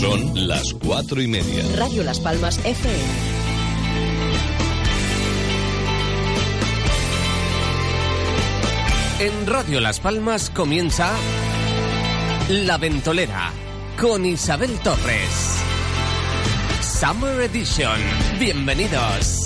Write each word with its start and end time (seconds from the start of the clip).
Son 0.00 0.46
las 0.46 0.74
cuatro 0.74 1.22
y 1.22 1.26
media. 1.26 1.64
Radio 1.76 2.02
Las 2.02 2.20
Palmas 2.20 2.58
FM. 2.64 3.36
En 9.18 9.46
Radio 9.46 9.80
Las 9.80 10.00
Palmas 10.00 10.50
comienza 10.50 11.10
La 12.50 12.76
Ventolera 12.76 13.50
con 13.98 14.26
Isabel 14.26 14.78
Torres. 14.80 15.62
Summer 16.82 17.40
Edition. 17.40 17.98
Bienvenidos. 18.38 19.45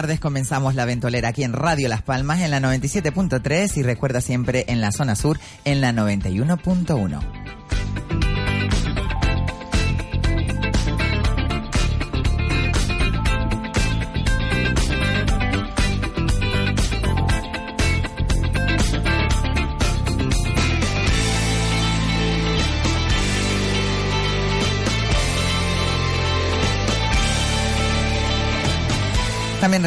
Tardes, 0.00 0.18
comenzamos 0.18 0.74
la 0.74 0.86
ventolera 0.86 1.28
aquí 1.28 1.44
en 1.44 1.52
Radio 1.52 1.86
Las 1.86 2.00
Palmas 2.00 2.40
en 2.40 2.50
la 2.50 2.58
97.3 2.58 3.76
y 3.76 3.82
recuerda 3.82 4.22
siempre 4.22 4.64
en 4.68 4.80
la 4.80 4.92
zona 4.92 5.14
sur 5.14 5.38
en 5.66 5.82
la 5.82 5.92
91.1. 5.92 7.39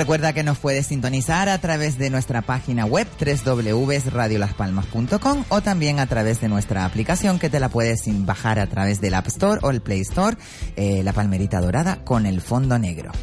recuerda 0.03 0.33
que 0.33 0.43
nos 0.43 0.57
puedes 0.57 0.87
sintonizar 0.87 1.47
a 1.47 1.57
través 1.59 1.97
de 1.97 2.09
nuestra 2.09 2.41
página 2.41 2.85
web 2.85 3.07
www.radiolaspalmas.com 3.17 5.45
o 5.47 5.61
también 5.61 6.01
a 6.01 6.07
través 6.07 6.41
de 6.41 6.49
nuestra 6.49 6.83
aplicación 6.83 7.39
que 7.39 7.49
te 7.49 7.61
la 7.61 7.69
puedes 7.69 8.01
bajar 8.25 8.59
a 8.59 8.67
través 8.67 8.99
del 8.99 9.13
App 9.13 9.27
Store 9.27 9.61
o 9.63 9.69
el 9.69 9.79
Play 9.79 10.01
Store, 10.01 10.35
eh, 10.75 11.03
la 11.03 11.13
palmerita 11.13 11.61
dorada 11.61 12.03
con 12.03 12.25
el 12.25 12.41
fondo 12.41 12.77
negro. 12.77 13.13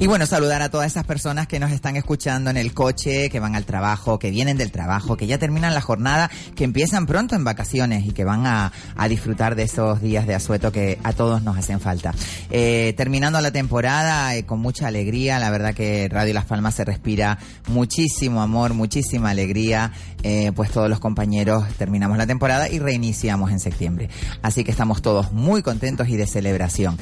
Y 0.00 0.06
bueno, 0.06 0.24
saludar 0.24 0.62
a 0.62 0.70
todas 0.70 0.86
esas 0.86 1.04
personas 1.04 1.46
que 1.46 1.60
nos 1.60 1.72
están 1.72 1.94
escuchando 1.94 2.48
en 2.48 2.56
el 2.56 2.72
coche, 2.72 3.28
que 3.28 3.38
van 3.38 3.54
al 3.54 3.66
trabajo, 3.66 4.18
que 4.18 4.30
vienen 4.30 4.56
del 4.56 4.72
trabajo, 4.72 5.18
que 5.18 5.26
ya 5.26 5.36
terminan 5.36 5.74
la 5.74 5.82
jornada, 5.82 6.30
que 6.54 6.64
empiezan 6.64 7.04
pronto 7.04 7.36
en 7.36 7.44
vacaciones 7.44 8.06
y 8.06 8.12
que 8.12 8.24
van 8.24 8.46
a, 8.46 8.72
a 8.96 9.08
disfrutar 9.08 9.56
de 9.56 9.64
esos 9.64 10.00
días 10.00 10.26
de 10.26 10.34
asueto 10.34 10.72
que 10.72 10.98
a 11.02 11.12
todos 11.12 11.42
nos 11.42 11.58
hacen 11.58 11.80
falta. 11.80 12.14
Eh, 12.48 12.94
terminando 12.96 13.38
la 13.42 13.50
temporada 13.50 14.34
eh, 14.36 14.46
con 14.46 14.60
mucha 14.60 14.86
alegría, 14.86 15.38
la 15.38 15.50
verdad 15.50 15.74
que 15.74 16.08
Radio 16.10 16.32
Las 16.32 16.46
Palmas 16.46 16.76
se 16.76 16.86
respira 16.86 17.38
muchísimo 17.68 18.40
amor, 18.40 18.72
muchísima 18.72 19.28
alegría, 19.28 19.92
eh, 20.22 20.50
pues 20.56 20.70
todos 20.70 20.88
los 20.88 20.98
compañeros 20.98 21.66
terminamos 21.76 22.16
la 22.16 22.26
temporada 22.26 22.70
y 22.70 22.78
reiniciamos 22.78 23.50
en 23.50 23.60
septiembre. 23.60 24.08
Así 24.40 24.64
que 24.64 24.70
estamos 24.70 25.02
todos 25.02 25.30
muy 25.32 25.60
contentos 25.60 26.08
y 26.08 26.16
de 26.16 26.26
celebración. 26.26 26.96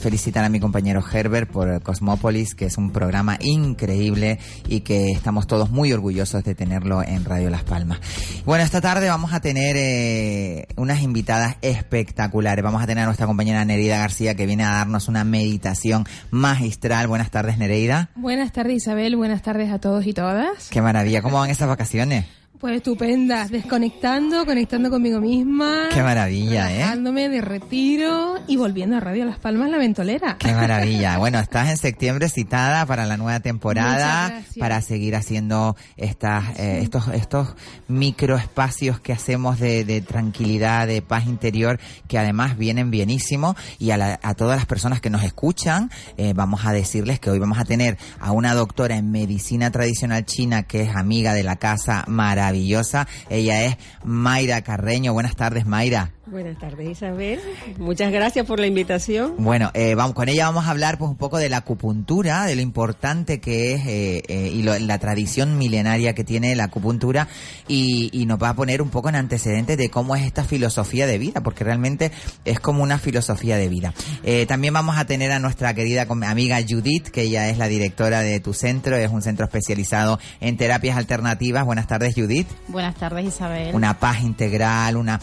Felicitar 0.00 0.44
a 0.44 0.48
mi 0.50 0.60
compañero 0.60 1.02
Herbert 1.12 1.50
por 1.50 1.82
Cosmópolis 1.82 2.25
que 2.26 2.64
es 2.64 2.76
un 2.76 2.90
programa 2.90 3.38
increíble 3.40 4.40
y 4.68 4.80
que 4.80 5.12
estamos 5.12 5.46
todos 5.46 5.70
muy 5.70 5.92
orgullosos 5.92 6.42
de 6.42 6.56
tenerlo 6.56 7.00
en 7.00 7.24
Radio 7.24 7.50
Las 7.50 7.62
Palmas. 7.62 8.00
Bueno, 8.44 8.64
esta 8.64 8.80
tarde 8.80 9.08
vamos 9.08 9.32
a 9.32 9.38
tener 9.38 9.76
eh, 9.78 10.66
unas 10.76 11.02
invitadas 11.02 11.56
espectaculares. 11.62 12.64
Vamos 12.64 12.82
a 12.82 12.86
tener 12.88 13.04
a 13.04 13.06
nuestra 13.06 13.28
compañera 13.28 13.64
Nereida 13.64 13.98
García 13.98 14.34
que 14.34 14.44
viene 14.44 14.64
a 14.64 14.70
darnos 14.70 15.06
una 15.06 15.22
meditación 15.22 16.04
magistral. 16.32 17.06
Buenas 17.06 17.30
tardes, 17.30 17.58
Nereida. 17.58 18.10
Buenas 18.16 18.50
tardes, 18.50 18.78
Isabel. 18.78 19.14
Buenas 19.14 19.42
tardes 19.42 19.70
a 19.70 19.78
todos 19.78 20.04
y 20.04 20.12
todas. 20.12 20.68
Qué 20.68 20.82
maravilla. 20.82 21.22
¿Cómo 21.22 21.38
van 21.38 21.50
esas 21.50 21.68
vacaciones? 21.68 22.26
Pues 22.58 22.76
estupenda, 22.76 23.46
desconectando, 23.48 24.46
conectando 24.46 24.88
conmigo 24.88 25.20
misma. 25.20 25.88
Qué 25.92 26.02
maravilla, 26.02 26.72
¿eh? 26.72 26.80
Dándome 26.80 27.28
de 27.28 27.42
retiro 27.42 28.36
y 28.46 28.56
volviendo 28.56 28.96
a 28.96 29.00
Radio 29.00 29.26
Las 29.26 29.38
Palmas 29.38 29.68
La 29.68 29.76
Ventolera. 29.76 30.38
Qué 30.38 30.54
maravilla. 30.54 31.18
Bueno, 31.18 31.38
estás 31.38 31.68
en 31.68 31.76
septiembre 31.76 32.30
citada 32.30 32.86
para 32.86 33.04
la 33.04 33.18
nueva 33.18 33.40
temporada, 33.40 34.42
para 34.58 34.80
seguir 34.80 35.16
haciendo 35.16 35.76
estas, 35.98 36.58
eh, 36.58 36.78
estos, 36.80 37.08
estos 37.08 37.54
microespacios 37.88 39.00
que 39.00 39.12
hacemos 39.12 39.60
de, 39.60 39.84
de, 39.84 40.00
tranquilidad, 40.00 40.86
de 40.86 41.02
paz 41.02 41.26
interior, 41.26 41.78
que 42.08 42.18
además 42.18 42.56
vienen 42.56 42.90
bienísimo. 42.90 43.54
Y 43.78 43.90
a, 43.90 43.98
la, 43.98 44.18
a 44.22 44.32
todas 44.32 44.56
las 44.56 44.66
personas 44.66 45.02
que 45.02 45.10
nos 45.10 45.24
escuchan, 45.24 45.90
eh, 46.16 46.32
vamos 46.34 46.64
a 46.64 46.72
decirles 46.72 47.20
que 47.20 47.28
hoy 47.28 47.38
vamos 47.38 47.58
a 47.58 47.66
tener 47.66 47.98
a 48.18 48.32
una 48.32 48.54
doctora 48.54 48.96
en 48.96 49.10
medicina 49.10 49.70
tradicional 49.70 50.24
china 50.24 50.62
que 50.62 50.82
es 50.82 50.96
amiga 50.96 51.34
de 51.34 51.42
la 51.42 51.56
casa 51.56 52.04
Mara 52.06 52.45
maravillosa. 52.46 53.08
Ella 53.28 53.64
es 53.64 53.76
Mayra 54.04 54.62
Carreño. 54.62 55.12
Buenas 55.12 55.34
tardes, 55.34 55.66
Mayra. 55.66 56.15
Buenas 56.26 56.58
tardes, 56.58 56.90
Isabel. 56.90 57.40
Muchas 57.78 58.10
gracias 58.10 58.44
por 58.46 58.58
la 58.58 58.66
invitación. 58.66 59.34
Bueno, 59.38 59.70
eh, 59.74 59.94
vamos 59.94 60.14
con 60.14 60.28
ella 60.28 60.46
vamos 60.46 60.66
a 60.66 60.70
hablar 60.70 60.98
pues 60.98 61.08
un 61.08 61.16
poco 61.16 61.38
de 61.38 61.48
la 61.48 61.58
acupuntura, 61.58 62.46
de 62.46 62.56
lo 62.56 62.62
importante 62.62 63.38
que 63.38 63.74
es 63.74 63.86
eh, 63.86 64.22
eh, 64.26 64.50
y 64.52 64.62
la 64.62 64.98
tradición 64.98 65.56
milenaria 65.56 66.16
que 66.16 66.24
tiene 66.24 66.56
la 66.56 66.64
acupuntura 66.64 67.28
y, 67.68 68.10
y, 68.12 68.26
nos 68.26 68.42
va 68.42 68.48
a 68.48 68.54
poner 68.54 68.82
un 68.82 68.88
poco 68.88 69.08
en 69.08 69.14
antecedentes 69.14 69.78
de 69.78 69.88
cómo 69.88 70.16
es 70.16 70.24
esta 70.24 70.42
filosofía 70.42 71.06
de 71.06 71.18
vida, 71.18 71.42
porque 71.42 71.62
realmente 71.62 72.10
es 72.44 72.58
como 72.58 72.82
una 72.82 72.98
filosofía 72.98 73.56
de 73.56 73.68
vida. 73.68 73.94
Eh, 74.24 74.46
también 74.46 74.74
vamos 74.74 74.98
a 74.98 75.04
tener 75.04 75.30
a 75.30 75.38
nuestra 75.38 75.74
querida 75.74 76.08
amiga 76.08 76.58
Judith, 76.68 77.06
que 77.08 77.22
ella 77.22 77.48
es 77.50 77.58
la 77.58 77.68
directora 77.68 78.22
de 78.22 78.40
tu 78.40 78.52
centro, 78.52 78.96
es 78.96 79.10
un 79.10 79.22
centro 79.22 79.46
especializado 79.46 80.18
en 80.40 80.56
terapias 80.56 80.96
alternativas. 80.96 81.64
Buenas 81.64 81.86
tardes, 81.86 82.14
Judith. 82.16 82.48
Buenas 82.66 82.96
tardes, 82.96 83.26
Isabel. 83.26 83.72
Una 83.74 84.00
paz 84.00 84.22
integral, 84.22 84.96
una 84.96 85.20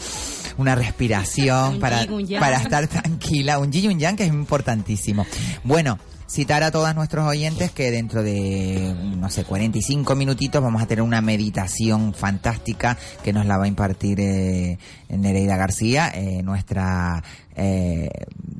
una 0.56 0.74
respiración 0.94 1.80
para, 1.80 2.06
para 2.38 2.56
estar 2.56 2.86
tranquila, 2.86 3.58
un 3.58 3.72
yin 3.72 3.90
un 3.90 3.98
yang 3.98 4.16
que 4.16 4.24
es 4.24 4.28
importantísimo. 4.28 5.26
Bueno, 5.64 5.98
citar 6.28 6.62
a 6.62 6.70
todos 6.70 6.94
nuestros 6.94 7.26
oyentes 7.26 7.72
que 7.72 7.90
dentro 7.90 8.22
de, 8.22 8.94
no 9.16 9.28
sé, 9.28 9.44
45 9.44 10.14
minutitos 10.14 10.62
vamos 10.62 10.82
a 10.82 10.86
tener 10.86 11.02
una 11.02 11.20
meditación 11.20 12.14
fantástica 12.14 12.96
que 13.22 13.32
nos 13.32 13.46
la 13.46 13.58
va 13.58 13.64
a 13.64 13.68
impartir 13.68 14.20
eh, 14.20 14.78
Nereida 15.08 15.56
García, 15.56 16.12
eh, 16.14 16.42
nuestra 16.42 17.22
eh, 17.56 18.08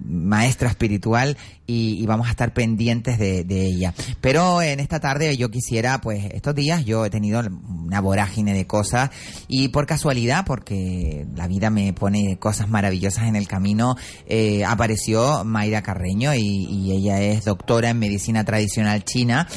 maestra 0.06 0.68
espiritual 0.68 1.36
y, 1.66 2.04
vamos 2.06 2.28
a 2.28 2.30
estar 2.30 2.52
pendientes 2.52 3.18
de, 3.18 3.44
ella. 3.48 3.94
Pero 4.20 4.60
en 4.60 4.80
esta 4.80 5.00
tarde 5.00 5.36
yo 5.36 5.50
quisiera, 5.50 6.00
pues 6.00 6.24
estos 6.32 6.54
días 6.54 6.84
yo 6.84 7.04
he 7.04 7.10
tenido 7.10 7.40
una 7.40 8.00
vorágine 8.00 8.52
de 8.52 8.66
cosas 8.66 9.10
y 9.48 9.68
por 9.68 9.86
casualidad, 9.86 10.44
porque 10.46 11.26
la 11.34 11.48
vida 11.48 11.70
me 11.70 11.92
pone 11.92 12.38
cosas 12.38 12.68
maravillosas 12.68 13.28
en 13.28 13.36
el 13.36 13.48
camino, 13.48 13.96
eh, 14.26 14.64
apareció 14.64 15.44
Mayra 15.44 15.82
Carreño 15.82 16.34
y, 16.34 16.40
y 16.40 16.92
ella 16.92 17.20
es 17.20 17.44
doctora 17.44 17.90
en 17.90 17.98
medicina 17.98 18.44
tradicional 18.44 19.04
china 19.04 19.48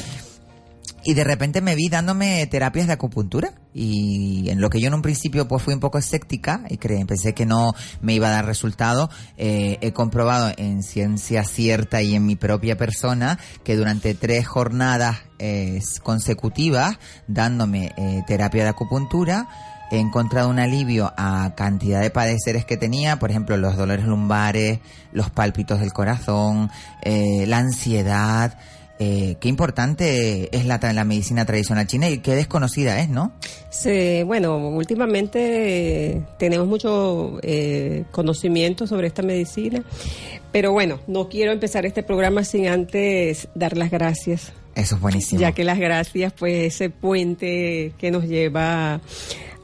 y 1.08 1.14
de 1.14 1.24
repente 1.24 1.62
me 1.62 1.74
vi 1.74 1.88
dándome 1.88 2.46
terapias 2.48 2.86
de 2.86 2.92
acupuntura. 2.92 3.54
Y 3.72 4.50
en 4.50 4.60
lo 4.60 4.68
que 4.68 4.78
yo 4.78 4.88
en 4.88 4.94
un 4.94 5.00
principio 5.00 5.48
pues 5.48 5.62
fui 5.62 5.72
un 5.72 5.80
poco 5.80 5.96
escéptica 5.96 6.64
y 6.68 6.76
creí, 6.76 7.02
pensé 7.06 7.32
que 7.32 7.46
no 7.46 7.72
me 8.02 8.12
iba 8.12 8.28
a 8.28 8.32
dar 8.32 8.44
resultado, 8.44 9.08
eh, 9.38 9.78
he 9.80 9.94
comprobado 9.94 10.52
en 10.58 10.82
ciencia 10.82 11.44
cierta 11.44 12.02
y 12.02 12.14
en 12.14 12.26
mi 12.26 12.36
propia 12.36 12.76
persona 12.76 13.38
que 13.64 13.74
durante 13.74 14.12
tres 14.12 14.46
jornadas 14.46 15.20
eh, 15.38 15.80
consecutivas 16.02 16.98
dándome 17.26 17.94
eh, 17.96 18.22
terapia 18.26 18.64
de 18.64 18.68
acupuntura 18.68 19.48
he 19.90 20.00
encontrado 20.00 20.50
un 20.50 20.58
alivio 20.58 21.14
a 21.16 21.54
cantidad 21.56 22.02
de 22.02 22.10
padeceres 22.10 22.66
que 22.66 22.76
tenía, 22.76 23.18
por 23.18 23.30
ejemplo, 23.30 23.56
los 23.56 23.78
dolores 23.78 24.04
lumbares, 24.04 24.80
los 25.12 25.30
pálpitos 25.30 25.80
del 25.80 25.94
corazón, 25.94 26.70
la 27.02 27.56
ansiedad, 27.56 28.58
eh, 29.00 29.36
qué 29.40 29.48
importante 29.48 30.54
es 30.56 30.66
la, 30.66 30.78
la, 30.92 31.04
medicina 31.04 31.46
tradicional 31.46 31.86
china 31.86 32.08
y 32.10 32.18
qué 32.18 32.34
desconocida 32.34 33.00
es, 33.00 33.08
¿no? 33.08 33.32
Sí, 33.70 34.22
bueno, 34.24 34.56
últimamente 34.68 36.22
tenemos 36.38 36.66
mucho 36.66 37.38
eh, 37.42 38.04
conocimiento 38.10 38.88
sobre 38.88 39.06
esta 39.06 39.22
medicina, 39.22 39.84
pero 40.50 40.72
bueno, 40.72 40.98
no 41.06 41.28
quiero 41.28 41.52
empezar 41.52 41.86
este 41.86 42.02
programa 42.02 42.42
sin 42.42 42.66
antes 42.66 43.48
dar 43.54 43.76
las 43.76 43.90
gracias. 43.90 44.52
Eso 44.74 44.96
es 44.96 45.00
buenísimo. 45.00 45.40
Ya 45.40 45.52
que 45.52 45.64
las 45.64 45.78
gracias, 45.78 46.32
pues 46.32 46.74
ese 46.74 46.90
puente 46.90 47.92
que 47.98 48.10
nos 48.10 48.24
lleva 48.24 49.00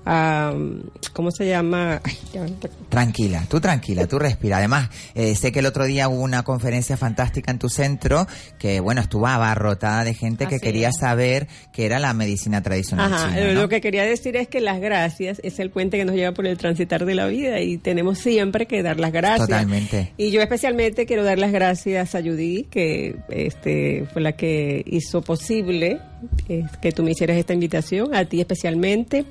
¿cómo 0.04 1.30
se 1.30 1.48
llama? 1.48 2.00
tranquila, 2.88 3.44
tú 3.48 3.60
tranquila, 3.60 4.06
tú 4.06 4.18
respira. 4.18 4.58
Además, 4.58 4.90
eh, 5.14 5.34
sé 5.34 5.52
que 5.52 5.60
el 5.60 5.66
otro 5.66 5.84
día 5.84 6.08
hubo 6.08 6.22
una 6.22 6.42
conferencia 6.42 6.96
fantástica 6.96 7.50
en 7.50 7.58
tu 7.58 7.68
centro 7.68 8.26
que, 8.58 8.80
bueno, 8.80 9.00
estuvo 9.00 9.26
abarrotada 9.26 10.04
de 10.04 10.14
gente 10.14 10.46
que 10.46 10.60
quería 10.60 10.90
saber 10.92 11.48
qué 11.72 11.86
era 11.86 11.98
la 11.98 12.12
medicina 12.12 12.62
tradicional 12.62 13.12
Ajá, 13.12 13.40
Lo 13.52 13.68
que 13.68 13.80
quería 13.80 14.04
decir 14.04 14.36
es 14.36 14.48
que 14.48 14.60
las 14.60 14.80
gracias 14.80 15.40
es 15.42 15.58
el 15.58 15.70
puente 15.70 15.96
que 15.96 16.04
nos 16.04 16.14
lleva 16.14 16.32
por 16.32 16.46
el 16.46 16.58
transitar 16.58 17.04
de 17.04 17.14
la 17.14 17.26
vida 17.26 17.60
y 17.60 17.78
tenemos 17.78 18.18
siempre 18.18 18.66
que 18.66 18.82
dar 18.82 19.00
las 19.00 19.12
gracias. 19.12 19.48
Totalmente. 19.48 20.12
Y 20.16 20.30
yo 20.30 20.40
especialmente 20.40 21.06
quiero 21.06 21.24
dar 21.24 21.38
las 21.38 21.52
gracias 21.52 22.14
a 22.14 22.20
Judy, 22.20 22.64
que 22.64 23.16
este, 23.28 24.06
fue 24.12 24.22
la 24.22 24.32
que 24.32 24.82
hizo 24.86 25.22
posible 25.22 25.98
eh, 26.48 26.64
que 26.80 26.92
tú 26.92 27.02
me 27.02 27.12
hicieras 27.12 27.36
esta 27.36 27.54
invitación, 27.54 28.14
a 28.14 28.24
ti 28.24 28.40
especialmente. 28.40 29.24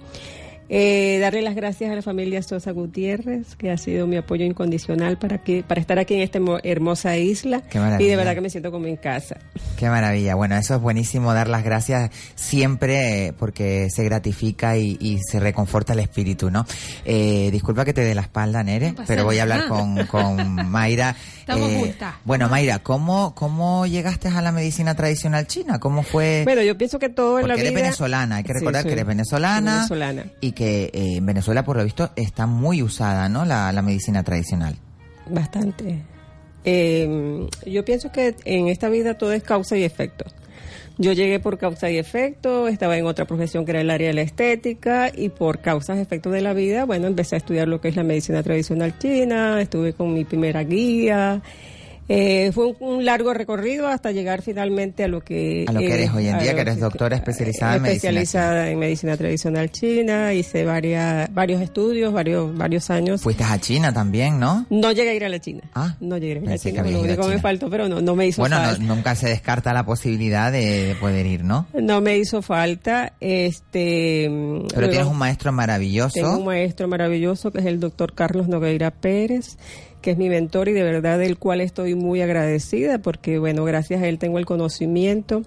Eh, 0.70 1.20
darle 1.20 1.42
las 1.42 1.56
gracias 1.56 1.92
a 1.92 1.96
la 1.96 2.02
familia 2.02 2.42
Sosa 2.42 2.72
Gutiérrez, 2.72 3.56
que 3.56 3.72
ha 3.72 3.78
sido 3.78 4.08
mi 4.08 4.18
apoyo 4.18 4.46
incondicional 4.46 5.18
para 5.18 5.40
que 5.40 5.64
para 5.64 5.82
estar 5.82 6.00
aquí 6.00 6.16
en 6.16 6.22
esta 6.22 6.40
hermosa 6.64 7.18
isla. 7.18 7.64
Y 8.00 8.06
de 8.06 8.16
verdad 8.16 8.34
que 8.34 8.42
me 8.42 8.50
siento 8.50 8.72
como 8.72 8.88
en 8.88 8.98
casa. 8.98 9.38
Qué 9.78 9.90
maravilla. 9.90 10.36
Bueno, 10.36 10.56
eso 10.56 10.76
es 10.76 10.82
buenísimo, 10.82 11.34
dar 11.34 11.48
las 11.48 11.64
gracias 11.64 12.12
siempre 12.36 13.28
eh, 13.28 13.34
porque 13.34 13.90
se 13.90 14.04
gratifica 14.04 14.78
y, 14.78 15.20
se 15.30 15.40
reconforta 15.40 15.94
el 15.94 16.00
espíritu, 16.00 16.50
¿no? 16.50 16.66
Eh, 17.06 17.50
disculpa 17.52 17.86
que 17.86 17.94
te 17.94 18.02
dé 18.02 18.16
la 18.16 18.22
espalda, 18.22 18.64
Nere, 18.64 18.96
pero 19.08 19.26
voy 19.26 19.40
a 19.40 19.44
hablar 19.44 19.68
con, 19.68 20.06
con 20.08 20.70
Mayra. 20.70 21.16
Estamos 21.40 21.70
eh, 21.72 21.96
Bueno, 22.24 22.50
Mayra, 22.50 22.80
¿cómo, 22.80 23.36
¿cómo 23.36 23.86
llegaste 23.86 24.30
a 24.30 24.42
la 24.42 24.52
medicina 24.52 24.96
tradicional 24.96 25.46
china? 25.46 25.80
¿Cómo 25.80 26.04
fue? 26.04 26.42
Bueno, 26.46 26.62
yo 26.62 26.78
pienso 26.78 27.00
que 27.00 27.10
todo 27.10 27.40
en 27.40 27.48
la 27.48 27.56
vida... 27.56 27.66
eres 27.68 27.76
venezolana, 27.76 28.38
hay 28.38 28.44
que 28.44 28.54
recordar 28.54 28.84
que 28.84 28.94
eres 28.94 29.06
venezolana. 29.06 29.76
Venezolana. 29.76 30.26
Y 30.42 30.53
que 30.54 30.86
eh, 30.86 31.18
en 31.18 31.26
Venezuela, 31.26 31.64
por 31.64 31.78
lo 31.78 31.84
visto, 31.84 32.12
está 32.16 32.48
muy 32.48 32.82
usada, 32.82 33.30
¿no? 33.30 33.46
La, 33.46 33.72
medicina 33.82 34.24
tradicional. 34.24 34.76
Bastante. 35.30 36.02
Eh, 36.64 37.48
yo 37.66 37.84
pienso 37.84 38.12
que 38.12 38.36
en 38.46 38.68
esta 38.68 38.90
vida 38.90 39.18
todo 39.18 39.34
es 39.34 39.44
causa 39.44 39.78
y 39.78 39.84
efecto. 39.84 40.26
Yo 40.98 41.12
llegué 41.12 41.40
por 41.40 41.58
causa 41.58 41.90
y 41.90 41.98
efecto, 41.98 42.68
estaba 42.68 42.98
en 42.98 43.08
otra 43.08 43.26
profesión 43.26 43.66
que 43.66 43.72
era 43.72 43.82
el 43.82 43.90
área 43.90 44.10
de 44.10 44.14
la 44.14 44.22
estética 44.22 45.12
y 45.14 45.30
por 45.30 45.60
causas 45.60 45.98
y 45.98 46.02
efectos 46.02 46.32
de 46.32 46.42
la 46.42 46.54
vida, 46.54 46.86
bueno, 46.86 47.08
empecé 47.08 47.36
a 47.36 47.40
estudiar 47.40 47.68
lo 47.68 47.82
que 47.82 47.88
es 47.88 47.96
la 47.96 48.04
medicina 48.04 48.44
tradicional 48.44 48.98
china, 49.00 49.60
estuve 49.60 49.94
con 49.94 50.14
mi 50.14 50.24
primera 50.24 50.64
guía 50.64 51.42
eh, 52.10 52.52
fue 52.54 52.74
un, 52.80 53.06
largo 53.06 53.34
recorrido 53.34 53.88
hasta 53.88 54.12
llegar 54.12 54.42
finalmente 54.42 55.04
a 55.04 55.08
lo 55.08 55.22
que... 55.22 55.66
A 55.68 55.72
lo 55.72 55.80
que 55.80 55.94
eres 55.94 56.12
hoy 56.12 56.28
en 56.28 56.40
día, 56.40 56.54
que 56.54 56.62
eres 56.62 56.80
doctora 56.80 57.16
especializada 57.16 57.78
en 57.78 57.82
medicina 57.82 57.96
Especializada 57.96 58.70
en 58.70 58.80
medicina 58.80 59.18
tradicional 59.18 59.72
china, 59.72 60.34
hice 60.34 60.66
varias, 60.66 61.34
varios 61.34 61.62
estudios, 61.62 62.12
varios, 62.12 62.56
varios 62.58 62.90
años. 62.90 63.22
Fuiste 63.22 63.44
a 63.44 63.58
China 63.60 63.94
también, 63.94 64.40
¿no? 64.40 64.66
No 64.70 64.92
llegué 64.92 65.12
a 65.12 65.14
ir 65.14 65.26
a 65.26 65.30
la 65.30 65.40
China. 65.40 65.62
Ah, 65.76 65.96
no 66.02 66.18
llegué 66.18 66.34
a 66.34 66.38
ir 66.38 66.48
a 66.48 66.52
la 66.52 66.58
China. 66.58 66.84
Lo 66.84 67.02
único 67.02 67.28
me 67.28 67.40
faltó, 67.40 67.70
pero 67.70 67.88
no, 67.88 68.02
no 68.02 68.16
me 68.16 68.28
hizo 68.28 68.42
falta. 68.42 68.76
Bueno, 68.76 68.96
nunca 68.96 69.16
se 69.16 69.30
descarta 69.30 69.74
la 69.74 69.86
posibilidad 69.86 70.52
de, 70.52 70.96
poder 71.00 71.26
ir, 71.26 71.44
¿no? 71.44 71.68
No 71.74 72.02
me 72.02 72.18
hizo 72.18 72.42
falta. 72.42 73.14
este 73.20 74.30
Pero 74.74 74.90
tienes 74.90 75.08
un 75.08 75.18
maestro 75.18 75.52
maravilloso. 75.52 76.14
Tengo 76.14 76.38
un 76.38 76.46
maestro 76.46 76.88
maravilloso 76.88 77.52
que 77.52 77.60
es 77.60 77.66
el 77.66 77.80
doctor 77.80 78.14
Carlos 78.14 78.48
Nogueira 78.48 78.92
Pérez 78.92 79.58
que 80.04 80.12
es 80.12 80.18
mi 80.20 80.30
mentor 80.30 80.70
y 80.70 80.74
de 80.74 80.84
verdad 80.84 81.18
del 81.18 81.40
cual 81.40 81.62
estoy 81.62 81.96
muy 81.96 82.22
agradecida 82.22 83.00
porque, 83.00 83.40
bueno, 83.40 83.64
gracias 83.64 84.04
a 84.04 84.08
él 84.08 84.20
tengo 84.20 84.38
el 84.38 84.46
conocimiento 84.46 85.42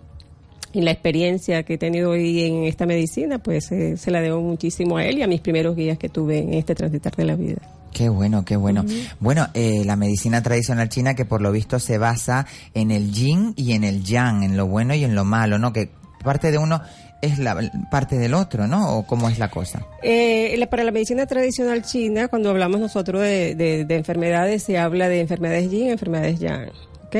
y 0.73 0.81
la 0.81 0.91
experiencia 0.91 1.63
que 1.63 1.75
he 1.75 1.79
tenido 1.79 2.11
hoy 2.11 2.43
en 2.43 2.65
esta 2.65 2.87
medicina, 2.87 3.39
pues 3.39 3.71
eh, 3.71 3.97
se 3.97 4.11
la 4.11 4.21
debo 4.21 4.41
muchísimo 4.41 4.97
a 4.97 5.05
él 5.05 5.19
y 5.19 5.23
a 5.23 5.29
mis 5.29 5.41
primeros 5.41 5.77
guías 5.77 5.99
que 5.99 6.09
tuve 6.09 6.39
en 6.39 6.55
este 6.55 6.75
transitar 6.75 7.15
de 7.15 7.25
la 7.25 7.37
vida. 7.37 7.59
Qué 7.93 8.09
bueno, 8.09 8.45
qué 8.45 8.57
bueno. 8.57 8.85
Bueno, 9.21 9.49
eh, 9.55 9.83
la 9.87 9.97
medicina 9.97 10.43
tradicional 10.43 10.89
china 10.89 11.15
que 11.15 11.25
por 11.25 11.41
lo 11.41 11.53
visto 11.53 11.79
se 11.79 11.97
basa 11.97 12.47
en 12.75 12.91
el 12.91 13.13
yin 13.13 13.55
y 13.57 13.73
en 13.73 13.85
el 13.85 14.03
yang, 14.03 14.43
en 14.43 14.57
lo 14.57 14.67
bueno 14.67 14.95
y 14.95 15.05
en 15.05 15.15
lo 15.15 15.25
malo, 15.25 15.59
¿no? 15.59 15.73
Que 15.73 15.91
parte 16.23 16.51
de 16.51 16.59
uno 16.59 16.83
es 17.21 17.39
la 17.39 17.59
parte 17.91 18.17
del 18.17 18.35
otro, 18.35 18.67
¿no? 18.67 18.99
¿O 18.99 19.07
cómo 19.07 19.29
es 19.29 19.39
la 19.39 19.51
cosa? 19.51 19.87
Eh, 20.03 20.65
para 20.71 20.85
la 20.85 20.93
medicina 20.93 21.27
tradicional 21.27 21.83
china, 21.83 22.29
cuando 22.29 22.51
hablamos 22.51 22.81
nosotros 22.81 23.23
de, 23.23 23.55
de, 23.55 23.97
enfermedades, 23.97 24.63
se 24.63 24.79
habla 24.79 25.09
de 25.09 25.21
enfermedades 25.21 25.71
yin 25.71 25.91
enfermedades 25.91 26.39
yang, 26.41 26.71
¿ok? 27.07 27.17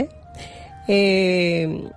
Eh, 0.89 1.89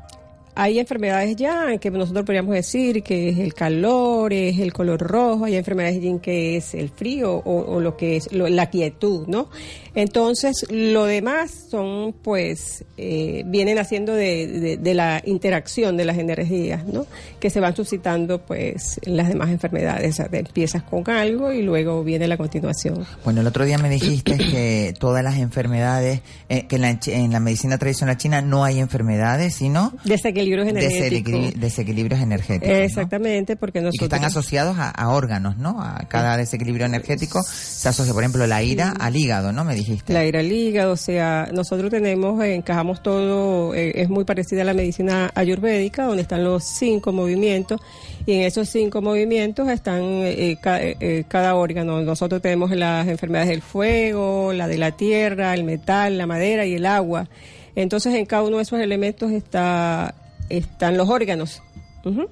hay 0.55 0.79
enfermedades 0.79 1.35
yang 1.37 1.79
que 1.79 1.89
nosotros 1.89 2.25
podríamos 2.25 2.53
decir 2.53 3.01
que 3.03 3.29
es 3.29 3.39
el 3.39 3.53
calor, 3.53 4.33
es 4.33 4.59
el 4.59 4.73
color 4.73 4.99
rojo, 4.99 5.45
hay 5.45 5.55
enfermedades 5.55 6.01
yin 6.01 6.19
que 6.19 6.57
es 6.57 6.73
el 6.73 6.89
frío 6.89 7.41
o, 7.45 7.79
lo 7.79 7.95
que 7.95 8.17
es 8.17 8.31
la 8.31 8.69
quietud, 8.69 9.27
¿no? 9.27 9.49
Entonces, 9.95 10.65
lo 10.69 11.05
demás 11.05 11.51
son, 11.69 12.13
pues, 12.23 12.85
eh, 12.97 13.43
vienen 13.45 13.79
haciendo 13.79 14.13
de, 14.13 14.77
de, 14.79 14.93
la 14.93 15.21
interacción 15.25 15.97
de 15.97 16.05
las 16.05 16.17
energías, 16.17 16.85
¿no? 16.85 17.05
Que 17.39 17.49
se 17.49 17.59
van 17.59 17.75
suscitando, 17.75 18.39
pues, 18.39 18.99
en 19.03 19.17
las 19.17 19.27
demás 19.27 19.49
enfermedades. 19.49 20.13
O 20.13 20.17
sea, 20.17 20.29
empiezas 20.31 20.83
con 20.83 21.09
algo 21.09 21.51
y 21.51 21.61
luego 21.61 22.03
viene 22.03 22.27
la 22.27 22.37
continuación. 22.37 23.05
Bueno, 23.23 23.41
el 23.41 23.47
otro 23.47 23.65
día 23.65 23.77
me 23.77 23.89
dijiste 23.89 24.37
que 24.37 24.93
todas 24.99 25.23
las 25.23 25.37
enfermedades, 25.37 26.21
eh, 26.49 26.67
que 26.67 26.75
en 26.75 26.81
la, 26.81 26.99
en 27.07 27.31
la 27.31 27.39
medicina 27.39 27.77
tradicional 27.77 28.17
china 28.17 28.41
no 28.41 28.63
hay 28.63 28.79
enfermedades, 28.79 29.55
sino... 29.55 29.93
Desequilibrio 30.03 30.65
desequilibrios 30.65 30.67
energéticos. 30.67 31.33
Desequili- 31.33 31.53
desequilibrios 31.59 32.21
energéticos. 32.21 32.69
¿no? 32.69 32.83
Exactamente, 32.83 33.55
porque 33.55 33.79
Y 33.79 33.81
nosotros... 33.83 33.99
que 34.09 34.15
están 34.15 34.25
asociados 34.25 34.77
a, 34.77 34.89
a 34.89 35.09
órganos, 35.09 35.57
¿no? 35.57 35.81
A 35.81 36.05
cada 36.07 36.37
desequilibrio 36.37 36.85
energético 36.85 37.41
se 37.43 37.89
asocia, 37.89 38.13
por 38.13 38.23
ejemplo, 38.23 38.45
la 38.47 38.61
ira 38.63 38.93
al 38.99 39.15
hígado, 39.15 39.51
¿no? 39.51 39.63
Me 39.63 39.75
dijiste. 39.75 39.88
La 40.07 40.25
ira 40.25 40.39
al 40.39 40.87
o 40.87 40.95
sea, 40.95 41.49
nosotros 41.53 41.89
tenemos, 41.91 42.43
eh, 42.43 42.55
encajamos 42.55 43.01
todo, 43.01 43.73
eh, 43.73 43.93
es 43.95 44.09
muy 44.09 44.23
parecida 44.23 44.61
a 44.61 44.65
la 44.65 44.73
medicina 44.73 45.31
ayurvédica, 45.35 46.05
donde 46.05 46.21
están 46.21 46.43
los 46.43 46.63
cinco 46.63 47.11
movimientos, 47.11 47.79
y 48.25 48.33
en 48.33 48.41
esos 48.41 48.69
cinco 48.69 49.01
movimientos 49.01 49.67
están 49.69 50.01
eh, 50.03 50.57
ca- 50.61 50.81
eh, 50.81 51.23
cada 51.27 51.55
órgano. 51.55 52.01
Nosotros 52.01 52.41
tenemos 52.41 52.71
las 52.75 53.07
enfermedades 53.07 53.49
del 53.49 53.61
fuego, 53.61 54.53
la 54.53 54.67
de 54.67 54.77
la 54.77 54.91
tierra, 54.91 55.53
el 55.53 55.63
metal, 55.63 56.17
la 56.17 56.27
madera 56.27 56.65
y 56.65 56.75
el 56.75 56.85
agua. 56.85 57.27
Entonces, 57.75 58.13
en 58.15 58.25
cada 58.25 58.43
uno 58.43 58.57
de 58.57 58.63
esos 58.63 58.79
elementos 58.79 59.31
está, 59.31 60.13
están 60.49 60.97
los 60.97 61.07
órganos. 61.09 61.61
Ujú. 62.03 62.27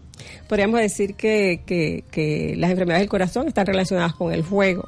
Podríamos 0.47 0.79
decir 0.79 1.15
que, 1.15 1.61
que, 1.65 2.03
que 2.11 2.55
las 2.57 2.71
enfermedades 2.71 3.01
del 3.03 3.09
corazón 3.09 3.47
están 3.47 3.65
relacionadas 3.65 4.13
con 4.13 4.33
el 4.33 4.43
fuego. 4.43 4.83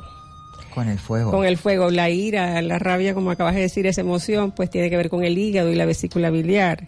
Con 0.73 0.87
el 0.87 0.99
fuego. 0.99 1.31
Con 1.31 1.45
el 1.45 1.57
fuego, 1.57 1.89
la 1.89 2.09
ira, 2.09 2.61
la 2.61 2.79
rabia, 2.79 3.13
como 3.13 3.31
acabas 3.31 3.55
de 3.55 3.61
decir, 3.61 3.87
esa 3.87 4.01
emoción, 4.01 4.51
pues 4.51 4.69
tiene 4.69 4.89
que 4.89 4.97
ver 4.97 5.09
con 5.09 5.23
el 5.23 5.37
hígado 5.37 5.71
y 5.71 5.75
la 5.75 5.85
vesícula 5.85 6.29
biliar. 6.29 6.87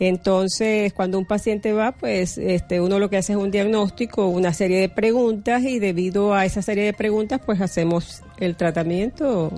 Entonces, 0.00 0.92
cuando 0.92 1.18
un 1.18 1.26
paciente 1.26 1.72
va, 1.72 1.92
pues 1.92 2.38
este, 2.38 2.80
uno 2.80 2.98
lo 2.98 3.10
que 3.10 3.16
hace 3.16 3.32
es 3.32 3.38
un 3.38 3.50
diagnóstico, 3.50 4.28
una 4.28 4.52
serie 4.52 4.80
de 4.80 4.88
preguntas 4.88 5.62
y 5.64 5.80
debido 5.80 6.34
a 6.34 6.44
esa 6.44 6.62
serie 6.62 6.84
de 6.84 6.92
preguntas, 6.92 7.40
pues 7.44 7.60
hacemos 7.60 8.22
el 8.38 8.54
tratamiento 8.54 9.50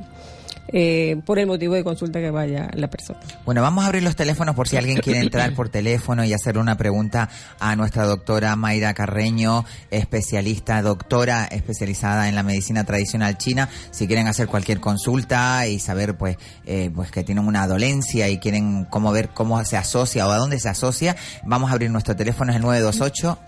eh, 0.73 1.21
por 1.25 1.39
el 1.39 1.47
motivo 1.47 1.75
de 1.75 1.85
consulta 1.85 2.21
que 2.21 2.31
vaya 2.31 2.71
la 2.75 2.89
persona. 2.89 3.21
Bueno, 3.45 3.63
vamos 3.63 3.85
a 3.85 3.89
abrir 3.89 4.03
los 4.03 4.17
teléfonos 4.17 4.55
por 4.55 4.69
si 4.69 4.77
alguien 4.77 4.99
quiere 4.99 5.21
entrar 5.21 5.55
por 5.55 5.69
teléfono 5.69 6.25
y 6.25 6.33
hacer 6.33 6.59
una 6.59 6.77
pregunta 6.77 7.29
a 7.59 7.77
nuestra 7.77 8.05
doctora 8.05 8.55
Mayra 8.57 8.95
Carreño, 8.95 9.65
especialista, 9.91 10.83
doctora 10.83 11.47
especializada 11.47 12.29
en 12.29 12.35
la 12.35 12.43
medicina 12.43 12.85
tradicional 12.85 13.39
china. 13.39 13.69
Si 13.91 14.07
quieren 14.07 14.29
hacer 14.29 14.47
cualquier 14.47 14.81
consulta 14.81 15.67
y 15.67 15.79
saber, 15.79 16.17
pues, 16.17 16.37
eh, 16.67 16.91
pues 16.95 17.11
que 17.11 17.25
tienen 17.25 17.47
una 17.47 17.67
dolencia 17.67 18.29
y 18.29 18.39
quieren 18.39 18.85
cómo 18.85 19.13
ver 19.13 19.31
cómo 19.31 19.63
se 19.65 19.77
asocia 19.77 20.27
o 20.27 20.31
a 20.31 20.37
dónde 20.37 20.59
se 20.59 20.69
asocia, 20.69 21.17
vamos 21.45 21.71
a 21.71 21.73
abrir 21.73 21.91
nuestro 21.91 22.17
teléfono, 22.17 22.53
es 22.53 22.57
el 22.57 22.63
928 22.63 23.39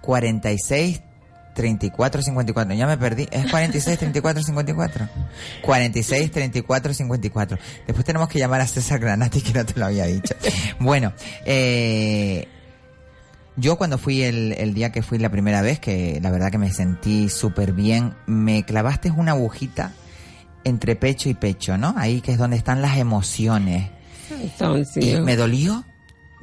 46 0.00 1.02
34 1.56 2.22
54. 2.22 2.74
Ya 2.74 2.86
me 2.86 2.96
perdí. 2.98 3.26
Es 3.32 3.50
46 3.50 3.98
34 3.98 4.42
54. 4.44 5.08
46 5.62 6.30
34 6.30 6.94
54. 6.94 7.58
Después 7.86 8.04
tenemos 8.04 8.28
que 8.28 8.38
llamar 8.38 8.60
a 8.60 8.66
César 8.66 9.00
Granati 9.00 9.40
que 9.40 9.52
no 9.52 9.64
te 9.66 9.80
lo 9.80 9.86
había 9.86 10.04
dicho. 10.04 10.34
Bueno, 10.78 11.12
eh, 11.46 12.46
yo 13.56 13.76
cuando 13.76 13.96
fui 13.98 14.22
el, 14.22 14.52
el 14.52 14.74
día 14.74 14.92
que 14.92 15.02
fui 15.02 15.18
la 15.18 15.30
primera 15.30 15.62
vez, 15.62 15.80
que 15.80 16.20
la 16.22 16.30
verdad 16.30 16.50
que 16.50 16.58
me 16.58 16.70
sentí 16.72 17.28
súper 17.30 17.72
bien, 17.72 18.14
me 18.26 18.64
clavaste 18.64 19.10
una 19.10 19.32
agujita 19.32 19.92
entre 20.64 20.94
pecho 20.96 21.28
y 21.30 21.34
pecho, 21.34 21.78
¿no? 21.78 21.94
Ahí 21.96 22.20
que 22.20 22.32
es 22.32 22.38
donde 22.38 22.56
están 22.56 22.82
las 22.82 22.98
emociones. 22.98 23.88
Y 25.00 25.20
me 25.24 25.36
dolió 25.36 25.84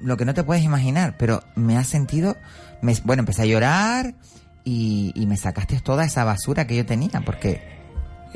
lo 0.02 0.18
que 0.18 0.26
no 0.26 0.34
te 0.34 0.44
puedes 0.44 0.64
imaginar, 0.64 1.16
pero 1.18 1.44
me 1.56 1.78
ha 1.78 1.84
sentido, 1.84 2.36
me- 2.82 2.96
bueno, 3.04 3.20
empecé 3.22 3.44
a 3.44 3.46
llorar 3.46 4.16
y, 4.64 5.12
y 5.16 5.26
me 5.26 5.38
sacaste 5.38 5.80
toda 5.82 6.06
esa 6.06 6.24
basura 6.24 6.66
que 6.68 6.76
yo 6.76 6.86
tenía, 6.86 7.22
porque 7.26 7.62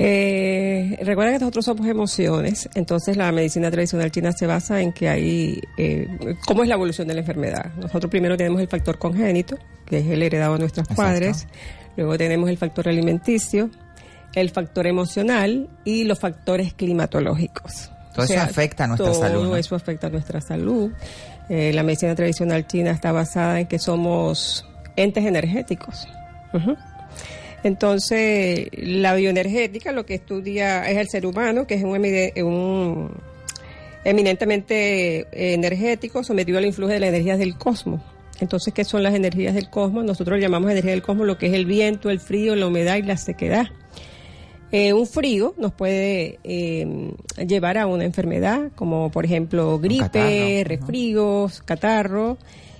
Eh, 0.00 0.96
recuerda 1.02 1.32
que 1.32 1.38
nosotros 1.40 1.64
somos 1.64 1.84
emociones, 1.88 2.68
entonces 2.74 3.16
la 3.16 3.32
medicina 3.32 3.68
tradicional 3.68 4.12
china 4.12 4.30
se 4.30 4.46
basa 4.46 4.80
en 4.80 4.92
que 4.92 5.08
hay, 5.08 5.60
eh, 5.76 6.06
¿cómo 6.46 6.62
es 6.62 6.68
la 6.68 6.76
evolución 6.76 7.08
de 7.08 7.14
la 7.14 7.20
enfermedad? 7.20 7.72
Nosotros 7.76 8.08
primero 8.08 8.36
tenemos 8.36 8.60
el 8.60 8.68
factor 8.68 8.96
congénito, 8.96 9.58
que 9.86 9.98
es 9.98 10.06
el 10.06 10.22
heredado 10.22 10.52
de 10.52 10.60
nuestros 10.60 10.84
Exacto. 10.88 11.02
padres, 11.02 11.48
luego 11.96 12.16
tenemos 12.16 12.48
el 12.48 12.56
factor 12.58 12.88
alimenticio, 12.88 13.70
el 14.36 14.50
factor 14.50 14.86
emocional 14.86 15.68
y 15.84 16.04
los 16.04 16.20
factores 16.20 16.74
climatológicos. 16.74 17.90
Todo 18.14 18.24
eso 18.24 18.40
afecta 18.40 18.84
a 18.84 18.86
nuestra 18.86 19.10
todo 19.10 19.20
salud, 19.20 19.48
¿no? 19.48 19.56
eso 19.56 19.74
afecta 19.74 20.06
a 20.06 20.10
nuestra 20.10 20.40
salud. 20.40 20.92
Eh, 21.48 21.72
la 21.72 21.82
medicina 21.82 22.14
tradicional 22.14 22.68
china 22.68 22.92
está 22.92 23.10
basada 23.10 23.58
en 23.58 23.66
que 23.66 23.80
somos 23.80 24.64
entes 24.94 25.24
energéticos. 25.24 26.06
Entonces, 27.64 28.68
la 28.72 29.14
bioenergética 29.14 29.92
lo 29.92 30.06
que 30.06 30.14
estudia 30.14 30.88
es 30.88 30.96
el 30.96 31.08
ser 31.08 31.26
humano, 31.26 31.66
que 31.66 31.74
es 31.74 31.82
un, 31.82 31.96
un 32.44 33.10
eminentemente 34.04 35.26
energético, 35.32 36.22
sometido 36.22 36.58
al 36.58 36.66
influjo 36.66 36.92
de 36.92 37.00
las 37.00 37.08
energías 37.08 37.38
del 37.38 37.56
cosmos. 37.56 38.00
Entonces, 38.40 38.72
¿qué 38.72 38.84
son 38.84 39.02
las 39.02 39.14
energías 39.14 39.54
del 39.54 39.68
cosmos? 39.68 40.04
Nosotros 40.04 40.40
llamamos 40.40 40.70
energía 40.70 40.92
del 40.92 41.02
cosmos 41.02 41.26
lo 41.26 41.38
que 41.38 41.46
es 41.46 41.54
el 41.54 41.66
viento, 41.66 42.10
el 42.10 42.20
frío, 42.20 42.54
la 42.54 42.66
humedad 42.66 42.96
y 42.96 43.02
la 43.02 43.16
sequedad. 43.16 43.66
Eh, 44.70 44.92
un 44.92 45.06
frío 45.06 45.54
nos 45.56 45.72
puede 45.72 46.38
eh, 46.44 47.12
llevar 47.46 47.78
a 47.78 47.86
una 47.86 48.04
enfermedad, 48.04 48.70
como 48.74 49.10
por 49.10 49.24
ejemplo 49.24 49.78
gripe, 49.78 50.04
catarro, 50.04 50.68
resfríos, 50.68 51.62
catarro. 51.62 52.38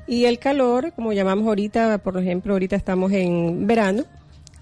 Y 0.08 0.24
el 0.24 0.38
calor, 0.38 0.92
como 0.96 1.12
llamamos 1.12 1.46
ahorita, 1.46 1.98
por 1.98 2.18
ejemplo, 2.18 2.54
ahorita 2.54 2.74
estamos 2.76 3.12
en 3.12 3.66
verano. 3.66 4.04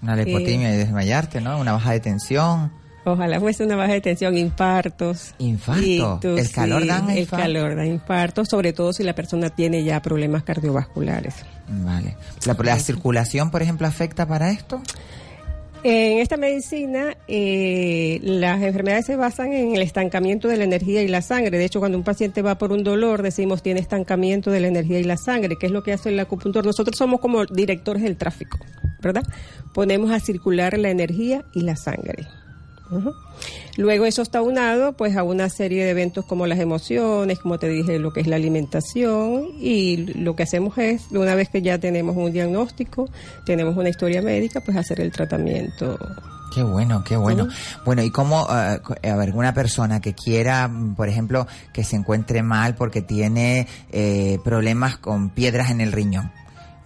una 0.01 0.15
lipotimia 0.15 0.73
y 0.73 0.77
desmayarte, 0.77 1.39
¿no? 1.41 1.57
Una 1.59 1.71
baja 1.73 1.93
de 1.93 2.01
tensión. 2.01 2.71
Ojalá 3.05 3.39
fuese 3.39 3.63
una 3.63 3.77
baja 3.77 3.93
de 3.93 4.01
tensión, 4.01 4.37
infartos. 4.37 5.33
Infarto. 5.39 6.19
¿El 6.37 6.51
calor 6.51 6.85
da 6.85 6.97
El 7.13 7.19
infarto? 7.19 7.43
calor 7.43 7.75
da 7.77 7.85
infartos, 7.85 8.49
sobre 8.49 8.73
todo 8.73 8.91
si 8.91 9.03
la 9.03 9.15
persona 9.15 9.49
tiene 9.49 9.85
ya 9.85 10.01
problemas 10.01 10.43
cardiovasculares. 10.43 11.35
Vale. 11.69 12.17
La, 12.45 12.53
la 12.61 12.79
circulación, 12.79 13.49
por 13.49 13.61
ejemplo, 13.61 13.87
afecta 13.87 14.25
para 14.27 14.51
esto. 14.51 14.81
En 15.83 16.17
esta 16.17 16.37
medicina, 16.37 17.15
eh, 17.27 18.19
las 18.23 18.61
enfermedades 18.61 19.05
se 19.05 19.15
basan 19.15 19.53
en 19.53 19.75
el 19.75 19.81
estancamiento 19.81 20.47
de 20.47 20.57
la 20.57 20.63
energía 20.63 21.03
y 21.03 21.07
la 21.07 21.21
sangre. 21.21 21.57
De 21.57 21.65
hecho, 21.65 21.79
cuando 21.79 21.97
un 21.97 22.03
paciente 22.03 22.41
va 22.41 22.57
por 22.57 22.71
un 22.71 22.83
dolor, 22.83 23.21
decimos 23.21 23.61
tiene 23.61 23.79
estancamiento 23.79 24.49
de 24.51 24.59
la 24.59 24.67
energía 24.67 24.99
y 24.99 25.03
la 25.03 25.17
sangre, 25.17 25.55
que 25.57 25.67
es 25.67 25.71
lo 25.71 25.83
que 25.83 25.93
hace 25.93 26.09
el 26.09 26.19
acupuntor. 26.19 26.65
Nosotros 26.65 26.97
somos 26.97 27.19
como 27.19 27.45
directores 27.45 28.01
del 28.01 28.17
tráfico, 28.17 28.57
¿verdad? 29.01 29.23
Ponemos 29.73 30.11
a 30.11 30.19
circular 30.19 30.77
la 30.77 30.89
energía 30.89 31.45
y 31.53 31.61
la 31.61 31.75
sangre. 31.75 32.27
Luego 33.77 34.05
eso 34.05 34.21
está 34.23 34.41
unado 34.41 34.93
pues 34.93 35.15
a 35.15 35.23
una 35.23 35.49
serie 35.49 35.83
de 35.85 35.91
eventos 35.91 36.25
como 36.25 36.47
las 36.47 36.59
emociones, 36.59 37.37
como 37.39 37.59
te 37.59 37.69
dije, 37.69 37.99
lo 37.99 38.11
que 38.11 38.21
es 38.21 38.27
la 38.27 38.35
alimentación 38.37 39.49
y 39.59 39.97
lo 40.19 40.35
que 40.35 40.43
hacemos 40.43 40.77
es, 40.77 41.03
una 41.11 41.35
vez 41.35 41.49
que 41.49 41.61
ya 41.61 41.77
tenemos 41.77 42.15
un 42.17 42.31
diagnóstico, 42.31 43.09
tenemos 43.45 43.77
una 43.77 43.89
historia 43.89 44.21
médica, 44.21 44.61
pues 44.61 44.77
hacer 44.77 44.99
el 45.01 45.11
tratamiento. 45.11 45.97
Qué 46.55 46.63
bueno, 46.63 47.03
qué 47.03 47.17
bueno. 47.17 47.47
Bueno, 47.85 48.01
¿y 48.03 48.09
cómo, 48.09 48.47
eh, 48.49 48.79
co- 48.81 48.95
a 49.03 49.15
ver, 49.15 49.35
una 49.35 49.53
persona 49.53 49.99
que 49.99 50.13
quiera, 50.13 50.67
mm, 50.67 50.95
por 50.95 51.07
ejemplo, 51.09 51.45
que 51.73 51.83
se 51.83 51.97
encuentre 51.97 52.41
mal 52.41 52.73
porque 52.75 53.01
tiene 53.01 53.67
eh, 53.91 54.39
problemas 54.43 54.97
con 54.97 55.29
piedras 55.29 55.69
en 55.69 55.81
el 55.81 55.91
riñón? 55.91 56.31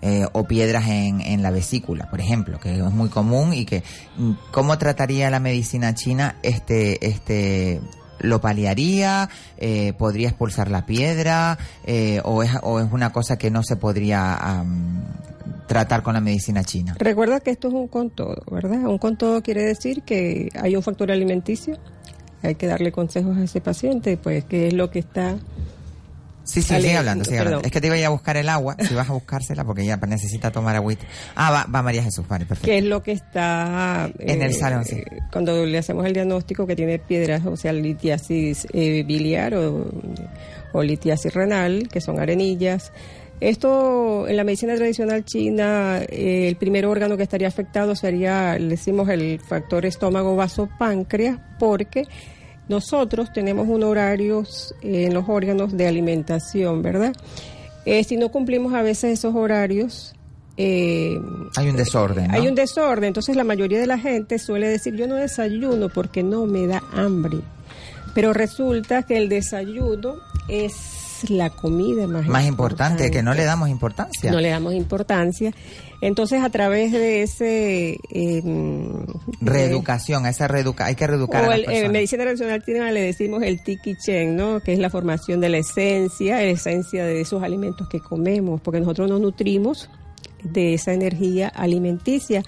Eh, 0.02 0.26
o 0.34 0.46
piedras 0.46 0.88
en, 0.88 1.22
en 1.22 1.42
la 1.42 1.52
vesícula, 1.52 2.10
por 2.10 2.20
ejemplo, 2.20 2.60
que 2.60 2.76
es 2.76 2.92
muy 2.92 3.10
común 3.10 3.54
y 3.54 3.66
que 3.66 3.84
mm, 4.18 4.32
¿cómo 4.52 4.78
trataría 4.78 5.30
la 5.30 5.40
medicina 5.40 5.94
china 5.94 6.38
este 6.44 7.08
este 7.08 7.82
lo 8.22 8.40
paliaría, 8.40 9.30
eh, 9.58 9.94
podría 9.94 10.30
expulsar 10.30 10.70
la 10.70 10.86
piedra 10.86 11.58
eh, 11.86 12.22
o, 12.24 12.44
es, 12.44 12.52
o 12.62 12.80
es 12.80 12.92
una 12.92 13.12
cosa 13.12 13.38
que 13.38 13.50
no 13.50 13.64
se 13.64 13.76
podría 13.76 14.36
am, 14.36 15.04
tratar 15.68 16.04
con 16.04 16.14
la 16.14 16.22
medicina 16.22 16.64
china. 16.64 16.96
Recuerda 17.00 17.40
que 17.40 17.52
esto 17.52 17.68
es 17.68 17.74
un 17.74 17.88
con 17.88 18.10
todo, 18.10 18.44
¿verdad? 18.52 18.86
Un 18.86 18.98
con 18.98 19.18
todo 19.18 19.42
quiere 19.42 19.64
decir 19.64 20.04
que 20.04 20.50
hay 20.60 20.76
un 20.76 20.84
factor 20.84 21.12
alimenticio, 21.12 21.78
hay 22.44 22.56
que 22.56 22.68
darle 22.68 22.92
consejos 22.92 23.38
a 23.38 23.44
ese 23.44 23.62
paciente, 23.62 24.18
pues 24.18 24.46
qué 24.46 24.68
es 24.68 24.74
lo 24.74 24.92
que 24.92 25.00
está 25.00 25.38
Sí, 26.44 26.62
sí, 26.62 26.76
sigue 26.76 26.98
hablando, 26.98 27.24
sigue 27.24 27.38
perdón. 27.38 27.48
hablando. 27.54 27.66
Es 27.68 27.72
que 27.72 27.82
te 27.82 27.88
iba 27.88 27.96
a 27.96 28.00
ir 28.00 28.06
a 28.06 28.10
buscar 28.10 28.38
el 28.38 28.50
agua, 28.50 28.76
si 28.80 28.94
vas 28.94 29.10
a 29.10 29.14
buscársela, 29.14 29.64
porque 29.64 29.86
ya 29.86 29.98
necesita 29.98 30.52
tomar 30.52 30.76
agüita. 30.76 31.06
Ah, 31.36 31.52
va, 31.52 31.66
va 31.74 31.82
María 31.82 32.04
Jesús, 32.04 32.28
vale, 32.28 32.46
perfecto. 32.46 32.66
qué 32.66 32.80
es 32.80 32.84
lo 32.84 33.02
que 33.04 33.12
está 33.14 34.10
En 34.20 34.42
el 34.42 34.54
salón, 34.54 34.86
sí. 34.86 35.02
cuando 35.32 35.66
le 35.66 35.78
hacemos 35.78 36.06
el 36.06 36.14
diagnóstico 36.14 36.66
que 36.68 36.76
tiene 36.76 37.00
piedras, 37.00 37.46
o 37.46 37.56
sea, 37.56 37.74
litiasis 37.74 38.68
eh, 38.74 39.04
biliar 39.04 39.56
o, 39.56 39.86
o 40.74 40.84
litiasis 40.84 41.34
renal, 41.34 41.88
que 41.92 42.02
son 42.02 42.20
arenillas. 42.20 42.92
Esto 43.40 44.28
en 44.28 44.38
la 44.38 44.44
medicina 44.44 44.76
tradicional 44.76 45.26
china, 45.26 46.00
eh, 46.08 46.48
el 46.48 46.58
primer 46.58 46.86
órgano 46.86 47.18
que 47.18 47.24
estaría 47.24 47.48
afectado 47.48 47.96
sería, 47.96 48.58
le 48.60 48.68
decimos 48.68 49.10
el 49.10 49.40
factor 49.40 49.86
estómago 49.88 50.36
vaso 50.36 50.70
páncreas, 50.78 51.40
porque 51.58 52.04
nosotros 52.68 53.34
tenemos 53.34 53.68
un 53.68 53.84
horario 53.84 54.44
eh, 54.82 55.06
en 55.06 55.14
los 55.14 55.28
órganos 55.28 55.76
de 55.76 55.88
alimentación, 55.88 56.82
¿verdad? 56.82 57.14
Eh, 57.86 58.04
si 58.04 58.18
no 58.18 58.30
cumplimos 58.30 58.74
a 58.74 58.82
veces 58.82 59.20
esos 59.20 59.36
horarios, 59.36 60.14
eh, 60.58 61.20
Hay 61.56 61.70
un 61.70 61.76
desorden, 61.76 62.28
¿no? 62.28 62.34
hay 62.34 62.48
un 62.48 62.56
desorden, 62.56 63.06
entonces 63.06 63.36
la 63.36 63.44
mayoría 63.44 63.80
de 63.80 63.88
la 63.88 63.98
gente 63.98 64.38
suele 64.38 64.68
decir 64.68 64.96
yo 64.96 65.08
no 65.08 65.16
desayuno 65.16 65.90
porque 65.90 66.24
no 66.24 66.46
me 66.46 66.68
da 66.68 66.84
hambre. 66.94 67.40
Pero 68.14 68.34
resulta 68.34 69.04
que 69.04 69.18
el 69.18 69.30
desayuno 69.30 70.18
es 70.50 71.01
es 71.24 71.30
la 71.30 71.50
comida 71.50 72.08
más, 72.08 72.28
Más 72.28 72.46
importante, 72.46 73.12
que 73.12 73.24
no 73.24 73.34
le 73.34 73.44
damos 73.44 73.70
importancia. 73.70 74.32
No 74.32 74.40
le 74.40 74.50
damos 74.50 74.74
importancia. 74.74 75.52
Entonces, 76.02 76.44
a 76.44 76.50
través 76.50 76.92
de 76.92 77.22
ese... 77.22 77.98
em, 78.10 79.06
Reeducación, 79.40 80.26
esa 80.26 80.48
reeduca, 80.48 80.86
hay 80.86 80.96
que 80.96 81.06
reeducar 81.06 81.46
a 81.46 81.50
o 81.50 81.52
el, 81.52 81.62
en 81.62 81.66
personas. 81.66 81.92
medicina 81.92 82.24
tradicional 82.24 82.64
china 82.64 82.92
le 82.92 83.02
decimos 83.02 83.44
el 83.44 83.64
tiki 83.64 83.96
chen, 83.96 84.36
¿no? 84.36 84.60
Que 84.62 84.74
es 84.74 84.80
la 84.80 84.90
formación 84.90 85.40
de 85.42 85.50
la 85.50 85.58
esencia, 85.58 86.38
la 86.38 86.44
esencia 86.44 87.06
de 87.06 87.22
esos 87.22 87.44
alimentos 87.44 87.88
que 87.88 88.00
comemos, 88.00 88.62
porque 88.62 88.80
nosotros 88.80 89.10
nos 89.10 89.22
nutrimos 89.22 89.90
de 90.44 90.74
esa 90.74 90.94
energía 90.94 91.48
alimenticia, 91.50 92.44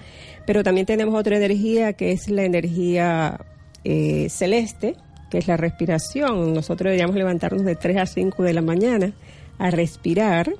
pero 0.46 0.64
también 0.64 0.86
tenemos 0.86 1.14
otra 1.14 1.36
energía 1.36 1.92
que 1.92 2.10
es 2.12 2.28
la 2.28 2.42
energía 2.44 3.40
eh, 3.84 4.28
celeste, 4.30 4.96
que 5.34 5.38
es 5.38 5.48
la 5.48 5.56
respiración. 5.56 6.54
Nosotros 6.54 6.90
deberíamos 6.90 7.16
levantarnos 7.16 7.64
de 7.64 7.74
3 7.74 7.96
a 7.96 8.06
5 8.06 8.44
de 8.44 8.52
la 8.52 8.62
mañana 8.62 9.10
a 9.58 9.68
respirar 9.68 10.52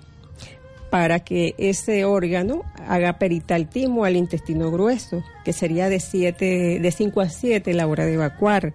para 0.90 1.20
que 1.20 1.54
ese 1.58 2.04
órgano 2.04 2.62
haga 2.88 3.20
peritaltismo 3.20 4.04
al 4.04 4.16
intestino 4.16 4.72
grueso, 4.72 5.22
que 5.44 5.52
sería 5.52 5.88
de 5.88 6.00
siete, 6.00 6.80
de 6.80 6.90
5 6.90 7.20
a 7.20 7.28
7 7.28 7.72
la 7.72 7.86
hora 7.86 8.04
de 8.04 8.14
evacuar, 8.14 8.72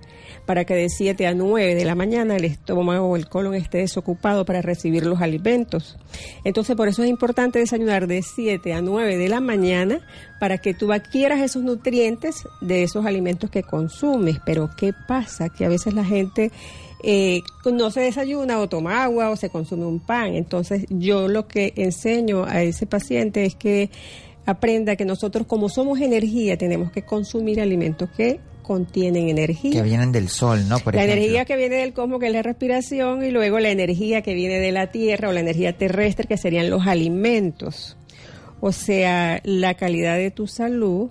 para 0.50 0.66
que 0.66 0.74
de 0.74 0.90
7 0.90 1.28
a 1.28 1.36
9 1.36 1.76
de 1.76 1.86
la 1.86 1.94
mañana 1.94 2.36
el 2.36 2.44
estómago 2.44 3.06
o 3.06 3.16
el 3.16 3.30
colon 3.30 3.54
esté 3.54 3.78
desocupado 3.78 4.46
para 4.46 4.64
recibir 4.64 5.06
los 5.06 5.22
alimentos. 5.22 5.96
Entonces, 6.44 6.76
por 6.76 6.88
eso 6.88 7.04
es 7.04 7.10
importante 7.12 7.60
desayunar 7.60 8.08
de 8.08 8.24
7 8.24 8.74
a 8.74 8.82
9 8.82 9.18
de 9.18 9.30
la 9.30 9.42
mañana 9.42 10.02
para 10.40 10.58
que 10.58 10.74
tú 10.74 10.92
adquieras 10.92 11.42
esos 11.42 11.62
nutrientes 11.62 12.48
de 12.62 12.82
esos 12.82 13.06
alimentos 13.06 13.52
que 13.52 13.62
consumes. 13.62 14.40
Pero, 14.44 14.72
¿qué 14.76 14.92
pasa? 15.08 15.50
Que 15.50 15.66
a 15.66 15.70
veces 15.70 15.94
la 15.94 16.04
gente 16.04 16.52
eh, 17.04 17.42
no 17.72 17.92
se 17.92 18.02
desayuna 18.02 18.58
o 18.58 18.68
toma 18.68 19.04
agua 19.04 19.30
o 19.30 19.36
se 19.36 19.52
consume 19.52 19.86
un 19.86 20.00
pan. 20.00 20.34
Entonces 20.34 20.88
yo 20.90 21.28
lo 21.28 21.48
que 21.48 21.74
enseño 21.76 22.46
a 22.46 22.64
ese 22.64 22.88
paciente 22.88 23.46
es 23.46 23.54
que 23.54 23.92
aprenda 24.48 24.96
que 24.96 25.06
nosotros 25.06 25.46
como 25.46 25.70
somos 25.70 26.02
energía 26.02 26.58
tenemos 26.58 26.92
que 26.92 27.04
consumir 27.04 27.62
alimentos 27.62 28.10
que 28.18 28.40
contienen 28.70 29.30
energía. 29.30 29.72
Que 29.72 29.82
vienen 29.82 30.12
del 30.12 30.30
sol, 30.30 30.70
¿no? 30.70 30.78
Por 30.78 30.94
la 30.94 31.02
ejemplo. 31.02 31.24
energía 31.24 31.44
que 31.46 31.56
viene 31.58 31.78
del 31.78 31.92
cosmos, 31.92 32.20
que 32.20 32.28
es 32.28 32.34
la 32.34 32.44
respiración, 32.44 33.26
y 33.26 33.32
luego 33.32 33.60
la 33.60 33.72
energía 33.72 34.22
que 34.22 34.36
viene 34.36 34.60
de 34.60 34.72
la 34.72 34.92
tierra 34.92 35.30
o 35.30 35.32
la 35.32 35.40
energía 35.40 35.76
terrestre, 35.76 36.28
que 36.28 36.38
serían 36.38 36.70
los 36.70 36.86
alimentos. 36.86 37.98
O 38.60 38.72
sea, 38.72 39.42
la 39.44 39.74
calidad 39.74 40.18
de 40.18 40.30
tu 40.30 40.46
salud 40.46 41.10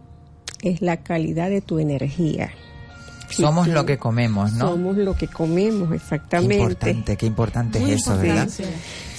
es 0.63 0.83
la 0.83 0.99
calidad 0.99 1.51
de 1.51 1.61
tu 1.61 1.81
energía. 1.81 2.53
Somos 3.29 3.67
lo 3.67 3.85
que 3.85 3.99
comemos, 3.99 4.53
¿no? 4.53 4.69
Somos 4.69 4.97
lo 4.97 5.17
que 5.17 5.27
comemos, 5.27 5.89
Qué 5.91 5.97
exactamente. 5.97 6.55
importante, 6.59 7.17
qué 7.17 7.27
importante 7.27 7.81
Muy 7.81 7.91
es 7.91 8.03
eso, 8.03 8.17
¿verdad? 8.17 8.49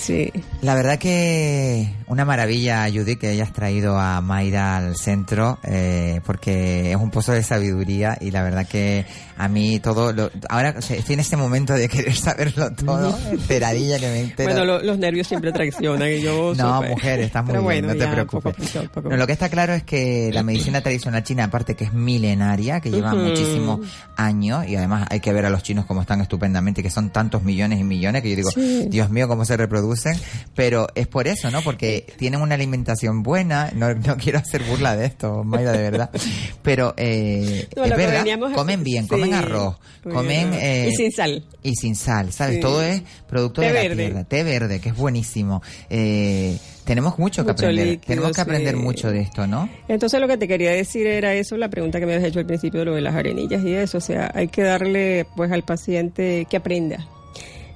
Sí. 0.09 0.31
La 0.61 0.73
verdad 0.73 0.97
que 0.97 1.93
una 2.07 2.25
maravilla, 2.25 2.87
Judy, 2.91 3.15
que 3.17 3.27
hayas 3.27 3.53
traído 3.53 3.99
a 3.99 4.19
Mayra 4.21 4.77
al 4.77 4.95
centro, 4.97 5.59
eh, 5.63 6.19
porque 6.25 6.89
es 6.91 6.97
un 6.97 7.11
pozo 7.11 7.31
de 7.33 7.43
sabiduría 7.43 8.17
y 8.19 8.31
la 8.31 8.41
verdad 8.41 8.67
que 8.67 9.05
a 9.37 9.47
mí 9.47 9.79
todo, 9.79 10.11
lo, 10.11 10.31
ahora 10.49 10.73
o 10.77 10.81
sea, 10.81 10.97
estoy 10.97 11.13
en 11.13 11.19
este 11.19 11.37
momento 11.37 11.73
de 11.73 11.87
querer 11.87 12.15
saberlo 12.17 12.71
todo, 12.73 13.15
enteradilla 13.31 13.99
que 13.99 14.07
me 14.07 14.21
entero. 14.21 14.49
Bueno, 14.49 14.65
lo- 14.65 14.81
los 14.81 14.97
nervios 14.97 15.27
siempre 15.27 15.51
traccionan 15.51 16.09
y 16.11 16.21
yo... 16.21 16.53
No, 16.57 16.81
mujer, 16.81 17.19
estás 17.19 17.43
muy 17.43 17.51
Pero 17.53 17.67
bien, 17.67 17.85
bueno, 17.85 17.93
no 17.93 17.99
te 18.05 18.11
preocupes. 18.11 18.53
poco 18.55 18.79
a 18.79 18.81
poco, 18.81 18.93
poco 18.93 19.07
a 19.07 19.11
No, 19.11 19.17
lo 19.17 19.27
que 19.27 19.33
está 19.33 19.49
claro 19.49 19.73
es 19.73 19.83
que 19.83 20.31
la 20.33 20.41
medicina 20.41 20.81
tradicional 20.81 21.23
china, 21.23 21.43
aparte 21.43 21.75
que 21.75 21.83
es 21.83 21.93
milenaria, 21.93 22.79
que 22.81 22.89
lleva 22.89 23.13
Ujú. 23.13 23.23
muchísimos 23.25 23.79
años, 24.15 24.67
y 24.67 24.75
además 24.75 25.07
hay 25.11 25.19
que 25.19 25.31
ver 25.31 25.45
a 25.45 25.51
los 25.51 25.61
chinos 25.61 25.85
cómo 25.85 26.01
están 26.01 26.19
estupendamente, 26.21 26.81
que 26.81 26.89
son 26.89 27.11
tantos 27.11 27.43
millones 27.43 27.79
y 27.79 27.83
millones, 27.83 28.23
que 28.23 28.31
yo 28.31 28.35
digo, 28.35 28.49
Sí. 28.51 28.87
Dios 28.89 29.09
mío, 29.11 29.27
cómo 29.27 29.45
se 29.45 29.55
reproducen, 30.03 30.49
pero 30.55 30.87
es 30.95 31.07
por 31.07 31.27
eso, 31.27 31.51
¿no? 31.51 31.61
Porque 31.61 32.05
tienen 32.17 32.41
una 32.41 32.55
alimentación 32.55 33.23
buena, 33.23 33.71
no, 33.75 33.93
no 33.93 34.17
quiero 34.17 34.39
hacer 34.39 34.63
burla 34.63 34.95
de 34.95 35.05
esto, 35.05 35.43
Mayra, 35.43 35.71
de 35.73 35.81
verdad, 35.91 36.09
pero 36.61 36.93
eh, 36.97 37.67
No, 37.75 37.83
es 37.85 37.95
verdad, 37.95 38.25
comen 38.55 38.83
bien, 38.83 39.03
sí, 39.03 39.09
comen 39.09 39.33
arroz, 39.33 39.77
comen... 40.03 40.53
eh, 40.53 40.89
Y 40.91 40.95
sin 40.95 41.11
sal. 41.11 41.43
y 41.63 41.75
sin 41.75 41.95
sal, 41.95 42.31
¿sabes? 42.31 42.55
Sí. 42.55 42.61
Todo 42.61 42.81
es 42.83 43.01
producto 43.27 43.61
Té 43.61 43.67
de 43.67 43.73
la 43.73 43.81
verde. 43.81 43.95
tierra. 44.05 44.23
Té 44.23 44.43
verde, 44.43 44.79
que 44.79 44.89
es 44.89 44.95
buenísimo. 44.95 45.61
Eh, 45.89 46.57
tenemos 46.85 47.19
mucho 47.19 47.43
que 47.45 47.51
Mucho 47.51 47.65
aprender. 47.65 47.87
líquido, 47.87 48.07
tenemos 48.07 48.31
que 48.31 48.41
aprender 48.41 48.75
sí. 48.75 48.81
mucho 48.81 49.11
de 49.11 49.21
esto, 49.21 49.45
¿no? 49.45 49.69
Entonces 49.87 50.19
lo 50.19 50.27
que 50.27 50.37
te 50.37 50.47
quería 50.47 50.71
decir 50.71 51.05
era 51.05 51.33
eso, 51.35 51.55
la 51.57 51.69
pregunta 51.69 51.99
que 51.99 52.05
me 52.07 52.15
habías 52.15 52.29
hecho 52.29 52.39
al 52.39 52.47
principio 52.47 52.79
de 52.79 52.85
lo 52.87 52.95
de 52.95 53.01
las 53.01 53.13
arenillas 53.15 53.63
y 53.63 53.73
eso, 53.73 53.99
o 53.99 54.01
sea, 54.01 54.31
hay 54.33 54.47
que 54.47 54.63
darle 54.63 55.27
pues 55.35 55.51
al 55.51 55.63
paciente 55.63 56.47
que 56.49 56.57
aprenda, 56.57 57.07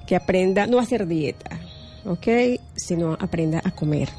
que 0.07 0.15
aprenda 0.15 0.65
no 0.65 0.79
a 0.79 0.81
hacer 0.81 1.05
dieta, 1.05 1.59
¿ok? 2.05 2.59
Sino 2.75 3.13
aprenda 3.19 3.61
a 3.63 3.71
comer, 3.71 4.09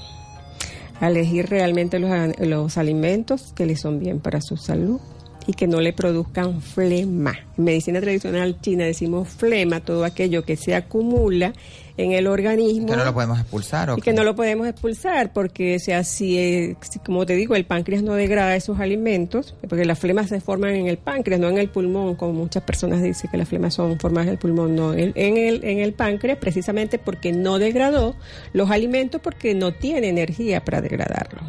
a 1.00 1.08
elegir 1.08 1.46
realmente 1.48 1.98
los, 1.98 2.10
los 2.38 2.78
alimentos 2.78 3.52
que 3.54 3.66
le 3.66 3.76
son 3.76 3.98
bien 3.98 4.20
para 4.20 4.40
su 4.40 4.56
salud 4.56 5.00
y 5.46 5.52
que 5.52 5.66
no 5.66 5.80
le 5.80 5.92
produzcan 5.92 6.60
flema. 6.62 7.34
En 7.58 7.64
medicina 7.64 8.00
tradicional 8.00 8.60
china 8.60 8.84
decimos 8.84 9.28
flema, 9.28 9.80
todo 9.80 10.04
aquello 10.04 10.44
que 10.44 10.56
se 10.56 10.74
acumula 10.74 11.52
en 11.96 12.12
el 12.12 12.26
organismo 12.26 12.88
Que 12.88 12.96
no 12.96 13.04
lo 13.04 13.14
podemos 13.14 13.38
expulsar. 13.38 13.90
¿o 13.90 13.98
y 13.98 14.00
que 14.00 14.12
no 14.12 14.24
lo 14.24 14.34
podemos 14.34 14.66
expulsar 14.66 15.32
porque, 15.32 15.76
o 15.76 15.78
sea, 15.78 16.02
si, 16.04 16.38
eh, 16.38 16.76
como 17.04 17.24
te 17.24 17.34
digo, 17.34 17.54
el 17.54 17.64
páncreas 17.64 18.02
no 18.02 18.14
degrada 18.14 18.56
esos 18.56 18.80
alimentos, 18.80 19.54
porque 19.68 19.84
las 19.84 19.98
flemas 19.98 20.28
se 20.28 20.40
forman 20.40 20.74
en 20.74 20.88
el 20.88 20.98
páncreas, 20.98 21.40
no 21.40 21.48
en 21.48 21.58
el 21.58 21.68
pulmón, 21.68 22.16
como 22.16 22.32
muchas 22.32 22.62
personas 22.62 23.02
dicen 23.02 23.30
que 23.30 23.36
las 23.36 23.48
flemas 23.48 23.74
son 23.74 23.98
formadas 23.98 24.26
en 24.26 24.32
el 24.32 24.38
pulmón, 24.38 24.74
no, 24.74 24.92
en, 24.92 25.12
en 25.14 25.36
el, 25.36 25.64
en 25.64 25.78
el 25.78 25.92
páncreas 25.92 26.38
precisamente 26.38 26.98
porque 26.98 27.32
no 27.32 27.58
degradó 27.58 28.16
los 28.52 28.70
alimentos 28.70 29.20
porque 29.20 29.54
no 29.54 29.72
tiene 29.72 30.08
energía 30.08 30.64
para 30.64 30.80
degradarlos. 30.80 31.44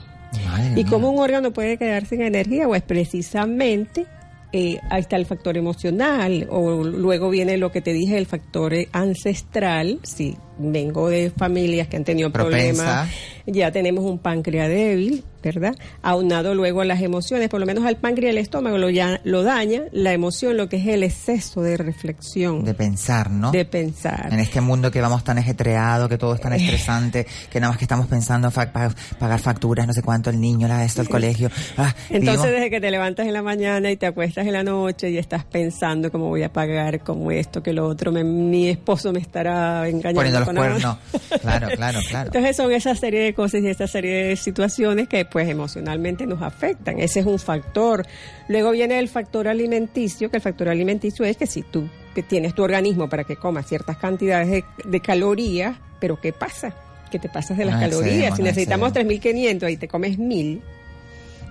Madre 0.45 0.79
¿Y 0.79 0.83
cómo 0.83 1.09
un 1.09 1.19
órgano 1.19 1.51
puede 1.51 1.77
quedar 1.77 2.05
sin 2.05 2.21
energía? 2.21 2.67
Pues 2.67 2.81
precisamente 2.81 4.05
eh, 4.57 4.79
ahí 4.89 5.01
está 5.01 5.17
el 5.17 5.25
factor 5.25 5.57
emocional, 5.57 6.47
o 6.49 6.81
luego 6.81 7.29
viene 7.29 7.57
lo 7.57 7.73
que 7.73 7.81
te 7.81 7.91
dije, 7.91 8.17
el 8.17 8.25
factor 8.25 8.73
eh, 8.73 8.87
ancestral. 8.93 9.99
Si 10.03 10.37
vengo 10.57 11.09
de 11.09 11.31
familias 11.35 11.87
que 11.87 11.97
han 11.97 12.03
tenido 12.03 12.31
Propensa. 12.31 12.83
problemas, 12.83 13.09
ya 13.45 13.71
tenemos 13.71 14.03
un 14.05 14.17
páncreas 14.19 14.69
débil, 14.69 15.23
¿verdad? 15.43 15.75
Aunado 16.01 16.55
luego 16.55 16.81
a 16.81 16.85
las 16.85 17.01
emociones, 17.01 17.49
por 17.49 17.59
lo 17.59 17.65
menos 17.67 17.85
al 17.85 17.97
páncreas 17.97 18.29
y 18.33 18.37
el 18.37 18.37
estómago 18.39 18.77
lo, 18.79 18.89
ya, 18.89 19.21
lo 19.23 19.43
daña 19.43 19.83
la 19.91 20.13
emoción, 20.13 20.57
lo 20.57 20.67
que 20.69 20.77
es 20.77 20.87
el 20.87 21.03
exceso 21.03 21.61
de 21.61 21.77
reflexión, 21.77 22.63
De 22.63 22.73
pensar, 22.73 23.29
¿no? 23.29 23.51
de 23.51 23.65
pensar. 23.65 24.29
En 24.33 24.39
este 24.39 24.61
mundo 24.61 24.89
que 24.91 25.01
vamos 25.01 25.23
tan 25.23 25.37
ajetreado, 25.37 26.09
que 26.09 26.17
todo 26.17 26.33
es 26.35 26.41
tan 26.41 26.53
estresante, 26.53 27.27
que 27.51 27.59
nada 27.59 27.71
más 27.71 27.77
que 27.77 27.83
estamos 27.85 28.07
pensando 28.07 28.49
fa- 28.49 28.71
pa- 28.71 28.95
pagar 29.19 29.39
facturas, 29.39 29.85
no 29.85 29.93
sé 29.93 30.01
cuánto, 30.01 30.29
el 30.31 30.39
niño, 30.39 30.67
la 30.67 30.83
esto, 30.83 31.01
el 31.01 31.09
colegio. 31.09 31.49
Ah, 31.77 31.93
Entonces, 32.09 32.51
desde 32.51 32.69
que 32.71 32.81
te 32.81 32.89
levantas 32.89 33.27
en 33.27 33.33
la 33.33 33.41
mañana 33.43 33.91
y 33.91 33.97
te 33.97 34.05
acuestas 34.07 34.47
en 34.47 34.53
la 34.53 34.63
noche 34.63 35.11
y 35.11 35.17
estás 35.19 35.43
pensando 35.43 36.11
cómo 36.11 36.29
voy 36.29 36.41
a 36.43 36.51
pagar, 36.51 37.01
cómo 37.01 37.29
esto, 37.29 37.61
que 37.61 37.73
lo 37.73 37.85
otro, 37.87 38.11
me- 38.11 38.23
mi 38.23 38.69
esposo 38.69 39.11
me 39.13 39.19
estará 39.19 39.87
engañando. 39.87 40.21
Los 40.53 40.63
cuernos. 40.63 40.97
Claro, 41.41 41.67
claro, 41.75 41.99
claro. 42.09 42.27
Entonces 42.27 42.55
son 42.55 42.71
esa 42.71 42.95
serie 42.95 43.21
de 43.21 43.33
cosas 43.33 43.61
y 43.61 43.67
esta 43.67 43.87
serie 43.87 44.25
de 44.27 44.35
situaciones 44.35 45.07
que 45.07 45.25
pues 45.25 45.49
emocionalmente 45.49 46.27
nos 46.27 46.41
afectan. 46.41 46.99
Ese 46.99 47.21
es 47.21 47.25
un 47.25 47.39
factor. 47.39 48.05
Luego 48.47 48.71
viene 48.71 48.99
el 48.99 49.09
factor 49.09 49.47
alimenticio, 49.47 50.29
que 50.29 50.37
el 50.37 50.43
factor 50.43 50.69
alimenticio 50.69 51.25
es 51.25 51.37
que 51.37 51.47
si 51.47 51.61
tú 51.63 51.89
que 52.13 52.21
tienes 52.23 52.53
tu 52.55 52.63
organismo 52.63 53.09
para 53.09 53.23
que 53.25 53.35
comas 53.35 53.67
ciertas 53.67 53.97
cantidades 53.97 54.49
de, 54.49 54.63
de 54.85 54.99
calorías, 55.01 55.75
pero 55.99 56.19
¿qué 56.21 56.31
pasa? 56.31 56.73
Que 57.11 57.19
te 57.19 57.27
pasas 57.27 57.57
de 57.57 57.65
las 57.65 57.75
No 57.75 57.81
calorías. 57.81 58.05
excedemos, 58.11 58.35
Si 58.37 58.41
no 58.43 58.47
necesitamos 58.47 58.89
excedemos. 58.95 59.23
3.500 59.65 59.71
y 59.73 59.77
te 59.77 59.87
comes 59.87 60.17
1.000, 60.17 60.61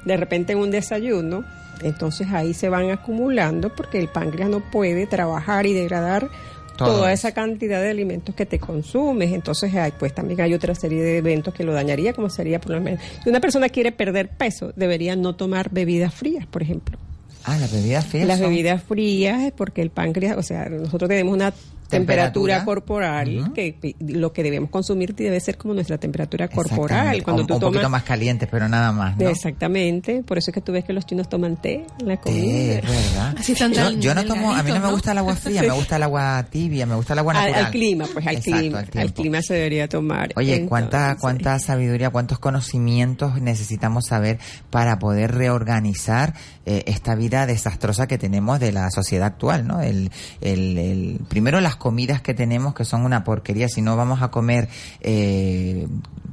de 0.06 0.16
repente 0.16 0.52
en 0.52 0.58
un 0.58 0.70
desayuno, 0.70 1.44
entonces 1.82 2.28
ahí 2.32 2.54
se 2.54 2.68
van 2.68 2.90
acumulando 2.90 3.74
porque 3.74 3.98
el 3.98 4.08
páncreas 4.08 4.48
no 4.48 4.60
puede 4.60 5.06
trabajar 5.06 5.66
y 5.66 5.72
degradar 5.74 6.28
Todo 6.76 6.88
toda 6.96 7.12
eso. 7.12 7.28
esa 7.28 7.34
cantidad 7.34 7.80
de 7.80 7.90
alimentos 7.90 8.34
que 8.34 8.46
te 8.46 8.58
consumes. 8.58 9.32
Entonces, 9.32 9.74
hay, 9.74 9.92
pues 9.98 10.14
también 10.14 10.40
hay 10.40 10.54
otra 10.54 10.74
serie 10.74 11.02
de 11.02 11.18
eventos 11.18 11.54
que 11.54 11.64
lo 11.64 11.72
dañaría, 11.72 12.12
como 12.12 12.28
sería 12.30 12.60
por 12.60 12.72
lo 12.72 12.80
menos. 12.80 13.00
Si 13.22 13.28
una 13.30 13.40
persona 13.40 13.68
quiere 13.68 13.92
perder 13.92 14.28
peso, 14.30 14.72
debería 14.76 15.14
no 15.16 15.34
tomar 15.36 15.70
bebidas 15.70 16.12
frías, 16.14 16.46
por 16.46 16.62
ejemplo. 16.62 16.98
Ah, 17.44 17.56
las 17.58 17.70
bebidas 17.72 18.06
frías. 18.06 18.26
Las 18.26 18.38
son- 18.38 18.48
bebidas 18.48 18.82
frías 18.82 19.42
es 19.42 19.52
porque 19.52 19.82
el 19.82 19.90
páncreas, 19.90 20.36
o 20.38 20.42
sea, 20.42 20.68
nosotros 20.68 21.08
tenemos 21.08 21.34
una 21.34 21.52
Temperatura. 21.98 22.54
temperatura, 22.58 22.64
corporal 22.64 23.52
que 23.54 23.94
lo 24.00 24.32
que 24.32 24.42
debemos 24.42 24.70
consumir 24.70 25.14
debe 25.14 25.40
ser 25.40 25.56
como 25.56 25.74
nuestra 25.74 25.98
temperatura 25.98 26.48
corporal. 26.48 27.22
Cuando 27.22 27.42
un, 27.42 27.48
tú 27.48 27.54
un 27.54 27.60
tomas 27.60 27.72
poquito 27.74 27.90
más 27.90 28.02
caliente, 28.04 28.46
pero 28.46 28.68
nada 28.68 28.92
más, 28.92 29.16
¿no? 29.16 29.28
Exactamente, 29.28 30.22
por 30.22 30.38
eso 30.38 30.50
es 30.50 30.54
que 30.54 30.60
tú 30.60 30.72
ves 30.72 30.84
que 30.84 30.92
los 30.92 31.06
chinos 31.06 31.28
toman 31.28 31.56
té 31.56 31.86
en 32.00 32.08
la 32.08 32.16
comida. 32.18 32.74
Es 32.78 32.82
verdad. 32.82 33.34
Así 33.38 33.52
están 33.52 33.72
yo, 34.00 34.14
no 34.14 34.24
tomo, 34.24 34.52
a 34.54 34.62
mí 34.62 34.70
no 34.72 34.80
me 34.80 34.90
gusta 34.90 35.12
el 35.12 35.18
agua 35.18 35.36
fría, 35.36 35.62
me 35.62 35.70
gusta 35.72 35.96
el 35.96 36.02
agua 36.02 36.44
tibia, 36.50 36.86
me 36.86 36.94
gusta 36.94 37.12
el 37.14 37.18
agua 37.20 37.32
al, 37.34 37.40
natural. 37.46 37.64
al 37.66 37.70
clima, 37.72 38.04
pues 38.12 38.26
al 38.26 38.36
Exacto, 38.36 38.58
clima, 38.60 38.78
al 39.02 39.12
clima 39.12 39.42
se 39.42 39.54
debería 39.54 39.88
tomar. 39.88 40.32
Oye, 40.36 40.66
cuánta, 40.66 41.16
cuánta 41.20 41.58
sabiduría, 41.58 42.10
cuántos 42.10 42.38
conocimientos 42.38 43.40
necesitamos 43.40 44.06
saber 44.06 44.38
para 44.70 44.98
poder 44.98 45.32
reorganizar 45.32 46.34
eh, 46.66 46.84
esta 46.86 47.14
vida 47.14 47.46
desastrosa 47.46 48.06
que 48.06 48.18
tenemos 48.18 48.60
de 48.60 48.72
la 48.72 48.90
sociedad 48.90 49.26
actual, 49.26 49.66
¿no? 49.66 49.80
El, 49.80 50.10
el, 50.40 50.78
el- 50.78 51.20
primero 51.28 51.60
las 51.60 51.76
comidas 51.84 52.22
que 52.22 52.32
tenemos 52.32 52.72
que 52.74 52.86
son 52.86 53.04
una 53.04 53.24
porquería. 53.24 53.68
Si 53.68 53.82
no 53.82 53.94
vamos 53.94 54.22
a 54.22 54.30
comer 54.30 54.70
eh, 55.02 55.86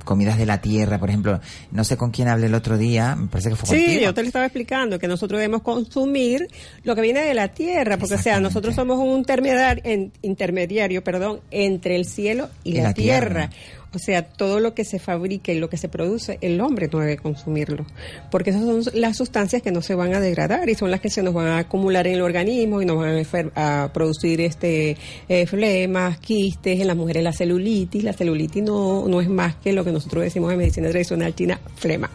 comidas 0.06 0.38
de 0.38 0.46
la 0.46 0.62
tierra, 0.62 0.98
por 0.98 1.10
ejemplo, 1.10 1.42
no 1.72 1.84
sé 1.84 1.98
con 1.98 2.12
quién 2.12 2.30
hablé 2.30 2.46
el 2.46 2.54
otro 2.56 2.78
día, 2.78 3.18
me 3.18 3.28
parece 3.28 3.50
que 3.50 3.56
fue 3.58 3.68
Sí, 3.68 3.84
contigo. 3.84 4.02
yo 4.06 4.14
te 4.14 4.22
lo 4.22 4.28
estaba 4.28 4.46
explicando, 4.46 4.98
que 4.98 5.10
nosotros 5.10 5.40
debemos 5.42 5.62
consumir 5.62 6.48
lo 6.86 6.96
que 6.96 7.02
viene 7.02 7.20
de 7.20 7.34
la 7.34 7.50
tierra, 7.50 7.98
porque 7.98 8.16
o 8.16 8.18
sea, 8.18 8.40
nosotros 8.40 8.74
somos 8.76 8.98
un 8.98 9.18
intermediario, 9.20 9.84
en- 9.86 10.14
intermediario 10.22 11.04
perdón, 11.04 11.42
entre 11.52 11.98
el 11.98 12.06
cielo 12.06 12.48
y, 12.64 12.72
Y 12.72 12.74
la, 12.78 12.84
la 12.84 12.94
tierra. 12.94 13.50
tierra. 13.50 13.81
O 13.94 14.00
sea, 14.00 14.24
todo 14.24 14.60
lo 14.62 14.74
que 14.74 14.86
se 14.86 15.00
fabrica 15.00 15.52
y 15.52 15.60
lo 15.60 15.70
que 15.70 15.76
se 15.76 15.90
produce, 15.90 16.38
el 16.42 16.62
hombre 16.62 16.90
no 16.92 17.00
debe 17.00 17.18
consumirlo. 17.18 17.86
Porque 18.30 18.52
esas 18.52 18.64
son 18.64 18.84
las 18.94 19.18
sustancias 19.18 19.62
que 19.62 19.72
no 19.72 19.82
se 19.82 19.96
van 19.96 20.14
a 20.14 20.22
degradar 20.22 20.70
y 20.70 20.76
son 20.76 20.92
las 20.92 21.02
que 21.02 21.10
se 21.10 21.22
nos 21.24 21.34
van 21.34 21.48
a 21.48 21.58
acumular 21.58 22.08
en 22.08 22.14
el 22.14 22.22
organismo 22.22 22.82
y 22.82 22.86
nos 22.86 22.98
van 22.98 23.52
a, 23.56 23.90
producir 23.94 24.40
este 24.40 24.96
eh, 25.28 25.46
flemas, 25.46 26.20
quistes, 26.20 26.80
en 26.80 26.88
las 26.88 26.96
mujeres 26.96 27.24
la 27.24 27.34
celulitis. 27.34 28.04
La 28.04 28.14
celulitis 28.14 28.64
no, 28.64 29.08
no 29.08 29.20
es 29.20 29.28
más 29.28 29.56
que 29.56 29.74
lo 29.74 29.84
que 29.84 29.92
nosotros 29.92 30.24
decimos 30.24 30.52
en 30.54 30.60
medicina 30.60 30.90
tradicional 30.90 31.36
china, 31.36 31.60
flema. 31.76 32.10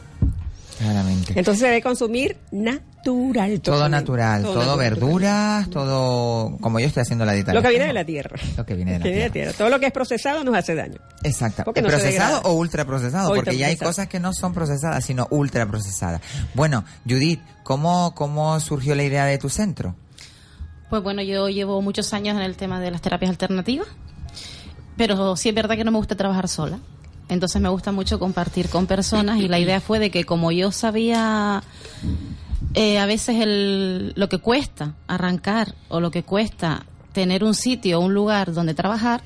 Claramente. 0.78 1.32
Entonces 1.36 1.60
se 1.60 1.66
debe 1.66 1.82
consumir 1.82 2.36
natural. 2.52 3.60
todo 3.60 3.76
totalmente. 3.76 4.00
natural, 4.00 4.42
todo, 4.42 4.54
natural. 4.54 4.78
verduras, 4.78 5.70
todo 5.70 6.58
como 6.60 6.80
yo 6.80 6.86
estoy 6.86 7.02
haciendo 7.02 7.24
la 7.24 7.32
dieta. 7.32 7.54
Lo 7.54 7.62
que 7.62 7.70
viene 7.70 7.86
de 7.86 7.92
la 7.92 8.04
tierra. 8.04 8.38
Lo 8.56 8.66
que 8.66 8.74
viene 8.74 8.92
de 8.92 8.98
la 8.98 9.04
Lo 9.04 9.10
que 9.10 9.30
tierra. 9.30 9.52
Todo 9.52 9.68
lo 9.70 9.80
que 9.80 9.86
es 9.86 9.92
procesado 9.92 10.44
nos 10.44 10.54
hace 10.54 10.74
daño. 10.74 10.98
Exacto. 11.22 11.64
Porque 11.64 11.80
no 11.80 11.88
¿Procesado 11.88 12.42
o 12.42 12.52
ultraprocesado? 12.52 13.34
Porque 13.34 13.56
ya 13.56 13.68
hay 13.68 13.76
cosas 13.76 14.08
que 14.08 14.20
no 14.20 14.32
son 14.32 14.52
procesadas, 14.52 15.04
sino 15.04 15.26
ultraprocesadas. 15.30 16.20
Bueno, 16.54 16.84
Judith, 17.08 17.40
¿cómo, 17.62 18.14
¿cómo 18.14 18.60
surgió 18.60 18.94
la 18.94 19.04
idea 19.04 19.24
de 19.24 19.38
tu 19.38 19.48
centro? 19.48 19.94
Pues 20.90 21.02
bueno, 21.02 21.22
yo 21.22 21.48
llevo 21.48 21.80
muchos 21.82 22.12
años 22.12 22.36
en 22.36 22.42
el 22.42 22.56
tema 22.56 22.80
de 22.80 22.90
las 22.90 23.00
terapias 23.00 23.30
alternativas, 23.30 23.88
pero 24.96 25.36
sí 25.36 25.48
es 25.48 25.54
verdad 25.54 25.76
que 25.76 25.84
no 25.84 25.90
me 25.90 25.98
gusta 25.98 26.16
trabajar 26.16 26.48
sola. 26.48 26.78
Entonces 27.28 27.60
me 27.60 27.68
gusta 27.68 27.90
mucho 27.92 28.18
compartir 28.18 28.68
con 28.68 28.86
personas 28.86 29.38
y 29.40 29.48
la 29.48 29.58
idea 29.58 29.80
fue 29.80 29.98
de 29.98 30.10
que 30.10 30.24
como 30.24 30.52
yo 30.52 30.70
sabía 30.70 31.62
eh, 32.74 32.98
a 32.98 33.06
veces 33.06 33.36
el, 33.40 34.12
lo 34.16 34.28
que 34.28 34.38
cuesta 34.38 34.94
arrancar 35.08 35.74
o 35.88 36.00
lo 36.00 36.10
que 36.10 36.22
cuesta 36.22 36.84
tener 37.12 37.42
un 37.42 37.54
sitio, 37.54 38.00
un 38.00 38.14
lugar 38.14 38.52
donde 38.52 38.74
trabajar, 38.74 39.22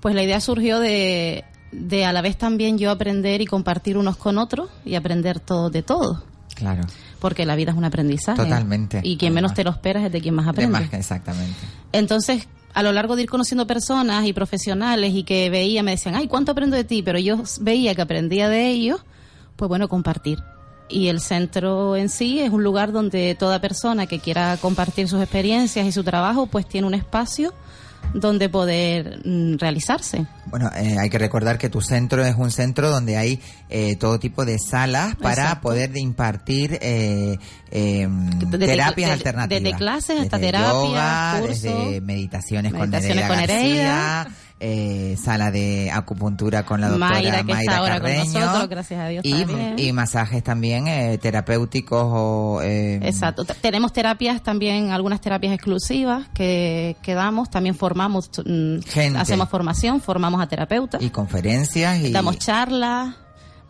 pues 0.00 0.14
la 0.14 0.22
idea 0.22 0.40
surgió 0.40 0.80
de, 0.80 1.44
de 1.70 2.04
a 2.04 2.12
la 2.12 2.22
vez 2.22 2.36
también 2.36 2.78
yo 2.78 2.90
aprender 2.90 3.40
y 3.40 3.46
compartir 3.46 3.98
unos 3.98 4.16
con 4.16 4.38
otros 4.38 4.68
y 4.84 4.94
aprender 4.96 5.38
todo 5.40 5.70
de 5.70 5.82
todo. 5.82 6.24
Claro. 6.54 6.82
Porque 7.20 7.46
la 7.46 7.56
vida 7.56 7.72
es 7.72 7.76
un 7.76 7.84
aprendizaje. 7.84 8.42
Totalmente. 8.42 9.00
Y 9.02 9.16
quien 9.16 9.32
menos 9.34 9.54
te 9.54 9.64
lo 9.64 9.70
esperas 9.70 10.04
es 10.04 10.12
de 10.12 10.20
quien 10.20 10.34
más 10.34 10.44
De 10.46 10.50
aprende. 10.50 10.78
más 10.80 10.90
que 10.90 10.96
exactamente. 10.96 11.56
Entonces, 11.92 12.48
a 12.74 12.82
lo 12.82 12.92
largo 12.92 13.16
de 13.16 13.22
ir 13.22 13.30
conociendo 13.30 13.66
personas 13.66 14.26
y 14.26 14.32
profesionales 14.32 15.14
y 15.14 15.22
que 15.22 15.48
veía, 15.48 15.82
me 15.82 15.92
decían, 15.92 16.16
ay, 16.16 16.26
¿cuánto 16.26 16.52
aprendo 16.52 16.76
de 16.76 16.84
ti? 16.84 17.02
Pero 17.02 17.18
yo 17.18 17.40
veía 17.60 17.94
que 17.94 18.02
aprendía 18.02 18.48
de 18.48 18.68
ellos, 18.68 19.00
pues 19.56 19.68
bueno, 19.68 19.88
compartir. 19.88 20.40
Y 20.88 21.08
el 21.08 21.20
centro 21.20 21.96
en 21.96 22.08
sí 22.08 22.40
es 22.40 22.50
un 22.50 22.62
lugar 22.62 22.92
donde 22.92 23.36
toda 23.38 23.60
persona 23.60 24.06
que 24.06 24.18
quiera 24.18 24.56
compartir 24.58 25.08
sus 25.08 25.22
experiencias 25.22 25.86
y 25.86 25.92
su 25.92 26.04
trabajo, 26.04 26.46
pues 26.46 26.68
tiene 26.68 26.86
un 26.86 26.94
espacio 26.94 27.54
donde 28.12 28.48
poder 28.48 29.20
mm, 29.24 29.56
realizarse. 29.58 30.26
Bueno, 30.46 30.70
eh, 30.76 30.96
hay 30.98 31.10
que 31.10 31.18
recordar 31.18 31.58
que 31.58 31.68
tu 31.68 31.80
centro 31.80 32.24
es 32.24 32.34
un 32.36 32.50
centro 32.50 32.90
donde 32.90 33.16
hay 33.16 33.40
eh, 33.70 33.96
todo 33.96 34.18
tipo 34.20 34.44
de 34.44 34.58
salas 34.58 35.16
para 35.16 35.42
Exacto. 35.44 35.62
poder 35.62 35.96
impartir 35.96 36.78
eh, 36.80 37.38
eh, 37.70 38.06
Desde- 38.08 38.66
terapias 38.66 39.10
desde- 39.10 39.12
alternativas. 39.28 39.62
desde 39.62 39.76
clases 39.76 40.20
hasta 40.20 40.38
Desde 40.38 40.52
terapia, 40.52 40.72
yoga, 40.72 41.40
desde 41.40 42.00
meditaciones, 42.02 42.72
meditaciones 42.72 43.26
con 43.26 43.36
Nereida. 43.36 43.88
García, 44.24 44.28
eh, 44.66 45.16
sala 45.22 45.50
de 45.50 45.90
acupuntura 45.90 46.64
con 46.64 46.80
la 46.80 46.88
doctora 46.88 47.10
Mayra, 47.12 47.44
que 47.44 47.52
está 47.52 47.78
con 47.80 47.86
Carreño, 47.88 48.40
nosotros, 48.40 48.68
gracias 48.70 48.98
a 49.00 49.08
Dios 49.08 49.22
y, 49.22 49.44
también. 49.44 49.78
y 49.78 49.92
masajes 49.92 50.42
también 50.42 50.86
eh, 50.86 51.18
terapéuticos 51.18 52.02
o 52.10 52.60
eh, 52.62 52.98
Exacto. 53.02 53.44
Tenemos 53.44 53.92
terapias 53.92 54.42
también, 54.42 54.90
algunas 54.90 55.20
terapias 55.20 55.52
exclusivas 55.52 56.28
que, 56.32 56.96
que 57.02 57.12
damos. 57.12 57.50
También 57.50 57.74
formamos, 57.74 58.30
mm, 58.42 58.78
Gente. 58.86 59.18
hacemos 59.18 59.50
formación, 59.50 60.00
formamos 60.00 60.40
a 60.40 60.46
terapeutas, 60.46 61.02
y 61.02 61.10
conferencias 61.10 62.00
y 62.00 62.10
damos 62.10 62.38
charlas. 62.38 63.16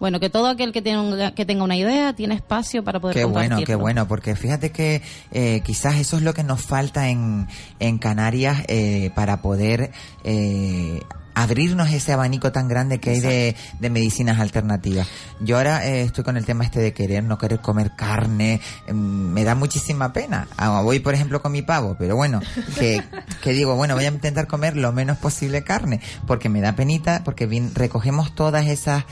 Bueno, 0.00 0.20
que 0.20 0.28
todo 0.28 0.48
aquel 0.48 0.72
que, 0.72 0.83
tiene 0.83 0.98
un- 1.00 1.33
que 1.35 1.44
tenga 1.46 1.62
una 1.64 1.76
idea 1.76 2.14
tiene 2.14 2.35
espacio 2.35 2.83
para 2.85 3.00
poder 3.00 3.14
Qué 3.16 3.24
bueno, 3.24 3.59
qué 3.64 3.74
bueno, 3.74 4.07
porque 4.09 4.35
fíjate 4.37 4.70
que 4.70 5.02
eh, 5.33 5.61
quizás 5.64 5.96
eso 5.96 6.16
es 6.16 6.22
lo 6.22 6.35
que 6.35 6.42
nos 6.42 6.62
falta 6.62 7.09
en, 7.09 7.46
en 7.78 7.98
Canarias 7.98 8.62
eh, 8.68 9.11
para 9.14 9.40
poder 9.40 9.92
eh, 10.24 11.00
abrirnos 11.37 11.90
ese 11.92 12.12
abanico 12.12 12.52
tan 12.52 12.68
grande 12.68 12.98
que 13.00 13.11
hay 13.11 13.20
de, 13.20 13.57
de 13.80 13.90
medicinas 13.90 14.38
alternativas. 14.40 15.09
Yo 15.40 15.57
ahora 15.57 15.87
eh, 15.87 16.02
estoy 16.02 16.22
con 16.22 16.37
el 16.37 16.44
tema 16.44 16.64
este 16.64 16.80
de 16.80 16.92
querer, 16.92 17.24
no 17.24 17.38
querer 17.38 17.61
comer 17.61 17.92
carne, 17.96 18.61
em, 18.87 18.96
me 18.96 19.42
da 19.44 19.54
muchísima 19.54 20.12
pena. 20.12 20.46
Ah, 20.57 20.80
voy, 20.83 21.00
por 21.00 21.14
ejemplo, 21.14 21.42
con 21.42 21.50
mi 21.52 21.62
pavo, 21.62 21.96
pero 21.98 22.14
bueno, 22.14 22.40
que, 22.78 23.02
que 23.42 23.52
digo, 23.52 23.74
bueno, 23.74 23.94
voy 23.94 24.04
a 24.04 24.09
intentar 24.09 24.46
comer 24.46 24.76
lo 24.76 24.92
menos 24.92 25.18
posible 25.18 25.64
carne, 25.64 26.00
porque 26.26 26.48
me 26.48 26.61
da 26.61 26.76
penita, 26.76 27.22
porque 27.24 27.46
bien, 27.46 27.74
recogemos 27.74 28.35
todas 28.35 28.66
esas 28.68 29.04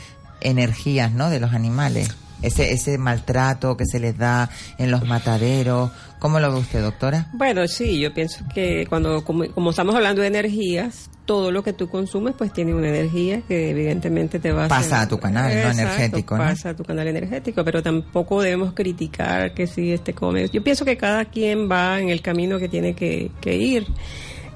energías, 0.45 1.13
¿no? 1.13 1.31
De 1.31 1.41
los 1.41 1.53
animales. 1.53 2.09
Ese, 2.43 2.73
ese 2.73 2.99
maltrato 2.99 3.77
que 3.77 3.87
se 3.87 4.01
les 4.01 4.19
da 4.19 4.51
en 4.77 4.91
los 4.91 5.07
mataderos. 5.07 5.93
¿Cómo 6.19 6.41
lo 6.41 6.53
ve 6.53 6.59
usted, 6.59 6.83
doctora? 6.83 7.29
Bueno, 7.35 7.69
sí, 7.69 8.01
yo 8.01 8.13
pienso 8.13 8.45
que 8.53 8.85
cuando, 8.89 9.25
como, 9.25 9.47
como 9.53 9.71
estamos 9.71 9.95
hablando 9.95 10.23
de 10.23 10.29
energías, 10.29 11.09
todo 11.25 11.53
lo 11.53 11.63
que 11.63 11.73
tú 11.73 11.89
consumes 11.89 12.35
pues 12.37 12.53
tiene 12.53 12.75
una 12.75 12.89
energía 12.89 13.43
que 13.47 13.71
evidentemente 13.71 14.41
te 14.41 14.51
va 14.51 14.65
a 14.65 14.69
Pasa 14.69 14.97
hacer- 14.97 15.07
a 15.07 15.09
tu 15.09 15.19
canal, 15.19 15.53
¿no? 15.55 15.71
Energético, 15.71 16.37
¿no? 16.37 16.43
Pasa 16.43 16.71
a 16.71 16.75
tu 16.77 16.83
canal 16.85 17.07
energético, 17.07 17.65
pero 17.65 17.81
tampoco 17.81 18.43
debemos 18.43 18.73
criticar 18.73 19.55
que 19.55 19.69
si 19.69 19.93
este 19.93 20.13
come. 20.13 20.49
Yo 20.49 20.65
pienso 20.65 20.85
que 20.85 20.97
cada 20.97 21.25
quien 21.27 21.71
va 21.71 22.01
en 22.01 22.09
el 22.09 22.23
camino 22.23 22.59
que 22.59 22.69
tiene 22.69 22.95
que, 22.95 23.31
que 23.41 23.55
ir. 23.57 23.87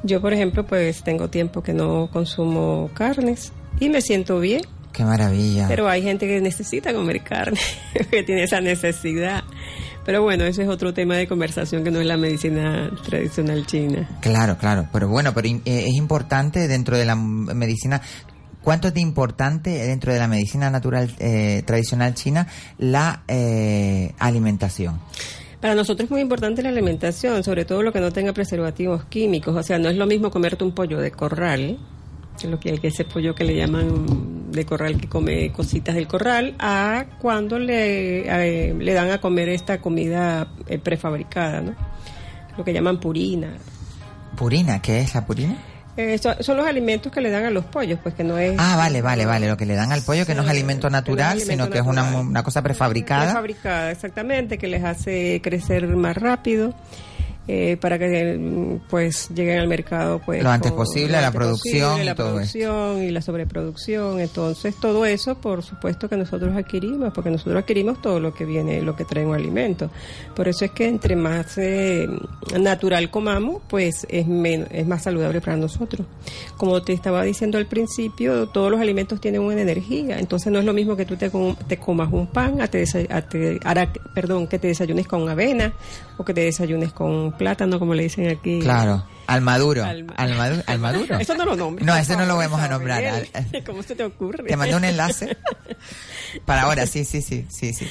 Yo, 0.03 0.21
por 0.21 0.33
ejemplo, 0.33 0.67
pues 0.67 1.05
tengo 1.05 1.31
tiempo 1.31 1.63
que 1.63 1.73
no 1.73 2.09
consumo 2.13 2.91
carnes 2.95 3.53
y 3.79 3.89
me 3.91 4.01
siento 4.01 4.41
bien. 4.41 4.63
Qué 4.97 5.05
maravilla. 5.05 5.69
Pero 5.69 5.89
hay 5.89 6.03
gente 6.03 6.27
que 6.27 6.41
necesita 6.41 6.95
comer 6.95 7.23
carne, 7.23 7.61
que 8.11 8.23
tiene 8.23 8.45
esa 8.45 8.63
necesidad. 8.63 9.45
Pero 10.07 10.23
bueno, 10.23 10.45
ese 10.45 10.63
es 10.63 10.69
otro 10.69 10.95
tema 10.95 11.17
de 11.17 11.29
conversación 11.29 11.85
que 11.85 11.91
no 11.91 12.01
es 12.01 12.07
la 12.07 12.17
medicina 12.17 12.91
tradicional 13.05 13.67
china. 13.67 14.09
Claro, 14.23 14.57
claro. 14.57 14.89
Pero 14.93 15.09
bueno, 15.09 15.35
pero 15.35 15.49
eh, 15.49 15.61
es 15.65 15.95
importante 15.97 16.67
dentro 16.67 16.97
de 16.97 17.05
la 17.05 17.15
medicina. 17.15 18.01
¿Cuánto 18.63 18.89
es 18.89 18.95
de 18.95 19.01
importante 19.01 19.71
dentro 19.71 20.15
de 20.15 20.19
la 20.19 20.29
medicina 20.29 20.71
natural 20.71 21.15
eh, 21.19 21.63
tradicional 21.67 22.15
china 22.15 22.47
la 22.79 23.23
eh, 23.29 24.13
alimentación? 24.19 24.99
Para 25.61 25.75
nosotros 25.75 26.07
es 26.07 26.11
muy 26.11 26.23
importante 26.23 26.63
la 26.63 26.71
alimentación, 26.71 27.45
sobre 27.45 27.67
todo 27.67 27.83
lo 27.83 27.93
que 27.93 28.01
no 28.01 28.13
tenga 28.13 28.33
preservativos 28.33 29.05
químicos. 29.05 29.55
O 29.55 29.63
sea, 29.63 29.79
no 29.79 29.91
es 29.91 29.97
lo 29.97 30.07
mismo 30.07 30.31
comerte 30.31 30.65
un 30.65 30.73
pollo 30.73 31.01
de 31.01 31.11
corral, 31.11 31.79
lo 32.45 32.61
que, 32.61 32.79
que 32.79 32.89
ese 32.89 33.05
pollo 33.05 33.35
que 33.35 33.45
le 33.45 33.57
llaman 33.57 34.51
de 34.53 34.65
corral 34.67 35.01
que 35.01 35.09
come 35.09 35.51
cositas 35.53 35.95
del 35.95 36.07
corral, 36.07 36.55
a 36.59 37.07
cuando 37.21 37.59
le, 37.59 38.21
eh, 38.69 38.75
le 38.75 38.93
dan 38.95 39.11
a 39.11 39.19
comer 39.21 39.49
esta 39.49 39.79
comida 39.81 40.49
eh, 40.69 40.79
prefabricada, 40.79 41.61
¿no? 41.63 41.75
Lo 42.57 42.65
que 42.65 42.73
llaman 42.73 43.01
purina. 43.01 43.49
¿Purina? 44.37 44.81
¿Qué 44.81 45.01
es 45.01 45.15
la 45.15 45.27
purina? 45.27 45.57
Eh, 45.97 46.19
so- 46.19 46.37
son 46.43 46.59
los 46.59 46.67
alimentos 46.67 47.11
que 47.11 47.21
le 47.23 47.31
dan 47.31 47.45
a 47.47 47.51
los 47.51 47.65
pollos, 47.65 47.99
pues 48.03 48.15
que 48.15 48.23
no 48.23 48.37
es... 48.37 48.55
Ah, 48.59 48.77
vale, 48.77 49.01
vale, 49.01 49.25
vale. 49.25 49.49
Lo 49.49 49.57
que 49.57 49.65
le 49.65 49.75
dan 49.75 49.93
al 49.93 50.03
pollo, 50.03 50.27
que 50.27 50.35
no 50.35 50.43
es 50.43 50.49
alimento 50.49 50.89
que 50.89 50.93
no 50.93 50.99
es 50.99 51.03
natural, 51.05 51.31
alimento 51.39 51.65
sino 51.65 51.71
que 51.73 51.79
es 51.79 51.87
una, 51.87 52.21
una 52.21 52.43
cosa 52.43 52.63
prefabricada. 52.63 53.25
Prefabricada, 53.25 53.91
exactamente, 53.93 54.59
que 54.59 54.67
les 54.69 54.85
hace 54.85 55.41
crecer 55.43 55.87
más 55.97 56.17
rápido. 56.17 56.75
Eh, 57.49 57.77
para 57.81 57.99
que 57.99 58.79
pues 58.91 59.29
lleguen 59.35 59.59
al 59.61 59.69
mercado 59.69 60.21
pues 60.25 60.43
Lo 60.43 60.51
antes 60.51 60.73
con- 60.73 60.79
posible, 60.85 61.13
lo 61.17 61.21
la 61.23 61.31
producción 61.33 61.81
posible, 61.91 62.03
y 62.03 62.07
la 62.07 62.15
todo 62.15 62.31
producción 62.33 63.03
y 63.03 63.11
la 63.11 63.21
sobreproducción. 63.23 64.21
Entonces 64.21 64.75
todo 64.81 65.07
eso 65.07 65.37
por 65.37 65.63
supuesto 65.63 66.09
que 66.09 66.17
nosotros 66.17 66.57
adquirimos 66.57 67.13
porque 67.13 67.31
nosotros 67.31 67.63
adquirimos 67.63 68.01
todo 68.03 68.21
lo 68.21 68.35
que 68.35 68.45
viene 68.45 68.83
lo 68.83 68.97
que 68.97 69.05
trae 69.05 69.25
un 69.25 69.35
alimento. 69.35 69.91
Por 70.35 70.49
eso 70.49 70.65
es 70.65 70.71
que 70.73 70.87
entre 70.89 71.17
más 71.17 71.57
eh, 71.59 72.07
natural 72.59 73.11
comamos 73.11 73.63
pues 73.69 74.07
es 74.09 74.27
menos, 74.27 74.69
es 74.73 74.87
más 74.87 75.03
saludable 75.03 75.41
para 75.41 75.57
nosotros. 75.57 76.07
Como 76.57 76.83
te 76.83 76.93
estaba 76.93 77.23
diciendo 77.23 77.59
al 77.59 77.67
principio 77.67 78.49
todos 78.49 78.71
los 78.71 78.81
alimentos 78.81 79.21
tienen 79.21 79.41
una 79.43 79.61
energía. 79.61 80.19
Entonces 80.19 80.53
no 80.53 80.59
es 80.59 80.65
lo 80.65 80.73
mismo 80.73 80.97
que 80.97 81.05
tú 81.05 81.17
te, 81.17 81.31
com- 81.31 81.55
te 81.69 81.77
comas 81.79 82.13
un 82.13 82.27
pan 82.27 82.61
a 82.61 82.69
te, 82.69 82.85
a 83.11 83.23
te- 83.23 83.61
ahora, 83.65 83.93
perdón 84.15 84.47
que 84.47 84.59
te 84.59 84.69
desayunes 84.69 85.07
con 85.07 85.29
avena 85.29 85.73
o 86.19 86.25
que 86.25 86.33
te 86.35 86.41
desayunes 86.43 86.93
con 86.93 87.33
plátano 87.37 87.79
como 87.79 87.95
le 87.95 88.05
dicen 88.05 88.29
aquí 88.31 88.61
Claro, 88.61 89.05
al 89.27 89.41
maduro. 89.41 89.85
Al- 89.85 90.07
Al, 90.17 90.35
madu- 90.37 90.63
al 90.67 90.79
maduro. 90.79 91.17
eso 91.21 91.35
no 91.35 91.45
lo 91.45 91.57
nombres. 91.57 91.87
No, 91.87 91.97
ese 91.97 92.17
no 92.17 92.27
lo 92.27 92.37
vamos 92.37 92.61
a 92.61 92.69
nombrar. 92.69 93.05
Al- 93.05 93.29
¿Cómo 93.67 93.83
se 93.83 93.95
te 93.97 94.05
ocurre? 94.05 94.45
Te 94.45 94.57
mandé 94.57 94.75
un 94.77 94.85
enlace. 94.85 95.37
Para 96.45 96.63
ahora, 96.63 96.87
sí, 96.87 97.05
sí, 97.05 97.23
sí, 97.23 97.47
sí, 97.49 97.73
sí. 97.73 97.87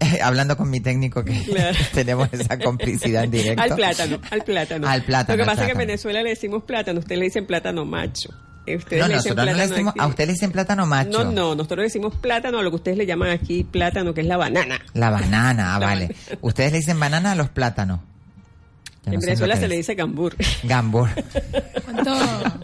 hablando 0.22 0.56
con 0.56 0.70
mi 0.70 0.80
técnico 0.80 1.24
que 1.24 1.42
Claro. 1.44 1.76
tenemos 1.92 2.28
esa 2.32 2.58
complicidad 2.58 3.24
en 3.24 3.30
directo. 3.30 3.62
Al 3.62 3.74
plátano, 3.74 4.18
al 4.30 4.42
plátano. 4.44 4.88
Al 4.88 5.02
plátano, 5.02 5.36
Lo 5.36 5.42
que 5.44 5.46
pasa 5.50 5.62
es 5.62 5.66
que 5.68 5.72
en. 5.72 5.78
Venezuela 5.78 6.22
le 6.22 6.30
decimos 6.30 6.62
plátano, 6.64 7.00
ustedes 7.00 7.18
le 7.18 7.24
dicen 7.26 7.46
plátano 7.46 7.84
macho. 7.84 8.30
Eh, 8.66 8.76
Ustedes 8.76 9.00
No, 9.02 9.08
le 9.08 9.14
nosotros 9.16 9.36
no 9.36 9.44
le 9.44 9.52
plátano 9.52 9.70
decimos, 9.72 9.90
aquí. 9.92 10.00
a 10.00 10.06
usted 10.06 10.26
le 10.26 10.32
dicen 10.32 10.52
plátano 10.52 10.86
macho. 10.86 11.24
No, 11.24 11.32
no, 11.32 11.54
nosotros 11.54 11.78
le 11.78 11.84
decimos 11.84 12.14
plátano 12.16 12.58
a 12.58 12.62
lo 12.62 12.70
que 12.70 12.76
ustedes 12.76 12.98
le 12.98 13.06
llaman 13.06 13.30
aquí 13.30 13.64
plátano, 13.64 14.12
que 14.14 14.20
es 14.20 14.26
la 14.26 14.36
banana. 14.36 14.78
La 14.94 15.10
banana, 15.10 15.74
ah, 15.76 15.78
La 15.80 15.86
vale. 15.86 16.06
banana. 16.08 16.38
Ustedes 16.42 16.72
le 16.72 16.78
dicen 16.78 17.00
banana 17.00 17.32
a 17.32 17.34
los 17.34 17.48
plátanos. 17.48 18.00
Ya 19.02 19.12
en 19.12 19.14
no 19.14 19.20
Venezuela 19.22 19.56
se 19.56 19.66
le 19.66 19.76
dice 19.76 19.94
gambur. 19.94 20.36
Gambur. 20.62 21.08
¿Cuánto? 21.84 22.14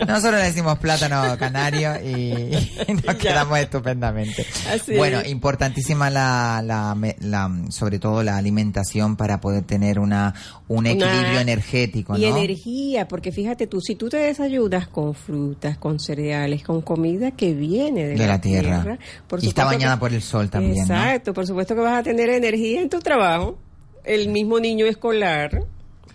Nosotros 0.06 0.34
le 0.34 0.42
decimos 0.44 0.78
plátano 0.78 1.36
canario 1.38 1.92
y, 2.04 2.54
y 2.88 2.92
nos 2.92 3.04
Ya. 3.04 3.14
quedamos 3.18 3.58
estupendamente. 3.58 4.44
Así 4.70 4.96
bueno, 4.96 5.20
es. 5.20 5.28
importantísima 5.30 6.10
la, 6.10 6.62
la, 6.62 7.50
sobre 7.70 7.98
todo 7.98 8.22
la 8.22 8.36
alimentación 8.36 9.16
para 9.16 9.40
poder 9.40 9.62
tener 9.64 9.98
una 9.98 10.34
un 10.68 10.80
Una- 10.80 10.90
equilibrio 10.90 11.40
energético, 11.40 12.16
Y 12.18 12.28
¿no? 12.28 12.36
energía, 12.36 13.08
porque 13.08 13.32
fíjate 13.32 13.66
tú, 13.66 13.80
si 13.80 13.94
tú 13.94 14.08
te 14.10 14.18
desayunas 14.18 14.88
con 14.88 15.14
frutas, 15.14 15.78
con 15.78 15.98
cereales, 15.98 16.62
con 16.64 16.82
comida 16.82 17.30
que 17.30 17.54
viene 17.54 18.04
de, 18.08 18.14
De 18.14 18.26
la 18.26 18.40
tierra. 18.40 18.98
por 19.26 19.42
Y 19.42 19.48
está 19.48 19.64
bañada 19.64 19.94
que- 19.94 20.00
por 20.00 20.12
el 20.12 20.20
sol 20.22 20.50
también, 20.50 20.86
¿no? 20.86 20.94
Exacto, 20.96 21.32
por 21.32 21.46
supuesto 21.46 21.74
que 21.74 21.80
vas 21.80 22.00
a 22.00 22.02
tener 22.02 22.28
energía 22.28 22.82
en 22.82 22.90
tu 22.90 22.98
trabajo. 22.98 23.58
El 24.04 24.28
mismo 24.28 24.60
niño 24.60 24.86
escolar, 24.86 25.64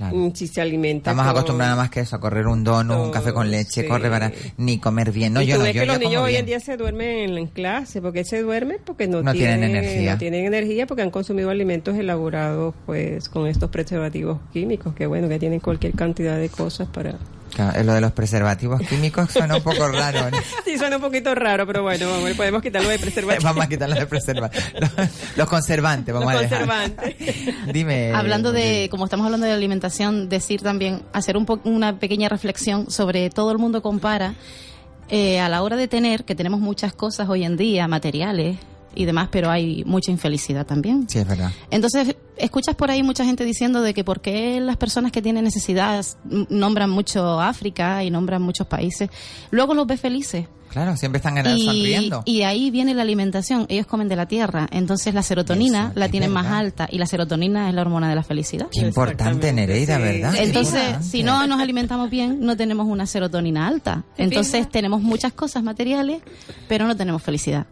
Claro. 0.01 0.17
mm, 0.17 0.33
si 0.33 0.47
se 0.47 0.61
alimenta 0.61 1.11
Estamos 1.11 1.25
con- 1.27 1.37
acostumbrados 1.37 1.77
más 1.77 1.89
que 1.91 1.99
eso, 1.99 2.15
a 2.15 2.19
correr 2.19 2.47
un 2.47 2.63
donut, 2.63 2.97
un 3.05 3.11
café 3.11 3.33
con 3.33 3.51
leche, 3.51 3.83
sí. 3.83 3.87
corre 3.87 4.09
para 4.09 4.31
ni 4.57 4.79
comer 4.79 5.11
bien. 5.11 5.31
No, 5.33 5.41
y 5.43 5.45
yo 5.45 5.53
tú 5.55 5.59
no, 5.59 5.65
ves 5.65 5.75
yo, 5.75 5.81
que 5.81 5.85
los 5.85 5.95
yo 5.95 5.99
niños 5.99 6.13
como 6.15 6.25
hoy 6.25 6.35
en 6.37 6.45
día 6.47 6.59
se 6.59 6.75
duermen 6.75 7.29
en, 7.29 7.37
en 7.37 7.45
clase, 7.47 8.01
porque 8.01 8.23
se 8.23 8.41
duermen 8.41 8.77
porque 8.83 9.07
no, 9.07 9.21
No 9.21 9.31
tienen 9.31 9.63
energía. 9.63 10.13
no 10.13 10.17
tienen 10.17 10.45
energía 10.45 10.87
porque 10.87 11.03
han 11.03 11.11
consumido 11.11 11.51
alimentos 11.51 11.95
elaborados 11.95 12.73
pues 12.87 13.29
con 13.29 13.45
estos 13.45 13.69
preservativos 13.69 14.39
químicos, 14.51 14.95
que 14.95 15.05
bueno, 15.05 15.29
que 15.29 15.37
tienen 15.37 15.59
cualquier 15.59 15.93
cantidad 15.93 16.37
de 16.39 16.49
cosas 16.49 16.87
para... 16.87 17.19
Claro, 17.53 17.83
lo 17.83 17.93
de 17.93 18.01
los 18.01 18.11
preservativos 18.13 18.81
químicos 18.81 19.31
suena 19.31 19.57
un 19.57 19.61
poco 19.63 19.87
raro. 19.87 20.29
¿no? 20.31 20.37
Sí, 20.65 20.77
suena 20.77 20.95
un 20.97 21.01
poquito 21.01 21.35
raro, 21.35 21.67
pero 21.67 21.83
bueno, 21.83 22.09
vamos, 22.09 22.31
podemos 22.31 22.61
quitarlo 22.61 22.89
de 22.89 22.97
preservativos. 22.99 23.43
Vamos 23.43 23.65
a 23.65 23.67
quitarlos 23.67 23.99
de 23.99 24.05
preservativos. 24.07 24.65
Los, 24.79 24.91
los 25.35 25.47
conservantes, 25.49 26.13
vamos 26.13 26.31
Los 26.33 26.39
a 26.39 26.43
dejar. 26.43 26.59
conservantes. 26.67 27.15
Dime. 27.73 28.13
Hablando 28.13 28.51
de, 28.51 28.87
como 28.89 29.05
estamos 29.05 29.25
hablando 29.25 29.45
de 29.47 29.53
alimentación, 29.53 30.29
decir 30.29 30.61
también, 30.61 31.01
hacer 31.13 31.35
un 31.37 31.45
po- 31.45 31.59
una 31.65 31.99
pequeña 31.99 32.29
reflexión 32.29 32.89
sobre 32.89 33.29
todo 33.29 33.51
el 33.51 33.57
mundo 33.57 33.81
compara 33.81 34.33
eh, 35.09 35.39
a 35.41 35.49
la 35.49 35.61
hora 35.61 35.75
de 35.75 35.87
tener, 35.89 36.23
que 36.23 36.35
tenemos 36.35 36.59
muchas 36.61 36.93
cosas 36.93 37.27
hoy 37.27 37.43
en 37.43 37.57
día, 37.57 37.87
materiales 37.87 38.57
y 38.95 39.05
demás, 39.05 39.29
pero 39.31 39.49
hay 39.49 39.83
mucha 39.85 40.11
infelicidad 40.11 40.65
también. 40.65 41.07
Sí, 41.09 41.19
es 41.19 41.27
verdad. 41.27 41.51
Entonces, 41.69 42.15
escuchas 42.37 42.75
por 42.75 42.91
ahí 42.91 43.03
mucha 43.03 43.23
gente 43.25 43.45
diciendo 43.45 43.81
de 43.81 43.93
que 43.93 44.03
por 44.03 44.21
qué 44.21 44.59
las 44.59 44.77
personas 44.77 45.11
que 45.11 45.21
tienen 45.21 45.43
necesidades 45.43 46.17
nombran 46.49 46.89
mucho 46.89 47.39
África 47.39 48.03
y 48.03 48.09
nombran 48.09 48.41
muchos 48.41 48.67
países, 48.67 49.09
luego 49.51 49.73
los 49.73 49.87
ves 49.87 49.99
felices. 50.01 50.45
Claro, 50.69 50.95
siempre 50.95 51.17
están 51.17 51.35
ganando, 51.35 51.57
Y, 51.61 51.65
sonriendo. 51.65 52.23
y 52.25 52.43
ahí 52.43 52.71
viene 52.71 52.93
la 52.93 53.01
alimentación. 53.01 53.65
Ellos 53.67 53.85
comen 53.85 54.07
de 54.07 54.15
la 54.15 54.25
tierra. 54.25 54.69
Entonces 54.71 55.13
la 55.13 55.21
serotonina 55.21 55.87
Eso, 55.91 55.99
la 55.99 56.07
tienen 56.07 56.31
más 56.31 56.47
alta. 56.47 56.87
Y 56.89 56.97
la 56.97 57.07
serotonina 57.07 57.67
es 57.67 57.75
la 57.75 57.81
hormona 57.81 58.07
de 58.07 58.15
la 58.15 58.23
felicidad. 58.23 58.67
Qué 58.71 58.79
importante, 58.79 59.51
Nereida, 59.51 59.97
sí. 59.97 60.01
¿verdad? 60.01 60.33
Entonces, 60.37 61.05
si 61.05 61.23
no 61.23 61.45
nos 61.45 61.59
alimentamos 61.59 62.09
bien, 62.09 62.39
no 62.39 62.55
tenemos 62.55 62.87
una 62.87 63.05
serotonina 63.05 63.67
alta. 63.67 64.05
Entonces, 64.17 64.69
tenemos 64.69 65.01
muchas 65.01 65.33
cosas 65.33 65.61
materiales, 65.61 66.21
pero 66.69 66.87
no 66.87 66.95
tenemos 66.95 67.21
felicidad. 67.21 67.65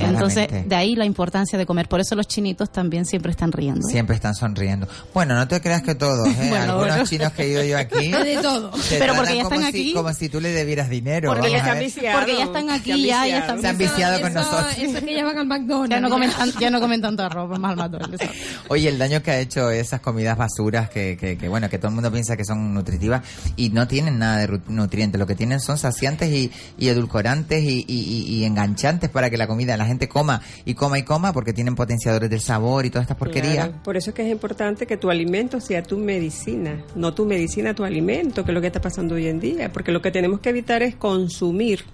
Entonces, 0.00 0.46
Claramente. 0.46 0.68
de 0.68 0.76
ahí 0.76 0.96
la 0.96 1.04
importancia 1.04 1.58
de 1.58 1.66
comer. 1.66 1.88
Por 1.88 2.00
eso 2.00 2.14
los 2.14 2.26
chinitos 2.26 2.70
también 2.72 3.04
siempre 3.06 3.30
están 3.30 3.52
riendo. 3.52 3.82
Siempre 3.88 4.16
están 4.16 4.34
sonriendo. 4.34 4.88
Bueno, 5.12 5.34
no 5.34 5.46
te 5.48 5.60
creas 5.60 5.82
que 5.82 5.94
todos, 5.94 6.28
¿eh? 6.28 6.34
Bueno, 6.48 6.72
Algunos 6.72 6.88
bueno. 6.88 7.04
chinos 7.06 7.32
que 7.32 7.42
he 7.44 7.48
ido 7.50 7.64
yo 7.64 7.78
aquí. 7.78 8.10
De 8.24 8.38
todo. 8.42 8.70
Pero 8.88 9.14
porque 9.14 9.36
ya 9.36 9.42
como 9.44 9.54
están 9.56 9.72
si- 9.72 9.78
aquí. 9.80 9.92
Como 9.94 10.12
si 10.14 10.28
tú 10.28 10.40
le 10.40 10.50
debieras 10.50 10.88
dinero. 10.88 11.32
Porque 11.32 11.50
ya 11.50 11.58
están 11.58 11.74
ver. 11.74 11.84
viciados. 11.84 12.20
Porque 12.20 12.36
ya 12.38 12.44
están 12.44 12.70
aquí, 12.70 12.90
ya, 12.90 12.96
ya 12.96 13.22
viciado. 13.24 13.40
están 13.40 13.60
Se 13.60 13.68
han 13.68 13.78
viciado 13.78 14.20
con 14.20 14.30
eso, 14.30 14.40
nosotros. 14.40 14.78
Eso 14.78 15.04
que 15.06 15.14
ya 15.14 15.24
van 15.24 15.38
al 15.38 15.46
McDonald's. 15.46 15.90
Ya 15.90 16.00
no 16.00 16.10
comen, 16.10 16.30
tan- 16.30 16.52
ya 16.60 16.70
no 16.70 16.80
comen 16.80 17.00
tanto 17.00 17.22
arroz, 17.22 17.58
más 17.58 17.70
al 17.72 17.76
McDonald's. 17.76 18.24
Oye, 18.68 18.88
el 18.88 18.98
daño 18.98 19.22
que 19.22 19.30
ha 19.30 19.38
hecho 19.38 19.70
esas 19.70 20.00
comidas 20.00 20.36
basuras 20.36 20.90
que, 20.90 21.16
que, 21.18 21.36
que, 21.38 21.48
bueno, 21.48 21.68
que 21.68 21.78
todo 21.78 21.88
el 21.88 21.94
mundo 21.94 22.10
piensa 22.10 22.36
que 22.36 22.44
son 22.44 22.74
nutritivas 22.74 23.22
y 23.56 23.70
no 23.70 23.86
tienen 23.88 24.18
nada 24.18 24.38
de 24.46 24.60
nutrientes. 24.68 25.18
Lo 25.18 25.26
que 25.26 25.34
tienen 25.34 25.60
son 25.60 25.78
saciantes 25.78 26.30
y, 26.30 26.50
y 26.78 26.88
edulcorantes 26.88 27.62
y, 27.62 27.84
y- 27.86 27.94
y- 28.28 28.34
y 28.36 28.44
enganchantes 28.44 29.10
para 29.10 29.30
que 29.30 29.36
la 29.36 29.46
comida, 29.46 29.76
la 29.76 29.83
gente 29.86 30.08
coma 30.08 30.40
y 30.64 30.74
coma 30.74 30.98
y 30.98 31.02
coma 31.02 31.32
porque 31.32 31.52
tienen 31.52 31.74
potenciadores 31.74 32.30
del 32.30 32.40
sabor 32.40 32.86
y 32.86 32.90
todas 32.90 33.04
estas 33.04 33.16
porquerías. 33.16 33.68
Claro, 33.68 33.82
Por 33.82 33.96
eso 33.96 34.10
es 34.10 34.16
que 34.16 34.22
es 34.22 34.30
importante 34.30 34.86
que 34.86 34.96
tu 34.96 35.10
alimento 35.10 35.60
sea 35.60 35.82
tu 35.82 35.98
medicina, 35.98 36.84
no 36.94 37.14
tu 37.14 37.24
medicina, 37.24 37.74
tu 37.74 37.84
alimento, 37.84 38.44
que 38.44 38.50
es 38.50 38.54
lo 38.54 38.60
que 38.60 38.68
está 38.68 38.80
pasando 38.80 39.14
hoy 39.14 39.28
en 39.28 39.40
día, 39.40 39.72
porque 39.72 39.92
lo 39.92 40.02
que 40.02 40.10
tenemos 40.10 40.40
que 40.40 40.50
evitar 40.50 40.82
es 40.82 40.94
consumir 40.94 41.84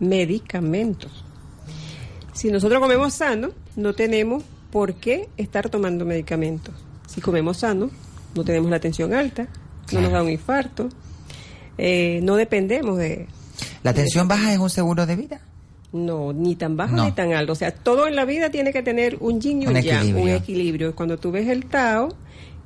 medicamentos. 0.00 1.24
Si 2.32 2.50
nosotros 2.50 2.80
comemos 2.80 3.14
sano, 3.14 3.50
no 3.76 3.94
tenemos 3.94 4.44
por 4.70 4.94
qué 4.94 5.28
estar 5.36 5.68
tomando 5.70 6.04
medicamentos. 6.04 6.74
Si 7.06 7.20
comemos 7.20 7.58
sano, 7.58 7.90
no 8.34 8.44
tenemos 8.44 8.70
la 8.70 8.80
tensión 8.80 9.14
alta, 9.14 9.48
no 9.92 10.00
nos 10.00 10.12
da 10.12 10.22
un 10.22 10.30
infarto, 10.30 10.88
eh, 11.78 12.20
no 12.22 12.36
dependemos 12.36 12.98
de, 12.98 13.26
¿La 13.82 13.94
tensión 13.94 14.28
baja 14.28 14.52
es 14.52 14.58
un 14.58 14.70
seguro 14.70 15.06
de 15.06 15.16
vida? 15.16 15.40
No, 15.92 16.32
ni 16.32 16.54
tan 16.56 16.76
bajo 16.76 16.94
No. 16.96 17.04
ni 17.04 17.12
tan 17.12 17.32
alto. 17.32 17.52
O 17.52 17.56
sea, 17.56 17.70
todo 17.72 18.06
en 18.06 18.16
la 18.16 18.24
vida 18.24 18.50
tiene 18.50 18.72
que 18.72 18.82
tener 18.82 19.16
un 19.20 19.40
yin 19.40 19.62
y 19.62 19.66
un, 19.66 19.76
Un 19.76 19.82
yang, 19.82 20.16
un 20.16 20.28
equilibrio. 20.28 20.94
Cuando 20.94 21.16
tú 21.18 21.30
ves 21.30 21.48
el 21.48 21.64
Tao, 21.66 22.08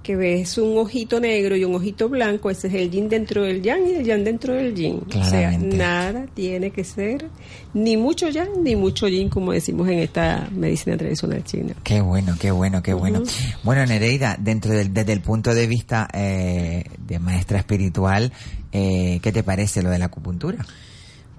que 0.02 0.16
ves 0.16 0.58
un 0.58 0.76
ojito 0.78 1.20
negro 1.20 1.54
y 1.54 1.62
un 1.64 1.76
ojito 1.76 2.08
blanco, 2.08 2.50
ese 2.50 2.66
es 2.66 2.74
el 2.74 2.90
yin 2.90 3.08
dentro 3.08 3.44
del 3.44 3.62
yang 3.62 3.87
y 3.87 3.92
el 3.94 4.04
yang 4.04 4.24
dentro 4.24 4.52
del 4.54 4.74
yin. 4.74 5.00
O 5.08 5.12
sea, 5.12 5.50
Claramente. 5.50 5.76
nada 5.76 6.26
tiene 6.35 6.72
que 6.72 6.82
ser 6.82 7.26
ni 7.72 7.96
mucho 7.96 8.28
yang 8.28 8.64
ni 8.64 8.74
mucho 8.74 9.06
yin, 9.06 9.28
como 9.28 9.52
decimos 9.52 9.88
en 9.88 10.00
esta 10.00 10.48
medicina 10.50 10.96
tradicional 10.96 11.44
china. 11.44 11.74
Qué 11.85 12.00
bueno, 12.00 12.35
qué 12.40 12.50
bueno, 12.50 12.82
qué 12.82 12.94
bueno. 12.94 13.22
Bueno, 13.62 13.87
Nereida, 13.87 14.37
dentro 14.40 14.72
del, 14.72 14.92
desde 14.92 15.12
el 15.12 15.20
punto 15.20 15.54
de 15.54 15.68
vista 15.68 16.08
eh, 16.12 16.82
de 17.06 17.18
maestra 17.20 17.58
espiritual, 17.61 18.32
eh, 18.72 19.20
¿qué 19.22 19.30
te 19.30 19.44
parece 19.44 19.82
lo 19.85 19.90
de 19.90 20.00
la 20.00 20.06
acupuntura? 20.06 20.66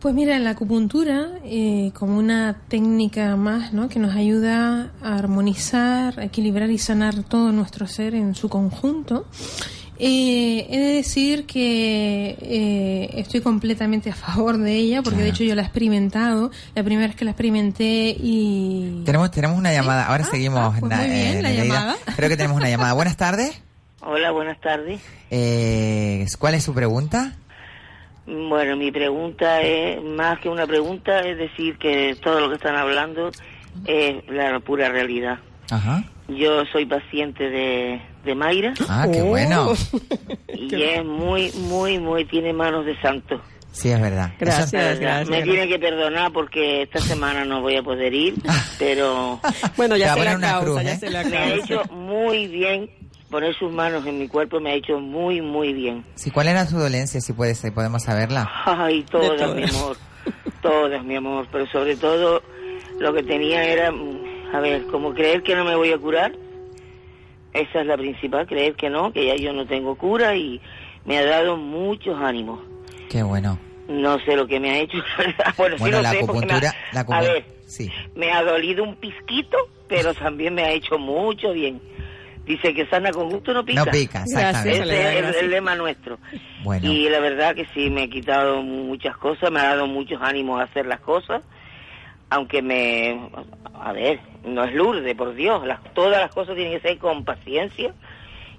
Pues 0.04 0.14
mira, 0.14 0.38
la 0.38 0.50
acupuntura, 0.50 1.30
eh, 1.46 1.92
como 1.98 2.18
una 2.18 2.58
técnica 2.68 3.38
más, 3.38 3.72
¿no? 3.72 3.88
Que 3.88 4.00
nos 4.00 4.14
ayuda 4.14 4.92
a 5.02 5.16
armonizar, 5.18 6.20
a 6.20 6.26
equilibrar 6.26 6.70
y 6.72 6.78
sanar 6.78 7.24
todo 7.24 7.54
nuestro 7.54 7.88
ser 7.88 8.14
en 8.14 8.36
su 8.36 8.50
conjunto. 8.50 9.26
Eh, 9.98 10.68
he 10.70 10.78
de 10.78 10.94
decir 10.96 11.46
que 11.46 12.38
eh, 12.42 13.12
estoy 13.22 13.40
completamente 13.40 14.10
a 14.10 14.16
favor 14.16 14.58
de 14.58 14.76
ella, 14.76 15.02
porque 15.04 15.20
de 15.20 15.24
Claro. 15.30 15.36
hecho 15.36 15.44
yo 15.46 15.56
la 15.56 15.62
he 15.62 15.66
experimentado, 15.66 16.52
la 16.76 16.84
primera 16.84 17.08
vez 17.08 17.16
que 17.16 17.24
la 17.24 17.32
experimenté 17.32 18.14
y... 18.20 19.04
Tenemos, 19.06 19.32
tenemos 19.32 19.58
una 19.58 19.72
llamada, 19.72 20.08
ahora 20.08 20.26
Ah, 20.28 20.30
seguimos. 20.30 20.60
ah, 20.60 20.76
pues 20.78 20.90
na- 20.90 20.98
muy 20.98 21.06
bien, 21.08 21.42
la 21.44 21.50
Nereida. 21.50 21.64
llamada. 21.76 21.96
Creo 22.18 22.28
que 22.28 22.36
tenemos 22.36 22.58
una 22.58 22.70
llamada. 22.70 22.92
Buenas 22.92 23.16
tardes. 23.16 23.58
Hola, 24.02 24.32
buenas 24.32 24.60
tardes. 24.60 25.00
Eh, 25.32 26.26
¿Cuál 26.38 26.56
es 26.56 26.64
su 26.66 26.74
pregunta? 26.74 27.38
Bueno, 28.26 28.78
mi 28.78 28.92
pregunta 28.92 29.62
es, 29.62 30.02
más 30.02 30.40
que 30.40 30.50
una 30.50 30.66
pregunta, 30.66 31.20
es 31.22 31.38
decir, 31.38 31.78
que 31.78 32.16
todo 32.24 32.40
lo 32.40 32.50
que 32.50 32.56
están 32.56 32.76
hablando 32.76 33.30
es 33.86 34.16
la 34.30 34.60
pura 34.62 34.90
realidad. 34.90 35.40
Ajá. 35.70 36.04
Yo 36.30 36.64
soy 36.72 36.86
paciente 36.86 37.50
de, 37.50 38.02
de 38.24 38.36
Mayra 38.36 38.74
Ah, 38.88 39.08
qué 39.12 39.22
Oh. 39.22 39.26
bueno. 39.26 39.74
y 40.54 40.74
es 40.82 41.04
muy, 41.04 41.52
muy, 41.54 42.00
muy, 42.00 42.24
tiene 42.26 42.54
manos 42.54 42.86
de 42.86 43.00
santo. 43.02 43.42
Sí, 43.74 43.90
es 43.90 44.00
verdad. 44.00 44.32
Gracias. 44.40 44.72
Verdad. 44.72 45.26
Me 45.26 45.42
tiene 45.42 45.68
que 45.68 45.80
perdonar 45.80 46.32
porque 46.32 46.84
esta 46.84 47.00
semana 47.00 47.44
no 47.44 47.60
voy 47.62 47.76
a 47.76 47.82
poder 47.84 48.14
ir, 48.14 48.36
pero 48.80 49.40
Bueno, 49.76 49.98
ya 49.98 50.16
la 50.16 50.36
una 50.38 50.40
causa, 50.52 50.64
cruz, 50.64 50.84
ya 50.84 50.92
¿eh? 50.94 50.98
sé 50.98 51.10
la 51.10 51.24
me 51.24 51.38
ha 51.38 51.50
causa. 51.50 51.56
hecho 51.74 51.84
muy 51.92 52.48
bien. 52.48 52.90
Poner 53.34 53.56
sus 53.56 53.72
manos 53.72 54.06
en 54.06 54.20
mi 54.20 54.28
cuerpo 54.28 54.60
me 54.60 54.70
ha 54.70 54.74
hecho 54.76 55.00
muy, 55.00 55.42
muy 55.42 55.74
bien. 55.74 56.06
sí, 56.14 56.30
¿Cuál 56.30 56.50
era 56.50 56.68
su 56.68 56.78
dolencia? 56.78 57.20
Si 57.20 57.34
puede 57.34 57.56
ser, 57.56 57.74
podemos 57.74 58.04
saberla. 58.04 58.48
Ay, 58.64 59.02
todas, 59.10 59.40
todas. 59.40 59.56
mi 59.56 59.64
amor. 59.64 59.98
Todas, 60.62 61.04
mi 61.04 61.16
amor. 61.16 61.48
Pero 61.52 61.66
sobre 61.66 61.96
todo, 61.96 62.44
lo 63.00 63.12
que 63.12 63.24
tenía 63.24 63.64
era, 63.66 63.92
mm, 63.92 64.20
a 64.54 64.60
ver, 64.60 64.86
como 64.86 65.16
creer 65.16 65.42
que 65.42 65.56
no 65.56 65.66
me 65.66 65.76
voy 65.76 65.92
a 65.92 65.98
curar. 65.98 66.32
Esa 67.54 67.82
es 67.82 67.88
la 67.88 67.98
principal, 67.98 68.46
creer 68.46 68.76
que 68.76 68.92
no, 68.92 69.12
que 69.12 69.26
ya 69.26 69.36
yo 69.36 69.52
no 69.52 69.66
tengo 69.66 69.96
cura 69.96 70.36
y 70.36 70.62
me 71.06 71.18
ha 71.18 71.26
dado 71.26 71.58
muchos 71.58 72.16
ánimos. 72.22 72.60
Qué 73.10 73.24
bueno. 73.24 73.58
No 73.88 74.20
sé 74.20 74.36
lo 74.36 74.46
que 74.46 74.60
me 74.60 74.70
ha 74.70 74.78
hecho. 74.82 75.00
Bueno, 75.58 75.76
sí 75.80 75.90
la 75.90 75.98
sé, 75.98 76.02
me 76.02 76.06
ha- 76.06 76.12
acupuntura, 76.24 76.74
la 76.94 77.00
a 77.00 77.02
acupuntura, 77.02 77.34
ver, 77.34 77.46
sí. 77.66 77.92
me 78.16 78.32
ha 78.32 78.44
dolido 78.44 78.84
un 78.84 78.96
pizquito, 78.96 79.58
pero 79.88 80.14
también 80.14 80.54
me 80.54 80.62
ha 80.66 80.72
hecho 80.72 81.00
mucho 81.00 81.52
bien. 81.52 81.82
Dice 82.46 82.74
que 82.74 82.86
sana 82.88 83.12
con 83.12 83.30
gusto 83.30 83.54
no 83.54 83.64
pica. 83.64 83.86
No 83.86 83.92
pica, 83.92 84.24
exactamente. 84.24 84.82
Ese 84.84 85.30
es 85.30 85.36
el, 85.38 85.50
lema 85.50 85.76
nuestro. 85.76 86.20
Bueno. 86.64 86.92
Y 86.92 87.08
la 87.10 87.20
verdad 87.20 87.56
que 87.56 87.66
sí, 87.74 87.90
me 87.90 88.04
ha 88.04 88.08
quitado 88.10 88.62
muchas 88.62 89.16
cosas, 89.18 89.50
me 89.52 89.60
ha 89.62 89.70
dado 89.70 89.88
muchos 89.88 90.22
ánimos 90.22 90.60
a 90.60 90.64
hacer 90.64 90.86
las 90.86 91.00
cosas. 91.00 91.42
aunque 92.30 92.62
me... 92.62 93.30
A 93.82 93.92
ver, 93.92 94.20
no 94.46 94.64
es 94.64 94.74
Lourdes, 94.74 95.16
por 95.16 95.36
Dios, 95.36 95.66
las, 95.66 95.80
todas 95.94 96.20
las 96.22 96.32
cosas 96.34 96.56
tienen 96.56 96.80
que 96.80 96.88
ser 96.88 96.98
con 96.98 97.24
paciencia 97.26 97.94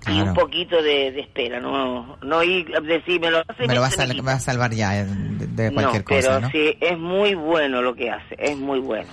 y 0.07 0.21
un 0.21 0.35
poquito 0.35 0.83
de, 0.83 1.13
de 1.13 1.21
espera, 1.21 1.61
no 1.61 2.19
no 2.23 2.43
ir 2.43 2.77
a 2.77 2.81
decir, 2.81 3.19
me 3.21 3.31
lo 3.31 3.39
hace, 3.49 3.67
Me 3.67 3.75
lo 3.75 3.81
va 3.81 3.87
a, 3.87 3.91
me 3.91 3.97
sal- 3.97 4.11
quita". 4.11 4.23
me 4.23 4.27
va 4.27 4.35
a 4.35 4.41
salvar 4.41 4.71
ya 4.75 4.99
eh, 5.01 5.07
de, 5.07 5.47
de 5.47 5.73
cualquier 5.73 6.03
no, 6.03 6.07
pero 6.09 6.21
cosa, 6.29 6.41
¿no? 6.41 6.51
sí, 6.51 6.77
es 6.79 6.99
muy 6.99 7.35
bueno 7.35 7.81
lo 7.81 7.95
que 7.95 8.11
hace, 8.11 8.35
es 8.39 8.55
muy 8.57 8.81
bueno. 8.81 9.09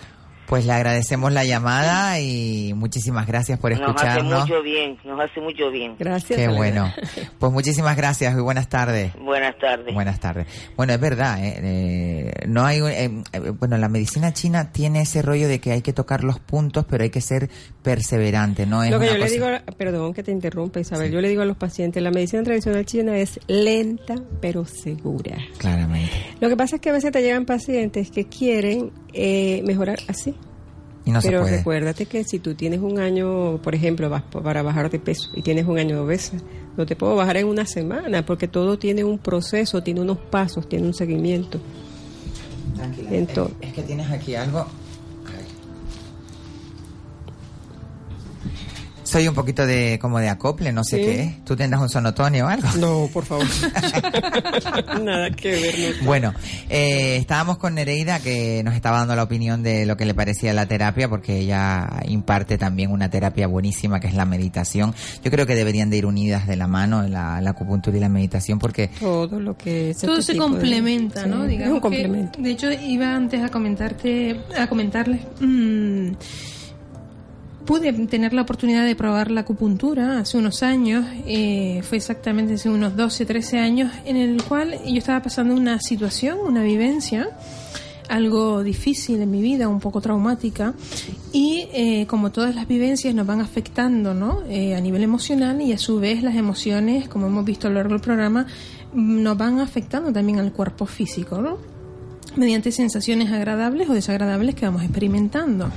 Pues 0.52 0.66
le 0.66 0.74
agradecemos 0.74 1.32
la 1.32 1.46
llamada 1.46 2.20
y 2.20 2.74
muchísimas 2.76 3.26
gracias 3.26 3.58
por 3.58 3.72
Nos 3.72 3.80
hace 3.80 3.90
escucharnos. 3.92 4.42
mucho 4.42 4.62
bien, 4.62 4.98
nos 5.06 5.18
hace 5.22 5.40
mucho 5.40 5.72
bien. 5.72 5.96
Gracias. 5.98 6.38
Qué 6.38 6.50
bueno. 6.50 6.94
Pues 7.40 7.54
muchísimas 7.54 7.96
gracias 7.96 8.36
y 8.38 8.42
buenas 8.42 8.68
tardes. 8.68 9.14
Buenas 9.18 9.58
tardes. 9.58 9.94
Buenas 9.96 10.20
tardes. 10.20 10.46
Bueno, 10.76 10.92
es 10.94 11.00
verdad, 11.00 11.44
¿eh? 11.44 11.56
Eh, 11.64 12.32
no 12.48 12.66
hay, 12.66 12.82
un- 12.82 12.92
eh, 12.92 13.24
eh, 13.32 13.40
bueno, 13.58 13.78
la 13.78 13.88
medicina 13.88 14.34
china 14.34 14.72
tiene 14.74 15.02
ese 15.02 15.22
rollo 15.22 15.48
de 15.48 15.60
que 15.60 15.72
hay 15.72 15.82
que 15.82 15.94
tocar 15.94 16.24
los 16.26 16.40
puntos, 16.40 16.86
pero 16.88 17.04
hay 17.04 17.10
que 17.10 17.22
ser 17.22 17.50
perseverante, 17.82 18.66
no 18.68 18.84
es 18.84 18.92
Lo 18.92 19.00
que 19.00 19.08
yo 19.08 19.18
le 19.18 19.30
digo, 19.30 19.48
perdón 19.78 20.14
que 20.14 20.22
te 20.22 20.32
interrumpa 20.32 20.80
Isabel, 20.82 21.12
yo 21.12 21.20
le 21.22 21.30
digo 21.30 21.42
a 21.42 21.46
los 21.46 21.58
pacientes, 21.58 22.04
la 22.04 22.12
medicina 22.12 22.44
tradicional 22.44 22.86
china 22.86 23.18
es 23.18 23.40
lenta 23.48 24.16
pero 24.42 24.66
segura. 24.66 25.38
Claramente. 25.58 26.12
Lo 26.42 26.50
que 26.50 26.58
pasa 26.58 26.76
es 26.76 26.82
que 26.82 26.90
a 26.90 26.94
veces 26.94 27.12
te 27.12 27.22
llegan 27.22 27.46
pacientes 27.46 28.12
que 28.12 28.26
quieren 28.28 28.92
eh, 29.14 29.62
mejorar 29.66 30.00
así. 30.08 30.36
Y 31.04 31.12
no 31.12 31.20
pero 31.22 31.40
se 31.40 31.44
puede. 31.46 31.58
recuérdate 31.58 32.06
que 32.06 32.24
si 32.24 32.38
tú 32.40 32.54
tienes 32.54 32.80
un 32.80 33.00
año, 33.00 33.58
por 33.64 33.74
ejemplo, 33.74 34.08
vas 34.10 34.22
para 34.22 34.62
bajar 34.62 34.92
de 34.92 35.00
peso 35.00 35.32
y 35.36 35.42
tienes 35.42 35.66
un 35.66 35.80
año 35.80 35.96
de 35.96 36.02
obesa, 36.02 36.38
no 36.78 36.86
te 36.86 36.96
puedo 36.96 37.16
bajar 37.16 37.38
en 37.38 37.48
una 37.48 37.66
semana 37.66 38.24
porque 38.26 38.48
todo 38.48 38.78
tiene 38.78 39.04
un 39.04 39.18
proceso, 39.18 39.82
tiene 39.82 40.02
unos 40.02 40.20
pasos, 40.20 40.70
tiene 40.70 40.86
un 40.86 40.94
seguimiento. 40.94 41.60
Tranquila. 42.76 43.10
Entonces- 43.12 43.56
es, 43.62 43.68
es 43.70 43.74
que 43.74 43.82
tienes 43.84 44.12
aquí 44.12 44.36
algo. 44.36 44.66
Soy 49.12 49.28
un 49.28 49.36
poquito 49.36 49.66
de 49.66 50.00
como 50.02 50.20
de 50.20 50.30
acople, 50.30 50.72
no 50.72 50.86
sé 50.86 50.96
Sí. 50.98 51.04
qué 51.04 51.22
es. 51.24 51.44
¿Tú 51.44 51.56
tendrás 51.58 51.82
un 51.82 51.90
sonotonio 51.90 52.46
o 52.46 52.48
algo? 52.48 52.68
No, 52.80 53.10
por 53.12 53.26
favor. 53.26 53.46
Nada 55.04 55.30
que 55.32 55.52
ver. 55.52 55.96
no. 56.00 56.06
Bueno, 56.06 56.34
eh, 56.70 57.18
estábamos 57.18 57.58
con 57.58 57.76
Nereida 57.76 58.20
que 58.20 58.62
nos 58.64 58.74
estaba 58.76 59.00
dando 59.00 59.16
la 59.16 59.24
opinión 59.24 59.64
de 59.64 59.86
lo 59.86 59.98
que 59.98 60.06
le 60.06 60.14
parecía 60.14 60.54
la 60.54 60.66
terapia 60.66 61.10
porque 61.10 61.40
ella 61.40 61.90
imparte 62.08 62.58
también 62.58 62.90
una 62.92 63.10
terapia 63.10 63.48
buenísima 63.48 64.00
que 64.00 64.08
es 64.08 64.14
la 64.14 64.24
meditación. 64.26 64.94
Yo 65.24 65.30
creo 65.32 65.46
que 65.46 65.56
deberían 65.56 65.90
de 65.90 65.98
ir 65.98 66.06
unidas 66.06 66.48
de 66.48 66.56
la 66.56 66.68
mano 66.68 67.06
la, 67.08 67.42
la 67.42 67.50
acupuntura 67.50 67.98
y 67.98 68.00
la 68.00 68.08
meditación 68.10 68.60
porque 68.60 68.90
Todo 69.00 69.40
lo 69.42 69.58
que 69.58 69.90
es 69.92 69.98
Todo 69.98 70.14
este 70.20 70.24
se 70.28 70.32
tipo 70.34 70.46
de- 70.46 70.52
complementa, 70.52 71.24
Sí, 71.24 71.30
¿no? 71.30 71.44
es 71.44 71.50
Digamos 71.50 71.70
un 71.74 71.78
que, 71.80 71.82
complemento. 71.82 72.42
de 72.42 72.50
hecho, 72.52 72.72
iba 72.72 73.14
antes 73.14 73.44
a 73.44 73.50
comentarte, 73.50 74.40
a 74.58 74.68
comentarles. 74.68 75.20
mm, 75.42 76.12
pude 77.66 77.94
tener 78.08 78.34
la 78.34 78.42
oportunidad 78.42 78.86
de 78.86 78.96
probar 78.96 79.32
la 79.32 79.42
acupuntura 79.42 80.20
hace 80.20 80.38
unos 80.38 80.64
años, 80.64 81.06
eh, 81.26 81.82
fue 81.84 81.98
exactamente 81.98 82.56
hace 82.56 82.70
unos 82.70 82.96
12, 82.96 83.26
13 83.26 83.60
años, 83.60 83.92
en 84.06 84.18
el 84.18 84.44
cual 84.44 84.76
yo 84.86 84.98
estaba 84.98 85.22
pasando 85.22 85.54
una 85.54 85.80
situación, 85.80 86.40
una 86.40 86.64
vivencia, 86.64 87.30
algo 88.10 88.64
difícil 88.64 89.22
en 89.22 89.32
mi 89.32 89.42
vida, 89.42 89.70
un 89.70 89.80
poco 89.80 90.02
traumática, 90.02 90.74
y 91.32 91.68
eh, 91.74 92.06
como 92.08 92.32
todas 92.32 92.56
las 92.56 92.68
vivencias 92.68 93.16
nos 93.16 93.26
van 93.26 93.40
afectando 93.40 94.14
¿no? 94.14 94.42
Eh, 94.50 94.76
a 94.76 94.82
nivel 94.82 95.04
emocional 95.04 95.62
y 95.62 95.72
a 95.72 95.78
su 95.78 96.00
vez 96.00 96.22
las 96.24 96.36
emociones, 96.36 97.08
como 97.08 97.28
hemos 97.28 97.46
visto 97.46 97.68
a 97.68 97.70
lo 97.70 97.78
largo 97.78 97.94
del 97.94 98.02
programa, 98.02 98.48
nos 98.94 99.38
van 99.38 99.60
afectando 99.60 100.12
también 100.12 100.40
al 100.40 100.52
cuerpo 100.52 100.86
físico, 100.86 101.42
¿no? 101.42 101.58
mediante 102.36 102.72
sensaciones 102.72 103.32
agradables 103.32 103.90
o 103.90 103.94
desagradables 103.94 104.56
que 104.56 104.66
vamos 104.66 104.84
experimentando. 104.84 105.70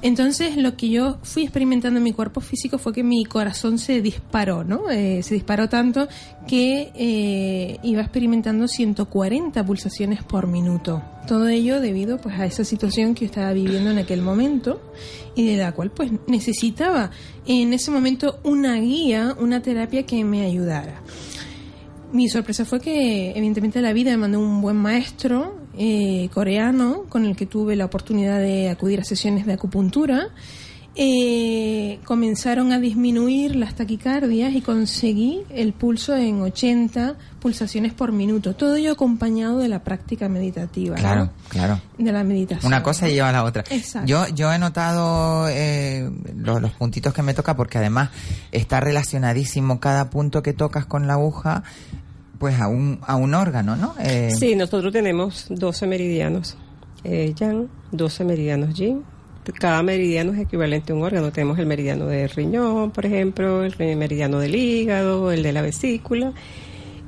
Entonces, 0.00 0.56
lo 0.56 0.76
que 0.76 0.90
yo 0.90 1.18
fui 1.22 1.42
experimentando 1.42 1.98
en 1.98 2.04
mi 2.04 2.12
cuerpo 2.12 2.40
físico 2.40 2.78
fue 2.78 2.92
que 2.92 3.02
mi 3.02 3.24
corazón 3.24 3.78
se 3.78 4.00
disparó, 4.00 4.62
¿no? 4.62 4.90
Eh, 4.90 5.22
se 5.24 5.34
disparó 5.34 5.68
tanto 5.68 6.06
que 6.46 6.92
eh, 6.94 7.78
iba 7.82 8.02
experimentando 8.02 8.68
140 8.68 9.64
pulsaciones 9.66 10.22
por 10.22 10.46
minuto. 10.46 11.02
Todo 11.26 11.48
ello 11.48 11.80
debido 11.80 12.18
pues 12.18 12.38
a 12.38 12.46
esa 12.46 12.64
situación 12.64 13.14
que 13.14 13.24
estaba 13.24 13.52
viviendo 13.52 13.90
en 13.90 13.98
aquel 13.98 14.22
momento 14.22 14.80
y 15.34 15.46
de 15.46 15.56
la 15.56 15.72
cual 15.72 15.90
pues 15.90 16.12
necesitaba 16.26 17.10
en 17.46 17.72
ese 17.72 17.90
momento 17.90 18.38
una 18.44 18.76
guía, 18.76 19.34
una 19.38 19.60
terapia 19.62 20.06
que 20.06 20.24
me 20.24 20.44
ayudara. 20.44 21.02
Mi 22.12 22.28
sorpresa 22.28 22.64
fue 22.64 22.80
que, 22.80 23.32
evidentemente, 23.32 23.82
la 23.82 23.92
vida 23.92 24.10
me 24.12 24.16
mandó 24.16 24.40
un 24.40 24.62
buen 24.62 24.76
maestro 24.76 25.57
eh, 25.78 26.28
coreano 26.34 27.04
con 27.08 27.24
el 27.24 27.36
que 27.36 27.46
tuve 27.46 27.76
la 27.76 27.84
oportunidad 27.84 28.40
de 28.40 28.68
acudir 28.68 29.00
a 29.00 29.04
sesiones 29.04 29.46
de 29.46 29.52
acupuntura. 29.52 30.28
Eh, 31.00 32.00
comenzaron 32.04 32.72
a 32.72 32.80
disminuir 32.80 33.54
las 33.54 33.76
taquicardias 33.76 34.52
y 34.52 34.60
conseguí 34.60 35.44
el 35.48 35.72
pulso 35.72 36.16
en 36.16 36.42
80 36.42 37.14
pulsaciones 37.38 37.92
por 37.92 38.10
minuto. 38.10 38.56
Todo 38.56 38.74
ello 38.74 38.90
acompañado 38.90 39.60
de 39.60 39.68
la 39.68 39.84
práctica 39.84 40.28
meditativa. 40.28 40.96
¿no? 40.96 41.00
Claro, 41.00 41.30
claro. 41.48 41.80
De 41.96 42.10
la 42.10 42.24
meditación. 42.24 42.66
Una 42.66 42.82
cosa 42.82 43.06
lleva 43.06 43.28
a 43.28 43.32
la 43.32 43.44
otra. 43.44 43.62
Exacto. 43.70 44.08
Yo, 44.08 44.26
yo 44.34 44.52
he 44.52 44.58
notado 44.58 45.46
eh, 45.48 46.10
los, 46.36 46.60
los 46.60 46.72
puntitos 46.72 47.14
que 47.14 47.22
me 47.22 47.32
toca 47.32 47.54
porque 47.54 47.78
además 47.78 48.10
está 48.50 48.80
relacionadísimo 48.80 49.78
cada 49.78 50.10
punto 50.10 50.42
que 50.42 50.52
tocas 50.52 50.86
con 50.86 51.06
la 51.06 51.12
aguja 51.12 51.62
pues 52.38 52.60
a 52.60 52.68
un, 52.68 53.00
a 53.06 53.16
un 53.16 53.34
órgano, 53.34 53.76
¿no? 53.76 53.94
Eh, 54.00 54.30
Sí, 54.38 54.54
nosotros 54.54 54.92
tenemos 54.92 55.46
12 55.48 55.86
meridianos 55.86 56.56
eh, 57.04 57.34
yang, 57.38 57.68
12 57.92 58.24
meridianos 58.24 58.74
yin. 58.74 59.04
Cada 59.58 59.82
meridiano 59.82 60.32
es 60.32 60.40
equivalente 60.40 60.92
a 60.92 60.96
un 60.96 61.02
órgano. 61.02 61.32
Tenemos 61.32 61.58
el 61.58 61.66
meridiano 61.66 62.06
del 62.06 62.28
riñón, 62.28 62.90
por 62.90 63.06
ejemplo, 63.06 63.64
el 63.64 63.74
meridiano 63.96 64.38
del 64.40 64.54
hígado, 64.54 65.32
el 65.32 65.42
de 65.42 65.52
la 65.52 65.62
vesícula. 65.62 66.32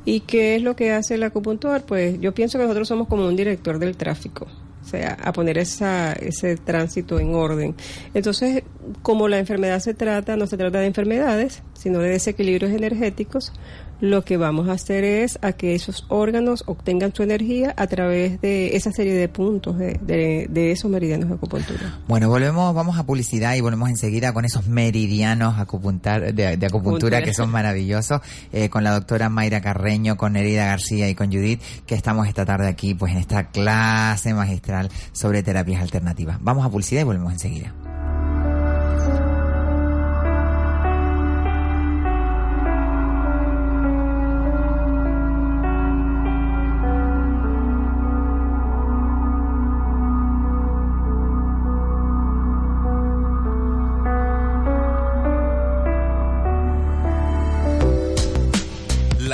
¿Y 0.06 0.20
qué 0.20 0.56
es 0.56 0.62
lo 0.62 0.74
que 0.74 0.92
hace 0.92 1.16
el 1.16 1.22
acupuntor? 1.22 1.82
Pues 1.82 2.18
yo 2.18 2.32
pienso 2.32 2.56
que 2.58 2.64
nosotros 2.64 2.88
somos 2.88 3.08
como 3.08 3.26
un 3.26 3.36
director 3.36 3.78
del 3.78 3.96
tráfico. 3.96 4.46
O 4.82 4.86
sea, 4.86 5.18
a 5.22 5.32
poner 5.32 5.58
esa, 5.58 6.12
ese 6.14 6.56
tránsito 6.56 7.20
en 7.20 7.34
orden. 7.34 7.74
Entonces, 8.14 8.62
como 9.02 9.28
la 9.28 9.38
enfermedad 9.38 9.78
se 9.80 9.92
trata, 9.92 10.36
no 10.36 10.46
se 10.46 10.56
trata 10.56 10.80
de 10.80 10.86
enfermedades, 10.86 11.62
sino 11.74 11.98
de 11.98 12.08
desequilibrios 12.08 12.72
energéticos, 12.72 13.52
lo 14.00 14.24
que 14.24 14.36
vamos 14.36 14.68
a 14.68 14.72
hacer 14.72 15.04
es 15.04 15.38
a 15.42 15.52
que 15.52 15.74
esos 15.74 16.04
órganos 16.08 16.64
obtengan 16.66 17.14
su 17.14 17.22
energía 17.22 17.74
a 17.76 17.86
través 17.86 18.40
de 18.40 18.76
esa 18.76 18.92
serie 18.92 19.14
de 19.14 19.28
puntos 19.28 19.78
de, 19.78 19.98
de, 20.02 20.46
de 20.50 20.72
esos 20.72 20.90
meridianos 20.90 21.28
de 21.28 21.34
acupuntura. 21.34 21.98
Bueno, 22.08 22.28
volvemos, 22.28 22.74
vamos 22.74 22.98
a 22.98 23.04
publicidad 23.04 23.54
y 23.54 23.60
volvemos 23.60 23.88
enseguida 23.90 24.32
con 24.32 24.44
esos 24.44 24.66
meridianos 24.66 25.58
acupuntar, 25.58 26.34
de, 26.34 26.56
de 26.56 26.66
acupuntura 26.66 26.70
Acupuntura. 26.70 27.22
que 27.22 27.34
son 27.34 27.50
maravillosos, 27.50 28.20
eh, 28.52 28.68
con 28.68 28.84
la 28.84 28.92
doctora 28.92 29.28
Mayra 29.28 29.60
Carreño, 29.60 30.16
con 30.16 30.32
Nerida 30.32 30.66
García 30.66 31.08
y 31.08 31.14
con 31.14 31.28
Judith, 31.32 31.60
que 31.86 31.94
estamos 31.94 32.26
esta 32.26 32.44
tarde 32.44 32.68
aquí 32.68 32.94
pues 32.94 33.12
en 33.12 33.18
esta 33.18 33.50
clase 33.50 34.34
magistral 34.34 34.88
sobre 35.12 35.42
terapias 35.42 35.82
alternativas. 35.82 36.38
Vamos 36.40 36.64
a 36.64 36.70
publicidad 36.70 37.02
y 37.02 37.04
volvemos 37.04 37.32
enseguida. 37.32 37.74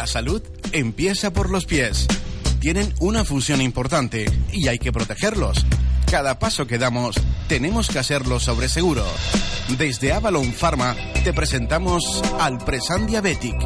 Salud 0.07 0.43
empieza 0.73 1.33
por 1.33 1.51
los 1.51 1.67
pies. 1.67 2.07
Tienen 2.61 2.93
una 3.01 3.25
función 3.25 3.61
importante 3.61 4.27
y 4.53 4.69
hay 4.69 4.79
que 4.79 4.93
protegerlos. 4.93 5.65
Cada 6.11 6.39
paso 6.39 6.67
que 6.67 6.79
damos 6.79 7.17
tenemos 7.49 7.89
que 7.89 7.99
hacerlo 7.99 8.39
sobre 8.39 8.69
seguro. 8.69 9.05
Desde 9.77 10.13
Avalon 10.13 10.53
Pharma 10.53 10.97
te 11.25 11.33
presentamos 11.33 12.23
Alpresan 12.39 13.07
Diabetic, 13.07 13.57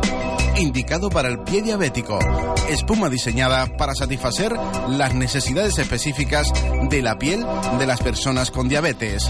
indicado 0.57 1.11
para 1.11 1.29
el 1.29 1.40
pie 1.40 1.62
diabético. 1.62 2.18
Espuma 2.68 3.11
diseñada 3.11 3.76
para 3.76 3.94
satisfacer 3.94 4.57
las 4.88 5.14
necesidades 5.14 5.79
específicas 5.79 6.50
de 6.88 7.03
la 7.03 7.18
piel 7.18 7.44
de 7.79 7.87
las 7.87 8.00
personas 8.00 8.50
con 8.50 8.69
diabetes. 8.69 9.29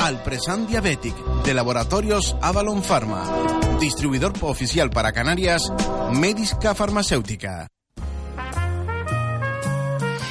Alpresan 0.00 0.66
Diabetic 0.66 1.14
de 1.44 1.54
Laboratorios 1.54 2.36
Avalon 2.40 2.82
Pharma. 2.82 3.71
Distribuidor 3.82 4.32
oficial 4.42 4.90
para 4.90 5.12
Canarias, 5.12 5.60
Medisca 6.12 6.72
Farmacéutica. 6.72 7.66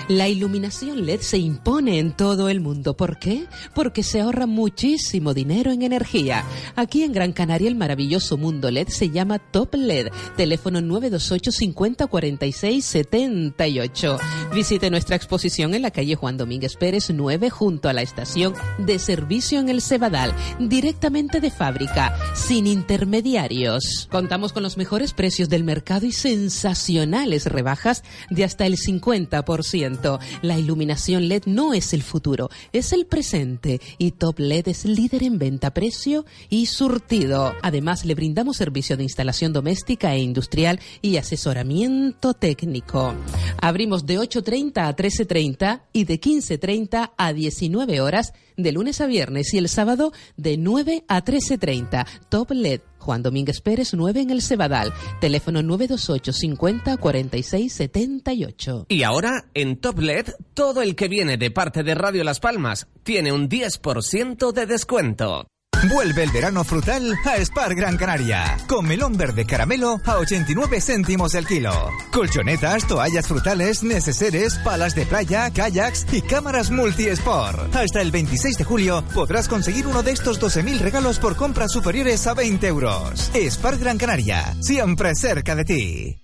La 0.08 0.28
iluminación 0.28 1.06
LED 1.06 1.22
se 1.22 1.38
impone 1.38 2.00
en 2.00 2.12
todo 2.12 2.50
el 2.50 2.60
mundo. 2.60 2.96
¿Por 2.96 3.20
qué? 3.20 3.46
Porque 3.74 4.04
se 4.04 4.22
ahorra 4.22 4.46
muchísimo 4.46 5.34
dinero 5.34 5.72
en 5.72 5.82
energía. 5.82 6.44
Aquí 6.76 7.04
en 7.04 7.14
Gran 7.14 7.34
Canaria 7.34 7.68
el 7.68 7.76
maravilloso 7.76 8.38
mundo 8.38 8.72
LED 8.72 8.90
se 8.90 9.10
llama 9.10 9.40
Top 9.40 9.76
LED. 9.76 10.10
Teléfono 10.36 10.82
928 10.82 11.52
50 11.52 12.08
46 12.08 12.86
78. 12.86 14.18
Visite 14.54 14.90
nuestra 14.90 15.16
exposición 15.16 15.74
en 15.74 15.82
la 15.82 15.92
calle 15.92 16.16
Juan 16.16 16.38
Domínguez 16.38 16.76
Pérez 16.76 17.10
9 17.10 17.50
junto 17.50 17.90
a 17.90 17.94
la 17.94 18.02
estación 18.02 18.54
de 18.78 19.00
servicio 19.00 19.60
en 19.60 19.70
el 19.70 19.82
Cebadal, 19.82 20.34
directamente 20.60 21.40
de 21.40 21.52
fábrica, 21.52 22.16
sin 22.36 22.68
intermediarios. 22.68 24.08
Contamos 24.12 24.54
con 24.54 24.64
los 24.64 24.78
mejores 24.78 25.14
precios 25.14 25.50
del 25.50 25.64
mercado 25.64 26.06
y 26.06 26.12
sensacionales 26.12 27.46
rebajas 27.46 28.04
de 28.30 28.44
hasta 28.44 28.66
el 28.66 28.78
50%. 28.78 30.01
La 30.42 30.58
iluminación 30.58 31.28
LED 31.28 31.44
no 31.46 31.74
es 31.74 31.94
el 31.94 32.04
futuro, 32.04 32.50
es 32.74 32.94
el 32.94 33.06
presente 33.06 33.80
y 33.98 34.12
Top 34.12 34.40
LED 34.40 34.70
es 34.70 34.86
líder 34.86 35.24
en 35.24 35.38
venta, 35.38 35.74
precio 35.74 36.26
y 36.50 36.66
surtido. 36.66 37.54
Además, 37.62 38.06
le 38.06 38.16
brindamos 38.16 38.58
servicio 38.58 38.98
de 38.98 39.04
instalación 39.04 39.54
doméstica 39.54 40.14
e 40.14 40.20
industrial 40.20 40.80
y 41.02 41.18
asesoramiento 41.18 42.34
técnico. 42.34 43.14
Abrimos 43.62 44.06
de 44.06 44.20
8.30 44.20 44.88
a 44.88 44.96
13.30 44.96 45.82
y 45.94 46.06
de 46.06 46.20
15.30 46.20 47.12
a 47.18 47.34
19 47.34 48.02
horas 48.02 48.34
de 48.58 48.72
lunes 48.72 49.02
a 49.02 49.08
viernes 49.08 49.54
y 49.54 49.58
el 49.58 49.70
sábado 49.70 50.14
de 50.38 50.58
9 50.58 51.06
a 51.08 51.24
13.30. 51.24 52.06
Top 52.30 52.52
LED. 52.52 52.91
Juan 53.02 53.22
Domínguez 53.24 53.60
Pérez 53.60 53.94
9 53.94 54.22
en 54.22 54.30
el 54.30 54.42
Cebadal. 54.42 54.94
Teléfono 55.20 55.62
928 55.62 56.32
50 56.32 56.98
46 56.98 57.74
78. 57.74 58.86
Y 58.88 59.04
ahora, 59.04 59.46
en 59.54 59.78
Top 59.78 60.00
LED, 60.00 60.28
todo 60.54 60.82
el 60.82 60.96
que 60.96 61.10
viene 61.10 61.38
de 61.38 61.52
parte 61.52 61.84
de 61.84 61.96
Radio 61.96 62.24
Las 62.24 62.40
Palmas 62.40 62.88
tiene 63.04 63.34
un 63.34 63.50
10% 63.50 64.54
de 64.54 64.66
descuento. 64.66 65.51
Vuelve 65.90 66.22
el 66.24 66.30
verano 66.32 66.64
frutal 66.64 67.18
a 67.26 67.44
Spar 67.44 67.74
Gran 67.74 67.98
Canaria. 67.98 68.58
Con 68.68 68.88
melón 68.88 69.18
verde 69.18 69.46
caramelo 69.46 70.00
a 70.06 70.18
89 70.18 70.80
céntimos 70.80 71.34
el 71.34 71.48
kilo. 71.48 71.72
Colchonetas, 72.12 72.88
toallas 72.88 73.28
frutales, 73.28 73.82
neceseres, 73.82 74.60
palas 74.60 74.94
de 74.94 75.08
playa, 75.08 75.50
kayaks 75.50 76.06
y 76.12 76.22
cámaras 76.22 76.70
multi-sport. 76.70 77.76
Hasta 77.76 78.00
el 78.02 78.12
26 78.12 78.60
de 78.60 78.64
julio 78.64 79.04
podrás 79.16 79.48
conseguir 79.48 79.88
uno 79.88 80.04
de 80.04 80.12
estos 80.12 80.40
12.000 80.40 80.80
regalos 80.80 81.18
por 81.18 81.36
compras 81.36 81.72
superiores 81.72 82.28
a 82.28 82.36
20 82.36 82.68
euros. 82.68 83.32
Spar 83.34 83.80
Gran 83.80 83.98
Canaria, 83.98 84.56
siempre 84.62 85.16
cerca 85.16 85.56
de 85.56 85.66
ti. 85.66 86.18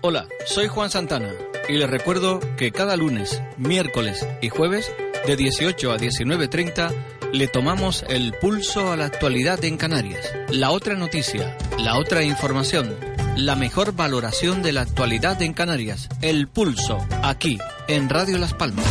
Hola, 0.00 0.26
soy 0.44 0.66
Juan 0.66 0.90
Santana 0.90 1.32
y 1.68 1.74
les 1.74 1.88
recuerdo 1.88 2.40
que 2.56 2.72
cada 2.72 2.96
lunes, 2.96 3.40
miércoles 3.56 4.26
y 4.40 4.48
jueves 4.48 4.90
de 5.24 5.36
18 5.36 5.92
a 5.92 5.96
19.30 5.96 6.92
le 7.32 7.48
tomamos 7.48 8.04
el 8.08 8.34
pulso 8.34 8.92
a 8.92 8.96
la 8.96 9.06
actualidad 9.06 9.64
en 9.64 9.78
Canarias. 9.78 10.30
La 10.50 10.70
otra 10.70 10.94
noticia, 10.94 11.56
la 11.78 11.98
otra 11.98 12.22
información, 12.22 12.94
la 13.36 13.56
mejor 13.56 13.94
valoración 13.94 14.62
de 14.62 14.72
la 14.72 14.82
actualidad 14.82 15.40
en 15.40 15.54
Canarias. 15.54 16.08
El 16.20 16.48
pulso, 16.48 16.98
aquí, 17.22 17.58
en 17.88 18.08
Radio 18.10 18.38
Las 18.38 18.52
Palmas. 18.52 18.86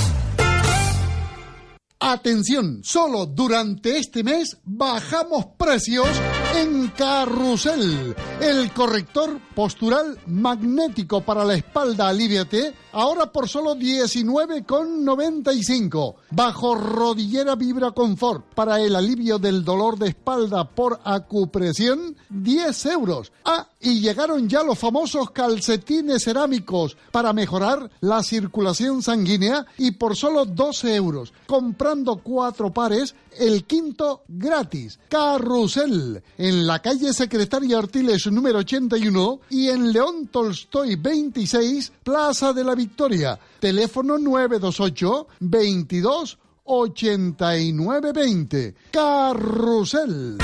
Atención, 2.00 2.82
solo 2.84 3.28
durante 3.28 4.00
este 4.00 4.24
mes 4.24 4.58
bajamos 4.64 5.46
precios 5.58 6.10
en 6.56 6.88
Carrusel, 6.89 8.16
el 8.39 8.72
corrector 8.74 9.39
postural 9.56 10.20
magnético 10.28 11.22
para 11.22 11.43
la 11.45 11.56
espalda 11.56 12.10
Aliviate, 12.10 12.76
ahora 12.91 13.32
por 13.32 13.47
solo 13.47 13.76
19,95. 13.76 16.16
Bajo 16.32 16.76
rodillera 16.76 17.56
Vibra 17.56 17.91
Confort 17.91 18.45
para 18.54 18.80
el 18.80 18.95
alivio 18.95 19.39
del 19.39 19.64
dolor 19.64 19.97
de 19.97 20.10
espalda 20.10 20.70
por 20.70 20.99
acupresión, 21.04 22.16
10 22.30 22.86
euros. 22.88 23.32
Ah, 23.45 23.68
y 23.82 24.00
llegaron 24.00 24.48
ya 24.48 24.64
los 24.64 24.78
famosos 24.78 25.32
calcetines 25.32 26.24
cerámicos 26.24 26.96
para 27.12 27.34
mejorar 27.34 27.90
la 28.02 28.22
circulación 28.24 29.02
sanguínea 29.02 29.66
y 29.78 29.92
por 29.92 30.16
solo 30.16 30.46
12 30.46 30.96
euros. 30.96 31.34
Comprando 31.48 32.18
cuatro 32.18 32.72
pares, 32.72 33.16
el 33.38 33.66
quinto 33.66 34.24
gratis. 34.28 35.00
Carrusel, 35.10 36.22
en 36.38 36.68
la 36.68 36.82
calle 36.82 37.14
Secretaria 37.14 37.80
Artiles 37.80 38.32
número 38.32 38.60
81 38.60 39.42
y 39.50 39.70
en 39.70 39.92
León 39.92 40.28
Tolstoy 40.28 40.96
26, 40.96 41.92
Plaza 42.04 42.54
de 42.54 42.64
la 42.64 42.76
Victoria. 42.76 43.40
Teléfono 43.60 44.18
928 44.18 45.28
22 45.40 46.38
8920. 46.64 48.76
Carrusel. 48.92 50.38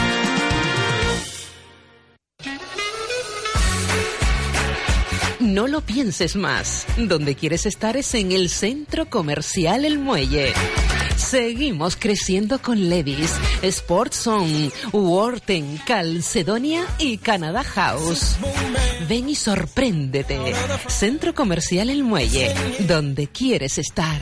No 5.48 5.66
lo 5.66 5.80
pienses 5.80 6.36
más. 6.36 6.86
Donde 6.98 7.36
quieres 7.36 7.66
estar 7.66 7.96
es 7.96 8.14
en 8.16 8.34
el 8.34 8.50
Centro 8.50 9.10
Comercial 9.10 9.86
El 9.86 9.98
Muelle. 9.98 10.52
Seguimos 11.16 11.96
creciendo 11.96 12.62
con 12.62 12.90
Levis, 12.90 13.32
Sportson, 13.64 14.74
Worten, 14.92 15.80
Calcedonia 15.86 16.86
y 17.00 17.18
Canada 17.20 17.64
House. 17.64 18.36
Ven 19.08 19.30
y 19.30 19.36
sorpréndete. 19.36 20.54
Centro 20.88 21.34
Comercial 21.34 21.90
El 21.90 22.04
Muelle, 22.04 22.54
donde 22.80 23.28
quieres 23.28 23.78
estar. 23.78 24.20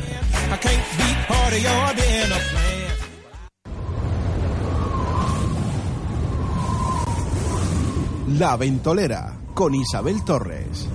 La 8.38 8.57
Ventolera 8.57 9.39
con 9.55 9.73
Isabel 9.73 10.23
Torres. 10.23 10.88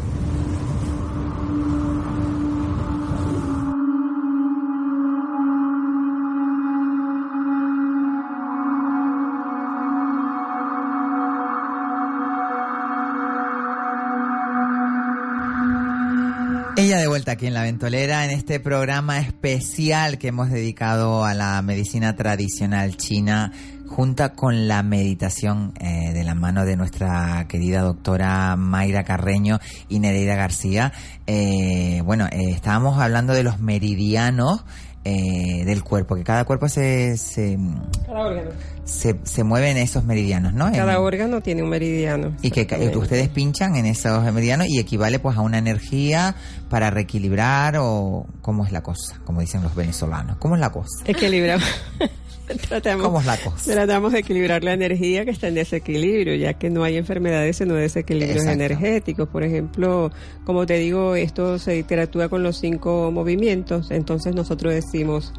Aquí 17.30 17.46
en 17.46 17.54
La 17.54 17.62
Ventolera 17.62 18.24
en 18.24 18.30
este 18.32 18.58
programa 18.58 19.20
especial 19.20 20.18
que 20.18 20.28
hemos 20.28 20.50
dedicado 20.50 21.24
a 21.24 21.32
la 21.32 21.62
medicina 21.62 22.16
tradicional 22.16 22.96
china 22.96 23.52
junta 23.86 24.32
con 24.32 24.66
la 24.66 24.82
meditación 24.82 25.72
eh, 25.78 26.12
de 26.12 26.24
la 26.24 26.34
mano 26.34 26.64
de 26.64 26.76
nuestra 26.76 27.46
querida 27.48 27.82
doctora 27.82 28.56
Mayra 28.56 29.04
Carreño 29.04 29.60
y 29.88 30.00
Nereida 30.00 30.34
García. 30.34 30.92
Eh, 31.26 32.02
bueno, 32.04 32.26
eh, 32.26 32.50
estábamos 32.50 33.00
hablando 33.00 33.32
de 33.32 33.44
los 33.44 33.60
meridianos 33.60 34.64
eh, 35.04 35.64
del 35.64 35.82
cuerpo, 35.82 36.14
que 36.14 36.24
cada 36.24 36.44
cuerpo 36.44 36.68
se, 36.68 37.16
se, 37.16 37.58
Cada 38.06 38.20
órgano. 38.26 38.50
se, 38.84 39.16
se 39.24 39.44
mueve 39.44 39.70
en 39.70 39.78
esos 39.78 40.04
meridianos, 40.04 40.52
¿no? 40.52 40.70
Cada 40.72 40.92
En- 40.94 40.98
órgano 41.00 41.40
tiene 41.40 41.62
un 41.62 41.70
meridiano. 41.70 42.34
y 42.42 42.50
que 42.50 42.66
que 42.66 42.96
ustedes 42.96 43.28
pinchan 43.30 43.76
en 43.76 43.86
esos 43.86 44.22
meridianos 44.32 44.66
y 44.68 44.78
equivale 44.78 45.18
pues 45.18 45.36
a 45.38 45.40
una 45.40 45.58
energía 45.58 46.34
para 46.68 46.90
reequilibrar 46.90 47.76
o 47.78 48.26
cómo 48.42 48.66
es 48.66 48.72
la 48.72 48.82
cosa, 48.82 49.20
como 49.24 49.40
dicen 49.40 49.62
los 49.62 49.74
venezolanos. 49.74 50.36
¿Cómo 50.38 50.54
es 50.56 50.60
la 50.60 50.70
cosa? 50.70 51.02
Equilibramos. 51.06 51.66
tratamos, 52.68 53.06
¿Cómo 53.06 53.20
es 53.20 53.26
la 53.26 53.36
cosa? 53.36 53.72
Tratamos 53.72 54.12
de 54.12 54.20
equilibrar 54.20 54.64
la 54.64 54.72
energía 54.72 55.24
que 55.24 55.30
está 55.30 55.48
en 55.48 55.54
desequilibrio, 55.54 56.34
ya 56.34 56.54
que 56.54 56.70
no 56.70 56.84
hay 56.84 56.96
enfermedades 56.96 57.56
sino 57.56 57.74
desequilibrios 57.74 58.36
Exacto. 58.36 58.52
energéticos. 58.52 59.28
Por 59.28 59.42
ejemplo, 59.42 60.10
como 60.44 60.66
te 60.66 60.74
digo, 60.74 61.14
esto 61.14 61.58
se 61.58 61.78
interactúa 61.78 62.28
con 62.28 62.42
los 62.42 62.58
cinco 62.58 63.10
movimientos. 63.10 63.90
Entonces 63.90 64.34
nosotros 64.34 64.74
decimos, 64.74 65.32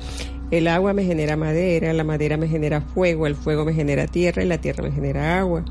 el 0.51 0.67
agua 0.67 0.93
me 0.93 1.03
genera 1.05 1.35
madera, 1.37 1.93
la 1.93 2.03
madera 2.03 2.37
me 2.37 2.47
genera 2.47 2.81
fuego, 2.81 3.25
el 3.25 3.35
fuego 3.35 3.65
me 3.65 3.73
genera 3.73 4.05
tierra 4.07 4.43
y 4.43 4.47
la 4.47 4.59
tierra 4.59 4.83
me 4.83 4.91
genera 4.91 5.39
agua. 5.39 5.63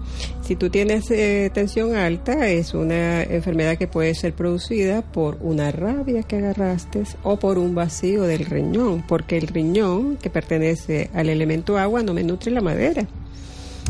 Si 0.43 0.57
tú 0.57 0.70
tienes 0.70 1.11
eh, 1.11 1.51
tensión 1.53 1.95
alta, 1.95 2.49
es 2.49 2.74
una 2.74 3.22
enfermedad 3.22 3.76
que 3.76 3.87
puede 3.87 4.14
ser 4.14 4.33
producida 4.35 5.03
por 5.03 5.39
una 5.41 5.70
rabia 5.70 6.22
que 6.22 6.37
agarraste 6.37 7.03
o 7.22 7.39
por 7.39 7.59
un 7.59 7.74
vacío 7.74 8.22
del 8.24 8.47
riñón, 8.47 9.05
porque 9.07 9.37
el 9.37 9.47
riñón 9.47 10.16
que 10.16 10.31
pertenece 10.31 11.11
al 11.14 11.28
elemento 11.28 11.78
agua 11.78 12.03
no 12.03 12.14
me 12.14 12.22
nutre 12.24 12.51
la 12.51 12.61
madera. 12.61 13.07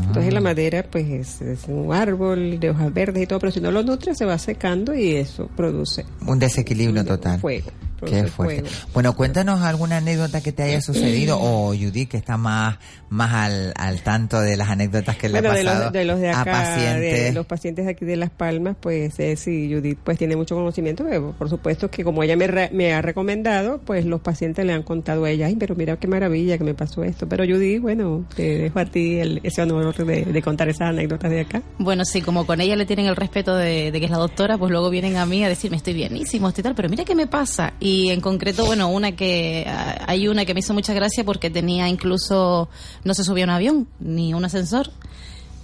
Entonces 0.07 0.33
la 0.33 0.41
madera 0.41 0.85
pues 0.91 1.09
es, 1.09 1.43
es 1.43 1.65
un 1.69 1.93
árbol 1.93 2.59
de 2.59 2.71
hojas 2.71 2.93
verdes 2.95 3.23
y 3.23 3.27
todo, 3.27 3.39
pero 3.39 3.53
si 3.53 3.61
no 3.61 3.71
lo 3.71 3.83
nutre 3.83 4.15
se 4.15 4.25
va 4.25 4.39
secando 4.39 4.95
y 4.95 5.11
eso 5.17 5.49
produce 5.57 6.05
Un 6.27 6.39
desequilibrio 6.39 7.05
total. 7.05 7.39
fuego. 7.39 7.71
Qué 8.07 8.25
fuerte. 8.27 8.65
Bueno, 8.95 9.15
cuéntanos 9.17 9.63
alguna 9.63 9.99
anécdota 9.99 10.41
que 10.41 10.53
te 10.53 10.63
haya 10.63 10.81
sucedido 10.81 11.39
o 11.41 11.69
Judith 11.69 12.09
que 12.11 12.17
está 12.17 12.37
más 12.37 12.79
más 13.11 13.33
al, 13.33 13.73
al 13.77 14.03
tanto 14.03 14.41
de 14.41 14.57
las 14.57 14.69
anécdotas 14.69 15.17
que 15.17 15.29
le 15.29 15.39
ha 15.39 15.43
de 15.43 15.49
pasado 15.49 15.85
los, 15.85 15.93
de 15.93 16.05
los 16.05 16.21
de 16.21 16.31
a 16.31 16.45
pacientes. 16.45 17.25
de 17.25 17.33
los 17.33 17.45
pacientes 17.47 17.85
de 17.85 17.91
aquí 17.91 18.05
de 18.05 18.17
Las 18.17 18.31
Palmas, 18.31 18.77
pues 18.81 19.19
eh, 19.19 19.35
sí, 19.37 19.69
Judith 19.73 19.99
pues 20.05 20.17
tiene 20.17 20.37
mucho 20.37 20.55
conocimiento, 20.55 21.05
pero 21.09 21.33
por 21.33 21.49
supuesto 21.51 21.91
que 21.91 22.05
como 22.05 22.23
ella 22.23 22.37
me, 22.37 22.47
re- 22.47 22.71
me 22.73 22.93
ha 22.95 23.03
recomendado, 23.03 23.81
pues 23.85 24.05
los 24.05 24.21
pacientes 24.21 24.65
le 24.65 24.73
han 24.73 24.85
contado 24.85 25.25
a 25.25 25.31
ella, 25.31 25.47
ay, 25.47 25.57
pero 25.57 25.75
mira 25.75 25.97
qué 25.97 26.07
maravilla 26.07 26.57
que 26.57 26.63
me 26.63 26.75
pasó 26.75 27.03
esto. 27.03 27.29
Pero 27.29 27.45
Judith, 27.45 27.81
bueno, 27.81 28.25
te 28.37 28.59
dejo 28.59 28.79
a 28.79 28.85
ti 28.85 29.19
el- 29.19 29.41
ese 29.43 29.63
honor 29.63 29.93
de, 29.97 30.25
de 30.27 30.43
contar 30.43 30.69
esas 30.69 30.91
anécdotas 30.91 31.31
de 31.33 31.41
acá. 31.41 31.63
Bueno, 31.79 32.05
sí, 32.05 32.23
como 32.23 32.47
con 32.47 32.61
ella 32.61 32.77
le 32.77 32.87
tienen 32.87 33.07
el 33.07 33.17
respeto 33.17 33.57
de, 33.57 33.91
de 33.91 33.99
que 33.99 34.05
es 34.05 34.11
la 34.13 34.19
doctora, 34.19 34.57
pues 34.57 34.71
luego 34.71 34.89
vienen 34.89 35.17
a 35.17 35.27
mí 35.27 35.43
a 35.45 35.49
decirme 35.49 35.77
estoy 35.79 35.95
bienísimo, 35.95 36.49
estoy 36.49 36.63
tal, 36.63 36.77
pero 36.77 36.89
mira 36.89 37.05
qué 37.05 37.17
me 37.17 37.27
pasa. 37.27 37.73
Y 37.81 37.90
en 38.11 38.21
concreto, 38.21 38.65
bueno, 38.67 38.89
una 38.89 39.13
que 39.13 39.67
hay 40.07 40.29
una 40.29 40.45
que 40.45 40.55
me 40.55 40.61
hizo 40.61 40.75
mucha 40.75 40.93
gracia 40.93 41.25
porque 41.25 41.51
tenía 41.51 41.89
incluso 41.89 42.69
no 43.05 43.15
se 43.15 43.25
subía 43.25 43.45
a 43.45 43.47
un 43.47 43.51
avión 43.51 43.89
ni 43.99 44.35
un 44.35 44.45
ascensor 44.45 44.91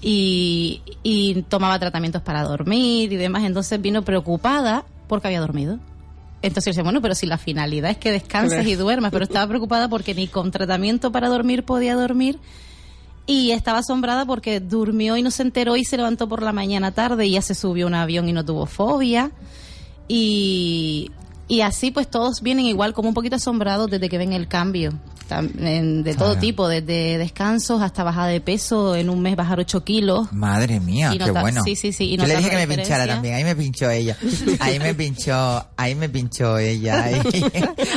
y, 0.01 0.83
y 1.03 1.43
tomaba 1.49 1.79
tratamientos 1.79 2.22
para 2.22 2.43
dormir 2.43 3.12
y 3.12 3.16
demás, 3.16 3.45
entonces 3.45 3.81
vino 3.81 4.03
preocupada 4.03 4.85
porque 5.09 5.29
había 5.29 5.41
dormido. 5.41 5.79
Entonces 6.43 6.66
yo 6.66 6.70
decía, 6.70 6.85
bueno, 6.85 7.01
pero 7.01 7.14
si 7.14 7.27
la 7.27 7.39
finalidad 7.39 7.91
es 7.91 7.97
que 7.97 8.12
descanses 8.12 8.66
y 8.66 8.74
duermas, 8.74 9.11
pero 9.11 9.24
estaba 9.24 9.49
preocupada 9.49 9.89
porque 9.89 10.14
ni 10.14 10.29
con 10.29 10.51
tratamiento 10.51 11.11
para 11.11 11.29
dormir 11.29 11.64
podía 11.64 11.95
dormir 11.95 12.39
y 13.27 13.51
estaba 13.51 13.79
asombrada 13.79 14.24
porque 14.27 14.61
durmió 14.61 15.16
y 15.16 15.22
no 15.22 15.31
se 15.31 15.43
enteró 15.43 15.77
y 15.77 15.85
se 15.85 15.97
levantó 15.97 16.29
por 16.29 16.43
la 16.43 16.53
mañana 16.53 16.93
tarde 16.93 17.27
y 17.27 17.33
ya 17.33 17.43
se 17.43 17.55
subió 17.55 17.87
a 17.87 17.89
un 17.89 17.95
avión 17.95 18.29
y 18.29 18.33
no 18.33 18.45
tuvo 18.45 18.66
fobia. 18.66 19.33
Y, 20.09 21.11
y 21.49 21.61
así 21.61 21.91
pues 21.91 22.09
todos 22.09 22.41
vienen 22.43 22.67
igual 22.67 22.93
como 22.95 23.09
un 23.09 23.15
poquito 23.15 23.37
asombrados 23.37 23.91
desde 23.91 24.09
que 24.09 24.19
ven 24.19 24.33
el 24.33 24.49
cambio. 24.49 24.93
De 25.29 26.15
todo 26.17 26.29
Claro. 26.35 26.39
tipo, 26.41 26.69
desde 26.69 27.19
descansos 27.19 27.83
hasta 27.83 28.05
bajada 28.05 28.29
de 28.29 28.41
peso, 28.41 28.95
en 28.95 29.11
un 29.11 29.21
mes 29.23 29.35
bajar 29.35 29.59
8 29.59 29.83
kilos. 29.83 30.33
Madre 30.33 30.79
mía, 30.79 31.13
qué 31.19 31.33
bueno. 31.33 31.65
sí, 31.65 31.75
sí, 31.75 31.93
sí, 31.93 32.11
y 32.13 32.17
Yo 32.17 32.27
le 32.27 32.37
dije 32.37 32.49
que 32.51 32.57
me 32.65 32.69
pinchara 32.69 33.09
también, 33.09 33.35
ahí 33.35 33.43
me 33.43 33.57
pinchó 33.57 33.91
ella. 33.91 34.17
Ahí 34.61 34.79
me 34.79 34.95
pinchó, 34.95 35.67
ahí 35.77 35.97
me 35.97 36.09
pinchó 36.09 36.59
ella. 36.59 37.05
Ahí, 37.07 37.21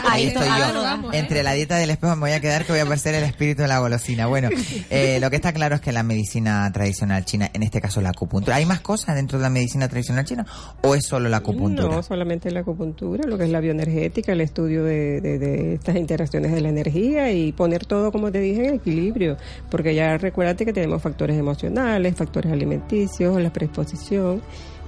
ahí 0.10 0.26
estoy 0.26 0.48
yo. 0.48 1.12
¿eh? 1.12 1.20
Entre 1.20 1.44
la 1.44 1.54
dieta 1.54 1.78
del 1.78 1.92
espejo 1.92 2.16
me 2.16 2.22
voy 2.22 2.32
a 2.32 2.40
quedar 2.40 2.66
que 2.66 2.72
voy 2.72 2.82
a 2.82 2.86
parecer 2.86 3.14
el 3.14 3.24
espíritu 3.24 3.62
de 3.62 3.68
la 3.68 3.78
golosina. 3.78 4.26
Bueno, 4.26 4.50
eh, 4.90 5.20
lo 5.22 5.30
que 5.30 5.36
está 5.36 5.54
claro 5.54 5.76
es 5.76 5.82
que 5.82 5.92
la 5.92 6.02
medicina 6.02 6.70
tradicional 6.74 7.26
china, 7.26 7.50
en 7.54 7.62
este 7.62 7.80
caso 7.80 8.02
la 8.02 8.10
acupuntura, 8.10 8.56
¿hay 8.56 8.66
más 8.66 8.82
cosas 8.82 9.16
dentro 9.16 9.38
de 9.38 9.44
la 9.44 9.50
medicina 9.52 9.88
tradicional 9.88 10.26
china 10.26 10.46
o 10.82 10.96
es 10.96 11.06
solo 11.06 11.30
la 11.30 11.38
acupuntura? 11.38 11.96
No, 11.96 12.02
solamente 12.02 12.50
la 12.50 12.62
acupuntura, 12.62 13.24
lo 13.28 13.38
que 13.40 13.46
es 13.46 13.50
la 13.50 13.60
bioenergética, 13.60 14.34
el 14.34 14.42
estudio 14.42 14.84
de, 14.84 15.20
de- 15.22 15.40
de 15.40 15.74
estas 15.74 15.96
interacciones 15.96 16.52
de 16.52 16.62
la 16.62 16.70
energía 16.70 17.32
y 17.32 17.52
poner 17.54 17.86
todo, 17.86 18.12
como 18.12 18.32
te 18.32 18.40
dije, 18.40 18.68
en 18.68 18.76
equilibrio. 18.76 19.38
Porque 19.72 19.96
ya 19.96 20.18
recuérdate 20.20 20.66
que 20.66 20.74
tenemos 20.74 21.02
factores 21.02 21.36
emocionales, 21.40 22.14
factores 22.16 22.52
alimenticios, 22.52 23.42
la 23.42 23.52
predisposición 23.52 24.42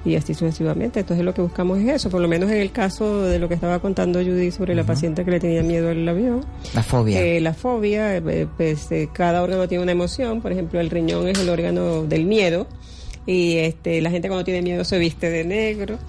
y 0.04 0.16
así 0.16 0.34
sucesivamente. 0.34 1.00
Entonces 1.00 1.24
lo 1.24 1.34
que 1.34 1.42
buscamos 1.42 1.78
es 1.80 1.88
eso, 1.90 2.10
por 2.10 2.22
lo 2.22 2.28
menos 2.28 2.50
en 2.52 2.58
el 2.58 2.72
caso 2.72 3.22
de 3.24 3.38
lo 3.40 3.48
que 3.48 3.54
estaba 3.54 3.80
contando 3.80 4.20
Judy 4.20 4.52
sobre 4.52 4.74
la 4.76 4.84
paciente 4.84 5.24
que 5.24 5.32
le 5.32 5.40
tenía 5.40 5.62
miedo 5.64 5.90
al 5.90 6.08
avión. 6.10 6.44
La 6.74 6.82
fobia. 6.84 7.22
Eh, 7.24 7.40
la 7.40 7.54
fobia, 7.54 8.18
eh, 8.18 8.48
pues 8.58 8.92
eh, 8.92 9.10
cada 9.14 9.44
órgano 9.44 9.68
tiene 9.68 9.84
una 9.84 9.92
emoción, 9.92 10.42
por 10.42 10.52
ejemplo 10.52 10.80
el 10.80 10.90
riñón 10.90 11.28
es 11.28 11.38
el 11.40 11.50
órgano 11.50 12.04
del 12.04 12.26
miedo 12.26 12.66
y 13.28 13.58
este 13.58 14.02
la 14.02 14.10
gente 14.10 14.28
cuando 14.28 14.44
tiene 14.44 14.64
miedo 14.64 14.84
se 14.84 14.98
viste 14.98 15.30
de 15.30 15.44
negro. 15.44 16.00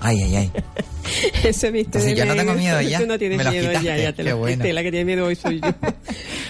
Ay, 0.00 0.22
ay, 0.22 0.36
ay. 0.36 0.52
se 1.52 1.70
viste 1.70 1.98
Entonces 1.98 2.18
yo 2.18 2.24
no 2.26 2.34
tengo 2.34 2.54
miedo 2.54 2.80
ya. 2.80 2.98
Tú 3.00 3.06
no 3.06 3.18
tienes 3.18 3.38
Me 3.38 3.44
miedo 3.50 3.64
ya, 3.64 3.80
quitaste. 3.80 4.02
ya 4.02 4.12
te 4.12 4.22
Qué 4.24 4.30
lo 4.30 4.36
bueno. 4.38 4.56
quité. 4.62 4.72
La 4.72 4.82
que 4.82 4.90
tiene 4.90 5.04
miedo 5.04 5.26
hoy 5.26 5.34
soy 5.36 5.60
yo. 5.60 5.68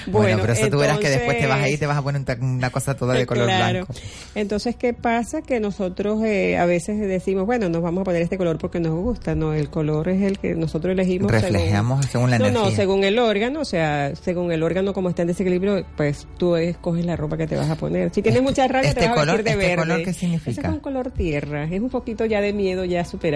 Bueno, 0.08 0.38
pero 0.40 0.52
eso 0.52 0.70
tú 0.70 0.78
verás 0.78 0.98
que 1.00 1.08
después 1.10 1.36
te 1.36 1.48
vas 1.48 1.56
ahí 1.58 1.72
y 1.72 1.74
entonces- 1.74 1.80
te 1.80 1.86
vas 1.86 1.96
a 1.98 2.02
poner 2.02 2.22
una 2.40 2.70
cosa 2.70 2.94
toda 2.94 3.14
de 3.14 3.26
color 3.26 3.46
Claro. 3.46 3.86
blanco. 3.86 3.94
Entonces, 4.36 4.76
¿qué 4.76 4.92
pasa? 4.92 5.42
Que 5.42 5.58
nosotros 5.58 6.22
eh, 6.24 6.56
a 6.58 6.64
veces 6.64 7.00
decimos, 7.00 7.44
bueno, 7.44 7.68
nos 7.68 7.82
vamos 7.82 8.02
a 8.02 8.04
poner 8.04 8.22
este 8.22 8.38
color 8.38 8.56
porque 8.56 8.78
nos 8.78 8.94
gusta. 8.94 9.34
No, 9.34 9.52
el 9.52 9.68
color 9.68 10.08
es 10.10 10.22
el 10.22 10.38
que 10.38 10.54
nosotros 10.54 10.92
elegimos. 10.92 11.32
Reflejamos 11.32 12.06
según 12.06 12.30
la 12.30 12.38
no, 12.38 12.44
No, 12.44 12.50
energía. 12.60 12.76
según 12.76 13.02
el 13.02 13.18
órgano, 13.18 13.60
o 13.62 13.64
sea, 13.64 14.14
según 14.14 14.52
el 14.52 14.62
órgano 14.62 14.92
como 14.92 15.08
está 15.08 15.22
en 15.22 15.28
desequilibrio, 15.28 15.84
pues 15.96 16.28
tú 16.38 16.54
escoges 16.54 17.04
la 17.04 17.16
ropa 17.16 17.36
que 17.36 17.48
te 17.48 17.56
vas 17.56 17.68
a 17.68 17.74
poner. 17.74 18.10
Si 18.14 18.22
tienes 18.22 18.42
mucha 18.42 18.68
rabia, 18.68 18.90
este 18.90 19.00
te 19.00 19.08
vas 19.08 19.18
a 19.18 19.24
vestir 19.24 19.42
de 19.44 19.50
este 19.50 19.66
verde. 19.66 19.76
color, 19.82 19.96
¿qué 20.04 20.10
Ese 20.10 20.20
significa? 20.20 20.68
es 20.68 20.72
un 20.74 20.78
color 20.80 21.10
tierra, 21.10 21.64
es 21.64 21.80
un 21.80 21.90
poquito 21.90 22.24
ya 22.26 22.40
de 22.40 22.52
miedo 22.52 22.84
ya 22.84 23.04
superado. 23.04 23.26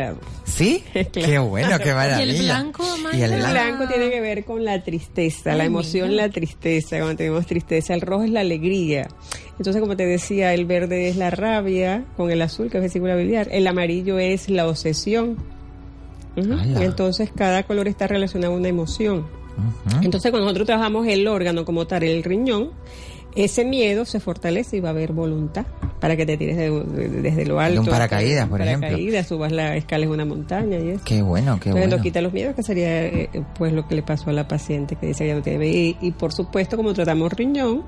¿Sí? 0.44 0.82
Qué 1.12 1.38
bueno, 1.38 1.78
qué 1.78 1.92
maravilla. 1.94 2.24
¿Y 2.32 2.36
el 2.38 2.42
blanco, 2.44 2.84
Y 3.12 3.22
el 3.22 3.32
El 3.32 3.38
blanco. 3.40 3.52
blanco 3.52 3.88
tiene 3.92 4.10
que 4.10 4.20
ver 4.20 4.44
con 4.44 4.64
la 4.64 4.82
tristeza, 4.82 5.52
Ay, 5.52 5.58
la 5.58 5.64
emoción, 5.64 6.10
mira. 6.10 6.26
la 6.26 6.32
tristeza, 6.32 6.96
cuando 6.98 7.16
tenemos 7.16 7.46
tristeza. 7.46 7.94
El 7.94 8.00
rojo 8.00 8.24
es 8.24 8.30
la 8.30 8.40
alegría. 8.40 9.08
Entonces, 9.58 9.80
como 9.80 9.96
te 9.96 10.06
decía, 10.06 10.52
el 10.54 10.64
verde 10.66 11.08
es 11.08 11.16
la 11.16 11.30
rabia, 11.30 12.04
con 12.16 12.30
el 12.30 12.42
azul, 12.42 12.70
que 12.70 12.78
es 12.78 12.82
vesícula 12.82 13.14
biliar. 13.14 13.48
El 13.52 13.66
amarillo 13.66 14.18
es 14.18 14.48
la 14.50 14.66
obsesión. 14.68 15.36
Entonces, 16.80 17.30
cada 17.34 17.62
color 17.64 17.88
está 17.88 18.06
relacionado 18.06 18.54
a 18.54 18.56
una 18.56 18.68
emoción. 18.68 19.26
Entonces, 20.02 20.30
cuando 20.30 20.46
nosotros 20.46 20.66
trabajamos 20.66 21.06
el 21.06 21.26
órgano 21.28 21.64
como 21.66 21.86
tal, 21.86 22.02
el 22.04 22.22
riñón, 22.22 22.70
ese 23.34 23.64
miedo 23.64 24.04
se 24.04 24.20
fortalece 24.20 24.76
y 24.76 24.80
va 24.80 24.88
a 24.88 24.92
haber 24.92 25.12
voluntad 25.12 25.66
para 26.00 26.16
que 26.16 26.24
te 26.26 26.36
tires 26.36 26.56
de- 26.56 26.70
de- 26.70 27.08
desde 27.22 27.44
lo 27.46 27.60
alto. 27.60 27.80
un 27.82 27.86
paracaídas, 27.86 28.48
por 28.48 28.60
ejemplo. 28.62 28.88
paracaídas, 28.88 29.26
subas 29.26 29.52
la 29.52 29.76
escala 29.76 30.04
en 30.04 30.10
una 30.10 30.24
montaña 30.24 30.78
y 30.78 30.90
eso. 30.90 31.02
Qué 31.04 31.22
bueno, 31.22 31.58
qué 31.60 31.68
Entonces 31.70 31.72
bueno. 31.74 31.96
nos 31.96 32.02
quita 32.02 32.20
los 32.22 32.32
miedos, 32.32 32.54
que 32.54 32.62
sería 32.62 33.04
eh, 33.06 33.28
pues 33.58 33.72
lo 33.72 33.86
que 33.86 33.94
le 33.94 34.02
pasó 34.02 34.30
a 34.30 34.32
la 34.32 34.48
paciente 34.48 34.96
que 34.96 35.06
dice 35.06 35.24
que 35.24 35.28
ya 35.28 35.34
no 35.34 35.42
tiene. 35.42 35.66
Y, 35.68 35.96
y 36.00 36.10
por 36.12 36.32
supuesto, 36.32 36.76
como 36.76 36.94
tratamos 36.94 37.32
riñón, 37.32 37.82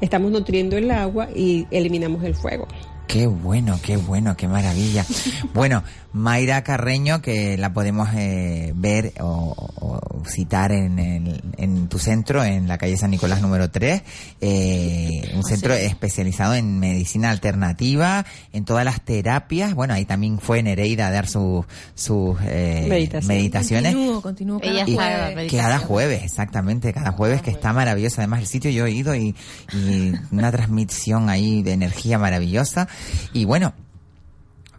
estamos 0.00 0.30
nutriendo 0.30 0.76
el 0.76 0.90
agua 0.90 1.28
y 1.34 1.66
eliminamos 1.70 2.22
el 2.24 2.34
fuego. 2.34 2.66
Qué 3.06 3.26
bueno, 3.28 3.78
qué 3.82 3.96
bueno, 3.96 4.36
qué 4.36 4.48
maravilla. 4.48 5.06
Bueno, 5.54 5.82
Mayra 6.12 6.62
Carreño, 6.64 7.22
que 7.22 7.56
la 7.56 7.72
podemos 7.72 8.08
eh, 8.14 8.72
ver 8.74 9.12
o, 9.20 9.54
o 9.76 10.22
citar 10.26 10.72
en, 10.72 10.98
el- 10.98 11.40
en 11.56 11.88
tu 11.88 11.98
centro, 12.00 12.42
en 12.42 12.66
la 12.66 12.78
calle 12.78 12.96
San 12.96 13.10
Nicolás 13.12 13.40
número 13.40 13.70
3, 13.70 14.02
eh, 14.40 15.32
un 15.34 15.44
centro 15.44 15.72
especializado 15.74 16.54
en 16.54 16.80
medicina 16.80 17.30
alternativa, 17.30 18.26
en 18.52 18.64
todas 18.64 18.84
las 18.84 19.00
terapias. 19.02 19.74
Bueno, 19.74 19.94
ahí 19.94 20.04
también 20.04 20.40
fue 20.40 20.62
Nereida 20.62 21.06
a 21.06 21.10
dar 21.12 21.28
sus 21.28 21.64
sus 21.94 22.36
eh, 22.42 22.86
Meditación. 22.88 23.28
meditaciones. 23.28 23.92
Continúo, 23.94 24.20
continúo. 24.22 24.60
cada 24.60 24.88
Y 24.88 24.94
jueves. 24.94 25.52
cada 25.52 25.78
jueves, 25.78 26.22
exactamente, 26.24 26.92
cada 26.92 27.12
jueves 27.12 27.40
que 27.40 27.50
está 27.50 27.72
maravilloso. 27.72 28.16
Además, 28.20 28.40
el 28.40 28.46
sitio 28.48 28.70
yo 28.70 28.84
he 28.86 28.90
ido 28.90 29.14
y, 29.14 29.34
y 29.72 30.12
una 30.32 30.50
transmisión 30.50 31.30
ahí 31.30 31.62
de 31.62 31.72
energía 31.72 32.18
maravillosa. 32.18 32.88
Y 33.32 33.44
bueno, 33.44 33.74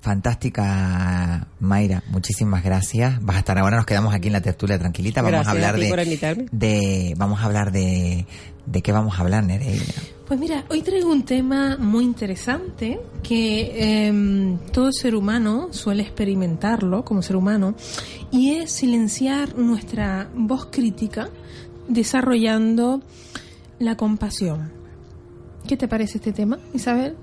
fantástica 0.02 1.48
Mayra, 1.60 2.04
muchísimas 2.10 2.64
gracias. 2.64 3.24
Vas 3.24 3.36
a 3.36 3.40
estar 3.40 3.58
ahora, 3.58 3.78
nos 3.78 3.86
quedamos 3.86 4.14
aquí 4.14 4.28
en 4.28 4.34
la 4.34 4.42
tertulia 4.42 4.80
tranquilita. 4.80 5.22
Vamos 5.22 5.46
Gracias 5.46 5.48
a 5.48 5.52
hablar 5.52 5.76
a 5.76 6.36
de, 6.52 7.14
vamos 7.18 7.42
a 7.42 7.44
hablar 7.44 7.72
de, 7.72 8.26
de 8.66 8.82
qué 8.82 8.92
vamos 8.92 9.18
a 9.18 9.22
hablar, 9.22 9.44
Nereida. 9.44 9.84
Pues 10.28 10.40
mira, 10.40 10.66
hoy 10.70 10.82
traigo 10.82 11.10
un 11.10 11.24
tema 11.24 11.78
muy 11.78 12.04
interesante 12.04 13.00
que 13.24 14.08
em, 14.08 14.58
todo 14.74 14.92
ser 14.92 15.16
humano 15.16 15.70
suele 15.72 16.04
experimentarlo 16.04 17.06
como 17.06 17.22
ser 17.22 17.38
humano 17.38 17.76
y 18.30 18.56
es 18.56 18.72
silenciar 18.72 19.58
nuestra 19.58 20.30
voz 20.36 20.66
crítica 20.66 21.30
desarrollando 21.88 23.02
la 23.80 23.96
compasión. 23.96 24.72
¿Qué 25.66 25.78
te 25.78 25.88
parece 25.88 26.18
este 26.18 26.34
tema, 26.34 26.60
Isabel? 26.74 27.16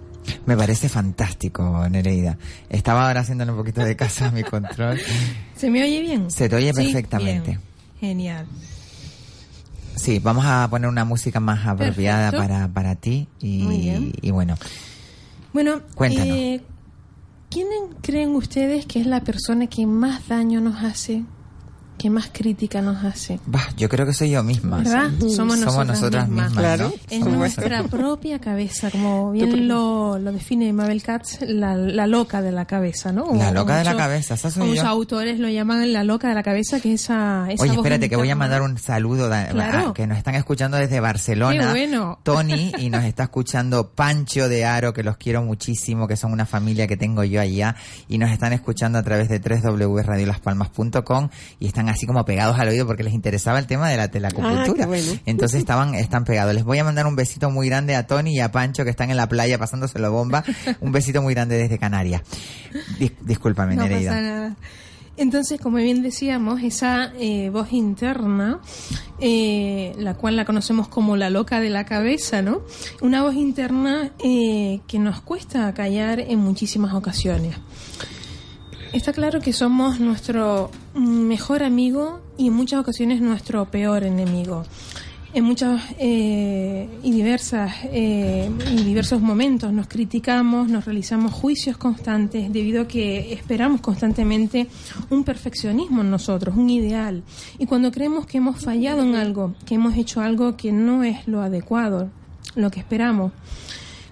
Me 0.46 0.56
parece 0.56 0.88
fantástico, 0.88 1.86
Nereida. 1.88 2.36
Estaba 2.68 3.06
ahora 3.06 3.20
haciéndole 3.20 3.50
un 3.52 3.58
poquito 3.58 3.82
de 3.84 3.96
caso 3.96 4.24
a 4.26 4.30
mi 4.30 4.42
control. 4.42 5.00
¿Se 5.56 5.70
me 5.70 5.82
oye 5.82 6.00
bien? 6.00 6.30
Se 6.30 6.48
te 6.48 6.56
oye 6.56 6.72
Sí, 6.72 6.82
perfectamente. 6.82 7.50
bien. 7.50 7.60
Genial. 8.00 8.46
Sí, 9.96 10.18
vamos 10.18 10.44
a 10.46 10.66
poner 10.68 10.88
una 10.88 11.04
música 11.04 11.40
más 11.40 11.66
apropiada 11.66 12.32
para, 12.32 12.68
para 12.68 12.94
ti 12.96 13.28
Muy 13.40 13.76
y, 13.76 13.80
bien. 13.80 14.12
y 14.20 14.30
bueno, 14.32 14.56
Bueno, 15.52 15.80
Cuéntanos. 15.94 16.36
eh, 16.36 16.60
¿quién 17.50 17.68
creen 18.02 18.30
ustedes 18.34 18.86
que 18.86 19.00
es 19.00 19.06
la 19.06 19.20
persona 19.20 19.66
que 19.68 19.86
más 19.86 20.26
daño 20.28 20.60
nos 20.60 20.82
hace, 20.82 21.22
que 21.98 22.10
más 22.10 22.28
crítica 22.32 22.82
nos 22.82 23.04
hace? 23.04 23.38
bah, 23.46 23.66
yo 23.76 23.88
creo 23.88 24.04
que 24.06 24.12
soy 24.12 24.30
yo 24.30 24.42
misma. 24.42 24.78
¿Verdad? 24.78 25.10
Somos 25.34 25.58
nosotras 25.58 25.86
nosotras 25.86 26.28
mismas. 26.28 26.46
mismas, 26.50 26.62
Claro. 26.64 26.88
¿no? 26.88 26.94
En 27.10 27.22
Somos- 27.22 27.38
nuestra 27.38 27.82
propia 27.84 28.38
cabeza, 28.40 28.90
como 28.90 29.30
bien 29.32 29.68
lo, 29.68 30.18
lo 30.18 30.32
define 30.32 30.72
Mabel 30.72 31.02
Katz, 31.02 31.38
la, 31.42 31.76
la 31.76 32.06
loca 32.06 32.42
de 32.42 32.52
la 32.52 32.64
cabeza, 32.66 33.12
¿no? 33.12 33.32
La 33.34 33.50
loca 33.52 33.76
de 33.78 33.84
la 33.84 33.96
cabeza, 33.96 34.34
esa 34.34 34.50
soy 34.50 34.60
Como 34.62 34.74
yo. 34.74 34.86
autores 34.86 35.38
lo 35.38 35.48
llaman 35.48 35.92
la 35.92 36.04
loca 36.04 36.28
de 36.28 36.34
la 36.34 36.42
cabeza, 36.42 36.80
que 36.80 36.92
es 36.94 37.02
esa, 37.04 37.46
esa 37.50 37.62
Oye, 37.62 37.70
voz 37.72 37.78
espérate, 37.78 38.08
que 38.08 38.16
voy 38.16 38.30
a 38.30 38.36
mandar 38.36 38.62
un 38.62 38.76
saludo 38.78 39.28
da- 39.28 39.48
Claro. 39.48 39.90
a- 39.90 39.94
que 39.94 40.06
nos 40.06 40.18
están 40.18 40.34
escuchando 40.34 40.76
desde 40.76 41.00
Barcelona. 41.00 41.58
Qué 41.64 41.70
bueno. 41.70 42.18
Tony 42.22 42.72
y 42.78 42.90
nos 42.90 43.04
está 43.04 43.24
escuchando 43.24 43.90
Pancho 43.90 44.48
de 44.48 44.64
Aro, 44.64 44.92
que 44.92 45.02
los 45.02 45.16
quiero 45.16 45.42
muchísimo, 45.42 46.08
que 46.08 46.16
son 46.16 46.32
una 46.32 46.44
familia 46.46 46.86
que 46.86 46.96
tengo 46.96 47.22
yo 47.24 47.40
allá 47.40 47.76
y 48.08 48.18
nos 48.18 48.30
están 48.30 48.52
escuchando 48.52 48.98
a 48.98 49.02
través 49.02 49.28
de 49.28 49.38
www.radiolaspalmas.com 49.38 51.28
y 51.60 51.66
están 51.66 51.83
están 51.84 51.94
así 51.94 52.06
como 52.06 52.24
pegados 52.24 52.58
al 52.58 52.68
oído 52.68 52.86
porque 52.86 53.02
les 53.02 53.12
interesaba 53.12 53.58
el 53.58 53.66
tema 53.66 53.88
de 53.90 53.96
la, 53.96 54.08
qué 54.08 54.86
bueno. 54.86 55.12
Entonces 55.26 55.58
estaban, 55.60 55.94
están 55.94 56.24
pegados. 56.24 56.54
Les 56.54 56.64
voy 56.64 56.78
a 56.78 56.84
mandar 56.84 57.06
un 57.06 57.16
besito 57.16 57.50
muy 57.50 57.68
grande 57.68 57.94
a 57.94 58.06
Tony 58.06 58.36
y 58.36 58.40
a 58.40 58.50
Pancho 58.50 58.84
que 58.84 58.90
están 58.90 59.10
en 59.10 59.16
la 59.16 59.28
playa 59.28 59.58
pasándoselo 59.58 60.10
bomba. 60.10 60.44
Un 60.80 60.92
besito 60.92 61.22
muy 61.22 61.34
grande 61.34 61.56
desde 61.56 61.78
Canarias. 61.78 62.22
Dis- 62.98 63.12
discúlpame, 63.22 63.76
No 63.76 63.82
Nereida. 63.82 64.10
pasa 64.10 64.20
nada. 64.22 64.56
Entonces, 65.16 65.60
como 65.60 65.76
bien 65.76 66.02
decíamos, 66.02 66.62
esa 66.62 67.12
eh, 67.20 67.48
voz 67.50 67.72
interna, 67.72 68.58
eh, 69.20 69.94
la 69.96 70.14
cual 70.14 70.34
la 70.34 70.44
conocemos 70.44 70.88
como 70.88 71.16
la 71.16 71.30
loca 71.30 71.60
de 71.60 71.70
la 71.70 71.84
cabeza, 71.84 72.42
¿no? 72.42 72.62
Una 73.00 73.22
voz 73.22 73.36
interna 73.36 74.10
eh, 74.18 74.80
que 74.88 74.98
nos 74.98 75.20
cuesta 75.20 75.72
callar 75.72 76.18
en 76.18 76.40
muchísimas 76.40 76.94
ocasiones. 76.94 77.54
Está 78.94 79.12
claro 79.12 79.40
que 79.40 79.52
somos 79.52 79.98
nuestro 79.98 80.70
mejor 80.94 81.64
amigo 81.64 82.20
y 82.38 82.46
en 82.46 82.52
muchas 82.54 82.78
ocasiones 82.78 83.20
nuestro 83.20 83.64
peor 83.64 84.04
enemigo. 84.04 84.62
En 85.32 85.42
muchas 85.42 85.82
eh, 85.98 86.88
y 87.02 87.10
diversas 87.10 87.74
eh, 87.86 88.48
y 88.70 88.84
diversos 88.84 89.20
momentos 89.20 89.72
nos 89.72 89.88
criticamos, 89.88 90.68
nos 90.68 90.84
realizamos 90.84 91.32
juicios 91.32 91.76
constantes 91.76 92.52
debido 92.52 92.82
a 92.82 92.88
que 92.88 93.32
esperamos 93.32 93.80
constantemente 93.80 94.68
un 95.10 95.24
perfeccionismo 95.24 96.02
en 96.02 96.12
nosotros, 96.12 96.56
un 96.56 96.70
ideal. 96.70 97.24
Y 97.58 97.66
cuando 97.66 97.90
creemos 97.90 98.26
que 98.26 98.38
hemos 98.38 98.62
fallado 98.62 99.02
en 99.02 99.16
algo, 99.16 99.56
que 99.66 99.74
hemos 99.74 99.96
hecho 99.96 100.20
algo 100.20 100.56
que 100.56 100.70
no 100.70 101.02
es 101.02 101.26
lo 101.26 101.42
adecuado, 101.42 102.10
lo 102.54 102.70
que 102.70 102.78
esperamos, 102.78 103.32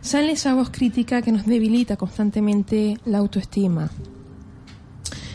sale 0.01 0.33
esa 0.33 0.55
voz 0.55 0.71
crítica 0.71 1.23
que 1.23 1.31
nos 1.31 1.47
debilita 1.47 1.97
constantemente 1.97 2.99
la 3.05 3.19
autoestima 3.19 3.89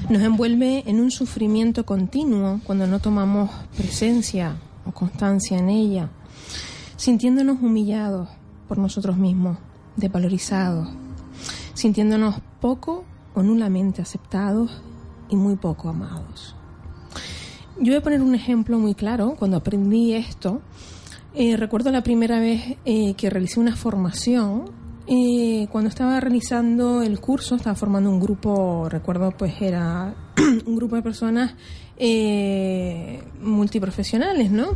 nos 0.09 0.21
envuelve 0.21 0.83
en 0.87 1.01
un 1.01 1.11
sufrimiento 1.11 1.85
continuo 1.85 2.61
cuando 2.63 2.87
no 2.87 2.99
tomamos 2.99 3.49
presencia 3.75 4.55
o 4.85 4.91
constancia 4.91 5.57
en 5.57 5.69
ella, 5.69 6.09
sintiéndonos 6.95 7.61
humillados 7.61 8.29
por 8.67 8.77
nosotros 8.77 9.17
mismos, 9.17 9.57
desvalorizados, 9.97 10.87
sintiéndonos 11.73 12.35
poco 12.61 13.03
o 13.33 13.43
nulamente 13.43 14.01
aceptados 14.01 14.81
y 15.29 15.35
muy 15.35 15.57
poco 15.57 15.89
amados. 15.89 16.55
Yo 17.79 17.91
voy 17.91 17.95
a 17.95 18.01
poner 18.01 18.21
un 18.21 18.33
ejemplo 18.33 18.79
muy 18.79 18.95
claro. 18.95 19.35
Cuando 19.37 19.57
aprendí 19.57 20.13
esto, 20.13 20.61
eh, 21.35 21.57
recuerdo 21.57 21.91
la 21.91 22.01
primera 22.01 22.39
vez 22.39 22.77
eh, 22.85 23.13
que 23.15 23.29
realicé 23.29 23.59
una 23.59 23.75
formación. 23.75 24.86
Eh, 25.07 25.67
cuando 25.71 25.89
estaba 25.89 26.19
realizando 26.19 27.01
el 27.01 27.19
curso, 27.19 27.55
estaba 27.55 27.75
formando 27.75 28.09
un 28.09 28.19
grupo, 28.19 28.87
recuerdo 28.89 29.31
pues 29.31 29.53
era 29.61 30.13
un 30.65 30.75
grupo 30.75 30.95
de 30.95 31.01
personas 31.01 31.55
eh, 31.99 33.23
multiprofesionales, 33.41 34.51
¿no? 34.51 34.67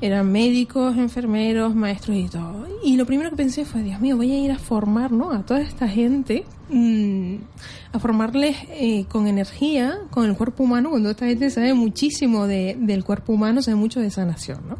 Eran 0.00 0.30
médicos, 0.30 0.96
enfermeros, 0.98 1.74
maestros 1.74 2.16
y 2.16 2.28
todo. 2.28 2.66
Y 2.84 2.96
lo 2.96 3.06
primero 3.06 3.30
que 3.30 3.36
pensé 3.36 3.64
fue, 3.64 3.82
Dios 3.82 4.00
mío, 4.00 4.16
voy 4.16 4.32
a 4.32 4.38
ir 4.38 4.52
a 4.52 4.58
formar, 4.58 5.10
¿no? 5.12 5.30
A 5.32 5.44
toda 5.46 5.60
esta 5.60 5.88
gente, 5.88 6.44
mm, 6.68 7.36
a 7.92 7.98
formarles 7.98 8.56
eh, 8.70 9.06
con 9.08 9.26
energía, 9.26 9.98
con 10.10 10.26
el 10.26 10.36
cuerpo 10.36 10.64
humano, 10.64 10.90
cuando 10.90 11.10
esta 11.10 11.26
gente 11.26 11.48
sabe 11.50 11.72
muchísimo 11.74 12.46
de- 12.46 12.76
del 12.78 13.04
cuerpo 13.04 13.32
humano, 13.32 13.62
sabe 13.62 13.76
mucho 13.76 14.00
de 14.00 14.10
sanación, 14.10 14.60
¿no? 14.68 14.76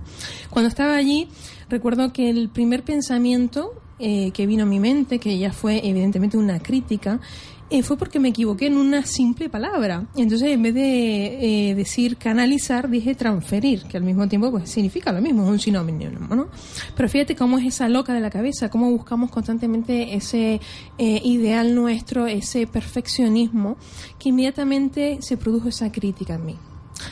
Cuando 0.50 0.68
estaba 0.68 0.96
allí, 0.96 1.28
recuerdo 1.70 2.12
que 2.12 2.28
el 2.28 2.48
primer 2.50 2.82
pensamiento 2.82 3.72
eh, 3.98 4.30
que 4.32 4.46
vino 4.46 4.64
a 4.64 4.66
mi 4.66 4.80
mente, 4.80 5.18
que 5.18 5.38
ya 5.38 5.52
fue 5.52 5.80
evidentemente 5.86 6.36
una 6.36 6.60
crítica, 6.60 7.20
eh, 7.68 7.82
fue 7.82 7.96
porque 7.96 8.20
me 8.20 8.28
equivoqué 8.28 8.66
en 8.66 8.76
una 8.76 9.04
simple 9.04 9.48
palabra. 9.48 10.06
Entonces, 10.14 10.50
en 10.50 10.62
vez 10.62 10.74
de 10.74 11.70
eh, 11.70 11.74
decir 11.74 12.16
canalizar, 12.16 12.88
dije 12.88 13.16
transferir, 13.16 13.82
que 13.84 13.96
al 13.96 14.04
mismo 14.04 14.28
tiempo 14.28 14.52
pues 14.52 14.70
significa 14.70 15.12
lo 15.12 15.20
mismo, 15.20 15.42
es 15.42 15.50
un 15.50 15.58
sinónimo, 15.58 16.36
¿no? 16.36 16.48
Pero 16.94 17.08
fíjate 17.08 17.34
cómo 17.34 17.58
es 17.58 17.66
esa 17.66 17.88
loca 17.88 18.14
de 18.14 18.20
la 18.20 18.30
cabeza, 18.30 18.70
cómo 18.70 18.90
buscamos 18.92 19.30
constantemente 19.30 20.14
ese 20.14 20.60
eh, 20.96 21.20
ideal 21.24 21.74
nuestro, 21.74 22.28
ese 22.28 22.68
perfeccionismo, 22.68 23.76
que 24.18 24.28
inmediatamente 24.28 25.18
se 25.20 25.36
produjo 25.36 25.68
esa 25.68 25.90
crítica 25.90 26.34
en 26.34 26.46
mí. 26.46 26.56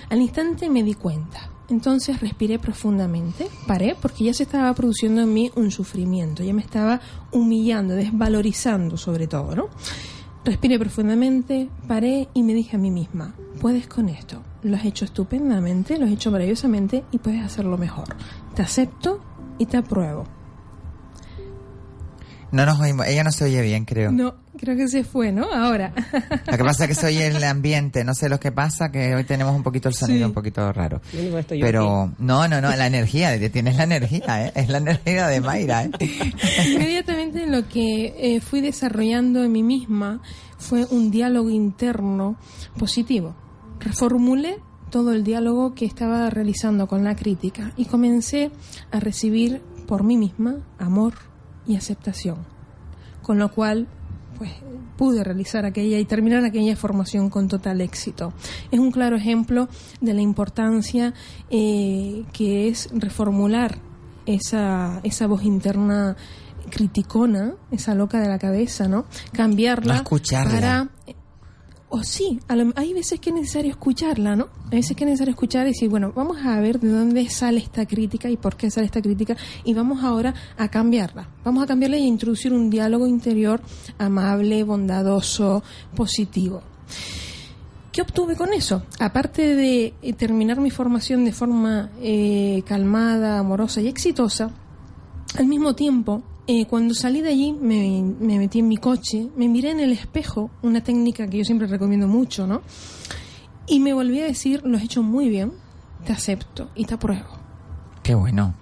Al 0.08 0.20
instante 0.20 0.70
me 0.70 0.84
di 0.84 0.94
cuenta. 0.94 1.53
Entonces 1.74 2.20
respiré 2.20 2.60
profundamente, 2.60 3.48
paré 3.66 3.96
porque 4.00 4.22
ya 4.22 4.32
se 4.32 4.44
estaba 4.44 4.72
produciendo 4.74 5.22
en 5.22 5.34
mí 5.34 5.50
un 5.56 5.72
sufrimiento, 5.72 6.44
ya 6.44 6.54
me 6.54 6.62
estaba 6.62 7.00
humillando, 7.32 7.94
desvalorizando 7.94 8.96
sobre 8.96 9.26
todo, 9.26 9.56
¿no? 9.56 9.68
Respiré 10.44 10.78
profundamente, 10.78 11.68
paré 11.88 12.28
y 12.32 12.44
me 12.44 12.54
dije 12.54 12.76
a 12.76 12.78
mí 12.78 12.92
misma, 12.92 13.34
puedes 13.60 13.88
con 13.88 14.08
esto, 14.08 14.40
lo 14.62 14.76
has 14.76 14.84
hecho 14.84 15.04
estupendamente, 15.04 15.98
lo 15.98 16.04
has 16.04 16.12
hecho 16.12 16.30
maravillosamente 16.30 17.02
y 17.10 17.18
puedes 17.18 17.44
hacerlo 17.44 17.76
mejor. 17.76 18.06
Te 18.54 18.62
acepto 18.62 19.20
y 19.58 19.66
te 19.66 19.76
apruebo. 19.76 20.26
No 22.52 22.66
nos 22.66 22.80
oímos. 22.80 23.06
Ella 23.06 23.24
no 23.24 23.32
se 23.32 23.44
oye 23.44 23.60
bien, 23.62 23.84
creo. 23.84 24.12
No, 24.12 24.34
creo 24.56 24.76
que 24.76 24.88
se 24.88 25.04
fue, 25.04 25.32
¿no? 25.32 25.52
Ahora. 25.52 25.92
Lo 26.50 26.56
que 26.56 26.64
pasa 26.64 26.84
es 26.84 26.88
que 26.88 26.94
se 26.94 27.06
oye 27.06 27.26
el 27.26 27.42
ambiente. 27.44 28.04
No 28.04 28.14
sé 28.14 28.28
lo 28.28 28.38
que 28.38 28.52
pasa, 28.52 28.90
que 28.90 29.14
hoy 29.14 29.24
tenemos 29.24 29.54
un 29.54 29.62
poquito 29.62 29.88
el 29.88 29.94
sonido 29.94 30.20
Sí. 30.20 30.24
un 30.24 30.32
poquito 30.32 30.72
raro. 30.72 31.00
Pero, 31.48 32.12
no, 32.18 32.46
no, 32.48 32.60
no, 32.60 32.74
la 32.76 32.86
energía, 32.86 33.38
tienes 33.50 33.76
la 33.76 33.84
energía, 33.84 34.46
¿eh? 34.46 34.52
Es 34.54 34.68
la 34.68 34.78
energía 34.78 35.26
de 35.26 35.40
Mayra, 35.40 35.84
¿eh? 35.84 35.90
Inmediatamente 36.74 37.46
lo 37.46 37.68
que 37.68 38.14
eh, 38.18 38.40
fui 38.40 38.60
desarrollando 38.60 39.42
en 39.44 39.52
mí 39.52 39.62
misma 39.62 40.22
fue 40.58 40.84
un 40.86 41.10
diálogo 41.10 41.50
interno 41.50 42.36
positivo. 42.78 43.34
Reformulé 43.80 44.58
todo 44.90 45.12
el 45.12 45.24
diálogo 45.24 45.74
que 45.74 45.84
estaba 45.84 46.30
realizando 46.30 46.86
con 46.86 47.02
la 47.04 47.16
crítica 47.16 47.72
y 47.76 47.86
comencé 47.86 48.50
a 48.92 49.00
recibir 49.00 49.60
por 49.88 50.04
mí 50.04 50.16
misma 50.16 50.56
amor 50.78 51.14
y 51.66 51.76
aceptación. 51.76 52.38
Con 53.22 53.38
lo 53.38 53.50
cual, 53.50 53.86
pues 54.38 54.50
pude 54.96 55.24
realizar 55.24 55.64
aquella 55.64 55.98
y 55.98 56.04
terminar 56.04 56.44
aquella 56.44 56.76
formación 56.76 57.30
con 57.30 57.48
total 57.48 57.80
éxito. 57.80 58.32
Es 58.70 58.78
un 58.78 58.90
claro 58.90 59.16
ejemplo 59.16 59.68
de 60.00 60.14
la 60.14 60.20
importancia 60.20 61.14
eh, 61.50 62.24
que 62.32 62.68
es 62.68 62.88
reformular 62.92 63.78
esa, 64.26 65.00
esa 65.02 65.26
voz 65.26 65.44
interna 65.44 66.16
criticona, 66.70 67.54
esa 67.70 67.94
loca 67.94 68.20
de 68.20 68.28
la 68.28 68.38
cabeza, 68.38 68.88
¿no? 68.88 69.04
Cambiarla 69.32 70.02
No 70.02 70.04
para 70.04 70.88
o 71.94 72.02
sí, 72.02 72.40
a 72.48 72.56
lo- 72.56 72.72
hay 72.74 72.92
veces 72.92 73.20
que 73.20 73.30
es 73.30 73.36
necesario 73.36 73.70
escucharla, 73.70 74.34
¿no? 74.34 74.48
Hay 74.72 74.78
veces 74.78 74.96
que 74.96 75.04
es 75.04 75.10
necesario 75.10 75.30
escuchar 75.30 75.66
y 75.66 75.70
decir, 75.70 75.88
bueno, 75.88 76.12
vamos 76.14 76.38
a 76.44 76.58
ver 76.58 76.80
de 76.80 76.88
dónde 76.88 77.28
sale 77.30 77.58
esta 77.58 77.86
crítica 77.86 78.28
y 78.28 78.36
por 78.36 78.56
qué 78.56 78.68
sale 78.70 78.86
esta 78.86 79.00
crítica 79.00 79.36
y 79.64 79.74
vamos 79.74 80.02
ahora 80.02 80.34
a 80.58 80.68
cambiarla. 80.68 81.28
Vamos 81.44 81.62
a 81.62 81.66
cambiarla 81.68 81.96
y 81.98 82.02
a 82.02 82.06
introducir 82.06 82.52
un 82.52 82.68
diálogo 82.68 83.06
interior 83.06 83.60
amable, 83.98 84.64
bondadoso, 84.64 85.62
positivo. 85.94 86.62
¿Qué 87.92 88.02
obtuve 88.02 88.34
con 88.34 88.52
eso? 88.52 88.82
Aparte 88.98 89.54
de 89.54 89.94
eh, 90.02 90.12
terminar 90.14 90.58
mi 90.60 90.70
formación 90.70 91.24
de 91.24 91.32
forma 91.32 91.90
eh, 92.02 92.62
calmada, 92.66 93.38
amorosa 93.38 93.80
y 93.80 93.86
exitosa, 93.86 94.50
al 95.38 95.46
mismo 95.46 95.74
tiempo, 95.76 96.22
eh, 96.46 96.66
cuando 96.66 96.94
salí 96.94 97.22
de 97.22 97.30
allí, 97.30 97.52
me, 97.52 98.02
me 98.20 98.38
metí 98.38 98.58
en 98.58 98.68
mi 98.68 98.76
coche, 98.76 99.28
me 99.36 99.48
miré 99.48 99.70
en 99.70 99.80
el 99.80 99.92
espejo, 99.92 100.50
una 100.62 100.82
técnica 100.82 101.26
que 101.26 101.38
yo 101.38 101.44
siempre 101.44 101.66
recomiendo 101.66 102.06
mucho, 102.06 102.46
¿no? 102.46 102.62
Y 103.66 103.80
me 103.80 103.94
volví 103.94 104.20
a 104.20 104.24
decir, 104.24 104.62
lo 104.64 104.76
has 104.76 104.82
hecho 104.84 105.02
muy 105.02 105.28
bien, 105.28 105.52
te 106.04 106.12
acepto 106.12 106.70
y 106.74 106.84
te 106.84 106.94
apruebo. 106.94 107.38
Qué 108.02 108.14
bueno. 108.14 108.54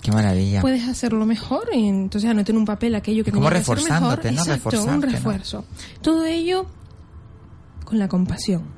Qué 0.00 0.12
maravilla. 0.12 0.60
¿Mm? 0.60 0.62
Puedes 0.62 0.88
hacerlo 0.88 1.26
mejor, 1.26 1.68
y 1.74 1.86
entonces 1.86 2.30
anoté 2.30 2.52
en 2.52 2.58
un 2.58 2.64
papel 2.64 2.94
aquello 2.94 3.24
que 3.24 3.32
tenía 3.32 3.50
que 3.50 3.56
hacer 3.56 3.76
mejor. 3.76 3.78
reforzándote, 3.78 4.32
¿no? 4.32 4.42
Exacto, 4.42 4.82
un 4.84 5.00
¿no? 5.00 5.06
refuerzo. 5.06 5.64
Todo 6.00 6.24
ello 6.24 6.66
con 7.84 7.98
la 7.98 8.08
compasión. 8.08 8.75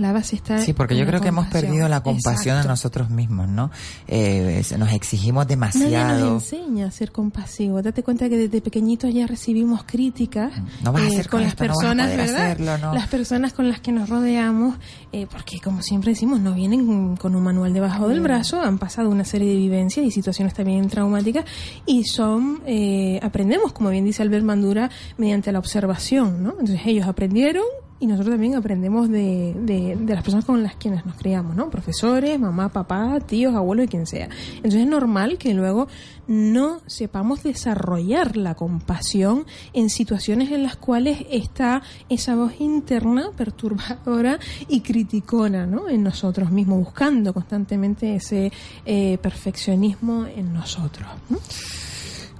La 0.00 0.12
base 0.12 0.36
está 0.36 0.58
Sí, 0.58 0.72
porque 0.72 0.96
yo 0.96 1.06
creo 1.06 1.20
que 1.20 1.28
hemos 1.28 1.46
perdido 1.48 1.88
la 1.88 2.02
compasión 2.02 2.56
Exacto. 2.56 2.60
en 2.62 2.68
nosotros 2.68 3.10
mismos, 3.10 3.48
¿no? 3.48 3.70
Eh, 4.08 4.62
nos 4.78 4.92
exigimos 4.92 5.44
Nadie 5.44 5.56
demasiado. 5.56 6.30
nos 6.34 6.52
enseña 6.52 6.86
a 6.86 6.90
ser 6.90 7.12
compasivos. 7.12 7.82
Date 7.82 8.02
cuenta 8.02 8.28
que 8.28 8.36
desde 8.36 8.60
pequeñitos 8.60 9.12
ya 9.12 9.26
recibimos 9.26 9.84
críticas. 9.84 10.52
No 10.82 10.92
vas 10.92 11.02
a 11.02 11.04
eh, 11.04 11.08
hacer 11.08 11.28
con 11.28 11.30
con 11.40 11.42
las 11.42 11.50
esto, 11.52 11.64
a 11.64 11.66
personas, 11.66 12.08
¿verdad? 12.16 12.36
hacerlo, 12.44 12.78
¿no? 12.78 12.94
Las 12.94 13.08
personas 13.08 13.52
con 13.52 13.68
las 13.68 13.80
que 13.80 13.92
nos 13.92 14.08
rodeamos, 14.08 14.76
eh, 15.12 15.26
porque 15.30 15.58
como 15.62 15.82
siempre 15.82 16.12
decimos, 16.12 16.40
no 16.40 16.54
vienen 16.54 16.86
con- 16.86 17.16
con 17.16 17.34
un 17.34 17.42
manual 17.42 17.72
debajo 17.74 18.08
del 18.08 18.20
brazo, 18.20 18.60
han 18.62 18.78
pasado 18.78 19.10
una 19.10 19.24
serie 19.24 19.48
de 19.50 19.56
vivencias 19.56 20.04
y 20.06 20.10
situaciones 20.10 20.54
también 20.54 20.88
traumáticas 20.88 21.44
y 21.86 22.04
son, 22.04 22.62
eh, 22.66 23.20
aprendemos, 23.22 23.72
como 23.72 23.90
bien 23.90 24.04
dice 24.04 24.22
Albert 24.22 24.44
Mandura, 24.44 24.90
mediante 25.18 25.52
la 25.52 25.58
observación, 25.58 26.42
¿no? 26.42 26.50
Entonces 26.52 26.80
ellos 26.86 27.06
aprendieron 27.06 27.64
y 28.00 28.06
nosotros 28.06 28.32
también 28.32 28.54
aprendemos 28.54 29.10
de, 29.10 29.54
de, 29.54 29.94
de 29.94 30.14
las 30.14 30.22
personas 30.22 30.46
con 30.46 30.62
las 30.62 30.74
quienes 30.74 31.04
nos 31.04 31.16
criamos, 31.16 31.54
¿no? 31.54 31.68
Profesores, 31.68 32.40
mamá, 32.40 32.70
papá, 32.70 33.20
tíos, 33.20 33.54
abuelos 33.54 33.84
y 33.84 33.88
quien 33.88 34.06
sea. 34.06 34.28
Entonces 34.56 34.80
es 34.80 34.86
normal 34.86 35.36
que 35.36 35.52
luego 35.52 35.86
no 36.26 36.80
sepamos 36.86 37.42
desarrollar 37.42 38.36
la 38.36 38.54
compasión 38.54 39.44
en 39.74 39.90
situaciones 39.90 40.50
en 40.50 40.62
las 40.62 40.76
cuales 40.76 41.26
está 41.30 41.82
esa 42.08 42.36
voz 42.36 42.60
interna 42.60 43.30
perturbadora 43.36 44.38
y 44.68 44.80
criticona 44.80 45.66
¿no? 45.66 45.88
en 45.88 46.02
nosotros 46.02 46.50
mismos, 46.50 46.78
buscando 46.78 47.34
constantemente 47.34 48.14
ese 48.14 48.50
eh, 48.86 49.18
perfeccionismo 49.20 50.24
en 50.24 50.54
nosotros. 50.54 51.08
¿no? 51.28 51.38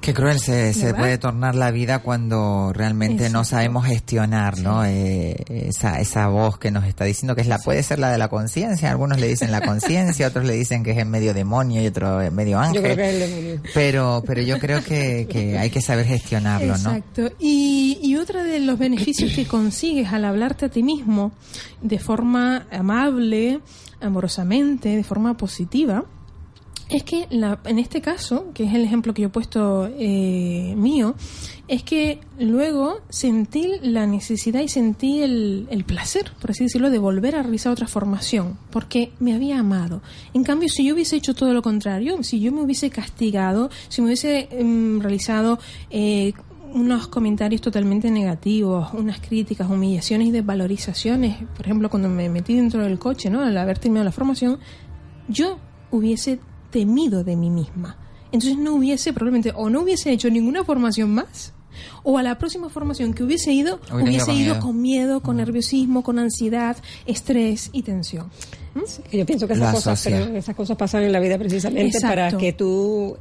Qué 0.01 0.15
cruel 0.15 0.41
se, 0.41 0.73
se 0.73 0.95
puede 0.95 1.19
tornar 1.19 1.55
la 1.55 1.71
vida 1.71 1.99
cuando 1.99 2.73
realmente 2.73 3.29
no 3.29 3.45
sabemos 3.45 3.85
gestionar, 3.85 4.59
¿no? 4.59 4.85
Eh, 4.85 5.37
esa, 5.49 6.01
esa 6.01 6.29
voz 6.29 6.59
que 6.59 6.71
nos 6.71 6.87
está 6.87 7.05
diciendo 7.05 7.35
que 7.35 7.43
es 7.43 7.47
la, 7.47 7.59
puede 7.59 7.83
ser 7.83 7.99
la 7.99 8.11
de 8.11 8.17
la 8.17 8.29
conciencia, 8.29 8.91
algunos 8.91 9.21
le 9.21 9.29
dicen 9.29 9.53
la 9.53 9.61
conciencia, 9.61 10.29
otros 10.29 10.47
le 10.47 10.55
dicen 10.55 10.83
que 10.83 10.93
es 10.93 10.99
en 10.99 11.11
medio 11.11 11.35
demonio 11.35 11.83
y 11.83 11.87
otro 11.87 12.23
en 12.23 12.35
medio 12.35 12.59
ángel. 12.59 12.77
Yo 12.77 12.83
creo 12.83 12.97
que 12.97 13.09
es 13.09 13.15
el 13.15 13.31
demonio. 13.31 13.63
Pero, 13.75 14.23
pero 14.27 14.41
yo 14.41 14.59
creo 14.59 14.83
que, 14.83 15.27
que 15.31 15.59
hay 15.59 15.69
que 15.69 15.83
saber 15.83 16.07
gestionarlo, 16.07 16.79
¿no? 16.79 16.95
Exacto. 16.95 17.33
Y, 17.39 17.99
y 18.03 18.17
otro 18.17 18.43
de 18.43 18.61
los 18.61 18.79
beneficios 18.79 19.33
que 19.35 19.47
consigues 19.47 20.13
al 20.13 20.25
hablarte 20.25 20.67
a 20.67 20.69
ti 20.71 20.83
mismo 20.83 21.33
de 21.83 21.99
forma 21.99 22.67
amable, 22.73 23.61
amorosamente, 24.01 24.97
de 24.97 25.05
forma 25.05 25.37
positiva, 25.37 26.05
es 26.91 27.05
que 27.05 27.29
en 27.31 27.79
este 27.79 28.01
caso, 28.01 28.53
que 28.53 28.65
es 28.65 28.75
el 28.75 28.83
ejemplo 28.83 29.15
que 29.15 29.23
yo 29.23 29.29
he 29.29 29.31
puesto 29.31 29.89
eh, 29.97 30.75
mío, 30.77 31.15
es 31.69 31.85
que 31.85 32.19
luego 32.39 33.01
sentí 33.09 33.69
la 33.81 34.07
necesidad 34.07 34.61
y 34.61 34.69
sentí 34.69 35.23
el, 35.23 35.69
el 35.71 35.85
placer, 35.85 36.33
por 36.41 36.51
así 36.51 36.65
decirlo, 36.65 36.91
de 36.91 36.99
volver 36.99 37.37
a 37.37 37.43
realizar 37.43 37.73
otra 37.73 37.87
formación, 37.87 38.59
porque 38.71 39.13
me 39.21 39.35
había 39.35 39.61
amado. 39.61 40.03
En 40.35 40.43
cambio, 40.43 40.69
si 40.69 40.85
yo 40.85 40.95
hubiese 40.95 41.15
hecho 41.15 41.33
todo 41.33 41.55
lo 41.55 41.63
contrario, 41.63 42.23
si 42.25 42.41
yo 42.41 42.51
me 42.51 42.61
hubiese 42.63 42.91
castigado, 42.91 43.71
si 43.89 44.03
me 44.03 44.09
hubiese 44.09 44.49
em, 44.51 45.01
realizado 45.01 45.61
eh, 45.91 46.33
unos 46.75 47.07
comentarios 47.07 47.61
totalmente 47.61 48.11
negativos, 48.11 48.93
unas 48.95 49.21
críticas, 49.21 49.71
humillaciones 49.71 50.29
y 50.29 50.31
desvalorizaciones, 50.33 51.37
por 51.57 51.67
ejemplo, 51.67 51.89
cuando 51.89 52.09
me 52.09 52.29
metí 52.29 52.57
dentro 52.57 52.83
del 52.83 52.99
coche, 52.99 53.31
¿no? 53.31 53.43
Al 53.43 53.57
haber 53.57 53.79
terminado 53.79 54.05
la 54.05 54.13
formación, 54.13 54.59
yo 55.29 55.59
hubiese 55.91 56.41
temido 56.71 57.25
de 57.25 57.37
mí 57.37 57.51
misma. 57.51 57.97
Entonces 58.33 58.59
no 58.59 58.75
hubiese, 58.75 59.13
probablemente, 59.13 59.53
o 59.55 59.71
no 59.71 59.81
hubiese 59.81 60.11
hecho 60.13 60.31
ninguna 60.31 60.65
formación 60.65 61.11
más, 61.11 61.53
o 62.03 62.19
a 62.19 62.23
la 62.23 62.39
próxima 62.39 62.69
formación 62.69 63.13
que 63.15 63.23
hubiese 63.23 63.53
ido, 63.53 63.81
hubiese 63.93 64.33
ido 64.33 64.59
con 64.61 64.81
miedo, 64.81 65.21
con 65.21 65.37
nerviosismo, 65.37 66.03
con 66.03 66.19
ansiedad, 66.19 66.77
estrés 67.07 67.71
y 67.73 67.83
tensión. 67.83 68.31
¿Mm? 68.75 69.17
Yo 69.17 69.27
pienso 69.27 69.47
que 69.47 69.55
esas 69.55 69.75
cosas, 69.75 70.07
esas 70.07 70.55
cosas 70.55 70.77
pasan 70.77 71.03
en 71.03 71.13
la 71.13 71.21
vida 71.21 71.39
precisamente 71.39 71.87
Exacto. 71.87 72.09
para 72.09 72.39
que 72.39 72.53
tú 72.53 73.17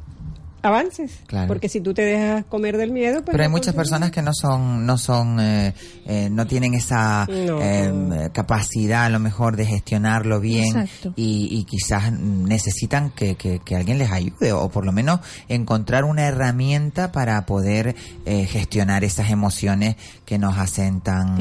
avances. 0.61 1.19
Claro. 1.27 1.47
Porque 1.47 1.69
si 1.69 1.81
tú 1.81 1.93
te 1.93 2.01
dejas 2.03 2.45
comer 2.45 2.77
del 2.77 2.91
miedo, 2.91 3.23
pues 3.23 3.31
Pero 3.31 3.43
hay 3.43 3.49
muchas 3.49 3.73
personas 3.75 4.11
que 4.11 4.21
no 4.21 4.33
son, 4.33 4.85
no 4.85 4.97
son, 4.97 5.39
eh, 5.39 5.73
eh, 6.05 6.29
no 6.31 6.45
tienen 6.47 6.73
esa 6.73 7.27
No. 7.27 7.59
eh, 7.61 8.29
capacidad 8.33 9.05
a 9.05 9.09
lo 9.09 9.19
mejor 9.19 9.55
de 9.55 9.65
gestionarlo 9.65 10.39
bien 10.39 10.87
y, 11.15 11.47
y 11.51 11.63
quizás 11.65 12.11
necesitan 12.13 13.11
que, 13.11 13.35
que- 13.35 13.59
que 13.59 13.75
alguien 13.75 13.97
les 13.97 14.11
ayude 14.11 14.51
o 14.53 14.69
por 14.69 14.85
lo 14.85 14.91
menos 14.91 15.19
encontrar 15.47 16.03
una 16.03 16.23
herramienta 16.27 17.11
para 17.11 17.45
poder 17.45 17.95
eh, 18.25 18.45
gestionar 18.45 19.03
esas 19.03 19.29
emociones 19.29 19.95
que 20.25 20.37
nos 20.37 20.57
hacen 20.57 21.01
tan 21.01 21.37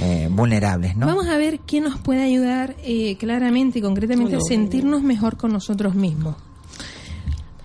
eh, 0.00 0.28
vulnerables, 0.30 0.96
¿no? 0.96 1.06
Vamos 1.06 1.26
a 1.28 1.36
ver 1.36 1.60
qué 1.60 1.80
nos 1.80 1.98
puede 1.98 2.22
ayudar 2.22 2.74
eh, 2.84 3.16
claramente 3.18 3.78
y 3.78 3.82
concretamente 3.82 4.36
a 4.36 4.40
sentirnos 4.40 5.02
mejor 5.02 5.36
con 5.36 5.52
nosotros 5.52 5.94
mismos. 5.94 6.36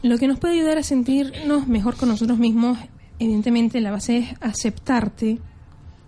Lo 0.01 0.17
que 0.17 0.27
nos 0.27 0.39
puede 0.39 0.55
ayudar 0.55 0.77
a 0.77 0.83
sentirnos 0.83 1.67
mejor 1.67 1.97
con 1.97 2.09
nosotros 2.09 2.39
mismos, 2.39 2.77
evidentemente 3.19 3.81
la 3.81 3.91
base 3.91 4.17
es 4.17 4.29
aceptarte 4.39 5.39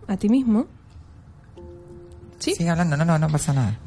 a 0.07 0.17
ti 0.17 0.29
mismo. 0.29 0.67
¿Sí? 2.39 2.55
Sigue 2.55 2.69
hablando, 2.69 2.95
no, 2.97 3.05
no, 3.05 3.19
no 3.19 3.27
pasa 3.27 3.53
nada. 3.53 3.77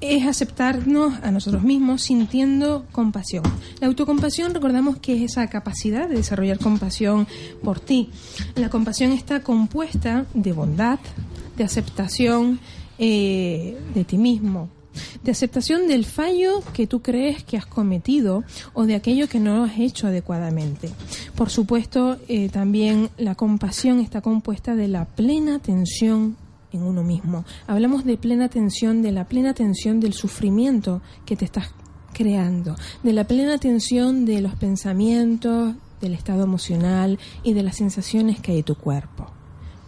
es 0.00 0.26
aceptarnos 0.26 1.14
a 1.22 1.30
nosotros 1.30 1.62
mismos 1.62 2.02
sintiendo 2.02 2.86
compasión. 2.92 3.42
La 3.80 3.86
autocompasión, 3.86 4.52
recordamos 4.52 4.98
que 4.98 5.16
es 5.16 5.32
esa 5.32 5.48
capacidad 5.48 6.08
de 6.08 6.16
desarrollar 6.16 6.58
compasión 6.58 7.26
por 7.62 7.80
ti. 7.80 8.10
La 8.56 8.68
compasión 8.68 9.12
está 9.12 9.40
compuesta 9.40 10.26
de 10.34 10.52
bondad, 10.52 10.98
de 11.56 11.64
aceptación 11.64 12.60
eh, 12.98 13.78
de 13.94 14.04
ti 14.04 14.18
mismo, 14.18 14.68
de 15.22 15.30
aceptación 15.30 15.88
del 15.88 16.04
fallo 16.04 16.62
que 16.72 16.86
tú 16.86 17.02
crees 17.02 17.42
que 17.44 17.56
has 17.56 17.66
cometido 17.66 18.44
o 18.72 18.84
de 18.84 18.94
aquello 18.94 19.28
que 19.28 19.40
no 19.40 19.64
has 19.64 19.78
hecho 19.78 20.06
adecuadamente. 20.06 20.90
Por 21.34 21.50
supuesto, 21.50 22.18
eh, 22.28 22.48
también 22.48 23.10
la 23.18 23.34
compasión 23.34 24.00
está 24.00 24.20
compuesta 24.20 24.74
de 24.74 24.88
la 24.88 25.04
plena 25.04 25.56
atención 25.56 26.36
en 26.72 26.82
uno 26.82 27.02
mismo. 27.02 27.44
Hablamos 27.66 28.04
de 28.04 28.16
plena 28.16 28.46
atención, 28.46 29.02
de 29.02 29.12
la 29.12 29.26
plena 29.26 29.50
atención 29.50 30.00
del 30.00 30.12
sufrimiento 30.12 31.02
que 31.24 31.36
te 31.36 31.44
estás 31.44 31.70
creando, 32.12 32.76
de 33.02 33.12
la 33.12 33.24
plena 33.24 33.54
atención 33.54 34.24
de 34.24 34.40
los 34.40 34.54
pensamientos, 34.54 35.74
del 36.00 36.14
estado 36.14 36.44
emocional 36.44 37.18
y 37.42 37.54
de 37.54 37.62
las 37.62 37.76
sensaciones 37.76 38.40
que 38.40 38.52
hay 38.52 38.58
en 38.58 38.64
tu 38.64 38.76
cuerpo. 38.76 39.30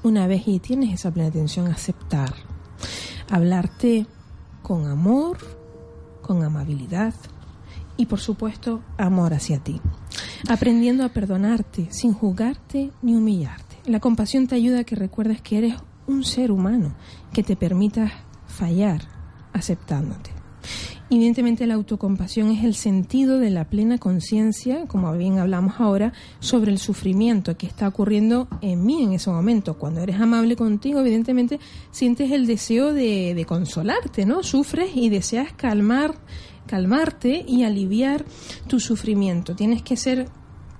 Una 0.02 0.26
vez 0.26 0.46
y 0.46 0.59
tienes 0.61 0.92
esa 0.92 1.11
plena 1.11 1.28
atención, 1.28 1.66
aceptar, 1.66 2.34
hablarte 3.30 4.07
con 4.66 4.88
amor, 4.88 5.38
con 6.22 6.42
amabilidad 6.42 7.14
y 7.96 8.06
por 8.06 8.18
supuesto 8.18 8.82
amor 8.98 9.32
hacia 9.32 9.60
ti. 9.60 9.80
Aprendiendo 10.48 11.04
a 11.04 11.10
perdonarte 11.10 11.86
sin 11.92 12.12
juzgarte 12.12 12.90
ni 13.00 13.14
humillarte. 13.14 13.76
La 13.86 14.00
compasión 14.00 14.48
te 14.48 14.56
ayuda 14.56 14.80
a 14.80 14.84
que 14.84 14.96
recuerdes 14.96 15.40
que 15.40 15.58
eres 15.58 15.76
un 16.08 16.24
ser 16.24 16.50
humano, 16.50 16.96
que 17.32 17.44
te 17.44 17.54
permitas 17.54 18.10
fallar 18.48 19.02
aceptándote. 19.52 20.30
Evidentemente 21.09 21.66
la 21.68 21.74
autocompasión 21.74 22.50
es 22.50 22.64
el 22.64 22.74
sentido 22.74 23.38
de 23.38 23.50
la 23.50 23.64
plena 23.64 23.96
conciencia, 23.96 24.86
como 24.86 25.12
bien 25.12 25.38
hablamos 25.38 25.74
ahora, 25.78 26.12
sobre 26.40 26.72
el 26.72 26.78
sufrimiento 26.78 27.57
que 27.57 27.68
está 27.68 27.86
ocurriendo 27.86 28.48
en 28.61 28.84
mí 28.84 29.04
en 29.04 29.12
ese 29.12 29.30
momento. 29.30 29.78
Cuando 29.78 30.00
eres 30.00 30.20
amable 30.20 30.57
contigo, 30.57 30.98
evidentemente 30.98 31.61
sientes 31.92 32.32
el 32.32 32.48
deseo 32.48 32.92
de, 32.92 33.34
de 33.34 33.44
consolarte, 33.44 34.26
¿no? 34.26 34.42
Sufres 34.42 34.96
y 34.96 35.09
deseas 35.09 35.52
calmar, 35.52 36.16
calmarte 36.66 37.44
y 37.46 37.62
aliviar 37.62 38.24
tu 38.66 38.80
sufrimiento. 38.80 39.54
Tienes 39.54 39.82
que 39.82 39.96
ser 39.96 40.26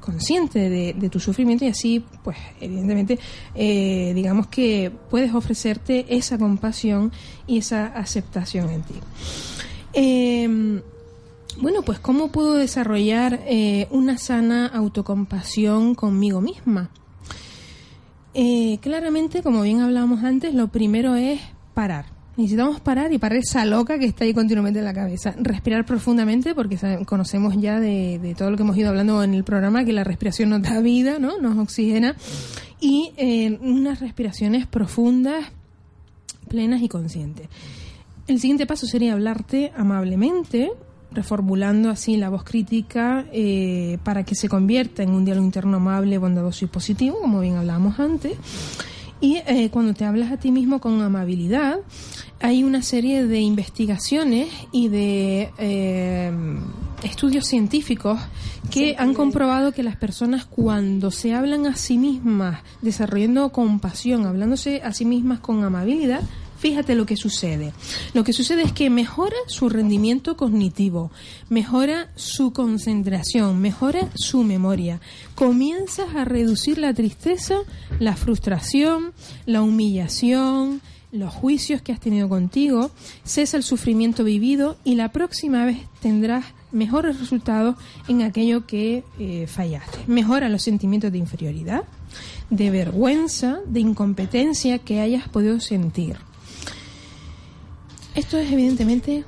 consciente 0.01 0.69
de, 0.69 0.93
de 0.93 1.09
tu 1.09 1.21
sufrimiento 1.21 1.65
y 1.65 1.69
así, 1.69 2.05
pues, 2.25 2.37
evidentemente, 2.61 3.19
eh, 3.55 4.13
digamos 4.13 4.49
que 4.49 4.91
puedes 5.09 5.33
ofrecerte 5.35 6.05
esa 6.09 6.37
compasión 6.37 7.13
y 7.47 7.59
esa 7.59 7.87
aceptación 7.87 8.71
en 8.71 8.83
ti. 8.83 8.95
Eh, 9.97 10.83
bueno, 11.61 11.81
pues, 11.83 11.99
¿cómo 11.99 12.29
puedo 12.29 12.55
desarrollar 12.55 13.41
eh, 13.47 13.89
una 13.91 14.19
sana 14.19 14.67
autocompasión 14.67 15.95
conmigo 15.95 16.43
misma? 16.43 16.91
Eh, 18.35 18.79
claramente, 18.83 19.43
como 19.43 19.63
bien 19.63 19.81
hablábamos 19.81 20.23
antes, 20.23 20.53
lo 20.53 20.69
primero 20.69 21.15
es 21.15 21.41
parar. 21.73 22.05
Necesitamos 22.37 22.81
parar 22.81 23.11
y 23.15 23.19
parar 23.19 23.39
esa 23.39 23.65
loca 23.65 23.99
que 23.99 24.05
está 24.05 24.25
ahí 24.25 24.35
continuamente 24.35 24.81
en 24.81 24.85
la 24.85 24.93
cabeza. 24.93 25.35
Respirar 25.39 25.87
profundamente, 25.87 26.55
porque 26.55 26.79
conocemos 27.07 27.57
ya 27.59 27.81
de, 27.81 28.19
de 28.19 28.35
todo 28.35 28.51
lo 28.51 28.59
que 28.59 28.63
hemos 28.63 28.77
ido 28.77 28.91
hablando 28.91 29.23
en 29.23 29.33
el 29.33 29.43
programa, 29.43 29.87
que 29.87 29.95
la 29.95 30.05
respiración 30.05 30.51
nos 30.51 30.61
da 30.61 30.81
vida, 30.81 31.19
¿no? 31.19 31.39
Nos 31.39 31.57
oxigena. 31.57 32.15
Y 32.79 33.15
eh, 33.17 33.59
unas 33.63 34.01
respiraciones 34.01 34.67
profundas, 34.67 35.47
plenas 36.49 36.83
y 36.83 36.89
conscientes. 36.89 37.49
El 38.27 38.41
siguiente 38.41 38.67
paso 38.67 38.87
sería 38.87 39.13
hablarte 39.13 39.73
amablemente, 39.77 40.73
reformulando 41.13 41.91
así 41.91 42.17
la 42.17 42.29
voz 42.29 42.43
crítica 42.43 43.25
eh, 43.33 43.99
para 44.03 44.25
que 44.25 44.35
se 44.35 44.49
convierta 44.49 45.05
en 45.05 45.11
un 45.11 45.25
diálogo 45.25 45.47
interno 45.47 45.77
amable, 45.77 46.19
bondadoso 46.19 46.65
y 46.65 46.69
positivo, 46.69 47.21
como 47.21 47.41
bien 47.41 47.57
hablábamos 47.57 48.01
antes. 48.01 48.37
Y 49.21 49.37
eh, 49.47 49.71
cuando 49.71 49.95
te 49.95 50.05
hablas 50.05 50.33
a 50.33 50.37
ti 50.39 50.51
mismo 50.51 50.81
con 50.81 51.01
amabilidad, 51.01 51.79
hay 52.41 52.65
una 52.65 52.83
serie 52.83 53.27
de 53.27 53.41
investigaciones 53.41 54.49
y 54.73 54.89
de 54.89 55.51
eh, 55.59 56.33
estudios 57.03 57.47
científicos 57.47 58.21
que 58.71 58.97
han 58.99 59.15
comprobado 59.15 59.73
que 59.73 59.83
las 59.83 59.97
personas 59.97 60.45
cuando 60.45 61.11
se 61.11 61.33
hablan 61.33 61.67
a 61.67 61.77
sí 61.77 61.97
mismas, 61.97 62.61
desarrollando 62.83 63.51
compasión, 63.53 64.27
hablándose 64.27 64.83
a 64.83 64.93
sí 64.93 65.05
mismas 65.05 65.39
con 65.39 65.65
amabilidad, 65.65 66.23
fíjate 66.59 66.95
lo 66.95 67.07
que 67.07 67.17
sucede. 67.17 67.73
Lo 68.15 68.25
que 68.25 68.33
sucede 68.33 68.63
es 68.63 68.73
que 68.73 68.91
mejora 68.91 69.37
su 69.47 69.69
rendimiento 69.69 70.37
cognitivo, 70.37 71.11
mejora 71.49 72.11
su 72.17 72.53
concentración, 72.53 73.61
mejora 73.61 74.11
su 74.15 74.43
memoria. 74.43 75.01
Comienzas 75.35 76.15
a 76.15 76.25
reducir 76.25 76.79
la 76.79 76.95
tristeza, 76.95 77.57
la 77.99 78.17
frustración, 78.17 79.13
la 79.47 79.63
humillación, 79.63 80.81
los 81.13 81.33
juicios 81.33 81.83
que 81.83 81.93
has 81.93 82.01
tenido 82.01 82.29
contigo, 82.29 82.91
cesa 83.25 83.57
el 83.57 83.63
sufrimiento 83.63 84.25
vivido 84.25 84.77
y 84.85 84.95
la 84.95 85.13
próxima 85.13 85.65
vez 85.65 85.79
tendrás 86.01 86.45
mejores 86.73 87.19
resultados 87.19 87.77
en 88.09 88.23
aquello 88.23 88.67
que 88.67 89.05
eh, 89.19 89.47
fallaste. 89.47 89.99
Mejora 90.07 90.49
los 90.49 90.63
sentimientos 90.63 91.13
de 91.13 91.19
inferioridad, 91.19 91.85
de 92.51 92.71
vergüenza, 92.71 93.61
de 93.67 93.81
incompetencia 93.81 94.79
que 94.79 95.01
hayas 95.01 95.29
podido 95.29 95.61
sentir. 95.61 96.17
Esto 98.17 98.39
es 98.39 98.51
evidentemente 98.51 99.25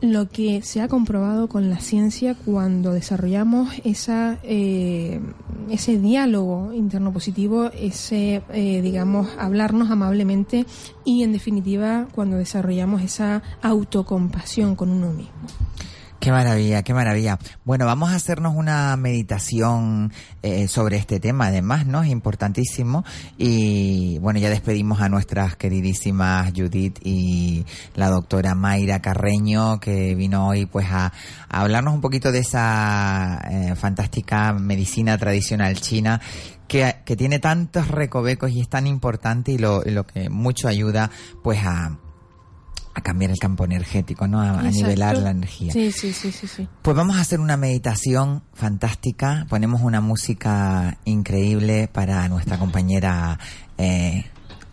lo 0.00 0.30
que 0.30 0.62
se 0.62 0.80
ha 0.80 0.88
comprobado 0.88 1.46
con 1.46 1.68
la 1.68 1.78
ciencia 1.78 2.34
cuando 2.34 2.94
desarrollamos 2.94 3.68
esa, 3.84 4.38
eh, 4.42 5.20
ese 5.68 5.98
diálogo 5.98 6.72
interno 6.72 7.12
positivo, 7.12 7.70
ese, 7.74 8.42
eh, 8.50 8.80
digamos, 8.80 9.28
hablarnos 9.38 9.90
amablemente 9.90 10.64
y, 11.04 11.22
en 11.22 11.32
definitiva, 11.32 12.08
cuando 12.14 12.38
desarrollamos 12.38 13.02
esa 13.02 13.42
autocompasión 13.60 14.74
con 14.74 14.88
uno 14.88 15.12
mismo. 15.12 15.32
Qué 16.20 16.32
maravilla, 16.32 16.82
qué 16.82 16.92
maravilla. 16.92 17.38
Bueno, 17.64 17.86
vamos 17.86 18.10
a 18.10 18.16
hacernos 18.16 18.54
una 18.54 18.94
meditación 18.98 20.12
eh, 20.42 20.68
sobre 20.68 20.98
este 20.98 21.18
tema, 21.18 21.46
además, 21.46 21.86
¿no? 21.86 22.02
Es 22.02 22.10
importantísimo. 22.10 23.06
Y 23.38 24.18
bueno, 24.18 24.38
ya 24.38 24.50
despedimos 24.50 25.00
a 25.00 25.08
nuestras 25.08 25.56
queridísimas 25.56 26.52
Judith 26.54 26.98
y 27.02 27.64
la 27.94 28.10
doctora 28.10 28.54
Mayra 28.54 29.00
Carreño, 29.00 29.80
que 29.80 30.14
vino 30.14 30.48
hoy 30.48 30.66
pues 30.66 30.88
a, 30.90 31.10
hablarnos 31.48 31.94
un 31.94 32.02
poquito 32.02 32.32
de 32.32 32.40
esa 32.40 33.40
eh, 33.50 33.74
fantástica 33.74 34.52
medicina 34.52 35.16
tradicional 35.16 35.80
china 35.80 36.20
que, 36.68 36.96
que, 37.06 37.16
tiene 37.16 37.38
tantos 37.38 37.88
recovecos 37.88 38.50
y 38.50 38.60
es 38.60 38.68
tan 38.68 38.86
importante 38.86 39.52
y 39.52 39.58
lo, 39.58 39.82
lo 39.86 40.06
que 40.06 40.28
mucho 40.28 40.68
ayuda 40.68 41.10
pues 41.42 41.60
a 41.64 41.98
a 42.94 43.00
cambiar 43.02 43.30
el 43.30 43.38
campo 43.38 43.64
energético, 43.64 44.26
¿no? 44.26 44.40
A, 44.40 44.58
a 44.58 44.62
nivelar 44.62 45.16
la 45.18 45.30
energía. 45.30 45.72
Sí, 45.72 45.92
sí, 45.92 46.12
sí, 46.12 46.32
sí, 46.32 46.46
sí. 46.46 46.68
Pues 46.82 46.96
vamos 46.96 47.16
a 47.16 47.20
hacer 47.20 47.40
una 47.40 47.56
meditación 47.56 48.42
fantástica. 48.52 49.46
Ponemos 49.48 49.82
una 49.82 50.00
música 50.00 50.98
increíble 51.04 51.88
para 51.88 52.28
nuestra 52.28 52.58
compañera. 52.58 53.38
Eh, 53.78 54.24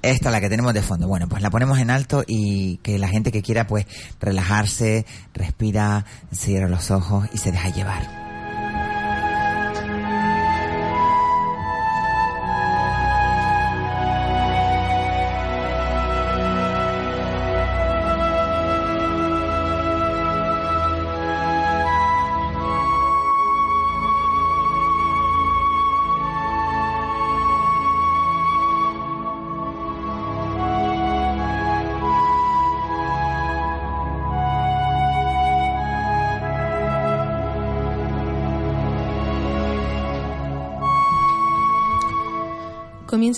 esta, 0.02 0.32
la 0.32 0.40
que 0.40 0.50
tenemos 0.50 0.74
de 0.74 0.82
fondo. 0.82 1.08
Bueno, 1.08 1.28
pues 1.28 1.42
la 1.42 1.50
ponemos 1.50 1.80
en 1.80 1.90
alto 1.90 2.24
y 2.26 2.78
que 2.78 2.98
la 2.98 3.08
gente 3.08 3.32
que 3.32 3.42
quiera, 3.42 3.68
pues, 3.68 3.86
relajarse, 4.20 5.06
respira, 5.34 6.06
cierra 6.32 6.68
los 6.68 6.92
ojos 6.92 7.28
y 7.34 7.38
se 7.38 7.52
deja 7.52 7.70
llevar. 7.70 8.27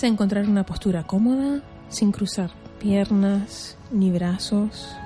A 0.02 0.06
encontrar 0.06 0.48
una 0.48 0.64
postura 0.64 1.02
cómoda, 1.06 1.60
sin 1.90 2.10
cruzar 2.10 2.50
piernas 2.78 3.76
ni 3.92 4.10
brazos, 4.10 4.96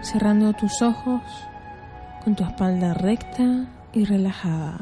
cerrando 0.00 0.54
tus 0.54 0.80
ojos 0.80 1.20
con 2.24 2.34
tu 2.34 2.42
espalda 2.42 2.94
recta 2.94 3.66
y 3.92 4.06
relajada, 4.06 4.78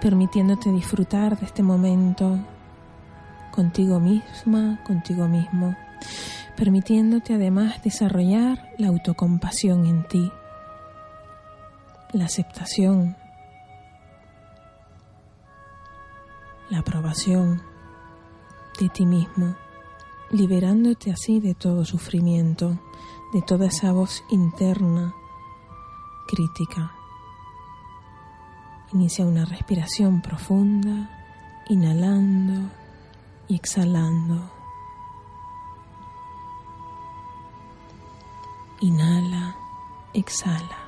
permitiéndote 0.00 0.72
disfrutar 0.72 1.38
de 1.38 1.44
este 1.44 1.62
momento 1.62 2.38
contigo 3.50 4.00
misma, 4.00 4.80
contigo 4.84 5.28
mismo, 5.28 5.76
permitiéndote 6.56 7.34
además 7.34 7.82
desarrollar 7.82 8.70
la 8.78 8.88
autocompasión 8.88 9.84
en 9.84 10.08
ti, 10.08 10.32
la 12.14 12.24
aceptación, 12.24 13.16
la 16.70 16.78
aprobación 16.78 17.71
de 18.78 18.88
ti 18.88 19.06
mismo, 19.06 19.54
liberándote 20.30 21.12
así 21.12 21.40
de 21.40 21.54
todo 21.54 21.84
sufrimiento, 21.84 22.78
de 23.32 23.42
toda 23.42 23.66
esa 23.66 23.92
voz 23.92 24.24
interna 24.30 25.14
crítica. 26.26 26.92
Inicia 28.92 29.26
una 29.26 29.44
respiración 29.44 30.20
profunda, 30.20 31.10
inhalando 31.68 32.70
y 33.48 33.56
exhalando. 33.56 34.50
Inhala, 38.80 39.56
exhala. 40.12 40.81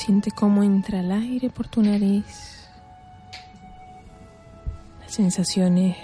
Siente 0.00 0.30
cómo 0.30 0.62
entra 0.62 1.00
el 1.00 1.12
aire 1.12 1.50
por 1.50 1.68
tu 1.68 1.82
nariz, 1.82 2.66
las 4.98 5.12
sensaciones 5.12 5.94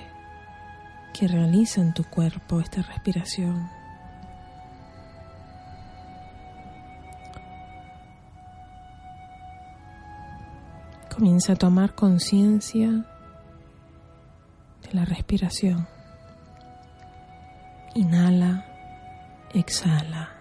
que 1.14 1.26
realizan 1.26 1.94
tu 1.94 2.04
cuerpo 2.04 2.60
esta 2.60 2.82
respiración. 2.82 3.70
Comienza 11.10 11.54
a 11.54 11.56
tomar 11.56 11.94
conciencia 11.94 12.90
de 14.82 14.92
la 14.92 15.06
respiración. 15.06 15.88
Inhala, 17.94 18.66
exhala. 19.54 20.35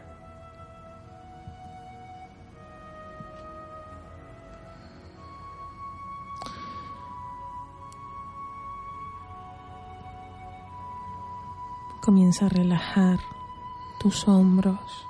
Comienza 12.16 12.46
a 12.46 12.50
relajar 12.50 13.20
tus 14.00 14.26
hombros, 14.26 15.06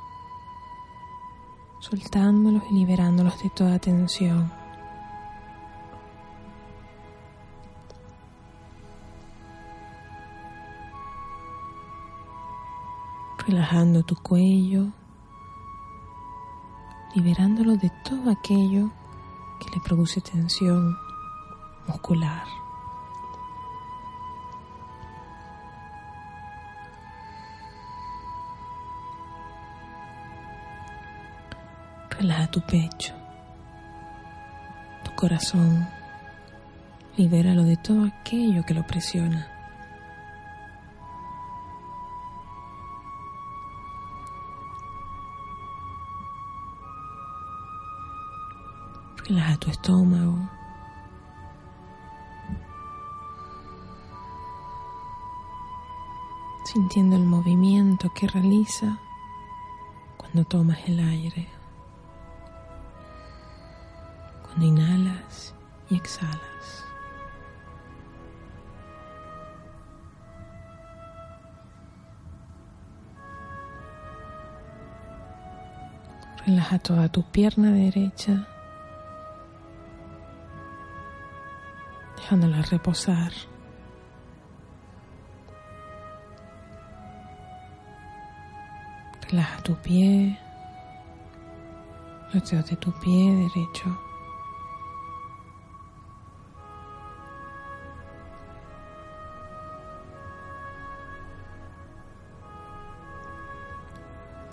soltándolos 1.80 2.64
y 2.72 2.74
liberándolos 2.74 3.44
de 3.44 3.52
toda 3.52 3.78
tensión. 3.78 4.52
Relajando 13.46 14.02
tu 14.02 14.16
cuello, 14.16 14.88
liberándolo 17.14 17.78
de 17.78 17.92
todo 18.04 18.32
aquello 18.32 18.90
que 19.60 19.70
le 19.76 19.82
produce 19.86 20.22
tensión 20.22 20.98
muscular. 21.86 22.65
Tu 32.52 32.62
pecho, 32.62 33.14
tu 35.04 35.14
corazón. 35.16 35.86
Libéralo 37.18 37.64
de 37.64 37.76
todo 37.76 38.06
aquello 38.06 38.64
que 38.64 38.74
lo 38.74 38.88
presiona. 38.88 39.46
Relaja 49.28 49.58
tu 49.58 49.70
estómago. 49.70 50.38
Sintiendo 56.64 57.18
el 57.18 57.26
movimiento 57.26 58.10
que 58.14 58.28
realiza 58.28 58.98
cuando 60.16 60.46
tomas 60.46 60.80
el 60.88 61.02
aire. 61.02 61.55
Inhalas 64.60 65.54
y 65.90 65.96
exhalas. 65.96 66.86
Relaja 76.46 76.80
toda 76.80 77.10
tu 77.10 77.24
pierna 77.32 77.72
derecha. 77.72 78.48
dejándola 82.26 82.64
reposar. 82.64 83.32
Relaja 89.30 89.62
tu 89.62 89.76
pie, 89.76 90.40
los 92.34 92.50
dedos 92.50 92.70
de 92.70 92.76
tu 92.78 92.92
pie 93.00 93.32
derecho. 93.32 94.05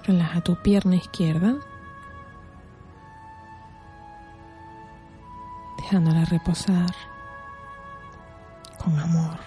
Relaja 0.04 0.40
tu 0.40 0.56
pierna 0.56 0.96
izquierda, 0.96 1.54
dejándola 5.78 6.24
reposar 6.24 6.90
con 8.82 8.98
amor. 8.98 9.38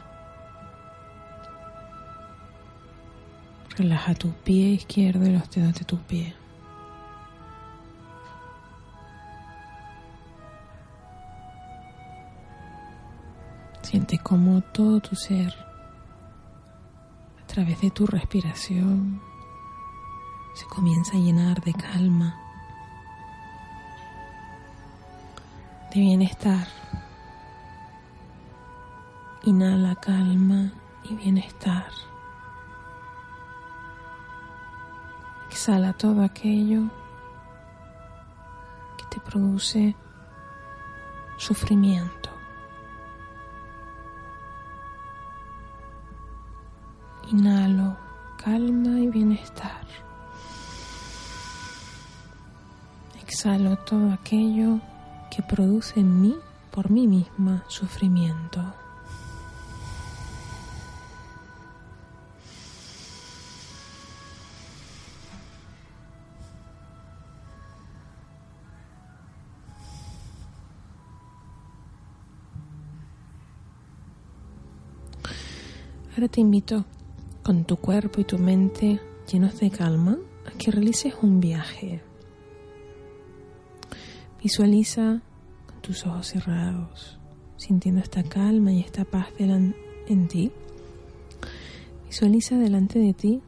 Relaja 3.78 4.14
tu 4.16 4.32
pie 4.32 4.70
izquierdo 4.70 5.26
y 5.26 5.34
los 5.34 5.50
dedos 5.50 5.74
de 5.74 5.84
tu 5.84 5.98
pie. 5.98 6.34
Siente 13.82 14.18
como 14.20 14.62
todo 14.62 15.02
tu 15.02 15.18
ser, 15.18 15.54
a 17.44 17.48
través 17.48 17.82
de 17.82 17.92
tu 17.92 18.08
respiración, 18.08 19.22
se 20.56 20.66
comienza 20.68 21.18
a 21.18 21.20
llenar 21.20 21.62
de 21.62 21.74
calma, 21.74 22.40
de 25.94 26.00
bienestar. 26.00 26.68
Inhala 29.44 29.96
calma 29.96 30.72
y 31.04 31.14
bienestar. 31.14 31.92
Exhala 35.50 35.92
todo 35.94 36.24
aquello 36.24 36.84
que 38.98 39.06
te 39.10 39.20
produce 39.20 39.96
sufrimiento. 41.38 42.35
Produce 55.56 56.02
en 56.02 56.22
mí, 56.22 56.36
por 56.70 56.92
mí 56.92 57.08
misma, 57.08 57.64
sufrimiento. 57.70 58.60
Ahora 76.12 76.28
te 76.28 76.42
invito 76.42 76.84
con 77.44 77.64
tu 77.64 77.78
cuerpo 77.78 78.20
y 78.20 78.26
tu 78.26 78.38
mente 78.38 79.00
llenos 79.32 79.58
de 79.62 79.72
calma 79.72 80.18
a 80.46 80.52
que 80.58 80.72
realices 80.72 81.14
un 81.22 81.40
viaje. 81.40 82.02
Visualiza 84.44 85.22
tus 85.86 86.04
ojos 86.08 86.28
cerrados, 86.28 87.20
sintiendo 87.58 88.02
esta 88.02 88.24
calma 88.24 88.72
y 88.72 88.80
esta 88.80 89.06
paz 89.06 89.28
en 89.38 90.28
ti. 90.28 90.52
Visualiza 92.08 92.58
delante 92.58 92.98
de 92.98 93.14
ti 93.14 93.42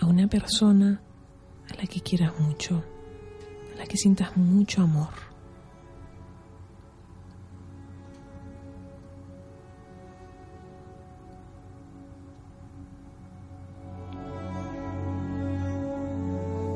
a 0.00 0.06
una 0.06 0.28
persona 0.28 1.00
a 1.68 1.74
la 1.74 1.86
que 1.86 2.00
quieras 2.00 2.38
mucho, 2.38 2.84
a 3.74 3.78
la 3.78 3.86
que 3.86 3.96
sientas 3.96 4.36
mucho 4.36 4.82
amor. 4.82 5.08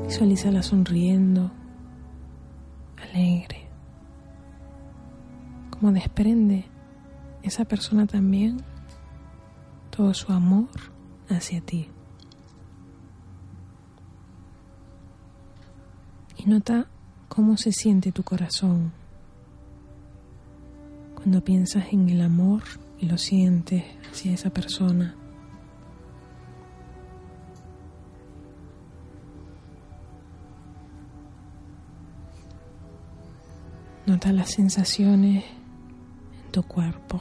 Visualízala 0.07 0.61
sonriendo, 0.61 1.51
alegre. 2.97 3.58
Desprende 5.91 6.65
esa 7.43 7.65
persona 7.65 8.05
también 8.05 8.61
todo 9.89 10.13
su 10.13 10.31
amor 10.31 10.69
hacia 11.29 11.61
ti. 11.61 11.89
Y 16.37 16.49
nota 16.49 16.87
cómo 17.27 17.57
se 17.57 17.71
siente 17.71 18.11
tu 18.11 18.23
corazón 18.23 18.91
cuando 21.15 21.43
piensas 21.43 21.91
en 21.91 22.09
el 22.09 22.21
amor 22.21 22.63
y 22.97 23.07
lo 23.07 23.17
sientes 23.17 23.83
hacia 24.09 24.33
esa 24.33 24.49
persona. 24.49 25.15
Nota 34.05 34.31
las 34.31 34.51
sensaciones 34.51 35.43
en 35.43 35.58
tu 36.49 36.63
cuerpo. 36.63 37.19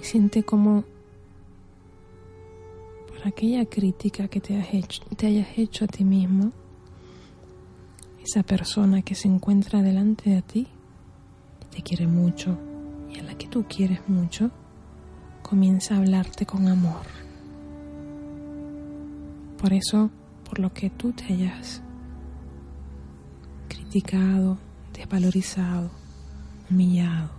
Y 0.00 0.04
siente 0.04 0.42
como 0.42 0.84
por 3.08 3.26
aquella 3.26 3.66
crítica 3.66 4.28
que 4.28 4.40
te, 4.40 4.56
has 4.56 4.72
hecho, 4.72 5.02
te 5.16 5.26
hayas 5.26 5.58
hecho 5.58 5.84
a 5.84 5.88
ti 5.88 6.04
mismo, 6.04 6.52
esa 8.22 8.42
persona 8.42 9.02
que 9.02 9.14
se 9.14 9.28
encuentra 9.28 9.82
delante 9.82 10.30
de 10.30 10.42
ti, 10.42 10.68
te 11.70 11.82
quiere 11.82 12.06
mucho 12.06 12.56
y 13.10 13.18
a 13.18 13.22
la 13.22 13.36
que 13.36 13.46
tú 13.46 13.64
quieres 13.68 14.00
mucho, 14.08 14.50
comienza 15.42 15.94
a 15.94 15.98
hablarte 15.98 16.44
con 16.46 16.68
amor. 16.68 17.06
Por 19.58 19.72
eso, 19.72 20.10
por 20.44 20.58
lo 20.60 20.72
que 20.72 20.90
tú 20.90 21.12
te 21.12 21.32
hayas 21.32 21.82
criticado, 23.88 24.58
desvalorizado, 24.92 25.90
humillado. 26.70 27.30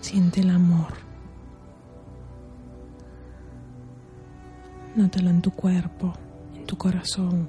Siente 0.00 0.40
el 0.40 0.50
amor. 0.50 0.94
Nótalo 4.94 5.30
en 5.30 5.42
tu 5.42 5.50
cuerpo, 5.50 6.12
en 6.54 6.64
tu 6.66 6.78
corazón. 6.78 7.48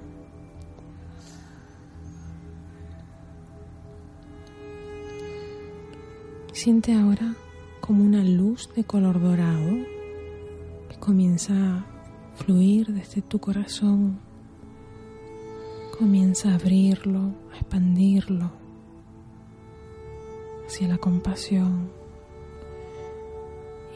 Siente 6.53 6.93
ahora 6.93 7.35
como 7.89 8.03
una 8.03 8.23
luz 8.23 8.69
de 8.75 8.83
color 8.83 9.19
dorado 9.19 9.71
que 10.89 10.99
comienza 10.99 11.53
a 11.55 11.85
fluir 12.35 12.85
desde 12.93 13.23
tu 13.23 13.39
corazón, 13.39 14.19
comienza 15.97 16.51
a 16.51 16.53
abrirlo, 16.53 17.33
a 17.51 17.55
expandirlo 17.55 18.51
hacia 20.67 20.87
la 20.87 20.99
compasión. 20.99 21.89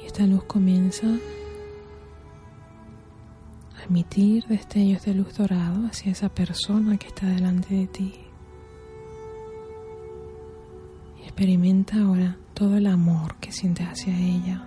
Y 0.02 0.08
esta 0.08 0.26
luz 0.26 0.44
comienza 0.46 1.06
a 3.78 3.84
emitir 3.88 4.48
destellos 4.48 5.06
de 5.06 5.14
luz 5.14 5.38
dorado 5.38 5.86
hacia 5.86 6.14
esa 6.14 6.30
persona 6.30 6.98
que 6.98 7.10
está 7.10 7.28
delante 7.28 7.76
de 7.76 7.86
ti. 7.86 8.14
Y 11.20 11.26
experimenta 11.26 12.02
ahora 12.02 12.40
todo 12.54 12.78
el 12.78 12.88
amor 12.88 13.36
que 13.36 13.52
sientes 13.52 13.88
hacia 13.88 14.18
ella, 14.18 14.64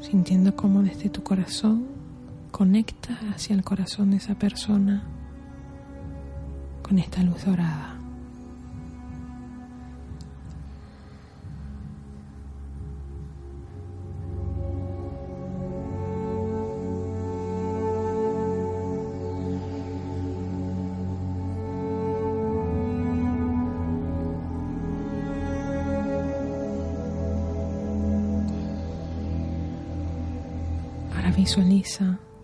sintiendo 0.00 0.56
cómo 0.56 0.82
desde 0.82 1.10
tu 1.10 1.22
corazón 1.22 1.86
conectas 2.50 3.18
hacia 3.34 3.54
el 3.54 3.64
corazón 3.64 4.10
de 4.10 4.18
esa 4.18 4.36
persona 4.36 5.04
con 6.82 6.98
esta 6.98 7.22
luz 7.22 7.44
dorada. 7.44 7.93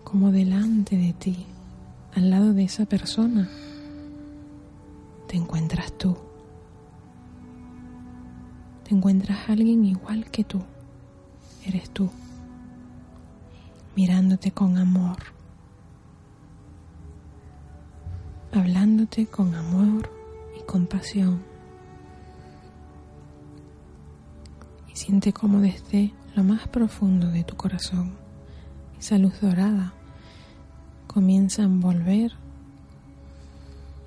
Como 0.03 0.31
delante 0.31 0.97
de 0.97 1.13
ti, 1.13 1.47
al 2.13 2.29
lado 2.29 2.53
de 2.53 2.63
esa 2.63 2.85
persona, 2.85 3.49
te 5.27 5.35
encuentras 5.35 5.97
tú. 5.97 6.15
Te 8.83 8.93
encuentras 8.93 9.49
alguien 9.49 9.83
igual 9.85 10.29
que 10.29 10.43
tú. 10.43 10.61
Eres 11.65 11.89
tú. 11.89 12.09
Mirándote 13.95 14.51
con 14.51 14.77
amor. 14.77 15.17
Hablándote 18.51 19.25
con 19.25 19.55
amor 19.55 20.11
y 20.59 20.63
compasión. 20.65 21.41
Y 24.87 24.95
siente 24.95 25.33
como 25.33 25.61
desde 25.61 26.13
lo 26.35 26.43
más 26.43 26.67
profundo 26.67 27.27
de 27.27 27.43
tu 27.43 27.55
corazón 27.55 28.20
esa 29.01 29.17
luz 29.17 29.41
dorada 29.41 29.93
comienza 31.07 31.63
a 31.63 31.65
envolver 31.65 32.33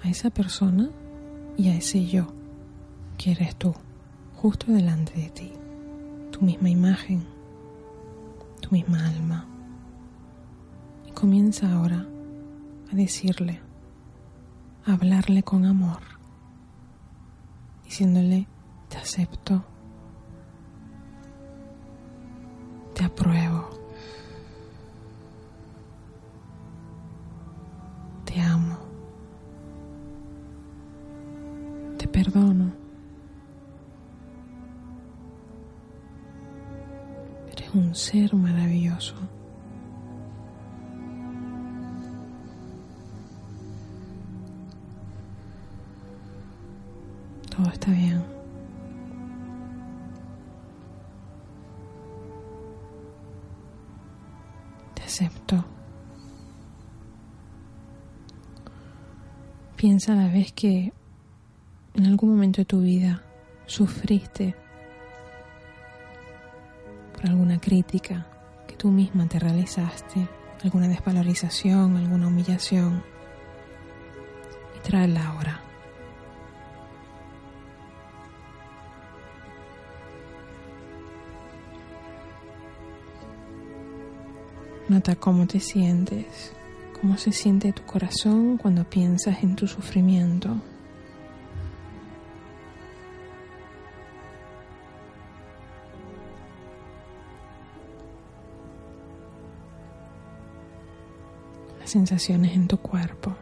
a 0.05 0.09
esa 0.09 0.31
persona 0.31 0.89
y 1.57 1.69
a 1.71 1.75
ese 1.75 2.07
yo 2.07 2.29
que 3.19 3.33
eres 3.33 3.57
tú, 3.57 3.75
justo 4.37 4.71
delante 4.71 5.21
de 5.21 5.31
ti, 5.31 5.53
tu 6.31 6.43
misma 6.43 6.71
imagen, 6.71 7.27
tu 8.61 8.71
misma 8.71 9.09
alma. 9.09 9.49
Y 11.09 11.11
comienza 11.11 11.73
ahora 11.73 12.07
a 12.93 12.95
decirle, 12.95 13.61
a 14.87 14.93
hablarle 14.93 15.43
con 15.43 15.65
amor, 15.65 16.03
diciéndole, 17.83 18.47
te 18.89 18.99
acepto, 18.99 19.65
te 22.95 23.03
apruebo, 23.03 23.84
perdono. 32.15 32.73
Eres 37.51 37.75
un 37.75 37.93
ser 37.93 38.33
maravilloso. 38.37 39.17
Todo 47.51 47.69
está 47.73 47.91
bien. 47.91 48.23
Te 54.95 55.03
acepto. 55.03 55.65
Piensa 59.77 60.15
la 60.15 60.29
vez 60.29 60.53
que 60.53 60.93
en 62.05 62.11
algún 62.11 62.33
momento 62.33 62.61
de 62.61 62.67
tu 62.67 62.83
vida 62.83 63.23
sufriste 63.65 64.55
por 67.15 67.31
alguna 67.31 67.59
crítica 67.59 68.27
que 68.69 68.77
tú 68.77 68.91
misma 68.91 69.27
te 69.27 69.39
realizaste, 69.39 70.29
alguna 70.63 70.87
desvalorización, 70.87 71.97
alguna 71.97 72.29
humillación, 72.29 73.03
y 74.77 74.87
tráela 74.87 75.29
ahora. 75.29 75.61
Nota 84.91 85.17
cómo 85.17 85.47
te 85.47 85.59
sientes, 85.59 86.53
cómo 87.01 87.17
se 87.17 87.33
siente 87.33 87.73
tu 87.73 87.85
corazón 87.85 88.59
cuando 88.59 88.85
piensas 88.85 89.43
en 89.43 89.57
tu 89.57 89.67
sufrimiento. 89.67 90.61
Sensaciones 101.95 102.57
en 102.57 102.67
tu 102.67 102.79
cuerpo. 102.79 103.37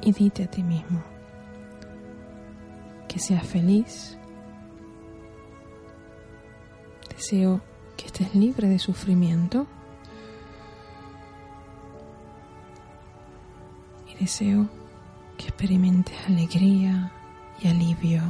Y 0.00 0.12
dite 0.12 0.44
a 0.44 0.46
ti 0.46 0.62
mismo 0.62 1.02
que 3.08 3.18
seas 3.18 3.46
feliz. 3.48 4.16
Deseo 7.08 7.60
que 7.96 8.06
estés 8.06 8.32
libre 8.36 8.68
de 8.68 8.78
sufrimiento. 8.78 9.66
Y 14.06 14.14
deseo 14.20 14.81
que 15.42 15.48
experimentes 15.48 16.16
alegría 16.28 17.10
y 17.60 17.66
alivio. 17.66 18.22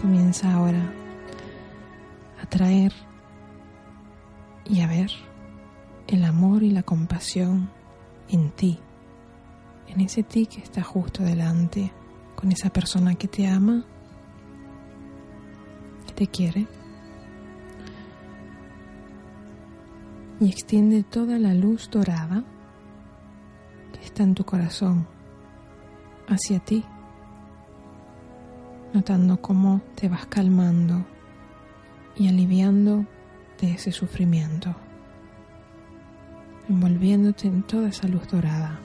Comienza 0.00 0.54
ahora 0.54 0.80
a 2.40 2.46
traer 2.46 2.92
y 4.64 4.80
a 4.82 4.86
ver 4.86 5.10
el 6.06 6.24
amor 6.24 6.62
y 6.62 6.70
la 6.70 6.84
compasión 6.84 7.68
en 8.28 8.50
ti, 8.50 8.78
en 9.88 10.00
ese 10.00 10.22
ti 10.22 10.46
que 10.46 10.60
está 10.60 10.84
justo 10.84 11.24
delante, 11.24 11.92
con 12.36 12.52
esa 12.52 12.70
persona 12.70 13.16
que 13.16 13.26
te 13.26 13.48
ama, 13.48 13.84
que 16.06 16.12
te 16.12 16.26
quiere. 16.28 16.79
Y 20.40 20.48
extiende 20.48 21.02
toda 21.02 21.38
la 21.38 21.52
luz 21.52 21.90
dorada 21.90 22.42
que 23.92 24.00
está 24.04 24.22
en 24.22 24.34
tu 24.34 24.44
corazón 24.44 25.06
hacia 26.26 26.58
ti, 26.60 26.84
notando 28.94 29.40
cómo 29.42 29.82
te 29.94 30.08
vas 30.08 30.26
calmando 30.26 31.04
y 32.16 32.28
aliviando 32.28 33.04
de 33.60 33.72
ese 33.72 33.92
sufrimiento, 33.92 34.74
envolviéndote 36.68 37.46
en 37.46 37.62
toda 37.62 37.88
esa 37.88 38.08
luz 38.08 38.26
dorada. 38.28 38.78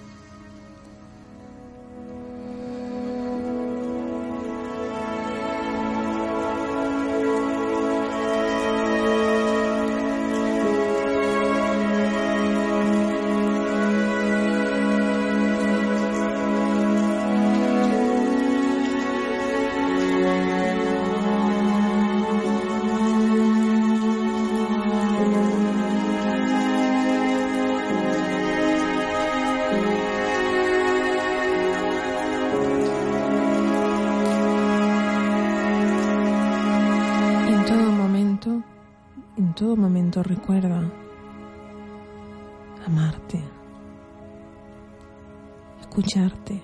Escucharte, 46.06 46.62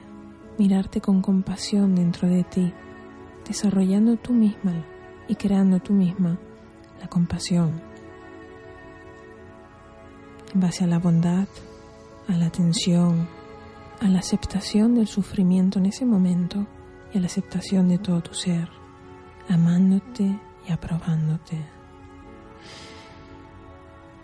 mirarte 0.59 1.01
con 1.01 1.21
compasión 1.21 1.95
dentro 1.95 2.27
de 2.27 2.43
ti, 2.43 2.71
desarrollando 3.47 4.15
tú 4.17 4.33
misma 4.33 4.85
y 5.27 5.35
creando 5.35 5.79
tú 5.79 5.93
misma 5.93 6.37
la 6.99 7.07
compasión. 7.07 7.81
En 10.53 10.59
base 10.59 10.83
a 10.83 10.87
la 10.87 10.99
bondad, 10.99 11.47
a 12.27 12.33
la 12.33 12.45
atención, 12.45 13.27
a 13.99 14.07
la 14.09 14.19
aceptación 14.19 14.93
del 14.93 15.07
sufrimiento 15.07 15.79
en 15.79 15.87
ese 15.87 16.05
momento 16.05 16.67
y 17.11 17.17
a 17.17 17.21
la 17.21 17.27
aceptación 17.27 17.89
de 17.89 17.97
todo 17.97 18.21
tu 18.21 18.35
ser, 18.35 18.69
amándote 19.49 20.39
y 20.67 20.71
aprobándote. 20.71 21.57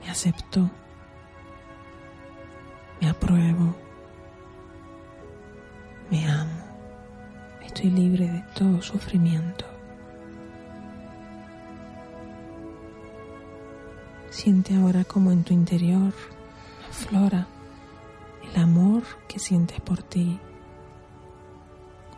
Me 0.03 0.09
acepto, 0.11 0.69
me 3.01 3.09
apruebo, 3.09 3.86
me 6.09 6.25
amo, 6.25 6.63
estoy 7.61 7.89
libre 7.89 8.27
de 8.27 8.43
todo 8.53 8.81
sufrimiento. 8.81 9.65
Siente 14.29 14.75
ahora 14.75 15.03
como 15.03 15.31
en 15.31 15.43
tu 15.43 15.53
interior 15.53 16.13
aflora 16.89 17.47
el 18.43 18.61
amor 18.61 19.03
que 19.27 19.39
sientes 19.39 19.81
por 19.81 20.01
ti, 20.03 20.39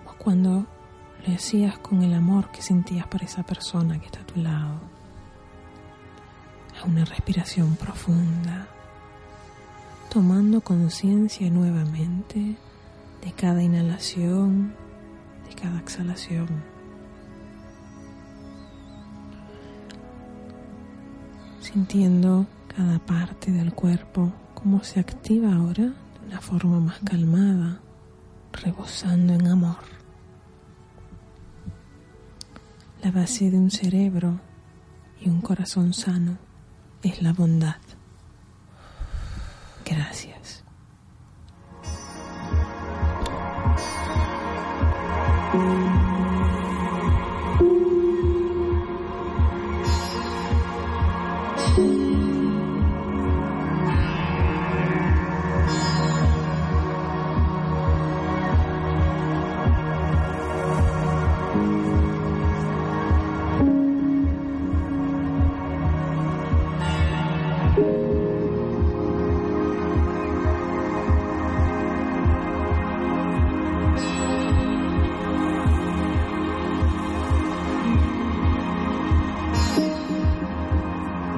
como 0.03 0.17
cuando 0.17 0.65
lo 1.25 1.33
hacías 1.33 1.79
con 1.79 2.03
el 2.03 2.13
amor 2.13 2.51
que 2.51 2.61
sentías 2.61 3.07
por 3.07 3.23
esa 3.23 3.43
persona 3.43 3.99
que 3.99 4.05
está 4.05 4.21
a 4.21 4.25
tu 4.25 4.39
lado. 4.39 4.79
A 6.81 6.85
una 6.85 7.03
respiración 7.05 7.75
profunda, 7.75 8.67
tomando 10.09 10.61
conciencia 10.61 11.49
nuevamente 11.49 12.55
de 13.21 13.31
cada 13.33 13.61
inhalación, 13.61 14.73
de 15.47 15.55
cada 15.55 15.79
exhalación. 15.79 16.47
Sintiendo 21.59 22.47
cada 22.75 22.99
parte 22.99 23.51
del 23.51 23.73
cuerpo, 23.73 24.31
cómo 24.53 24.83
se 24.83 24.99
activa 24.99 25.53
ahora 25.53 25.83
de 25.83 26.27
una 26.27 26.41
forma 26.41 26.79
más 26.79 26.99
calmada, 26.99 27.79
rebosando 28.53 29.33
en 29.33 29.47
amor. 29.47 29.77
La 33.03 33.11
base 33.11 33.49
de 33.49 33.57
un 33.57 33.71
cerebro 33.71 34.39
y 35.21 35.29
un 35.29 35.41
corazón 35.41 35.93
sano 35.93 36.37
es 37.03 37.21
la 37.21 37.33
bondad. 37.33 37.77
Gracias. 39.85 40.58
Thank 45.51 46.03
you. 46.03 46.08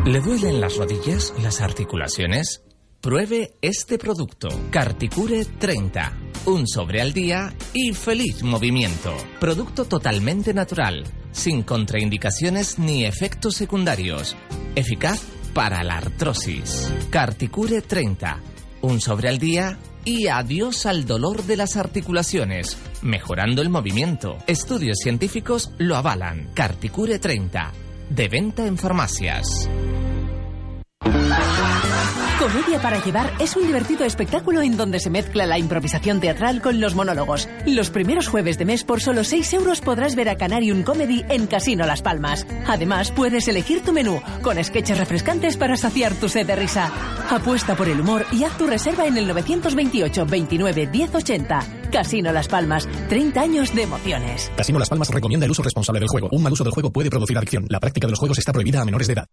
¿Le 0.06 0.20
duelen 0.20 0.60
las 0.60 0.78
rodillas, 0.78 1.32
las 1.44 1.62
articulaciones? 1.62 2.64
Pruebe 3.02 3.54
este 3.62 4.00
producto, 4.00 4.50
Carticure 4.72 5.46
30. 5.46 6.18
Un 6.48 6.68
sobre 6.68 7.02
al 7.02 7.14
día 7.14 7.54
y 7.72 7.94
feliz 7.94 8.42
movimiento. 8.42 9.14
Producto 9.40 9.86
totalmente 9.86 10.56
natural, 10.56 11.04
sin 11.32 11.62
contraindicaciones 11.62 12.80
ni 12.80 13.06
efectos 13.06 13.54
secundarios. 13.54 14.36
Eficaz 14.76 15.22
para 15.54 15.84
la 15.84 15.98
artrosis. 15.98 16.92
Carticure 17.12 17.84
30. 17.84 18.40
Un 18.82 19.02
sobre 19.02 19.30
al 19.30 19.38
día 19.38 19.78
y 20.04 20.28
adiós 20.28 20.88
al 20.88 21.06
dolor 21.06 21.44
de 21.44 21.58
las 21.58 21.78
articulaciones, 21.78 22.76
mejorando 23.04 23.62
el 23.62 23.70
movimiento. 23.70 24.38
Estudios 24.48 24.98
científicos 24.98 25.70
lo 25.78 25.96
avalan. 25.96 26.50
Carticure 26.56 27.20
30. 27.20 27.72
De 28.14 28.28
venta 28.28 28.66
en 28.66 28.78
farmacias. 28.78 29.70
Comedia 32.42 32.82
para 32.82 33.00
llevar 33.04 33.32
es 33.38 33.56
un 33.56 33.68
divertido 33.68 34.04
espectáculo 34.04 34.64
en 34.64 34.76
donde 34.76 35.00
se 35.00 35.12
mezcla 35.12 35.46
la 35.46 35.60
improvisación 35.60 36.20
teatral 36.20 36.60
con 36.60 36.82
los 36.82 36.96
monólogos. 36.96 37.48
Los 37.68 37.92
primeros 37.92 38.28
jueves 38.28 38.58
de 38.58 38.66
mes 38.66 38.84
por 38.84 39.00
solo 39.00 39.24
6 39.24 39.54
euros 39.54 39.80
podrás 39.80 40.16
ver 40.16 40.28
a 40.28 40.38
Canarium 40.38 40.82
Comedy 40.82 41.24
en 41.30 41.46
Casino 41.46 41.86
Las 41.86 42.02
Palmas. 42.02 42.48
Además, 42.66 43.12
puedes 43.12 43.48
elegir 43.48 43.84
tu 43.84 43.94
menú 43.94 44.24
con 44.42 44.62
sketches 44.64 44.98
refrescantes 44.98 45.56
para 45.56 45.78
saciar 45.78 46.16
tu 46.16 46.30
sed 46.30 46.48
de 46.48 46.56
risa. 46.56 46.92
Apuesta 47.30 47.76
por 47.76 47.88
el 47.88 48.02
humor 48.02 48.26
y 48.32 48.44
haz 48.44 48.58
tu 48.58 48.66
reserva 48.66 49.06
en 49.06 49.18
el 49.18 49.28
928 49.28 50.26
29 50.26 50.88
1080. 50.88 51.60
Casino 51.92 52.32
Las 52.32 52.48
Palmas, 52.48 52.90
30 53.08 53.40
años 53.40 53.76
de 53.76 53.84
emociones. 53.84 54.52
Casino 54.58 54.80
Las 54.80 54.90
Palmas 54.90 55.10
recomienda 55.10 55.46
el 55.46 55.52
uso 55.52 55.62
responsable 55.62 56.00
del 56.00 56.10
juego. 56.10 56.30
Un 56.32 56.42
mal 56.42 56.54
uso 56.54 56.64
del 56.64 56.74
juego 56.74 56.90
puede 56.90 57.12
producir 57.12 57.38
adicción. 57.38 57.68
La 57.70 57.80
práctica 57.80 58.08
de 58.08 58.12
los 58.12 58.20
juegos 58.20 58.40
está 58.40 58.52
prohibida 58.52 58.82
a 58.82 58.86
menores 58.86 59.06
de 59.06 59.14
edad. 59.14 59.28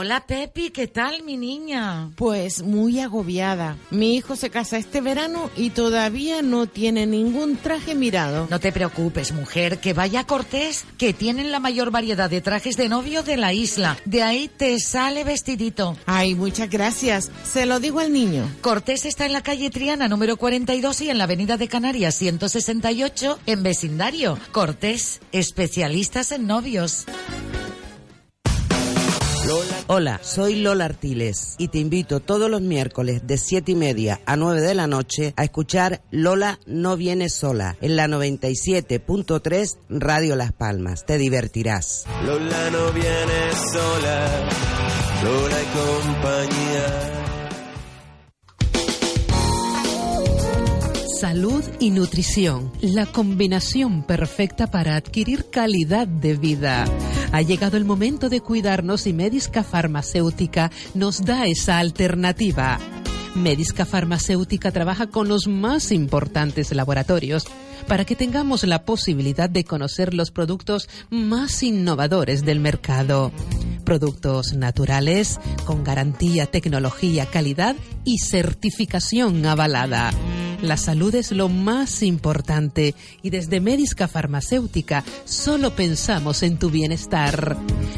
Hola 0.00 0.26
Pepi, 0.28 0.70
¿qué 0.70 0.86
tal 0.86 1.24
mi 1.24 1.36
niña? 1.36 2.12
Pues 2.14 2.62
muy 2.62 3.00
agobiada. 3.00 3.76
Mi 3.90 4.14
hijo 4.14 4.36
se 4.36 4.48
casa 4.48 4.78
este 4.78 5.00
verano 5.00 5.50
y 5.56 5.70
todavía 5.70 6.40
no 6.40 6.68
tiene 6.68 7.04
ningún 7.04 7.56
traje 7.56 7.96
mirado. 7.96 8.46
No 8.48 8.60
te 8.60 8.70
preocupes, 8.70 9.32
mujer, 9.32 9.80
que 9.80 9.94
vaya 9.94 10.20
a 10.20 10.24
Cortés, 10.24 10.84
que 10.98 11.12
tienen 11.12 11.50
la 11.50 11.58
mayor 11.58 11.90
variedad 11.90 12.30
de 12.30 12.40
trajes 12.40 12.76
de 12.76 12.88
novio 12.88 13.24
de 13.24 13.38
la 13.38 13.52
isla. 13.52 13.96
De 14.04 14.22
ahí 14.22 14.46
te 14.46 14.78
sale 14.78 15.24
vestidito. 15.24 15.96
Ay, 16.06 16.36
muchas 16.36 16.70
gracias. 16.70 17.32
Se 17.42 17.66
lo 17.66 17.80
digo 17.80 17.98
al 17.98 18.12
niño. 18.12 18.48
Cortés 18.60 19.04
está 19.04 19.26
en 19.26 19.32
la 19.32 19.42
calle 19.42 19.68
Triana 19.68 20.06
número 20.06 20.36
42 20.36 21.00
y 21.00 21.10
en 21.10 21.18
la 21.18 21.24
avenida 21.24 21.56
de 21.56 21.66
Canarias 21.66 22.14
168 22.14 23.40
en 23.46 23.64
vecindario. 23.64 24.38
Cortés, 24.52 25.20
especialistas 25.32 26.30
en 26.30 26.46
novios. 26.46 27.04
Hola, 29.86 30.20
soy 30.22 30.56
Lola 30.56 30.84
Artiles 30.84 31.54
y 31.56 31.68
te 31.68 31.78
invito 31.78 32.20
todos 32.20 32.50
los 32.50 32.60
miércoles 32.60 33.26
de 33.26 33.38
7 33.38 33.72
y 33.72 33.74
media 33.76 34.20
a 34.26 34.36
9 34.36 34.60
de 34.60 34.74
la 34.74 34.86
noche 34.86 35.32
a 35.36 35.44
escuchar 35.44 36.02
Lola 36.10 36.58
no 36.66 36.96
viene 36.98 37.30
sola 37.30 37.76
en 37.80 37.96
la 37.96 38.08
97.3 38.08 39.78
Radio 39.88 40.36
Las 40.36 40.52
Palmas. 40.52 41.06
Te 41.06 41.16
divertirás. 41.16 42.04
Lola 42.24 42.70
no 42.70 42.92
viene 42.92 43.52
sola, 43.72 44.48
Lola 45.24 45.62
y 45.62 45.66
compañía. 45.78 47.17
Salud 51.18 51.64
y 51.80 51.90
nutrición, 51.90 52.70
la 52.80 53.04
combinación 53.04 54.04
perfecta 54.04 54.68
para 54.68 54.94
adquirir 54.94 55.50
calidad 55.50 56.06
de 56.06 56.36
vida. 56.36 56.84
Ha 57.32 57.42
llegado 57.42 57.76
el 57.76 57.84
momento 57.84 58.28
de 58.28 58.40
cuidarnos 58.40 59.04
y 59.08 59.12
Medisca 59.12 59.64
Farmacéutica 59.64 60.70
nos 60.94 61.24
da 61.24 61.46
esa 61.46 61.78
alternativa. 61.78 62.78
Medisca 63.34 63.84
Farmacéutica 63.84 64.70
trabaja 64.70 65.08
con 65.08 65.26
los 65.26 65.48
más 65.48 65.90
importantes 65.90 66.72
laboratorios 66.72 67.48
para 67.88 68.04
que 68.04 68.14
tengamos 68.14 68.64
la 68.64 68.84
posibilidad 68.84 69.48
de 69.48 69.64
conocer 69.64 70.14
los 70.14 70.30
productos 70.30 70.88
más 71.10 71.62
innovadores 71.62 72.44
del 72.44 72.60
mercado. 72.60 73.32
Productos 73.84 74.52
naturales 74.52 75.40
con 75.64 75.82
garantía, 75.82 76.46
tecnología, 76.46 77.26
calidad 77.26 77.74
y 78.04 78.18
certificación 78.18 79.44
avalada. 79.46 80.10
La 80.60 80.76
salud 80.76 81.14
es 81.14 81.32
lo 81.32 81.48
más 81.48 82.02
importante 82.02 82.94
y 83.22 83.30
desde 83.30 83.60
Medisca 83.60 84.08
Farmacéutica 84.08 85.04
solo 85.24 85.74
pensamos 85.74 86.42
en 86.42 86.58
tu 86.58 86.68
bienestar. 86.68 87.56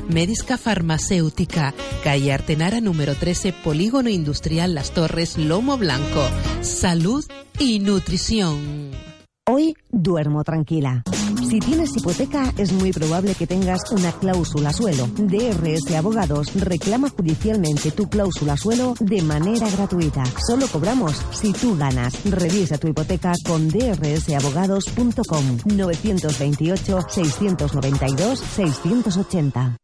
Medisca 0.09 0.59
Farmacéutica, 0.59 1.75
calle 2.05 2.33
Artenara 2.33 2.81
número 2.81 3.15
13, 3.15 3.55
Polígono 3.55 4.11
Industrial 4.11 4.75
Las 4.75 4.93
Torres, 4.93 5.39
Lomo 5.39 5.79
Blanco. 5.79 6.29
Salud 6.61 7.25
y 7.59 7.79
nutrición. 7.79 9.10
Hoy 9.53 9.75
duermo 9.91 10.45
tranquila. 10.45 11.03
Si 11.49 11.59
tienes 11.59 11.97
hipoteca, 11.97 12.53
es 12.57 12.73
muy 12.73 12.93
probable 12.93 13.35
que 13.35 13.49
tengas 13.49 13.81
una 13.91 14.13
cláusula 14.13 14.73
suelo. 14.73 15.09
DRS 15.17 15.93
Abogados 15.97 16.55
reclama 16.55 17.11
judicialmente 17.11 17.91
tu 17.91 18.09
cláusula 18.09 18.57
suelo 18.57 18.95
de 19.01 19.21
manera 19.23 19.69
gratuita. 19.69 20.23
Solo 20.47 20.69
cobramos 20.69 21.21
si 21.33 21.53
tú 21.53 21.77
ganas. 21.77 22.15
Revisa 22.25 22.79
tu 22.79 22.87
hipoteca 22.87 23.33
con 23.45 23.67
drsabogados.com 23.67 25.59
928 25.65 26.99
692 27.09 28.39
680. 28.39 29.77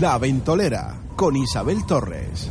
La 0.00 0.18
Ventolera 0.18 1.00
con 1.14 1.36
Isabel 1.36 1.86
Torres. 1.86 2.50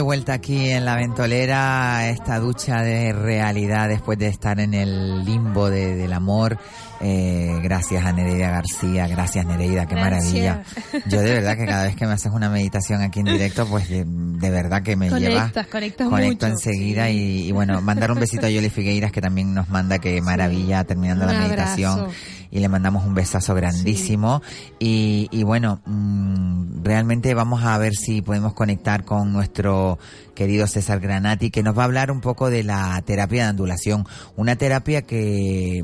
De 0.00 0.04
vuelta 0.04 0.32
aquí 0.32 0.70
en 0.70 0.86
la 0.86 0.96
ventolera, 0.96 2.08
esta 2.08 2.38
ducha 2.38 2.80
de 2.80 3.12
realidad 3.12 3.86
después 3.86 4.18
de 4.18 4.28
estar 4.28 4.58
en 4.58 4.72
el 4.72 5.26
limbo 5.26 5.68
de- 5.68 5.94
del 5.94 6.14
amor. 6.14 6.56
Eh, 7.02 7.58
gracias 7.62 8.04
a 8.04 8.12
Nereida 8.12 8.50
García, 8.50 9.06
gracias 9.08 9.46
Nereida, 9.46 9.86
qué 9.86 9.94
maravilla. 9.94 10.62
Yo 11.06 11.22
de 11.22 11.32
verdad 11.32 11.56
que 11.56 11.64
cada 11.64 11.84
vez 11.84 11.96
que 11.96 12.06
me 12.06 12.12
haces 12.12 12.30
una 12.30 12.50
meditación 12.50 13.00
aquí 13.00 13.20
en 13.20 13.24
directo, 13.32 13.66
pues 13.66 13.88
de, 13.88 14.04
de 14.06 14.50
verdad 14.50 14.82
que 14.82 14.96
me 14.96 15.08
lleva... 15.08 15.40
Conectas, 15.40 15.66
conectas 15.68 16.08
Conecto 16.08 16.46
mucho. 16.46 16.58
enseguida 16.58 17.08
y, 17.08 17.48
y 17.48 17.52
bueno, 17.52 17.80
mandar 17.80 18.10
un 18.12 18.20
besito 18.20 18.46
a 18.46 18.50
Yoli 18.50 18.68
Figueiras 18.68 19.12
que 19.12 19.22
también 19.22 19.54
nos 19.54 19.70
manda 19.70 19.98
que 19.98 20.20
maravilla 20.20 20.84
terminando 20.84 21.24
Un 21.24 21.32
la 21.32 21.38
meditación. 21.40 21.90
Abrazo. 22.00 22.14
y 22.50 22.60
le 22.60 22.68
mandamos 22.68 23.06
un 23.06 23.14
besazo 23.14 23.54
grandísimo. 23.54 24.42
Y, 24.78 25.28
y 25.30 25.42
bueno, 25.42 25.80
mm, 25.86 26.82
realmente 26.84 27.32
vamos 27.32 27.64
a 27.64 27.78
ver 27.78 27.94
si 27.94 28.20
podemos 28.20 28.52
conectar 28.52 29.04
con 29.06 29.32
nuestro 29.32 29.98
querido 30.34 30.66
César 30.66 31.00
Granati 31.00 31.50
que 31.50 31.62
nos 31.62 31.76
va 31.78 31.82
a 31.82 31.84
hablar 31.86 32.10
un 32.10 32.20
poco 32.20 32.50
de 32.50 32.62
la 32.62 33.00
terapia 33.06 33.44
de 33.44 33.48
andulación, 33.50 34.06
una 34.36 34.56
terapia 34.56 35.02
que 35.02 35.82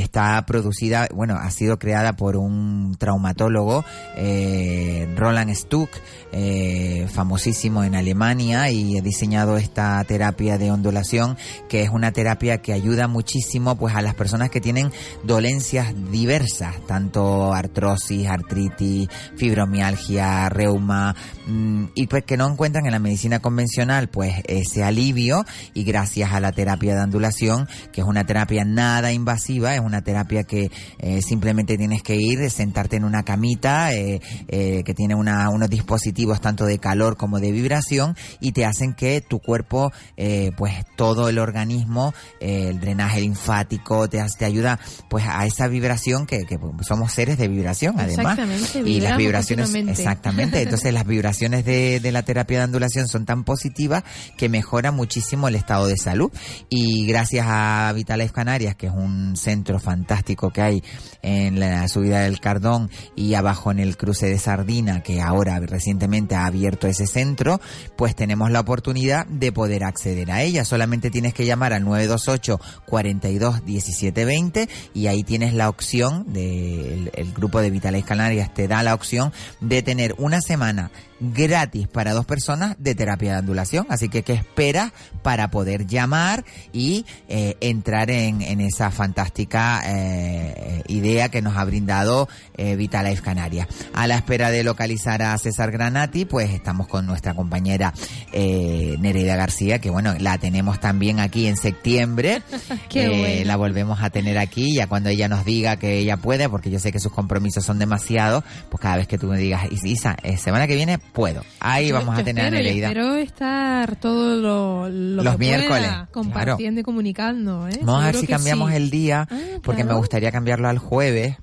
está 0.00 0.44
producida, 0.46 1.08
bueno, 1.14 1.36
ha 1.36 1.50
sido 1.50 1.78
creada 1.78 2.14
por 2.14 2.36
un 2.36 2.96
traumatólogo, 2.98 3.84
eh, 4.16 5.12
Roland 5.16 5.54
Stuck, 5.54 5.90
eh, 6.32 7.08
famosísimo 7.12 7.82
en 7.84 7.94
Alemania 7.94 8.70
y 8.70 8.98
ha 8.98 9.02
diseñado 9.02 9.56
esta 9.56 10.02
terapia 10.04 10.58
de 10.58 10.70
ondulación, 10.70 11.36
que 11.68 11.82
es 11.82 11.90
una 11.90 12.12
terapia 12.12 12.58
que 12.58 12.72
ayuda 12.72 13.08
muchísimo 13.08 13.76
pues 13.76 13.94
a 13.94 14.02
las 14.02 14.14
personas 14.14 14.50
que 14.50 14.60
tienen 14.60 14.92
dolencias 15.24 15.92
diversas, 16.10 16.76
tanto 16.86 17.52
artrosis, 17.52 18.28
artritis, 18.28 19.08
fibromialgia, 19.36 20.48
reuma, 20.48 21.14
mm, 21.46 21.84
y 21.94 22.06
pues 22.06 22.24
que 22.24 22.36
no 22.36 22.48
encuentran 22.48 22.86
en 22.86 22.92
la 22.92 22.98
medicina 22.98 23.40
convencional 23.40 24.08
pues 24.08 24.34
ese 24.46 24.84
alivio 24.84 25.44
y 25.74 25.84
gracias 25.84 26.32
a 26.32 26.40
la 26.40 26.52
terapia 26.52 26.94
de 26.94 27.02
ondulación, 27.02 27.68
que 27.92 28.02
es 28.02 28.06
una 28.06 28.24
terapia 28.24 28.64
nada 28.64 29.12
invasiva, 29.12 29.74
es 29.74 29.80
terapia 30.02 30.44
que 30.44 30.70
eh, 30.98 31.20
simplemente 31.22 31.76
tienes 31.76 32.02
que 32.02 32.16
ir, 32.16 32.48
sentarte 32.50 32.96
en 32.96 33.04
una 33.04 33.22
camita 33.24 33.92
eh, 33.92 34.20
eh, 34.48 34.82
que 34.84 34.94
tiene 34.94 35.14
una- 35.14 35.50
unos 35.50 35.68
dispositivos 35.68 36.40
tanto 36.40 36.64
de 36.64 36.78
calor 36.78 37.16
como 37.16 37.40
de 37.40 37.50
vibración 37.52 38.16
y 38.40 38.52
te 38.52 38.64
hacen 38.64 38.94
que 38.94 39.20
tu 39.20 39.40
cuerpo, 39.40 39.92
eh, 40.16 40.52
pues 40.56 40.74
todo 40.96 41.28
el 41.28 41.38
organismo, 41.38 42.14
el 42.40 42.78
drenaje 42.80 43.20
linfático, 43.20 44.08
te, 44.08 44.20
hace- 44.20 44.38
te 44.38 44.44
ayuda 44.44 44.78
pues 45.08 45.24
a 45.26 45.44
esa 45.46 45.66
vibración 45.66 46.26
que, 46.26 46.44
que 46.46 46.58
somos 46.86 47.12
seres 47.12 47.36
de 47.38 47.48
vibración 47.48 47.96
además. 47.98 48.38
Exactamente, 48.38 48.78
Y 48.90 49.00
las 49.00 49.10
vibraciones, 49.18 49.66
exactamente, 49.98 50.62
entonces 50.62 50.94
las 50.94 51.06
vibraciones 51.06 51.64
de, 51.64 52.00
de 52.00 52.12
la 52.12 52.22
terapia 52.22 52.58
de 52.58 52.64
ondulación 52.64 53.08
son 53.08 53.24
tan 53.26 53.44
positivas 53.44 54.04
que 54.36 54.48
mejora 54.48 54.92
muchísimo 54.92 55.48
el 55.48 55.54
estado 55.56 55.86
de 55.86 55.96
salud. 55.96 56.30
Y 56.68 57.06
gracias 57.06 57.46
a 57.48 57.92
Vitalife 57.94 58.32
Canarias, 58.32 58.74
que 58.76 58.86
es 58.86 58.92
un 58.92 59.36
centro 59.36 59.69
fantástico 59.78 60.50
que 60.50 60.62
hay 60.62 60.84
en 61.22 61.60
la 61.60 61.86
subida 61.88 62.20
del 62.20 62.40
Cardón 62.40 62.90
y 63.14 63.34
abajo 63.34 63.70
en 63.70 63.78
el 63.78 63.96
cruce 63.96 64.26
de 64.26 64.38
Sardina, 64.38 65.02
que 65.02 65.20
ahora 65.20 65.60
recientemente 65.60 66.34
ha 66.34 66.46
abierto 66.46 66.86
ese 66.86 67.06
centro, 67.06 67.60
pues 67.96 68.16
tenemos 68.16 68.50
la 68.50 68.60
oportunidad 68.60 69.26
de 69.26 69.52
poder 69.52 69.84
acceder 69.84 70.30
a 70.30 70.42
ella. 70.42 70.64
Solamente 70.64 71.10
tienes 71.10 71.34
que 71.34 71.46
llamar 71.46 71.72
al 71.72 71.84
928 71.84 72.60
42 72.86 73.64
17 73.64 74.24
20 74.24 74.68
y 74.94 75.06
ahí 75.06 75.22
tienes 75.22 75.54
la 75.54 75.68
opción 75.68 76.32
del 76.32 77.10
el 77.14 77.32
grupo 77.32 77.60
de 77.60 77.70
Vitalife 77.70 78.08
Canarias 78.08 78.52
te 78.52 78.68
da 78.68 78.82
la 78.82 78.94
opción 78.94 79.32
de 79.60 79.82
tener 79.82 80.14
una 80.18 80.40
semana 80.40 80.90
gratis 81.20 81.86
para 81.86 82.12
dos 82.12 82.24
personas 82.24 82.76
de 82.78 82.94
terapia 82.94 83.34
de 83.34 83.38
ondulación. 83.40 83.86
Así 83.90 84.08
que, 84.08 84.22
¿qué 84.22 84.32
esperas 84.32 84.92
para 85.22 85.50
poder 85.50 85.86
llamar 85.86 86.44
y 86.72 87.04
eh, 87.28 87.56
entrar 87.60 88.10
en, 88.10 88.42
en 88.42 88.60
esa 88.60 88.90
fantástica 88.90 89.59
eh, 89.86 90.82
idea 90.88 91.28
que 91.28 91.42
nos 91.42 91.56
ha 91.56 91.64
brindado 91.64 92.28
eh, 92.56 92.76
Vitalife 92.76 93.22
Canarias? 93.22 93.66
A 93.94 94.06
la 94.06 94.16
espera 94.16 94.50
de 94.50 94.64
localizar 94.64 95.22
a 95.22 95.36
César 95.38 95.70
Granati, 95.70 96.24
pues 96.24 96.50
estamos 96.50 96.86
con 96.88 97.06
nuestra 97.06 97.34
compañera 97.34 97.92
eh, 98.32 98.96
Nereida 99.00 99.36
García, 99.36 99.78
que 99.78 99.90
bueno, 99.90 100.14
la 100.18 100.38
tenemos 100.38 100.80
también 100.80 101.20
aquí 101.20 101.46
en 101.46 101.56
septiembre. 101.56 102.42
Qué 102.88 103.04
Eh, 103.04 103.08
bueno. 103.08 103.44
La 103.46 103.56
volvemos 103.56 104.02
a 104.02 104.10
tener 104.10 104.38
aquí, 104.38 104.74
ya 104.74 104.86
cuando 104.86 105.08
ella 105.08 105.28
nos 105.28 105.44
diga 105.44 105.76
que 105.76 105.98
ella 105.98 106.16
puede, 106.16 106.48
porque 106.48 106.70
yo 106.70 106.78
sé 106.78 106.92
que 106.92 107.00
sus 107.00 107.12
compromisos 107.12 107.64
son 107.64 107.78
demasiados, 107.78 108.44
pues 108.70 108.80
cada 108.80 108.96
vez 108.96 109.06
que 109.08 109.18
tú 109.18 109.26
me 109.26 109.38
digas, 109.38 109.62
Isa, 109.84 110.16
eh, 110.22 110.36
semana 110.36 110.66
que 110.66 110.74
viene 110.76 110.98
puedo. 110.98 111.42
Ahí 111.60 111.88
Yo- 111.88 111.94
vamos 111.94 112.14
yo 112.16 112.20
a 112.20 112.24
tener 112.24 112.44
a 112.44 112.48
espero, 112.48 112.62
yo 112.62 112.68
Nereida. 112.68 112.88
Espero 112.88 113.14
estar 113.16 113.96
todo 113.96 114.36
lo, 114.36 114.88
lo 114.88 115.22
Los 115.22 115.32
que 115.36 115.38
pueda 115.38 115.58
miércoles, 115.58 115.90
compartiendo 116.12 116.80
y 116.80 116.84
comunicando. 116.84 117.68
¿eh? 117.68 117.78
Vamos 117.82 118.02
a 118.02 118.06
ver 118.06 118.16
si 118.16 118.26
cambiamos 118.26 118.70
sí. 118.70 118.76
el 118.76 118.90
día, 118.90 119.26
porque 119.62 119.84
me 119.84 119.94
gustaría 119.94 120.32
cambiarlo 120.32 120.68
al 120.68 120.78
jueves. 120.78 121.36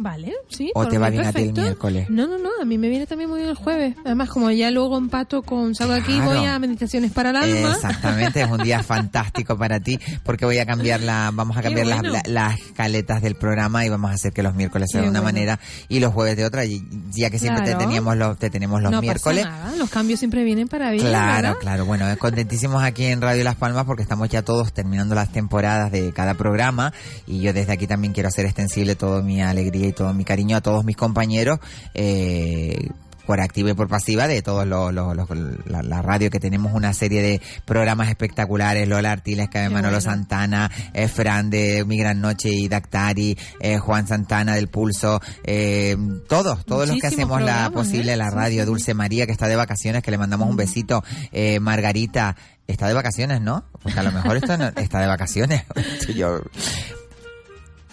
Vale, 0.00 0.32
sí. 0.48 0.70
¿O 0.76 0.86
te 0.86 0.96
va 0.96 1.10
bien 1.10 1.24
a 1.26 1.32
ti 1.32 1.38
el 1.42 1.46
perfecto. 1.46 1.60
miércoles? 1.60 2.06
No, 2.08 2.28
no, 2.28 2.38
no, 2.38 2.50
a 2.62 2.64
mí 2.64 2.78
me 2.78 2.88
viene 2.88 3.04
también 3.06 3.28
muy 3.28 3.40
bien 3.40 3.50
el 3.50 3.56
jueves. 3.56 3.96
Además, 4.04 4.28
como 4.28 4.48
ya 4.52 4.70
luego 4.70 4.96
empato 4.96 5.42
con 5.42 5.74
salgo 5.74 5.94
de 5.94 6.00
aquí 6.00 6.12
y 6.12 6.16
Claro. 6.20 6.38
voy 6.38 6.46
a 6.46 6.58
meditaciones 6.60 7.10
para 7.10 7.30
el 7.30 7.36
alma. 7.36 7.72
Exactamente, 7.72 8.40
es 8.42 8.48
un 8.50 8.62
día 8.62 8.80
fantástico 8.84 9.58
para 9.58 9.80
ti, 9.80 9.98
porque 10.22 10.44
voy 10.44 10.58
a 10.58 10.66
cambiar 10.66 11.00
la, 11.00 11.32
vamos 11.34 11.56
a 11.56 11.62
cambiar 11.62 11.86
las, 11.88 12.00
bueno. 12.00 12.16
las 12.26 12.60
escaletas 12.60 13.22
del 13.22 13.34
programa 13.34 13.84
y 13.84 13.88
vamos 13.88 14.12
a 14.12 14.14
hacer 14.14 14.32
que 14.32 14.42
los 14.44 14.54
miércoles 14.54 14.88
Qué 14.92 14.98
de 15.00 15.08
una 15.08 15.20
bueno. 15.20 15.34
manera 15.36 15.58
y 15.88 15.98
los 15.98 16.14
jueves 16.14 16.36
de 16.36 16.44
otra, 16.44 16.64
y 16.64 16.80
ya 17.10 17.28
que 17.30 17.40
siempre 17.40 17.64
Claro. 17.64 17.78
te 17.80 17.84
teníamos 17.84 18.16
los, 18.16 18.38
te 18.38 18.50
tenemos 18.50 18.80
los 18.80 18.92
no 18.92 19.00
miércoles. 19.00 19.44
pasa 19.46 19.56
nada, 19.64 19.76
los 19.76 19.90
cambios 19.90 20.20
siempre 20.20 20.44
vienen 20.44 20.68
para 20.68 20.92
bien. 20.92 21.04
Claro, 21.04 21.42
¿verdad? 21.48 21.54
claro. 21.60 21.86
Bueno, 21.86 22.08
eh, 22.08 22.16
contentísimos 22.16 22.84
aquí 22.84 23.04
en 23.06 23.20
Radio 23.20 23.42
Las 23.42 23.56
Palmas 23.56 23.84
porque 23.84 24.02
estamos 24.02 24.28
ya 24.28 24.42
todos 24.42 24.72
terminando 24.72 25.16
las 25.16 25.32
temporadas 25.32 25.90
de 25.90 26.12
cada 26.12 26.34
programa 26.34 26.92
y 27.26 27.40
yo 27.40 27.52
desde 27.52 27.72
aquí 27.72 27.88
también 27.88 28.12
quiero 28.12 28.28
hacer 28.28 28.46
extensible 28.46 28.94
toda 28.94 29.22
mi 29.22 29.42
alegría 29.42 29.87
y 29.88 29.92
todo 29.92 30.12
mi 30.14 30.24
cariño 30.24 30.56
a 30.56 30.60
todos 30.60 30.84
mis 30.84 30.96
compañeros. 30.96 31.58
Eh, 31.94 32.88
por 33.26 33.42
activa 33.42 33.68
y 33.68 33.74
por 33.74 33.88
pasiva 33.88 34.26
de 34.26 34.40
todos 34.40 34.66
los, 34.66 34.90
los- 34.94 35.14
los- 35.14 35.28
la, 35.66 35.82
la 35.82 36.00
radio 36.00 36.30
que 36.30 36.40
tenemos 36.40 36.72
una 36.72 36.94
serie 36.94 37.20
de 37.20 37.42
programas 37.66 38.08
espectaculares 38.08 38.88
Lola 38.88 39.12
Artiles, 39.12 39.50
Cabe 39.50 39.68
Manolo 39.68 40.00
Santana, 40.00 40.70
eh, 40.94 41.08
Fran 41.08 41.50
de 41.50 41.84
Mi 41.86 41.98
Gran 41.98 42.22
Noche 42.22 42.48
y 42.50 42.68
Dactari, 42.68 43.36
eh, 43.60 43.76
Juan 43.76 44.06
Santana 44.06 44.54
del 44.54 44.68
Pulso, 44.68 45.20
eh, 45.44 45.94
todos, 46.26 46.64
todos 46.64 46.88
los 46.88 46.96
que 46.98 47.06
hacemos 47.06 47.42
la 47.42 47.68
posible 47.68 48.14
¿eh? 48.14 48.16
la 48.16 48.30
radio. 48.30 48.64
Dulce 48.64 48.94
María 48.94 49.26
que 49.26 49.32
está 49.32 49.46
de 49.46 49.56
vacaciones, 49.56 50.02
que 50.02 50.10
le 50.10 50.16
mandamos 50.16 50.48
un 50.48 50.56
besito, 50.56 51.04
eh, 51.30 51.60
Margarita, 51.60 52.34
está 52.66 52.88
de 52.88 52.94
vacaciones, 52.94 53.42
¿no? 53.42 53.62
Porque 53.82 53.98
a 54.00 54.04
lo 54.04 54.10
mejor 54.12 54.38
esto 54.38 54.56
no- 54.56 54.68
está 54.68 55.00
de 55.00 55.06
vacaciones. 55.06 55.64
Yo- 56.16 56.40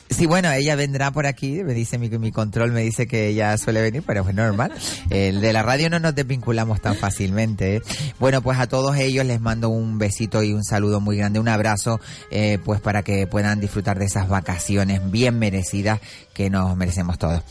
Sí, 0.10 0.28
bueno, 0.28 0.52
ella 0.52 0.76
vendrá 0.76 1.12
por 1.12 1.26
aquí, 1.26 1.64
me 1.64 1.74
dice 1.74 1.98
mi, 1.98 2.10
mi 2.10 2.32
control, 2.32 2.72
me 2.72 2.82
dice 2.82 3.08
que 3.08 3.28
ella 3.28 3.58
suele 3.58 3.82
venir, 3.82 4.04
pero 4.06 4.28
es 4.28 4.36
normal. 4.36 4.72
El 5.10 5.42
de 5.42 5.52
la 5.52 5.64
radio 5.64 5.90
no 5.90 6.00
nos 6.00 6.14
desvinculamos 6.14 6.80
tan 6.80 6.96
fácilmente. 6.96 7.78
¿eh? 7.78 7.82
Bueno, 8.20 8.42
pues 8.42 8.60
a 8.60 8.68
todos 8.68 8.96
ellos 8.98 9.26
les 9.26 9.42
mando 9.42 9.70
un 9.70 9.98
besito 9.98 10.44
y 10.44 10.54
un 10.54 10.64
saludo 10.64 11.00
muy 11.00 11.18
grande, 11.18 11.40
un 11.40 11.48
abrazo, 11.48 12.00
eh, 12.30 12.60
pues 12.64 12.80
para 12.82 13.02
que 13.02 13.26
puedan 13.26 13.60
disfrutar 13.60 13.98
de 13.98 14.06
esas 14.06 14.30
vacaciones 14.30 15.02
bien 15.12 15.40
merecidas 15.40 16.00
que 16.36 16.52
nos 16.52 16.76
merecemos 16.76 17.18
todos. 17.18 17.42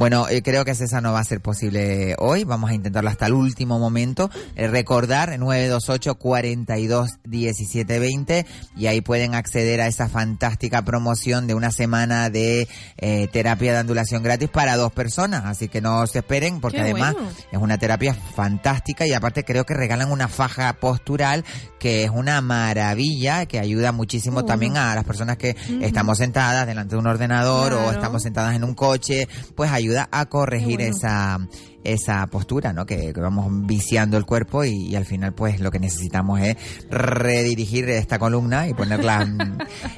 Bueno, 0.00 0.28
eh, 0.30 0.40
creo 0.40 0.64
que 0.64 0.74
César 0.74 1.02
no 1.02 1.12
va 1.12 1.20
a 1.20 1.24
ser 1.24 1.42
posible 1.42 2.14
hoy. 2.18 2.44
Vamos 2.44 2.70
a 2.70 2.74
intentarlo 2.74 3.10
hasta 3.10 3.26
el 3.26 3.34
último 3.34 3.78
momento. 3.78 4.30
Eh, 4.56 4.66
recordar 4.66 5.38
928 5.38 6.14
42 6.14 7.10
17 7.24 7.98
20 7.98 8.46
y 8.76 8.86
ahí 8.86 9.02
pueden 9.02 9.34
acceder 9.34 9.82
a 9.82 9.88
esa 9.88 10.08
fantástica 10.08 10.82
promoción 10.86 11.46
de 11.46 11.52
una 11.52 11.70
semana 11.70 12.30
de 12.30 12.66
eh, 12.96 13.28
terapia 13.30 13.72
de 13.72 13.78
andulación 13.78 14.22
gratis 14.22 14.48
para 14.48 14.76
dos 14.76 14.90
personas. 14.90 15.44
Así 15.44 15.68
que 15.68 15.82
no 15.82 16.06
se 16.06 16.20
esperen 16.20 16.60
porque 16.60 16.78
Qué 16.78 16.84
además 16.84 17.12
bueno. 17.12 17.30
es 17.52 17.58
una 17.58 17.76
terapia 17.76 18.14
fantástica 18.14 19.06
y 19.06 19.12
aparte 19.12 19.44
creo 19.44 19.66
que 19.66 19.74
regalan 19.74 20.10
una 20.10 20.28
faja 20.28 20.72
postural 20.74 21.44
que 21.78 22.04
es 22.04 22.10
una 22.10 22.40
maravilla 22.40 23.44
que 23.44 23.58
ayuda 23.58 23.92
muchísimo 23.92 24.44
también 24.44 24.76
a 24.76 24.94
las 24.94 25.04
personas 25.04 25.36
que 25.36 25.56
estamos 25.80 26.18
sentadas 26.18 26.66
delante 26.66 26.94
de 26.94 27.00
un 27.00 27.06
ordenador 27.06 27.72
o 27.72 27.90
estamos 27.90 28.19
sentadas 28.20 28.54
en 28.54 28.64
un 28.64 28.74
coche, 28.74 29.28
pues 29.54 29.70
ayuda 29.70 30.08
a 30.10 30.26
corregir 30.26 30.80
esa 30.80 31.38
esa 31.84 32.26
postura, 32.26 32.72
¿no? 32.72 32.84
Que, 32.86 33.12
que 33.12 33.20
vamos 33.20 33.46
viciando 33.66 34.16
el 34.16 34.26
cuerpo 34.26 34.64
y, 34.64 34.70
y 34.88 34.96
al 34.96 35.04
final 35.06 35.32
pues 35.32 35.60
lo 35.60 35.70
que 35.70 35.78
necesitamos 35.78 36.40
es 36.40 36.56
redirigir 36.90 37.88
esta 37.90 38.18
columna 38.18 38.68
y 38.68 38.74
ponerla 38.74 39.22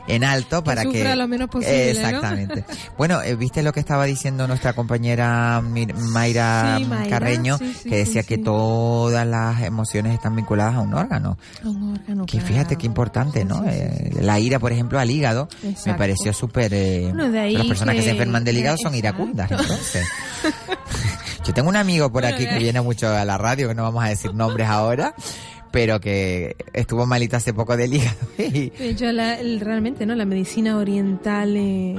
en, 0.08 0.24
alto 0.24 0.62
para 0.62 0.82
que 0.84 0.98
sufra 0.98 1.16
lo 1.16 1.26
menos 1.28 1.48
posible. 1.48 1.90
Exactamente. 1.90 2.64
Bueno, 2.96 3.20
eh, 3.22 3.34
¿viste 3.34 3.62
lo 3.62 3.72
que 3.72 3.80
estaba 3.80 4.04
diciendo 4.04 4.46
nuestra 4.46 4.72
compañera 4.74 5.60
Mayra, 5.60 6.76
Sí, 6.78 6.84
Mayra, 6.84 7.10
Carreño? 7.10 7.58
sí, 7.58 7.74
sí, 7.82 7.88
que 7.88 7.96
decía 7.96 8.22
que 8.22 8.38
todas 8.38 9.26
las 9.26 9.62
emociones 9.62 10.14
están 10.14 10.36
vinculadas 10.36 10.74
a 10.76 10.80
un 10.80 10.94
órgano. 10.94 11.36
Un 11.64 11.94
órgano, 11.98 12.26
Que 12.26 12.38
claro. 12.38 12.46
fíjate 12.46 12.76
qué 12.76 12.86
importante, 12.86 13.44
¿no? 13.44 13.64
Eh, 13.68 14.10
la 14.20 14.38
ira, 14.38 14.58
por 14.58 14.72
ejemplo, 14.72 14.98
al 15.00 15.10
hígado, 15.10 15.48
me 15.86 15.94
pareció 15.94 16.32
súper... 16.32 16.72
eh, 16.74 17.10
Bueno, 17.12 17.28
las 17.28 17.66
personas 17.66 17.94
que, 17.94 18.00
que- 18.00 18.04
se 18.06 18.10
enferman 18.12 18.44
del 18.44 18.58
hígado 18.58 18.76
son 18.82 18.94
iracundas, 19.02 19.50
entonces. 19.50 20.06
Yo 21.44 21.52
tengo 21.52 21.68
un 21.68 21.76
amigo 21.76 22.10
por 22.12 22.24
aquí 22.24 22.46
que 22.46 22.58
viene 22.58 22.80
mucho 22.80 23.08
a 23.08 23.24
la 23.24 23.36
radio, 23.38 23.68
que 23.68 23.74
no 23.74 23.82
vamos 23.82 24.04
a 24.04 24.08
decir 24.08 24.32
nombres 24.34 24.68
ahora, 24.68 25.14
pero 25.72 25.98
que 26.00 26.54
estuvo 26.72 27.04
malito 27.06 27.36
hace 27.36 27.52
poco 27.52 27.76
del 27.76 27.94
hígado. 27.94 28.16
y- 28.38 28.72
hecho, 28.78 29.10
la- 29.12 29.38
el- 29.40 29.58
realmente, 29.60 30.06
¿no? 30.06 30.14
La 30.14 30.24
medicina 30.24 30.76
oriental 30.76 31.56
eh, 31.56 31.96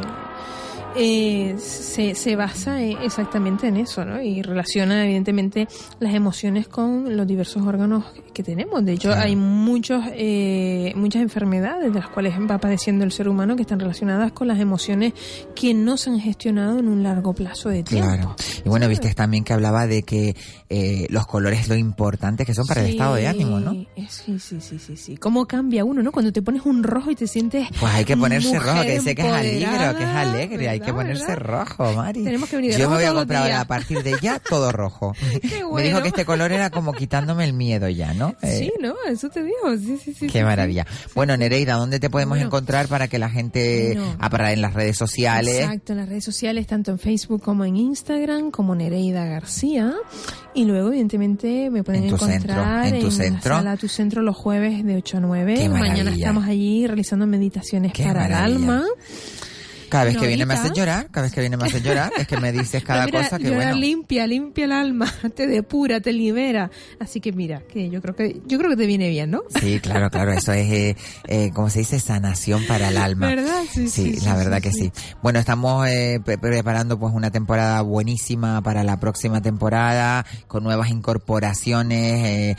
eh, 0.96 1.56
se, 1.60 2.16
se 2.16 2.36
basa 2.36 2.82
eh, 2.82 2.98
exactamente 3.04 3.68
en 3.68 3.78
eso, 3.78 4.06
¿no? 4.06 4.22
Y 4.22 4.42
relaciona, 4.42 5.04
evidentemente, 5.06 5.68
las 6.00 6.14
emociones 6.14 6.68
con 6.68 7.16
los 7.16 7.28
diversos 7.28 7.66
órganos 7.66 8.06
que 8.34 8.44
tenemos. 8.44 8.84
De 8.86 8.94
hecho, 8.94 9.10
Claro. 9.10 9.24
hay 9.24 9.36
muchos, 9.36 10.04
eh, 10.14 10.92
muchas 10.96 11.22
enfermedades 11.22 11.94
de 11.94 12.00
las 12.00 12.10
cuales 12.10 12.34
va 12.50 12.58
padeciendo 12.58 13.04
el 13.06 13.12
ser 13.12 13.28
humano 13.30 13.56
que 13.56 13.62
están 13.64 13.80
relacionadas 13.80 14.32
con 14.32 14.48
las 14.48 14.60
emociones 14.60 15.14
que 15.56 15.74
no 15.74 15.98
se 15.98 16.10
han 16.10 16.20
gestionado 16.20 16.80
en 16.80 16.88
un 16.88 17.04
largo 17.04 17.34
plazo 17.34 17.70
de 17.70 17.84
tiempo. 17.84 18.08
Claro. 18.10 18.36
Y 18.66 18.70
bueno, 18.70 18.88
viste 18.88 19.14
también 19.14 19.44
que 19.44 19.54
hablaba 19.54 19.88
de 19.88 20.04
que 20.04 20.36
eh, 20.70 21.06
los 21.10 21.28
colores 21.28 21.68
lo 21.70 21.76
importante 21.76 22.46
que 22.46 22.54
son 22.54 22.66
para 22.66 22.82
el 22.82 22.92
estado 22.92 23.16
de 23.16 23.28
ánimo, 23.28 23.60
¿no? 23.60 23.74
eh, 23.74 24.08
Sí, 24.10 24.40
sí, 24.40 24.60
sí, 24.62 24.80
sí, 24.80 24.98
sí. 24.98 25.18
¿Cómo 25.18 25.46
cambia 25.46 25.84
uno, 25.86 26.02
no? 26.02 26.12
Cuando 26.12 26.32
te 26.32 26.42
pones 26.42 26.64
un 26.66 26.84
rojo 26.84 27.12
y 27.12 27.16
te 27.16 27.28
sientes 27.28 27.68
Pues 27.80 27.94
hay 27.94 28.06
que 28.06 28.18
ponerse 28.18 28.58
rojo, 28.60 28.82
que 28.82 28.94
dice 28.94 29.16
que 29.16 29.22
es 29.22 29.32
alegre, 29.34 29.96
que 29.98 30.04
es 30.04 30.10
alegre, 30.10 30.70
hay 30.70 30.80
que 30.84 30.92
¿verdad, 30.92 31.02
ponerse 31.04 31.26
verdad? 31.28 31.66
rojo, 31.68 31.94
Mari. 31.94 32.24
Tenemos 32.24 32.50
que 32.50 32.56
venir 32.58 32.78
Yo 32.78 32.90
me 32.90 32.96
voy 32.98 33.06
a 33.06 33.14
comprar 33.14 33.42
ahora 33.44 33.62
a 33.62 33.66
partir 33.66 34.04
de 34.04 34.16
ya 34.22 34.40
todo 34.40 34.72
rojo. 34.72 35.14
Me 35.44 35.64
bueno. 35.64 35.88
dijo 35.88 36.02
que 36.02 36.08
este 36.10 36.26
color 36.26 36.52
era 36.52 36.70
como 36.70 36.94
quitándome 36.94 37.44
el 37.46 37.54
miedo 37.54 37.88
ya, 37.90 38.14
¿no? 38.14 38.36
Eh, 38.42 38.58
Sí, 38.60 38.74
¿no? 38.82 38.94
Eso 39.08 39.30
te 39.30 39.44
digo. 39.44 39.76
Sí, 39.78 39.98
sí, 40.04 40.14
sí. 40.14 40.28
Qué 40.28 40.40
sí, 40.40 40.44
maravilla. 40.44 40.86
Bueno, 41.16 41.36
Nereida, 41.38 41.76
¿dónde 41.76 42.00
te 42.00 42.10
podemos 42.10 42.34
Bueno. 42.38 42.48
encontrar 42.48 42.88
para 42.88 43.08
que 43.08 43.18
la 43.20 43.30
gente, 43.30 43.98
ah, 44.20 44.30
para 44.30 44.52
en 44.54 44.62
las 44.62 44.74
redes 44.74 44.98
sociales? 44.98 45.56
Exacto, 45.62 45.94
en 45.94 46.00
las 46.00 46.10
redes 46.10 46.24
sociales, 46.24 46.68
tanto 46.68 46.92
en 46.92 47.00
Facebook 47.00 47.42
como 47.42 47.66
en 47.66 47.76
Instagram, 47.78 48.52
como 48.52 48.76
Nereida 48.76 49.26
García. 49.26 49.94
Y 50.54 50.66
luego, 50.66 50.90
evidentemente, 50.90 51.70
me 51.72 51.84
pueden 51.84 52.04
En 52.04 52.10
tu 52.10 52.16
encontrar 52.16 52.84
centro, 52.86 52.96
en 52.98 53.00
tu 53.00 53.06
la 53.08 53.12
centro. 53.12 53.56
sala 53.56 53.78
Tu 53.78 53.88
Centro 53.88 54.22
los 54.22 54.36
jueves 54.36 54.86
de 54.86 54.96
8 54.98 55.18
a 55.18 55.20
9. 55.20 55.54
Qué 55.56 55.70
Mañana 55.70 56.12
estamos 56.12 56.46
allí 56.46 56.86
realizando 56.88 57.26
meditaciones 57.28 57.92
Qué 57.94 58.04
para 58.04 58.22
maravilla. 58.22 58.46
el 58.46 58.54
alma. 58.56 58.84
Cada 59.94 60.06
vez 60.06 60.18
que 60.18 60.28
viene 60.28 60.46
me 60.46 60.54
hace 60.56 60.64
horita. 60.64 60.76
llorar, 60.76 61.08
cada 61.12 61.22
vez 61.26 61.34
que 61.34 61.40
viene 61.42 61.56
me 61.58 61.66
hace 61.66 61.82
llorar, 61.82 62.12
es 62.18 62.28
que 62.28 62.38
me 62.38 62.52
dices 62.52 62.84
cada 62.86 63.06
mira, 63.06 63.24
cosa 63.24 63.38
que 63.38 63.44
llorar 63.46 63.64
bueno. 63.66 63.76
limpia, 63.80 64.26
limpia 64.28 64.66
el 64.66 64.72
alma, 64.72 65.12
te 65.36 65.48
depura, 65.48 66.02
te 66.02 66.12
libera. 66.12 66.72
Así 67.00 67.20
que 67.22 67.32
mira, 67.32 67.62
que 67.72 67.90
yo 67.90 68.02
creo 68.02 68.16
que 68.16 68.42
yo 68.48 68.58
creo 68.58 68.70
que 68.72 68.76
te 68.78 68.88
viene 68.88 69.10
bien, 69.10 69.30
¿no? 69.32 69.42
Sí, 69.62 69.80
claro, 69.80 70.10
claro, 70.10 70.32
eso 70.34 70.52
es, 70.52 70.70
eh, 70.72 70.96
eh, 71.28 71.52
como 71.54 71.70
se 71.70 71.80
dice, 71.80 72.00
sanación 72.00 72.66
para 72.68 72.90
el 72.90 72.98
alma. 72.98 73.28
¿Verdad? 73.28 73.62
Sí, 73.72 73.88
sí, 73.88 74.14
sí, 74.16 74.26
la 74.26 74.32
sí, 74.34 74.38
verdad 74.38 74.62
que 74.62 74.72
sí. 74.72 74.92
Bueno, 75.22 75.40
estamos 75.40 75.88
eh, 75.88 76.20
pre- 76.26 76.38
preparando 76.40 76.98
pues 77.00 77.14
una 77.14 77.30
temporada 77.32 77.82
buenísima 77.82 78.62
para 78.62 78.84
la 78.84 79.00
próxima 79.00 79.42
temporada, 79.42 80.26
con 80.48 80.64
nuevas 80.64 80.90
incorporaciones, 80.90 82.58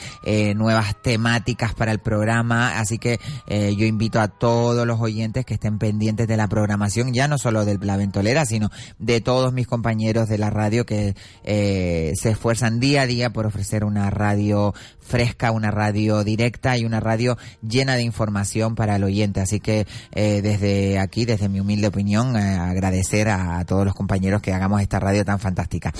nuevas 0.56 1.00
temáticas 1.02 1.74
para 1.74 1.92
el 1.92 1.98
programa, 1.98 2.78
así 2.78 2.98
que 2.98 3.18
yo 3.48 3.84
invito 3.86 4.20
a 4.20 4.28
todos 4.28 4.86
los 4.86 5.00
oyentes 5.00 5.44
que 5.44 5.54
estén 5.54 5.78
pendientes 5.78 6.26
de 6.28 6.36
la 6.36 6.46
programación, 6.48 7.12
ya 7.12 7.23
no 7.28 7.38
solo 7.38 7.64
del 7.64 7.78
La 7.82 7.96
Ventolera, 7.96 8.46
sino 8.46 8.70
de 8.98 9.20
todos 9.20 9.52
mis 9.52 9.66
compañeros 9.66 10.28
de 10.28 10.38
la 10.38 10.50
radio 10.50 10.86
que 10.86 11.14
eh, 11.44 12.12
se 12.14 12.30
esfuerzan 12.30 12.80
día 12.80 13.02
a 13.02 13.06
día 13.06 13.30
por 13.30 13.46
ofrecer 13.46 13.84
una 13.84 14.10
radio 14.10 14.74
fresca, 15.00 15.50
una 15.50 15.70
radio 15.70 16.24
directa 16.24 16.78
y 16.78 16.84
una 16.84 17.00
radio 17.00 17.36
llena 17.66 17.94
de 17.96 18.02
información 18.02 18.74
para 18.74 18.96
el 18.96 19.04
oyente. 19.04 19.40
Así 19.40 19.60
que 19.60 19.86
eh, 20.12 20.40
desde 20.42 20.98
aquí, 20.98 21.24
desde 21.24 21.48
mi 21.48 21.60
humilde 21.60 21.88
opinión, 21.88 22.36
eh, 22.36 22.56
agradecer 22.56 23.28
a, 23.28 23.58
a 23.58 23.64
todos 23.64 23.84
los 23.84 23.94
compañeros 23.94 24.40
que 24.40 24.52
hagamos 24.52 24.80
esta 24.80 25.00
radio 25.00 25.24
tan 25.24 25.38
fantástica. 25.38 25.92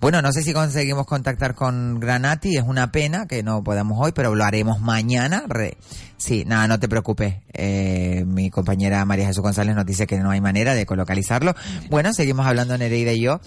Bueno, 0.00 0.22
no 0.22 0.32
sé 0.32 0.42
si 0.42 0.54
conseguimos 0.54 1.04
contactar 1.04 1.54
con 1.54 2.00
Granati, 2.00 2.56
es 2.56 2.62
una 2.62 2.90
pena 2.90 3.26
que 3.26 3.42
no 3.42 3.62
podamos 3.62 3.98
hoy, 4.00 4.12
pero 4.14 4.34
lo 4.34 4.44
haremos 4.44 4.80
mañana. 4.80 5.44
Re- 5.46 5.76
sí, 6.16 6.44
nada, 6.46 6.66
no 6.68 6.80
te 6.80 6.88
preocupes. 6.88 7.34
Eh, 7.52 8.24
mi 8.26 8.48
compañera 8.48 9.04
María 9.04 9.26
Jesús 9.26 9.42
González 9.42 9.76
nos 9.76 9.84
dice 9.84 10.06
que 10.06 10.18
no 10.18 10.30
hay 10.30 10.40
manera 10.40 10.74
de 10.74 10.86
localizarlo. 10.88 11.54
Bueno, 11.90 12.14
seguimos 12.14 12.46
hablando 12.46 12.78
Nereida 12.78 13.12
y 13.12 13.20
yo, 13.20 13.40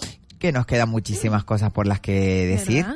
que 0.43 0.51
nos 0.51 0.65
quedan 0.65 0.89
muchísimas 0.89 1.45
cosas 1.45 1.71
por 1.71 1.87
las 1.87 2.01
que 2.01 2.45
decir. 2.45 2.85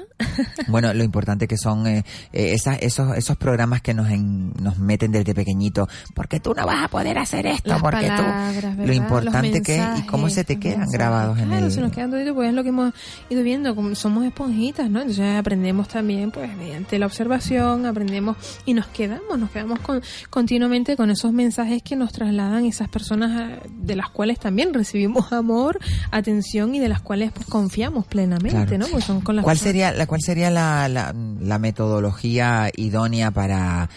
Bueno, 0.67 0.93
lo 0.93 1.03
importante 1.03 1.47
que 1.47 1.57
son 1.57 1.85
eh, 1.87 2.03
eh, 2.33 2.53
esas, 2.53 2.79
esos, 2.81 3.15
esos 3.17 3.37
programas 3.37 3.81
que 3.81 3.93
nos, 3.93 4.09
en- 4.09 4.51
nos 4.61 4.77
meten 4.79 5.11
desde 5.11 5.33
pequeñito. 5.33 5.87
Porque 6.15 6.39
tú 6.39 6.53
no 6.55 6.65
vas 6.65 6.83
a 6.83 6.87
poder 6.87 7.17
hacer 7.19 7.45
esto, 7.45 7.69
Las 7.69 7.81
porque 7.81 8.07
palabras, 8.07 8.53
tú... 8.53 8.61
¿verdad? 8.67 8.85
Lo 8.85 8.93
importante 8.93 9.61
que 9.61 9.77
es 9.77 9.99
y 9.99 10.01
cómo 10.07 10.29
se 10.29 10.43
te 10.43 10.59
quedan 10.59 10.87
grabados 10.91 11.37
en 11.39 11.45
Claro, 11.49 11.67
el... 11.67 11.71
se 11.71 11.81
nos 11.81 11.91
quedan 11.91 12.09
toditos, 12.11 12.33
pues 12.35 12.49
es 12.49 12.55
lo 12.55 12.63
que 12.63 12.69
hemos 12.69 12.93
ido 13.29 13.43
viendo, 13.43 13.75
como 13.75 13.93
somos 13.95 14.25
esponjitas, 14.25 14.89
¿no? 14.89 14.99
Entonces 15.01 15.35
aprendemos 15.37 15.87
también, 15.87 16.31
pues 16.31 16.55
mediante 16.57 16.97
la 16.99 17.05
observación, 17.05 17.85
aprendemos 17.85 18.37
y 18.65 18.73
nos 18.73 18.87
quedamos, 18.87 19.37
nos 19.39 19.49
quedamos 19.51 19.79
con, 19.79 20.01
continuamente 20.31 20.97
con 20.97 21.09
esos 21.11 21.31
mensajes 21.31 21.81
que 21.83 21.95
nos 21.95 22.11
trasladan 22.11 22.65
esas 22.65 22.89
personas 22.89 23.59
de 23.71 23.95
las 23.95 24.09
cuales 24.09 24.39
también 24.39 24.73
recibimos 24.73 25.31
amor, 25.31 25.79
atención 26.11 26.73
y 26.75 26.79
de 26.79 26.89
las 26.89 27.01
cuales 27.01 27.31
confiamos 27.45 28.05
plenamente, 28.07 28.49
Claro. 28.65 28.77
¿no? 28.77 28.87
Pues 28.87 29.03
son 29.05 29.21
con 29.21 29.35
las 29.35 29.43
¿Cuál 29.43 29.55
personas- 29.57 29.69
sería, 29.69 29.91
la, 29.93 30.05
cuál 30.07 30.21
sería 30.21 30.49
la, 30.49 30.87
la, 30.89 31.13
la 31.39 31.59
metodología 31.59 32.69
idónea 32.75 33.31
para, 33.31 33.89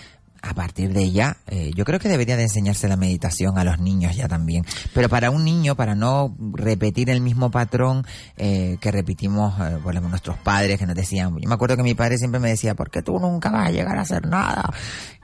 a 0.42 0.54
partir 0.54 0.92
de 0.94 1.10
ya, 1.10 1.36
eh, 1.48 1.70
yo 1.76 1.84
creo 1.84 1.98
que 1.98 2.08
debería 2.08 2.36
de 2.36 2.44
enseñarse 2.44 2.88
la 2.88 2.96
meditación 2.96 3.58
a 3.58 3.64
los 3.64 3.78
niños 3.78 4.16
ya 4.16 4.26
también. 4.28 4.64
Pero 4.94 5.08
para 5.08 5.30
un 5.30 5.44
niño, 5.44 5.74
para 5.76 5.94
no 5.94 6.34
repetir 6.54 7.10
el 7.10 7.20
mismo 7.20 7.50
patrón 7.50 8.06
eh, 8.38 8.78
que 8.80 8.90
repetimos 8.90 9.54
eh, 9.60 9.78
nuestros 10.08 10.38
padres 10.38 10.78
que 10.78 10.86
nos 10.86 10.96
decían, 10.96 11.36
yo 11.38 11.48
me 11.48 11.54
acuerdo 11.54 11.76
que 11.76 11.82
mi 11.82 11.94
padre 11.94 12.16
siempre 12.16 12.40
me 12.40 12.48
decía, 12.48 12.74
¿por 12.74 12.90
qué 12.90 13.02
tú 13.02 13.18
nunca 13.18 13.50
vas 13.50 13.68
a 13.68 13.70
llegar 13.70 13.98
a 13.98 14.02
hacer 14.02 14.26
nada? 14.26 14.70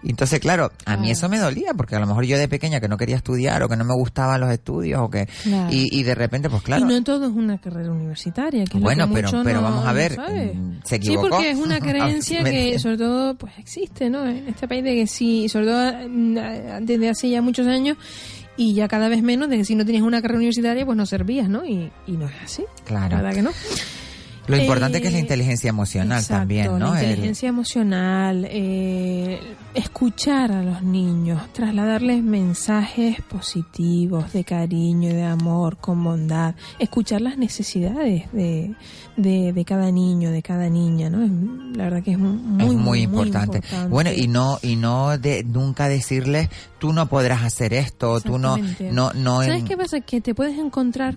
Y 0.06 0.10
entonces, 0.10 0.38
claro, 0.38 0.70
a 0.84 0.96
mí 0.96 1.10
eso 1.10 1.28
me 1.28 1.36
dolía, 1.38 1.74
porque 1.76 1.96
a 1.96 1.98
lo 1.98 2.06
mejor 2.06 2.24
yo 2.24 2.38
de 2.38 2.46
pequeña 2.46 2.78
que 2.78 2.86
no 2.86 2.96
quería 2.96 3.16
estudiar 3.16 3.60
o 3.64 3.68
que 3.68 3.76
no 3.76 3.84
me 3.84 3.92
gustaban 3.94 4.40
los 4.40 4.52
estudios 4.52 5.00
o 5.02 5.10
que... 5.10 5.26
Claro. 5.42 5.68
Y, 5.72 5.88
y 5.98 6.04
de 6.04 6.14
repente, 6.14 6.48
pues 6.48 6.62
claro. 6.62 6.84
Y 6.84 6.88
no 6.88 7.02
todo 7.02 7.26
es 7.26 7.32
una 7.32 7.58
carrera 7.58 7.90
universitaria. 7.90 8.64
Que 8.66 8.78
Bueno, 8.78 9.10
pero- 9.12 9.30
pero 9.42 9.56
no- 9.58 9.62
vamos 9.62 9.84
a 9.84 9.88
no 9.88 9.94
ver, 9.94 10.14
sabe. 10.14 10.54
mm, 10.54 10.80
se 10.84 10.88
Sí, 10.90 10.94
equivocó. 10.94 11.28
porque 11.30 11.50
es 11.50 11.58
una 11.58 11.80
creencia 11.80 12.44
que 12.44 12.78
sobre 12.78 12.98
todo 12.98 13.34
pues 13.34 13.52
existe, 13.58 14.08
¿no? 14.08 14.24
En 14.28 14.46
este 14.46 14.68
país 14.68 14.84
de 14.84 14.94
que 14.94 15.06
sí, 15.08 15.48
sobre 15.48 15.66
todo 15.66 15.92
mm, 16.08 16.34
desde 16.82 17.08
hace 17.08 17.28
ya 17.28 17.42
muchos 17.42 17.66
años 17.66 17.96
y 18.56 18.74
ya 18.74 18.86
cada 18.86 19.08
vez 19.08 19.22
menos, 19.24 19.50
de 19.50 19.56
que 19.58 19.64
si 19.64 19.74
no 19.74 19.84
tenías 19.84 20.04
una 20.04 20.22
carrera 20.22 20.38
universitaria 20.38 20.86
pues 20.86 20.96
no 20.96 21.04
servías, 21.04 21.48
¿no? 21.48 21.66
Y, 21.66 21.90
y 22.06 22.12
no 22.12 22.26
es 22.26 22.34
así. 22.44 22.64
Claro. 22.84 23.16
La 23.16 23.22
verdad 23.22 23.34
que 23.34 23.42
no. 23.42 23.50
Lo 24.48 24.56
importante 24.56 24.98
Eh, 24.98 25.01
que 25.01 25.09
es 25.09 25.12
la 25.12 25.18
inteligencia 25.20 25.68
emocional 25.70 26.18
Exacto, 26.18 26.40
también, 26.40 26.78
¿no? 26.78 26.94
La 26.94 27.01
El- 27.01 27.09
inteligencia 27.10 27.48
emocional, 27.48 28.47
eh, 28.51 29.40
escuchar 29.74 30.52
a 30.52 30.62
los 30.62 30.82
niños, 30.82 31.43
trasladarles 31.52 32.23
mensajes 32.23 33.20
positivos, 33.23 34.32
de 34.32 34.44
cariño, 34.44 35.09
de 35.12 35.24
amor, 35.24 35.77
con 35.78 36.02
bondad, 36.02 36.55
escuchar 36.78 37.20
las 37.20 37.39
necesidades 37.39 38.31
de, 38.32 38.74
de, 39.16 39.52
de 39.52 39.64
cada 39.64 39.90
niño, 39.90 40.31
de 40.31 40.43
cada 40.43 40.68
niña, 40.68 41.10
¿no? 41.10 41.23
Es- 41.24 41.77
la 41.77 41.85
verdad 41.85 42.02
que 42.02 42.12
es 42.12 42.18
muy, 42.18 42.66
es 42.66 42.73
muy, 42.74 43.01
importante. 43.02 43.59
importante. 43.59 43.89
Bueno, 43.90 44.10
y 44.12 44.28
no 44.28 44.59
y 44.62 44.77
no 44.77 45.18
de 45.18 45.44
nunca 45.44 45.89
decirles 45.89 46.48
tú 46.78 46.93
no 46.93 47.06
podrás 47.09 47.43
hacer 47.43 47.74
esto, 47.74 48.20
tú 48.20 48.39
no 48.39 48.56
no 48.93 49.12
no 49.12 49.43
¿Sabes 49.43 49.60
en- 49.60 49.64
qué 49.66 49.77
pasa? 49.77 50.01
Que 50.01 50.20
te 50.20 50.35
puedes 50.35 50.59
encontrar 50.59 51.16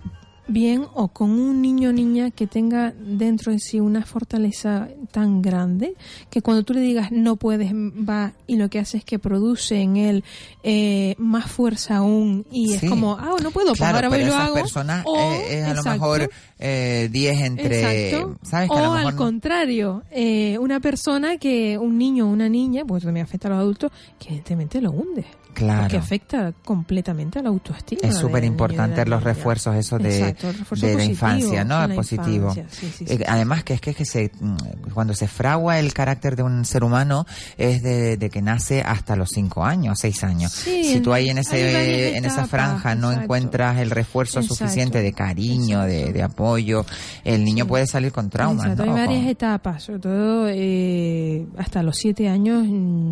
bien 0.50 0.86
o 0.96 1.08
con 1.10 1.32
un 1.32 1.62
niño 1.62 1.90
o 1.90 1.94
niña 1.94 2.32
que 2.32 2.48
tenga 2.48 2.92
dentro 3.00 3.52
de 3.52 3.60
sí 3.60 3.80
una 3.80 4.04
fortaleza 4.06 4.90
tan 5.12 5.42
grande 5.42 5.94
que 6.30 6.42
cuando 6.42 6.64
tú 6.64 6.74
le 6.74 6.82
digas 6.82 7.12
no 7.12 7.36
puedes 7.36 7.72
va 7.74 8.34
y 8.48 8.56
lo 8.58 8.70
que 8.70 8.80
hace 8.80 8.98
es 8.98 9.06
que 9.06 9.20
produce 9.20 9.82
en 9.82 9.98
él 9.98 10.24
eh, 10.64 11.16
más 11.18 11.50
fuerza 11.52 11.98
aún 11.98 12.46
y 12.52 12.70
Sí. 12.70 12.86
es 12.86 12.90
como 12.90 13.14
ah 13.18 13.36
no 13.42 13.52
puedo 13.52 13.68
pues 13.70 13.78
Claro, 13.80 13.96
ahora 13.98 14.10
voy 14.10 14.20
y 14.20 14.26
lo 14.26 14.36
hago 14.36 14.56
personas 14.56 15.04
o, 15.06 15.16
eh, 15.18 15.60
es 15.60 15.66
a 15.66 15.74
lo 15.74 15.84
mejor 15.84 16.30
eh, 16.60 17.10
10 17.12 17.42
entre 17.42 18.10
Exacto. 18.10 18.38
sabes 18.44 18.70
que 18.70 18.76
o 18.76 18.78
a 18.78 18.82
lo 18.82 18.94
al 18.94 19.12
no- 19.12 19.16
contrario, 19.16 20.04
eh, 20.12 20.58
una 20.60 20.80
persona 20.80 21.38
que, 21.38 21.78
un 21.78 21.98
niño 21.98 22.28
o 22.28 22.30
una 22.32 22.50
niña, 22.50 22.84
pues 22.86 23.04
también 23.04 23.24
afecta 23.26 23.48
a 23.48 23.52
los 23.52 23.60
adultos, 23.60 23.92
que 24.20 24.28
evidentemente 24.30 24.82
lo 24.82 24.92
hunde. 24.92 25.26
Claro. 25.60 25.82
Porque 25.82 25.98
afecta 25.98 26.54
completamente 26.64 27.40
a 27.40 27.42
la 27.44 27.50
autoestima. 27.50 28.02
es 28.04 28.16
súper 28.16 28.44
importante 28.44 29.06
los 29.06 29.24
refuerzos 29.24 29.76
esos 29.76 30.02
de, 30.02 30.20
Exacto. 30.20 30.52
Refuerzo 30.52 30.86
de 30.86 30.94
positivo 30.94 31.12
infancia, 31.12 31.64
¿no? 31.66 31.88
la 31.88 31.96
positivo. 31.96 32.50
infancia, 32.50 32.66
sí, 32.70 32.92
sí, 32.98 33.06
sí. 33.06 33.14
Eh, 33.14 33.26
Además 33.28 33.64
que 33.64 33.74
es 33.74 33.82
que, 33.82 33.94
que 33.94 34.06
se, 34.06 34.32
mm, 34.40 34.92
cuando 34.94 35.14
se 35.14 35.28
fragua 35.28 35.80
el 35.80 35.94
carácter 35.94 36.36
de 36.36 36.44
un 36.44 36.64
ser 36.66 36.84
humano 36.84 37.26
es 37.58 37.84
de, 37.84 38.16
de 38.18 38.30
que 38.30 38.42
nace 38.42 38.82
hasta 38.82 39.16
los 39.16 39.30
cinco 39.30 39.64
años, 39.66 40.00
seis 40.00 40.24
años. 40.24 40.52
Si 40.54 41.00
tú 41.02 41.12
ahí 41.14 41.30
en 41.30 41.40
ese 41.40 41.74
varias 41.74 42.16
en 42.16 42.26
esa 42.26 42.46
franja 42.48 42.96
no 42.96 43.08
exacto. 43.10 43.24
encuentras 43.24 43.80
el 43.80 43.92
refuerzo 43.92 44.40
Exacto, 44.40 44.56
suficiente 44.56 45.02
de 45.02 45.14
cariño, 45.14 45.82
de, 45.82 46.14
de 46.14 46.24
apoyo, 46.24 46.86
el 47.24 47.44
niño 47.44 47.68
puede 47.68 47.86
salir 47.86 48.12
con 48.12 48.30
traumas, 48.30 48.78
¿no? 48.78 48.84
Hay 48.84 48.90
varias 48.90 49.26
etapas, 49.28 49.84
sobre 49.84 50.00
todo 50.00 50.48
eh, 50.48 51.46
hasta 51.58 51.84
los 51.84 51.98
siete 51.98 52.28
años. 52.30 52.66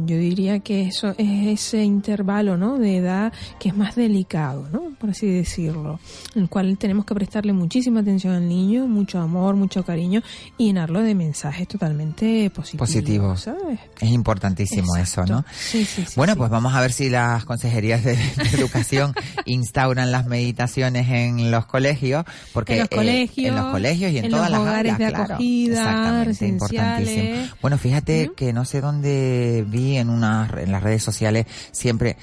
Yo 0.05 0.17
diría 0.17 0.59
que 0.59 0.87
eso 0.87 1.09
es 1.17 1.47
ese 1.47 1.83
intervalo, 1.83 2.36
¿no? 2.43 2.77
De 2.77 2.97
edad 2.97 3.33
que 3.59 3.69
es 3.69 3.75
más 3.75 3.95
delicado, 3.95 4.67
¿no? 4.71 4.91
Por 4.99 5.09
así 5.09 5.27
decirlo, 5.27 5.99
en 6.35 6.43
el 6.43 6.49
cual 6.49 6.77
tenemos 6.77 7.05
que 7.05 7.15
prestarle 7.15 7.53
muchísima 7.53 8.01
atención 8.01 8.33
al 8.33 8.47
niño, 8.47 8.87
mucho 8.87 9.19
amor, 9.19 9.55
mucho 9.55 9.83
cariño 9.83 10.21
y 10.57 10.67
llenarlo 10.67 11.01
de 11.01 11.15
mensajes 11.15 11.67
totalmente 11.67 12.49
positivos, 12.51 12.87
Positivos. 12.87 13.41
¿sabes? 13.41 13.79
Es 13.99 14.09
importantísimo 14.09 14.95
eso, 14.95 15.25
¿no? 15.25 15.43
Sí, 15.51 15.83
sí, 15.85 16.05
sí. 16.05 16.13
bueno, 16.15 16.35
pues 16.35 16.49
vamos 16.49 16.73
a 16.75 16.81
ver 16.81 16.93
si 16.93 17.09
las 17.09 17.45
consejerías 17.45 18.03
de, 18.03 18.15
de 18.15 18.49
educación 18.53 19.13
instauran 19.45 20.11
las 20.11 20.27
meditaciones 20.27 21.09
en 21.09 21.51
los 21.51 21.65
colegios, 21.65 22.23
porque 22.53 22.73
En 22.73 22.79
los 22.79 22.89
eh, 22.91 22.95
colegios, 22.95 23.47
en 23.47 23.55
los 23.55 23.71
colegios 23.71 24.11
y 24.11 24.19
en, 24.19 24.25
en 24.25 24.31
todas 24.31 24.49
los 24.49 24.59
las 24.59 24.67
hogares 24.67 24.97
de 24.97 25.07
claro. 25.07 25.23
acogida, 25.33 25.73
Exactamente, 25.81 26.47
importantísimo. 26.47 27.47
Bueno, 27.61 27.77
fíjate 27.77 28.31
que 28.35 28.53
no 28.53 28.65
sé 28.65 28.81
dónde 28.81 29.65
vi 29.67 29.97
en 29.97 30.09
unas 30.09 30.51
en 30.57 30.71
las 30.71 30.83
redes 30.83 31.03
sociales 31.03 31.45
siempre 31.71 32.17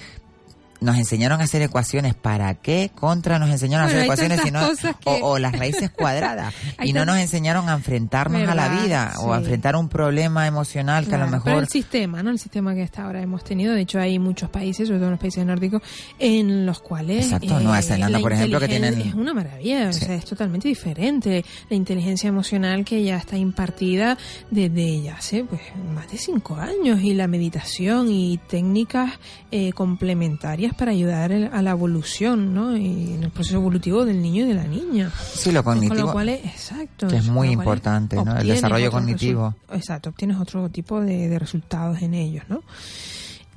nos 0.84 0.96
enseñaron 0.98 1.40
a 1.40 1.44
hacer 1.44 1.62
ecuaciones. 1.62 2.14
¿Para 2.14 2.54
qué? 2.54 2.90
Contra 2.94 3.38
nos 3.38 3.50
enseñaron 3.50 3.86
Bueno, 3.86 3.98
a 3.98 4.12
hacer 4.12 4.30
ecuaciones 4.30 4.40
sino, 4.44 4.94
que- 5.00 5.22
o, 5.22 5.30
o 5.32 5.38
las 5.38 5.52
raíces 5.58 5.90
cuadradas. 5.90 6.54
Y 6.84 6.92
no 6.92 7.04
nos 7.04 7.16
enseñaron 7.18 7.68
a 7.68 7.72
enfrentarnos 7.74 8.46
a 8.48 8.54
la 8.54 8.68
vida 8.82 9.14
o 9.20 9.32
a 9.32 9.38
enfrentar 9.38 9.74
un 9.76 9.88
problema 9.88 10.46
emocional 10.46 11.06
que 11.06 11.14
a 11.14 11.18
lo 11.18 11.24
Claro, 11.26 11.42
Pero 11.44 11.54
mejor 11.56 11.62
el 11.64 11.68
sistema, 11.70 12.22
¿no? 12.22 12.30
El 12.30 12.38
sistema 12.38 12.74
que 12.74 12.82
hasta 12.82 13.04
ahora 13.04 13.22
hemos 13.22 13.42
tenido. 13.42 13.74
De 13.74 13.80
hecho, 13.80 13.98
hay 13.98 14.18
muchos 14.18 14.50
países, 14.50 14.86
sobre 14.86 14.98
todo 14.98 15.06
en 15.08 15.12
los 15.12 15.20
países 15.20 15.46
nórdicos, 15.46 15.82
en 16.18 16.66
los 16.66 16.80
cuales. 16.80 17.24
Exacto, 17.26 17.58
Nueva 17.60 17.80
Zelanda, 17.82 18.18
la 18.18 18.20
por 18.22 18.32
ejemplo, 18.32 18.60
que 18.60 18.68
tienen- 18.68 19.00
Es 19.00 19.14
una 19.14 19.32
maravilla, 19.32 19.88
o 19.88 19.92
sea, 19.92 20.14
es 20.14 20.24
totalmente 20.24 20.68
diferente. 20.68 21.44
La 21.70 21.76
inteligencia 21.76 22.28
emocional 22.28 22.84
que 22.84 23.02
ya 23.02 23.16
está 23.16 23.36
impartida 23.36 24.18
desde 24.50 25.02
ya 25.02 25.16
hace 25.16 25.44
pues, 25.44 25.62
más 25.94 26.10
de 26.10 26.18
cinco 26.18 26.56
años. 26.56 27.00
Y 27.02 27.14
la 27.14 27.26
meditación 27.26 28.10
y 28.10 28.38
técnicas 28.48 29.12
eh, 29.50 29.72
complementarias 29.72 30.73
para 30.74 30.90
ayudar 30.92 31.32
el- 31.32 31.50
a 31.52 31.62
la 31.62 31.70
evolución, 31.70 32.54
¿no? 32.54 32.76
Y 32.76 33.14
en 33.14 33.24
el 33.24 33.30
proceso 33.30 33.56
evolutivo 33.56 34.04
del 34.04 34.20
niño 34.22 34.44
y 34.44 34.48
de 34.48 34.54
la 34.54 34.64
niña. 34.64 35.10
Sí, 35.34 35.52
lo 35.52 35.62
Con 35.64 35.74
cognitivo, 35.74 36.06
lo 36.06 36.12
cual 36.12 36.28
es 36.30 36.44
exacto. 36.44 37.08
que 37.08 37.16
es 37.16 37.24
con 37.24 37.34
muy 37.34 37.48
importante, 37.50 38.16
¿no? 38.16 38.36
El 38.38 38.46
desarrollo 38.48 38.90
cognitivo. 38.90 39.54
Exacto, 39.72 40.10
obtienes 40.10 40.38
otro 40.38 40.68
tipo 40.68 41.00
de, 41.00 41.28
de 41.28 41.38
resultados 41.38 42.00
en 42.02 42.14
ellos, 42.14 42.44
¿no? 42.48 42.62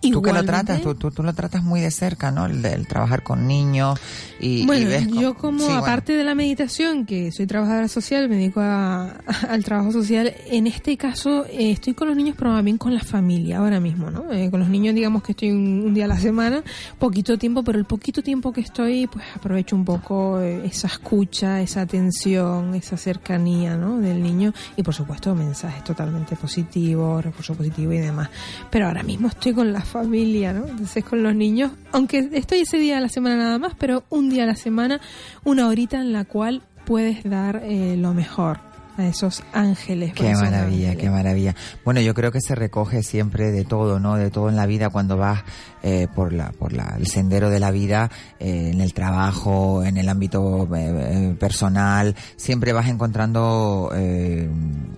Tú 0.01 0.21
que 0.21 0.31
lo 0.31 0.43
tratas, 0.45 0.81
tú, 0.81 0.95
tú, 0.95 1.11
tú 1.11 1.23
lo 1.23 1.33
tratas 1.33 1.63
muy 1.63 1.81
de 1.81 1.91
cerca, 1.91 2.31
¿no? 2.31 2.45
El, 2.45 2.63
el 2.65 2.87
trabajar 2.87 3.23
con 3.23 3.47
niños 3.47 3.99
y, 4.39 4.61
y 4.61 4.65
bueno, 4.65 4.87
ves 4.89 5.07
yo 5.07 5.33
como 5.33 5.59
sí, 5.59 5.65
bueno. 5.65 5.79
aparte 5.79 6.13
de 6.13 6.23
la 6.23 6.35
meditación, 6.35 7.05
que 7.05 7.31
soy 7.31 7.47
trabajadora 7.47 7.87
social, 7.87 8.29
me 8.29 8.35
dedico 8.35 8.61
a- 8.61 9.15
al 9.49 9.63
trabajo 9.63 9.91
social, 9.91 10.33
en 10.49 10.67
este 10.67 10.95
caso 10.97 11.45
eh, 11.45 11.71
estoy 11.71 11.93
con 11.93 12.07
los 12.07 12.15
niños, 12.17 12.35
pero 12.37 12.53
también 12.55 12.77
con 12.77 12.93
la 12.93 13.01
familia 13.03 13.57
ahora 13.57 13.79
mismo, 13.79 14.11
¿no? 14.11 14.31
Eh, 14.31 14.49
con 14.51 14.59
los 14.59 14.69
niños 14.69 14.93
digamos 14.95 15.23
que 15.23 15.31
estoy 15.33 15.51
un, 15.51 15.83
un 15.85 15.93
día 15.93 16.05
a 16.05 16.09
la 16.09 16.19
semana, 16.19 16.63
poquito 16.99 17.37
tiempo, 17.37 17.63
pero 17.63 17.77
el 17.79 17.85
poquito 17.85 18.21
tiempo 18.21 18.53
que 18.53 18.61
estoy, 18.61 19.07
pues 19.07 19.25
aprovecho 19.35 19.75
un 19.75 19.83
poco 19.85 20.39
eh, 20.39 20.65
esa 20.65 20.87
escucha, 20.87 21.59
esa 21.61 21.81
atención, 21.81 22.75
esa 22.75 22.97
cercanía, 22.97 23.75
¿no? 23.75 23.97
Del 23.97 24.21
niño 24.21 24.53
y 24.75 24.83
por 24.83 24.93
supuesto 24.93 25.33
mensajes 25.35 25.83
totalmente 25.83 26.35
positivos, 26.35 27.23
refuerzo 27.25 27.55
positivo 27.55 27.91
y 27.93 27.97
demás. 27.97 28.29
Pero 28.69 28.87
ahora 28.87 29.03
mismo 29.03 29.27
estoy 29.29 29.53
con 29.53 29.73
la 29.73 29.81
familia, 29.81 29.96
¿no? 30.03 30.67
Entonces 30.67 31.03
con 31.03 31.23
los 31.23 31.35
niños, 31.35 31.71
aunque 31.91 32.29
estoy 32.33 32.59
ese 32.59 32.77
día 32.77 32.97
a 32.97 33.01
la 33.01 33.09
semana 33.09 33.37
nada 33.37 33.59
más, 33.59 33.73
pero 33.77 34.03
un 34.09 34.29
día 34.29 34.43
a 34.43 34.47
la 34.47 34.55
semana, 34.55 34.99
una 35.43 35.67
horita 35.67 35.97
en 35.99 36.13
la 36.13 36.25
cual 36.25 36.61
puedes 36.85 37.23
dar 37.23 37.61
eh, 37.63 37.97
lo 37.97 38.13
mejor 38.13 38.59
a 38.97 39.05
esos 39.05 39.43
ángeles. 39.53 40.13
Qué 40.13 40.33
maravilla, 40.33 40.89
ángeles. 40.89 40.97
qué 40.97 41.09
maravilla. 41.09 41.55
Bueno, 41.85 42.01
yo 42.01 42.13
creo 42.13 42.31
que 42.31 42.41
se 42.41 42.55
recoge 42.55 43.03
siempre 43.03 43.51
de 43.51 43.63
todo, 43.63 43.99
¿no? 43.99 44.15
De 44.15 44.31
todo 44.31 44.49
en 44.49 44.55
la 44.55 44.65
vida 44.65 44.89
cuando 44.89 45.17
vas 45.17 45.43
eh, 45.83 46.07
por 46.13 46.33
la 46.33 46.51
por 46.51 46.73
la, 46.73 46.95
el 46.97 47.07
sendero 47.07 47.49
de 47.49 47.59
la 47.59 47.71
vida, 47.71 48.09
eh, 48.39 48.71
en 48.73 48.81
el 48.81 48.93
trabajo, 48.93 49.83
en 49.83 49.97
el 49.97 50.09
ámbito 50.09 50.67
eh, 50.75 51.29
eh, 51.31 51.35
personal, 51.39 52.15
siempre 52.35 52.73
vas 52.73 52.87
encontrando 52.89 53.91
eh, 53.95 54.49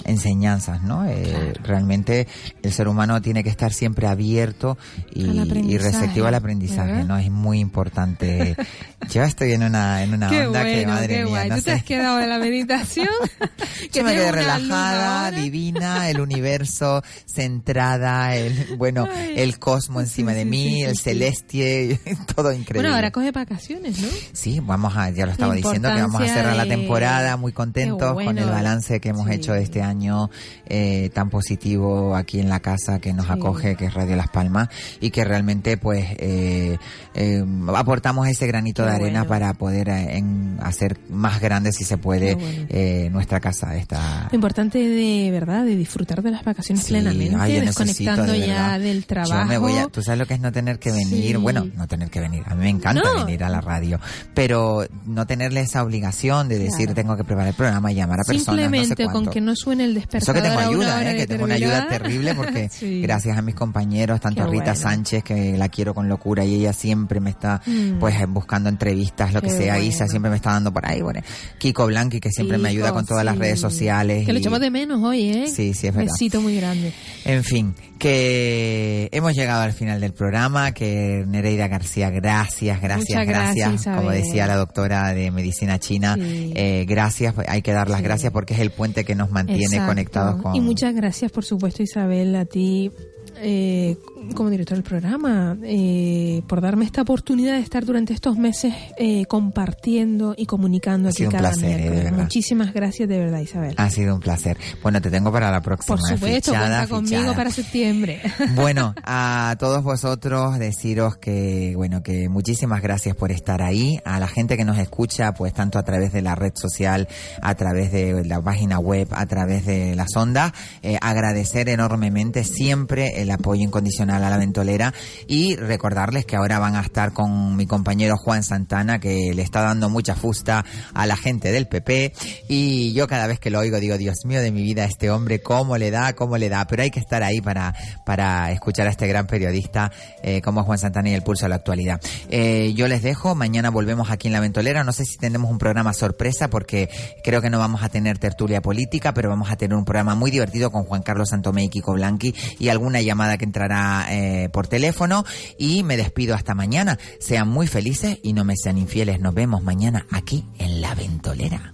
enseñanzas, 0.06 0.82
¿no? 0.84 1.06
Eh, 1.08 1.54
Realmente 1.64 2.28
el 2.64 2.72
ser 2.72 2.88
humano 2.88 3.22
tiene 3.22 3.44
que 3.44 3.50
estar 3.50 3.72
siempre 3.74 4.08
abierto 4.08 4.78
y, 5.14 5.40
y 5.40 5.78
receptivo 5.78 6.28
al 6.28 6.36
aprendizaje, 6.36 6.92
¿verdad? 6.92 7.06
¿no? 7.06 7.18
Es 7.18 7.30
muy 7.30 7.60
importante. 7.60 8.56
yo 9.12 9.24
estoy 9.24 9.52
en 9.54 9.64
una 9.64 10.04
en 10.04 10.14
una 10.14 10.30
Qué 10.30 10.48
onda 10.48 10.64
que 10.64 10.86
madre 10.88 11.08
qué 11.08 11.24
mía, 11.24 11.30
guay. 11.30 11.50
no 11.50 11.56
Tú 11.58 11.62
te 11.64 11.72
sé. 11.72 11.76
has 11.78 11.84
quedado 11.84 12.18
de 12.18 12.28
la 12.28 12.38
meditación. 12.40 13.08
Yo 13.92 14.04
me 14.04 14.14
quedé 14.14 14.32
relajada, 14.32 15.32
divina, 15.32 16.10
el 16.10 16.20
universo 16.22 17.04
centrada, 17.26 18.36
el 18.36 18.76
bueno, 18.78 19.08
el 19.36 19.58
cosmos 19.60 20.04
encima 20.04 20.34
de 20.34 20.46
mí, 20.46 20.64
sí, 20.69 20.69
el 20.84 20.96
sí. 20.96 21.04
celeste, 21.04 22.00
todo 22.36 22.52
increíble. 22.52 22.82
Bueno, 22.82 22.96
ahora 22.96 23.12
coge 23.12 23.32
vacaciones, 23.32 24.00
¿no? 24.00 24.08
Sí, 24.34 24.60
vamos 24.64 24.96
a, 24.96 25.10
ya 25.10 25.26
lo 25.26 25.32
estaba 25.32 25.54
diciendo, 25.54 25.90
que 25.94 26.02
vamos 26.02 26.22
a 26.22 26.28
cerrar 26.28 26.56
la 26.56 26.66
temporada 26.66 27.38
muy 27.38 27.52
contentos 27.52 28.14
con 28.14 28.38
el 28.38 28.46
balance 28.50 29.00
que 29.00 29.10
hemos 29.10 29.28
Sí. 29.28 29.34
hecho 29.36 29.54
de 29.54 29.62
este 29.64 29.82
año 29.82 30.30
eh, 30.68 31.10
tan 31.14 31.30
positivo 31.30 32.16
aquí 32.16 32.40
en 32.40 32.50
la 32.50 32.60
casa 32.60 33.00
que 33.00 33.14
nos 33.14 33.26
Sí. 33.28 33.32
acoge, 33.34 33.76
que 33.76 33.86
es 33.86 33.94
Radio 33.94 34.16
Las 34.16 34.30
Palmas, 34.30 34.70
y 35.00 35.10
que 35.12 35.24
realmente 35.24 35.78
pues 35.78 36.06
eh, 36.18 36.78
eh, 37.14 37.44
aportamos 37.76 38.28
ese 38.28 38.48
granito 38.48 38.84
Qué 38.84 38.90
de 38.90 38.96
arena 38.96 39.20
bueno. 39.24 39.30
para 39.30 39.54
poder 39.54 39.90
eh, 39.90 40.18
en- 40.18 40.58
hacer 40.62 41.00
más 41.10 41.40
grande, 41.42 41.72
si 41.72 41.84
se 41.84 41.98
puede, 41.98 42.36
bueno. 42.36 43.10
nuestra 43.12 43.40
casa. 43.40 43.76
Esta, 43.76 44.28
Lo 44.32 44.36
importante 44.36 44.80
de 44.80 45.30
verdad, 45.32 45.64
de 45.66 45.76
disfrutar 45.76 46.22
de 46.22 46.32
las 46.32 46.44
vacaciones 46.44 46.84
Sí, 46.84 46.90
plenamente, 46.92 47.36
ay, 47.40 47.60
desconectando 47.62 48.32
de 48.34 48.48
ya 48.48 48.80
del 48.80 49.06
trabajo. 49.06 49.42
Yo 49.42 49.46
me 49.46 49.58
voy 49.58 49.78
a, 49.78 49.88
tú 49.88 50.02
sabes 50.02 50.20
lo 50.20 50.26
que 50.26 50.34
es 50.36 50.40
no 50.40 50.52
tener 50.52 50.59
que 50.80 50.92
venir, 50.92 51.36
Sí. 51.36 51.42
bueno, 51.42 51.68
no 51.76 51.88
tener 51.88 52.10
que 52.10 52.20
venir, 52.20 52.44
a 52.46 52.56
mí 52.56 52.64
me 52.64 52.70
encanta 52.70 53.02
No. 53.14 53.26
venir 53.26 53.44
a 53.44 53.50
la 53.50 53.62
radio, 53.62 54.00
pero 54.34 54.86
no 55.06 55.26
tenerle 55.26 55.62
esa 55.62 55.84
obligación 55.84 56.48
de 56.50 56.60
decir 56.60 56.88
Claro. 56.88 56.94
tengo 56.96 57.18
que 57.18 57.24
preparar 57.24 57.50
el 57.50 57.56
programa 57.56 57.92
y 57.92 57.96
llamar 57.96 58.20
a 58.20 58.24
personas, 58.24 58.48
no 58.48 58.54
sé 58.56 58.62
Simplemente 58.88 59.06
con 59.12 59.26
que 59.28 59.42
no 59.42 59.56
suene 59.56 59.86
el 59.86 59.92
Eso 59.92 60.00
despertador 60.02 60.36
que 60.42 60.50
tengo 60.50 60.60
ayuda, 60.60 61.12
¿eh? 61.12 61.16
que 61.18 61.28
tengo 61.28 61.44
una 61.46 61.56
ayuda 61.56 61.88
terrible 61.88 62.36
porque 62.36 62.70
Sí. 62.72 63.02
gracias 63.02 63.38
a 63.38 63.42
mis 63.42 63.56
compañeros, 63.56 64.20
tanto 64.22 64.42
Qué 64.44 64.48
a 64.48 64.52
Rita 64.52 64.64
bueno. 64.66 64.80
Sánchez, 64.80 65.24
que 65.24 65.58
la 65.58 65.70
quiero 65.70 65.94
con 65.94 66.08
locura 66.10 66.44
y 66.46 66.56
ella 66.56 66.74
siempre 66.74 67.20
me 67.20 67.30
está 67.30 67.62
Mm. 67.66 68.00
pues 68.00 68.16
eh, 68.20 68.26
buscando 68.28 68.70
entrevistas, 68.70 69.34
lo 69.34 69.42
que 69.42 69.48
Qué 69.48 69.58
sea, 69.58 69.74
bueno. 69.76 69.88
Isa 69.90 70.08
siempre 70.08 70.30
me 70.30 70.38
está 70.38 70.52
dando 70.52 70.72
por 70.74 70.86
ahí, 70.88 71.02
bueno, 71.02 71.22
Kiko 71.58 71.86
Blanqui 71.88 72.20
que 72.20 72.30
siempre 72.32 72.58
me 72.58 72.70
Kiko, 72.70 72.80
ayuda 72.86 72.94
con 72.94 73.06
todas 73.06 73.24
las 73.26 73.36
sí. 73.36 73.40
redes 73.42 73.60
sociales. 73.60 74.26
Que 74.26 74.34
lo 74.34 74.40
y- 74.40 74.42
echamos 74.42 74.60
de 74.60 74.72
menos 74.72 75.02
hoy, 75.04 75.30
¿eh? 75.30 75.48
Sí, 75.48 75.74
sí, 75.74 75.88
es 75.88 75.94
verdad. 75.94 76.12
Besito 76.12 76.42
muy 76.42 76.56
grande. 76.56 76.94
En 77.26 77.44
fin, 77.44 77.74
que 77.98 79.10
hemos 79.12 79.34
llegado 79.36 79.62
al 79.62 79.74
final 79.74 80.00
del 80.02 80.14
programa, 80.14 80.49
que 80.74 81.24
Nereida 81.28 81.68
García, 81.68 82.10
gracias, 82.10 82.82
gracias, 82.82 83.26
gracias, 83.28 83.56
gracias. 83.72 83.96
Como 83.98 84.12
decía 84.12 84.48
la 84.48 84.56
doctora 84.56 85.14
de 85.14 85.32
medicina 85.32 85.80
china, 85.80 86.16
Sí. 86.16 86.54
eh, 86.56 86.86
gracias, 86.88 87.36
hay 87.48 87.62
que 87.62 87.72
dar 87.72 87.90
las 87.90 88.00
Sí. 88.00 88.04
gracias 88.04 88.32
porque 88.34 88.54
es 88.54 88.60
el 88.60 88.72
puente 88.72 89.04
que 89.06 89.16
nos 89.16 89.32
mantiene 89.32 89.64
Exacto. 89.64 89.88
conectados 89.88 90.42
con... 90.42 90.56
Y 90.56 90.62
muchas 90.62 90.94
gracias, 90.96 91.32
por 91.32 91.46
supuesto, 91.46 91.84
Isabel, 91.84 92.36
a 92.36 92.46
ti 92.46 92.92
eh, 93.38 93.98
como 94.36 94.50
director 94.50 94.78
del 94.78 94.84
programa, 94.84 95.58
eh, 95.64 96.42
por 96.48 96.62
darme 96.62 96.86
esta 96.86 97.02
oportunidad 97.02 97.54
de 97.54 97.60
estar 97.60 97.86
durante 97.86 98.14
estos 98.14 98.38
meses 98.38 98.74
eh, 98.98 99.26
compartiendo 99.26 100.34
y 100.38 100.46
comunicando 100.46 101.08
Ha 101.08 101.12
aquí 101.12 101.18
sido 101.18 101.32
un 101.32 101.38
placer, 101.38 101.80
eh, 101.80 101.84
de 101.84 101.90
verdad. 101.90 102.24
Muchísimas 102.24 102.74
gracias 102.74 103.10
de 103.10 103.18
verdad, 103.18 103.40
Isabel. 103.40 103.74
Ha 103.78 103.90
sido 103.90 104.16
un 104.16 104.22
placer. 104.22 104.58
Bueno, 104.82 105.02
te 105.02 105.10
tengo 105.10 105.32
para 105.32 105.52
la 105.52 105.62
próxima. 105.62 105.98
por 105.98 106.08
supuesto, 106.08 106.52
fichada, 106.52 106.68
cuenta 106.68 106.88
conmigo 106.88 107.18
fichada. 107.18 107.36
para 107.36 107.52
septiembre. 107.52 108.22
Bueno, 108.56 108.94
a 109.04 109.56
todos 109.60 109.84
vosotros 109.84 110.60
deciros 110.60 111.18
que, 111.18 111.74
bueno, 111.76 112.04
que 112.04 112.28
muchísimas 112.30 112.82
gracias 112.82 113.16
por 113.16 113.32
estar 113.32 113.62
ahí. 113.62 114.00
A 114.04 114.20
la 114.20 114.28
gente 114.28 114.58
que 114.58 114.66
nos 114.66 114.78
escucha, 114.78 115.34
pues 115.34 115.54
tanto 115.54 115.80
a 115.80 115.84
través 115.84 116.12
de 116.12 116.22
la 116.22 116.36
red 116.36 116.52
social, 116.56 117.08
a 117.42 117.56
través 117.56 117.92
de 117.92 118.26
la 118.26 118.42
página 118.42 118.80
web, 118.80 119.08
a 119.12 119.26
través 119.28 119.66
de 119.66 119.96
las 119.96 120.16
ondas, 120.16 120.52
eh, 120.82 120.98
agradecer 121.00 121.70
enormemente 121.70 122.44
siempre 122.44 123.19
el 123.22 123.32
apoyo 123.32 123.64
incondicional 123.64 124.24
a 124.24 124.30
la 124.30 124.38
ventolera 124.38 124.94
y 125.28 125.56
recordarles 125.56 126.26
que 126.26 126.36
ahora 126.36 126.60
van 126.60 126.76
a 126.76 126.82
estar 126.82 127.14
con 127.14 127.56
mi 127.56 127.66
compañero 127.66 128.18
Juan 128.18 128.44
Santana 128.44 129.00
que 129.00 129.34
le 129.34 129.42
está 129.42 129.62
dando 129.62 129.90
mucha 129.90 130.16
fusta 130.16 130.66
a 130.94 131.06
la 131.06 131.16
gente 131.16 131.52
del 131.52 131.68
PP 131.68 132.14
y 132.48 132.94
yo 132.94 133.08
cada 133.08 133.28
vez 133.28 133.40
que 133.40 133.50
lo 133.50 133.60
oigo 133.60 133.80
digo, 133.80 133.98
Dios 133.98 134.26
mío 134.26 134.42
de 134.42 134.52
mi 134.52 134.64
vida, 134.64 134.86
este 134.86 135.10
hombre, 135.10 135.42
cómo 135.42 135.78
le 135.78 135.92
da, 135.92 136.14
cómo 136.14 136.38
le 136.38 136.50
da, 136.50 136.66
pero 136.68 136.84
hay 136.84 136.92
que 136.92 137.00
estar 137.00 137.24
ahí 137.24 137.42
para, 137.42 137.74
para 138.06 138.52
escuchar 138.52 138.88
a 138.88 138.92
este 138.92 139.08
gran 139.08 139.28
periodista 139.28 139.92
eh, 140.24 140.42
como 140.42 140.64
Juan 140.64 140.78
Santana 140.78 141.10
y 141.10 141.14
el 141.14 141.24
pulso 141.24 141.46
a 141.46 141.50
la 141.50 141.56
actualidad. 141.56 142.02
Eh, 142.30 142.74
yo 142.76 142.88
les 142.88 143.02
dejo, 143.02 143.36
mañana 143.36 143.70
volvemos 143.70 144.10
aquí 144.12 144.28
en 144.28 144.34
la 144.34 144.40
ventolera, 144.40 144.84
no 144.84 144.94
sé 144.94 145.06
si 145.06 145.18
tendremos 145.18 145.52
un 145.52 145.58
programa 145.58 145.94
sorpresa 145.94 146.50
porque 146.50 146.90
creo 147.24 147.42
que 147.42 147.50
no 147.50 147.60
vamos 147.60 147.84
a 147.84 147.90
tener 147.90 148.18
tertulia 148.18 148.62
política, 148.62 149.14
pero 149.14 149.30
vamos 149.30 149.52
a 149.52 149.56
tener 149.56 149.78
un 149.78 149.86
programa 149.86 150.16
muy 150.16 150.32
divertido 150.32 150.72
con 150.72 150.84
Juan 150.84 151.02
Carlos 151.02 151.30
Santomé 151.30 151.66
y 151.66 151.70
Kiko 151.70 151.94
Blanqui 151.94 152.34
y 152.60 152.70
alguna 152.70 153.02
llamada 153.10 153.38
que 153.38 153.46
entrará 153.46 154.06
eh, 154.10 154.50
por 154.50 154.68
teléfono 154.68 155.26
y 155.58 155.84
me 155.84 155.98
despido 155.98 156.36
hasta 156.36 156.54
mañana. 156.54 157.00
Sean 157.20 157.48
muy 157.48 157.68
felices 157.68 158.20
y 158.24 158.34
no 158.34 158.44
me 158.44 158.56
sean 158.56 158.78
infieles. 158.78 159.20
Nos 159.20 159.34
vemos 159.34 159.64
mañana 159.64 160.06
aquí 160.12 160.46
en 160.60 160.82
La 160.82 160.94
Ventolera. 160.96 161.74